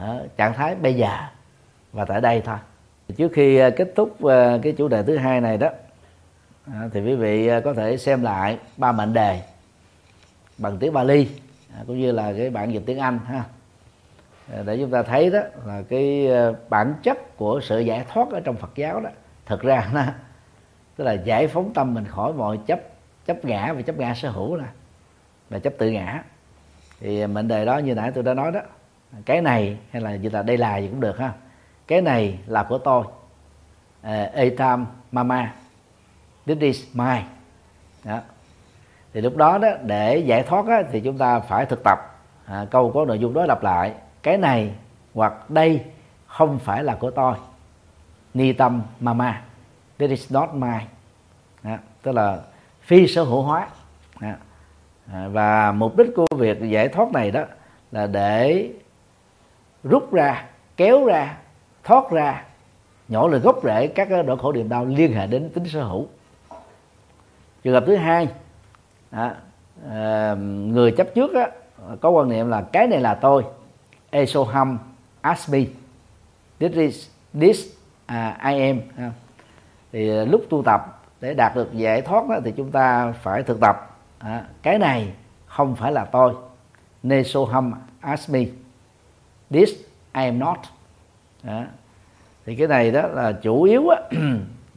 ở 0.00 0.26
trạng 0.36 0.54
thái 0.54 0.74
bây 0.74 0.94
giờ 0.94 1.10
và 1.92 2.04
tại 2.04 2.20
đây 2.20 2.42
thôi. 2.44 2.56
Trước 3.16 3.32
khi 3.32 3.56
à, 3.56 3.70
kết 3.70 3.92
thúc 3.96 4.24
à, 4.24 4.58
cái 4.62 4.72
chủ 4.72 4.88
đề 4.88 5.02
thứ 5.02 5.16
hai 5.16 5.40
này 5.40 5.58
đó 5.58 5.68
à, 6.66 6.88
thì 6.92 7.00
quý 7.00 7.14
vị 7.14 7.46
à, 7.46 7.60
có 7.60 7.74
thể 7.74 7.96
xem 7.96 8.22
lại 8.22 8.58
ba 8.76 8.92
mệnh 8.92 9.12
đề 9.12 9.42
bằng 10.58 10.78
tiếng 10.78 10.92
Bali 10.92 11.28
à, 11.74 11.84
cũng 11.86 12.00
như 12.00 12.12
là 12.12 12.32
cái 12.32 12.50
bản 12.50 12.72
dịch 12.72 12.82
tiếng 12.86 12.98
Anh 12.98 13.18
ha. 13.18 13.44
À, 14.52 14.62
để 14.66 14.78
chúng 14.78 14.90
ta 14.90 15.02
thấy 15.02 15.30
đó 15.30 15.40
là 15.66 15.82
cái 15.88 16.28
bản 16.68 16.94
chất 17.02 17.36
của 17.36 17.60
sự 17.62 17.80
giải 17.80 18.04
thoát 18.12 18.28
ở 18.30 18.40
trong 18.40 18.56
Phật 18.56 18.70
giáo 18.74 19.00
đó 19.00 19.10
thực 19.46 19.62
ra 19.62 19.88
nó 19.94 20.02
tức 20.96 21.04
là 21.04 21.12
giải 21.12 21.46
phóng 21.46 21.72
tâm 21.74 21.94
mình 21.94 22.04
khỏi 22.04 22.32
mọi 22.32 22.58
chấp 22.66 22.80
chấp 23.26 23.44
ngã 23.44 23.72
và 23.72 23.82
chấp 23.82 23.98
ngã 23.98 24.14
sở 24.14 24.30
hữu 24.30 24.56
nè 24.56 24.64
và 25.50 25.58
chấp 25.58 25.72
tự 25.78 25.90
ngã. 25.90 26.22
Thì 27.00 27.26
mệnh 27.26 27.48
đề 27.48 27.64
đó 27.64 27.78
như 27.78 27.94
nãy 27.94 28.12
tôi 28.14 28.24
đã 28.24 28.34
nói 28.34 28.52
đó 28.52 28.60
cái 29.24 29.40
này 29.40 29.78
hay 29.90 30.02
là 30.02 30.16
như 30.16 30.28
là 30.28 30.42
đây 30.42 30.56
là 30.56 30.78
gì 30.78 30.88
cũng 30.88 31.00
được 31.00 31.18
ha. 31.18 31.32
Cái 31.86 32.02
này 32.02 32.38
là 32.46 32.62
của 32.62 32.78
tôi 32.78 33.04
ê 34.02 34.30
etam 34.34 34.86
mama 35.12 35.52
this 36.46 36.58
is 36.58 36.84
mine. 36.92 37.24
Đó. 38.04 38.20
thì 39.14 39.20
lúc 39.20 39.36
đó 39.36 39.58
đó 39.58 39.68
để 39.82 40.18
giải 40.18 40.42
thoát 40.42 40.66
đó, 40.66 40.80
thì 40.92 41.00
chúng 41.00 41.18
ta 41.18 41.40
phải 41.40 41.66
thực 41.66 41.82
tập. 41.84 41.98
À, 42.46 42.66
câu 42.70 42.92
có 42.94 43.04
nội 43.04 43.18
dung 43.18 43.34
đó 43.34 43.46
lặp 43.46 43.62
lại. 43.62 43.92
Cái 44.22 44.38
này 44.38 44.72
hoặc 45.14 45.50
đây 45.50 45.84
không 46.26 46.58
phải 46.58 46.84
là 46.84 46.94
của 46.94 47.10
tôi. 47.10 47.34
Ni 48.34 48.52
tâm 48.52 48.82
mama 49.00 49.42
this 49.98 50.10
is 50.10 50.32
not 50.32 50.54
mine. 50.54 50.86
Đó. 51.62 51.76
tức 52.02 52.12
là 52.12 52.38
phi 52.82 53.06
sở 53.06 53.22
hữu 53.22 53.42
hóa. 53.42 53.68
Đó. 54.20 54.32
À, 55.12 55.28
và 55.28 55.72
mục 55.72 55.96
đích 55.96 56.08
của 56.16 56.26
việc 56.36 56.58
giải 56.62 56.88
thoát 56.88 57.12
này 57.12 57.30
đó 57.30 57.44
là 57.92 58.06
để 58.06 58.70
rút 59.84 60.12
ra 60.12 60.44
kéo 60.76 61.06
ra 61.06 61.36
thoát 61.84 62.10
ra 62.10 62.44
nhổ 63.08 63.28
lời 63.28 63.40
gốc 63.40 63.60
rễ 63.64 63.86
các 63.86 64.08
nỗi 64.10 64.38
khổ 64.38 64.52
niềm 64.52 64.68
đau 64.68 64.84
liên 64.84 65.12
hệ 65.12 65.26
đến 65.26 65.50
tính 65.54 65.68
sở 65.68 65.84
hữu 65.84 66.08
trường 67.62 67.74
hợp 67.74 67.84
thứ 67.86 67.96
hai 67.96 68.28
à, 69.10 69.34
à, 69.90 70.34
người 70.66 70.92
chấp 70.92 71.06
trước 71.14 71.34
á, 71.34 71.50
có 72.00 72.10
quan 72.10 72.28
niệm 72.28 72.48
là 72.48 72.62
cái 72.72 72.86
này 72.86 73.00
là 73.00 73.14
tôi 73.14 73.44
esoham 74.10 74.78
asmi 75.20 75.66
this 76.58 76.72
is 76.72 77.08
this 77.40 77.66
uh, 78.12 78.44
I 78.44 78.60
am 78.60 78.80
à. 78.96 79.12
thì 79.92 80.24
lúc 80.24 80.44
tu 80.50 80.62
tập 80.62 81.02
để 81.20 81.34
đạt 81.34 81.54
được 81.54 81.72
giải 81.72 82.02
thoát 82.02 82.28
đó, 82.28 82.40
thì 82.44 82.52
chúng 82.56 82.70
ta 82.70 83.12
phải 83.22 83.42
thực 83.42 83.60
tập 83.60 83.98
à, 84.18 84.44
cái 84.62 84.78
này 84.78 85.12
không 85.46 85.76
phải 85.76 85.92
là 85.92 86.04
tôi 86.04 86.34
nesoham 87.02 87.72
asmi 88.00 88.48
this 89.50 89.70
I 90.14 90.24
am 90.24 90.38
not 90.38 90.58
à. 91.44 91.66
thì 92.46 92.56
cái 92.56 92.68
này 92.68 92.90
đó 92.90 93.06
là 93.06 93.32
chủ 93.32 93.62
yếu 93.62 93.88
á, 93.88 94.00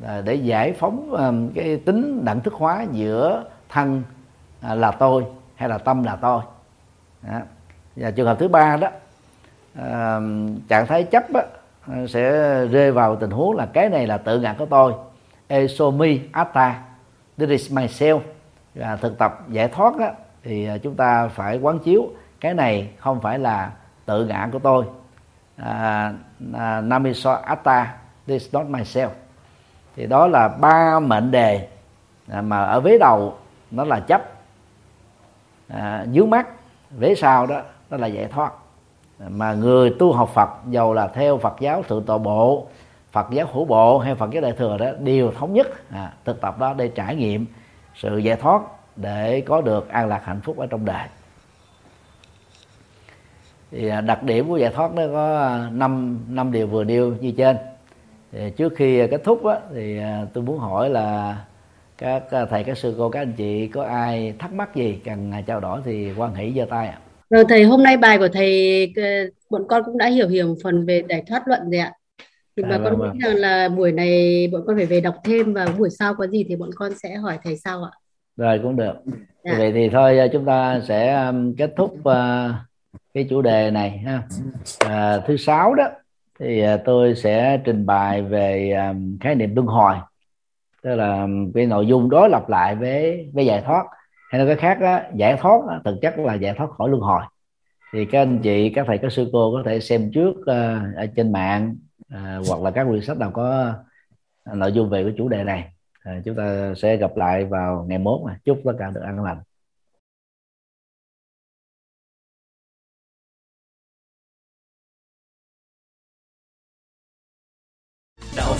À, 0.04 0.22
để 0.22 0.36
giải 0.36 0.74
phóng 0.74 1.12
um, 1.12 1.50
cái 1.56 1.78
tính 1.86 2.26
đẳng 2.26 2.42
thức 2.42 2.54
hóa 2.54 2.86
giữa 2.92 3.44
thân 3.70 4.04
à, 4.62 4.76
là 4.76 4.92
tôi 4.92 5.26
hay 5.56 5.70
là 5.70 5.78
tâm 5.78 6.04
là 6.04 6.16
tôi. 6.16 6.42
Đó. 7.22 7.40
và 7.96 8.12
trường 8.12 8.28
hợp 8.28 8.40
thứ 8.40 8.48
ba 8.48 8.78
đó 8.78 8.90
um, 9.76 10.60
trạng 10.68 10.88
thái 10.88 11.04
chấp 11.04 11.24
đó, 11.32 11.42
sẽ 12.08 12.32
rơi 12.66 12.92
vào 12.92 13.16
tình 13.16 13.32
huống 13.32 13.56
là 13.56 13.66
cái 13.66 13.90
này 13.90 14.08
là 14.08 14.18
tự 14.18 14.40
ngã 14.40 14.56
của 14.58 14.66
tôi. 14.66 14.94
Esomi 15.48 16.20
atta 16.32 16.82
this 17.38 17.50
is 17.50 17.72
myself. 17.72 18.20
Và 18.76 18.96
thực 18.96 19.18
tập 19.18 19.40
giải 19.50 19.68
thoát 19.68 19.98
đó, 19.98 20.10
thì 20.44 20.66
à, 20.66 20.78
chúng 20.78 20.96
ta 20.96 21.28
phải 21.28 21.58
quán 21.58 21.80
chiếu 21.80 22.10
cái 22.40 22.54
này 22.54 22.90
không 22.98 23.22
phải 23.22 23.40
là 23.40 23.72
tự 24.06 24.26
ngã 24.26 24.50
của 24.52 24.60
tôi. 24.60 24.86
Uh, 25.62 26.16
uh, 26.50 26.84
namiso 26.84 27.32
atta 27.32 27.98
this 28.28 28.44
is 28.44 28.54
not 28.54 28.66
myself 28.68 29.10
thì 29.96 30.06
đó 30.06 30.28
là 30.28 30.48
ba 30.48 31.00
mệnh 31.00 31.32
đề 31.32 31.68
à, 32.30 32.42
mà 32.42 32.64
ở 32.64 32.80
vế 32.80 32.98
đầu 32.98 33.38
nó 33.72 33.84
là 33.84 34.00
chấp. 34.00 34.22
À, 35.68 36.06
dưới 36.12 36.28
mắt 36.28 36.48
vế 36.98 37.16
sau 37.16 37.46
đó 37.46 37.62
nó 37.90 37.98
là 37.98 38.08
giải 38.08 38.28
thoát. 38.28 38.54
Mà 39.20 39.54
người 39.54 39.96
tu 40.00 40.14
học 40.14 40.32
Phật 40.34 40.50
giàu 40.70 40.94
là 40.94 41.08
theo 41.08 41.38
Phật 41.38 41.56
giáo 41.60 41.84
thượng 41.84 42.04
tọa 42.04 42.18
bộ 42.18 42.68
Phật 43.12 43.28
giáo 43.32 43.48
hữu 43.54 43.66
bộ 43.66 44.00
hay 44.00 44.16
Phật 44.16 44.32
giáo 44.32 44.42
đại 44.42 44.52
thừa 44.52 44.78
đó 44.78 44.86
đều 45.00 45.32
thống 45.32 45.54
nhất 45.54 45.68
à, 45.92 46.14
thực 46.26 46.42
tập 46.42 46.60
đó 46.60 46.74
để 46.74 46.88
trải 46.88 47.16
nghiệm 47.16 47.46
sự 47.96 48.18
giải 48.18 48.36
thoát 48.36 48.62
để 48.96 49.42
có 49.42 49.62
được 49.62 49.90
an 49.90 50.08
lạc 50.08 50.22
hạnh 50.26 50.42
phúc 50.42 50.58
ở 50.58 50.68
trong 50.68 50.86
đời. 50.86 51.08
Thì 53.72 53.88
à, 53.88 54.02
đặc 54.02 54.24
điểm 54.24 54.48
của 54.48 54.58
giải 54.58 54.72
thoát 54.74 54.94
nó 54.94 55.04
có 55.14 55.40
à, 55.42 55.70
năm 55.72 56.20
năm 56.28 56.52
điều 56.52 56.68
vừa 56.68 56.84
nêu 56.84 57.14
như 57.20 57.32
trên 57.38 57.58
thì 58.36 58.50
trước 58.58 58.74
khi 58.76 59.02
kết 59.12 59.22
thúc 59.24 59.46
á, 59.46 59.60
thì 59.74 59.98
à, 60.00 60.26
tôi 60.34 60.44
muốn 60.44 60.60
hỏi 60.60 60.90
là 60.90 61.38
các 61.98 62.24
thầy 62.50 62.64
các 62.64 62.78
sư 62.78 62.96
cô 62.98 63.10
các 63.10 63.20
anh 63.20 63.34
chị 63.38 63.68
có 63.68 63.84
ai 63.84 64.34
thắc 64.40 64.54
mắc 64.54 64.76
gì 64.76 65.00
cần 65.06 65.32
trao 65.48 65.60
đổi 65.60 65.82
thì 65.86 66.12
quan 66.18 66.36
hỷ 66.36 66.54
giơ 66.56 66.66
tay 66.70 66.88
ạ 66.88 67.00
Rồi 67.30 67.44
thầy 67.50 67.64
hôm 67.64 67.84
nay 67.84 67.98
bài 67.98 68.18
của 68.18 68.28
thầy 68.28 68.94
ờ, 68.96 69.04
bọn 69.50 69.62
con 69.70 69.84
cũng 69.86 69.98
đã 69.98 70.08
hiểu 70.08 70.28
hiểu 70.28 70.48
một 70.48 70.56
phần 70.64 70.86
về 70.86 71.04
giải 71.10 71.24
thoát 71.28 71.48
luận 71.48 71.62
rồi 71.72 71.80
ạ. 71.80 71.94
Thì 72.58 72.64
à, 72.64 72.70
mà 72.70 72.80
con 72.84 72.98
vâng, 72.98 73.14
nghĩ 73.14 73.20
vâng. 73.24 73.32
rằng 73.32 73.42
là 73.42 73.70
buổi 73.70 73.92
này 73.92 74.48
bọn 74.52 74.62
con 74.68 74.76
phải 74.76 74.86
về 74.86 75.02
đọc 75.02 75.16
thêm 75.24 75.54
và 75.54 75.68
buổi 75.78 75.90
sau 75.90 76.14
có 76.14 76.28
gì 76.28 76.46
thì 76.50 76.56
bọn 76.56 76.70
con 76.76 76.92
sẽ 77.04 77.16
hỏi 77.16 77.38
thầy 77.44 77.58
sau 77.58 77.84
ạ. 77.84 77.92
rồi 78.38 78.60
cũng 78.64 78.76
được 78.76 78.94
Dạ. 79.44 79.56
vậy 79.58 79.72
thì 79.74 79.90
thôi 79.90 80.20
à, 80.20 80.28
chúng 80.34 80.46
ta 80.46 80.82
sẽ 80.88 81.32
kết 81.58 81.74
thúc 81.78 81.98
cái 83.14 83.28
chủ 83.30 83.42
đề 83.42 83.72
này 83.72 83.90
ha 83.90 84.24
à, 84.80 85.20
thứ 85.28 85.38
sáu 85.38 85.74
đó 85.74 85.84
thì 86.40 86.62
à, 86.62 86.78
tôi 86.86 87.16
sẽ 87.16 87.62
trình 87.66 87.86
bày 87.86 88.22
về 88.22 88.72
à, 88.72 88.94
khái 89.22 89.36
niệm 89.36 89.56
luân 89.56 89.68
hồi 89.68 89.96
tức 90.86 90.96
là 90.96 91.28
cái 91.54 91.66
nội 91.66 91.88
dung 91.88 92.10
đối 92.10 92.30
lập 92.30 92.50
lại 92.50 92.76
với 92.76 93.30
với 93.34 93.46
giải 93.46 93.62
thoát. 93.66 93.86
Hay 94.32 94.40
nói 94.40 94.48
cái 94.48 94.56
khác 94.56 94.82
đó, 94.82 95.00
giải 95.16 95.38
thoát 95.40 95.62
đó, 95.68 95.82
thực 95.86 95.96
chất 96.02 96.18
là 96.18 96.34
giải 96.34 96.54
thoát 96.58 96.70
khỏi 96.70 96.90
luân 96.90 97.02
hồi. 97.02 97.22
Thì 97.94 98.06
các 98.06 98.22
anh 98.22 98.40
chị 98.40 98.70
các 98.70 98.88
thầy 98.88 98.98
các 98.98 99.12
sư 99.12 99.30
cô 99.34 99.52
có 99.54 99.64
thể 99.66 99.80
xem 99.80 100.12
trước 100.14 100.32
uh, 100.32 100.96
ở 100.96 101.06
trên 101.16 101.32
mạng 101.32 101.76
uh, 102.14 102.48
hoặc 102.48 102.62
là 102.62 102.72
các 102.72 102.88
quyển 102.90 103.02
sách 103.02 103.18
nào 103.18 103.32
có 103.32 103.74
nội 104.54 104.72
dung 104.72 104.90
về 104.90 105.04
cái 105.04 105.14
chủ 105.18 105.30
đề 105.30 105.44
này. 105.44 105.72
Uh, 106.10 106.26
chúng 106.26 106.36
ta 106.36 106.74
sẽ 106.78 106.98
gặp 106.98 107.18
lại 107.18 107.46
vào 107.46 107.86
ngày 107.90 107.98
mốt 107.98 108.22
này 108.28 108.36
chúc 108.46 108.62
tất 108.66 108.74
cả 108.80 108.92
được 108.96 109.02
an 109.02 109.24
lành. 109.24 109.38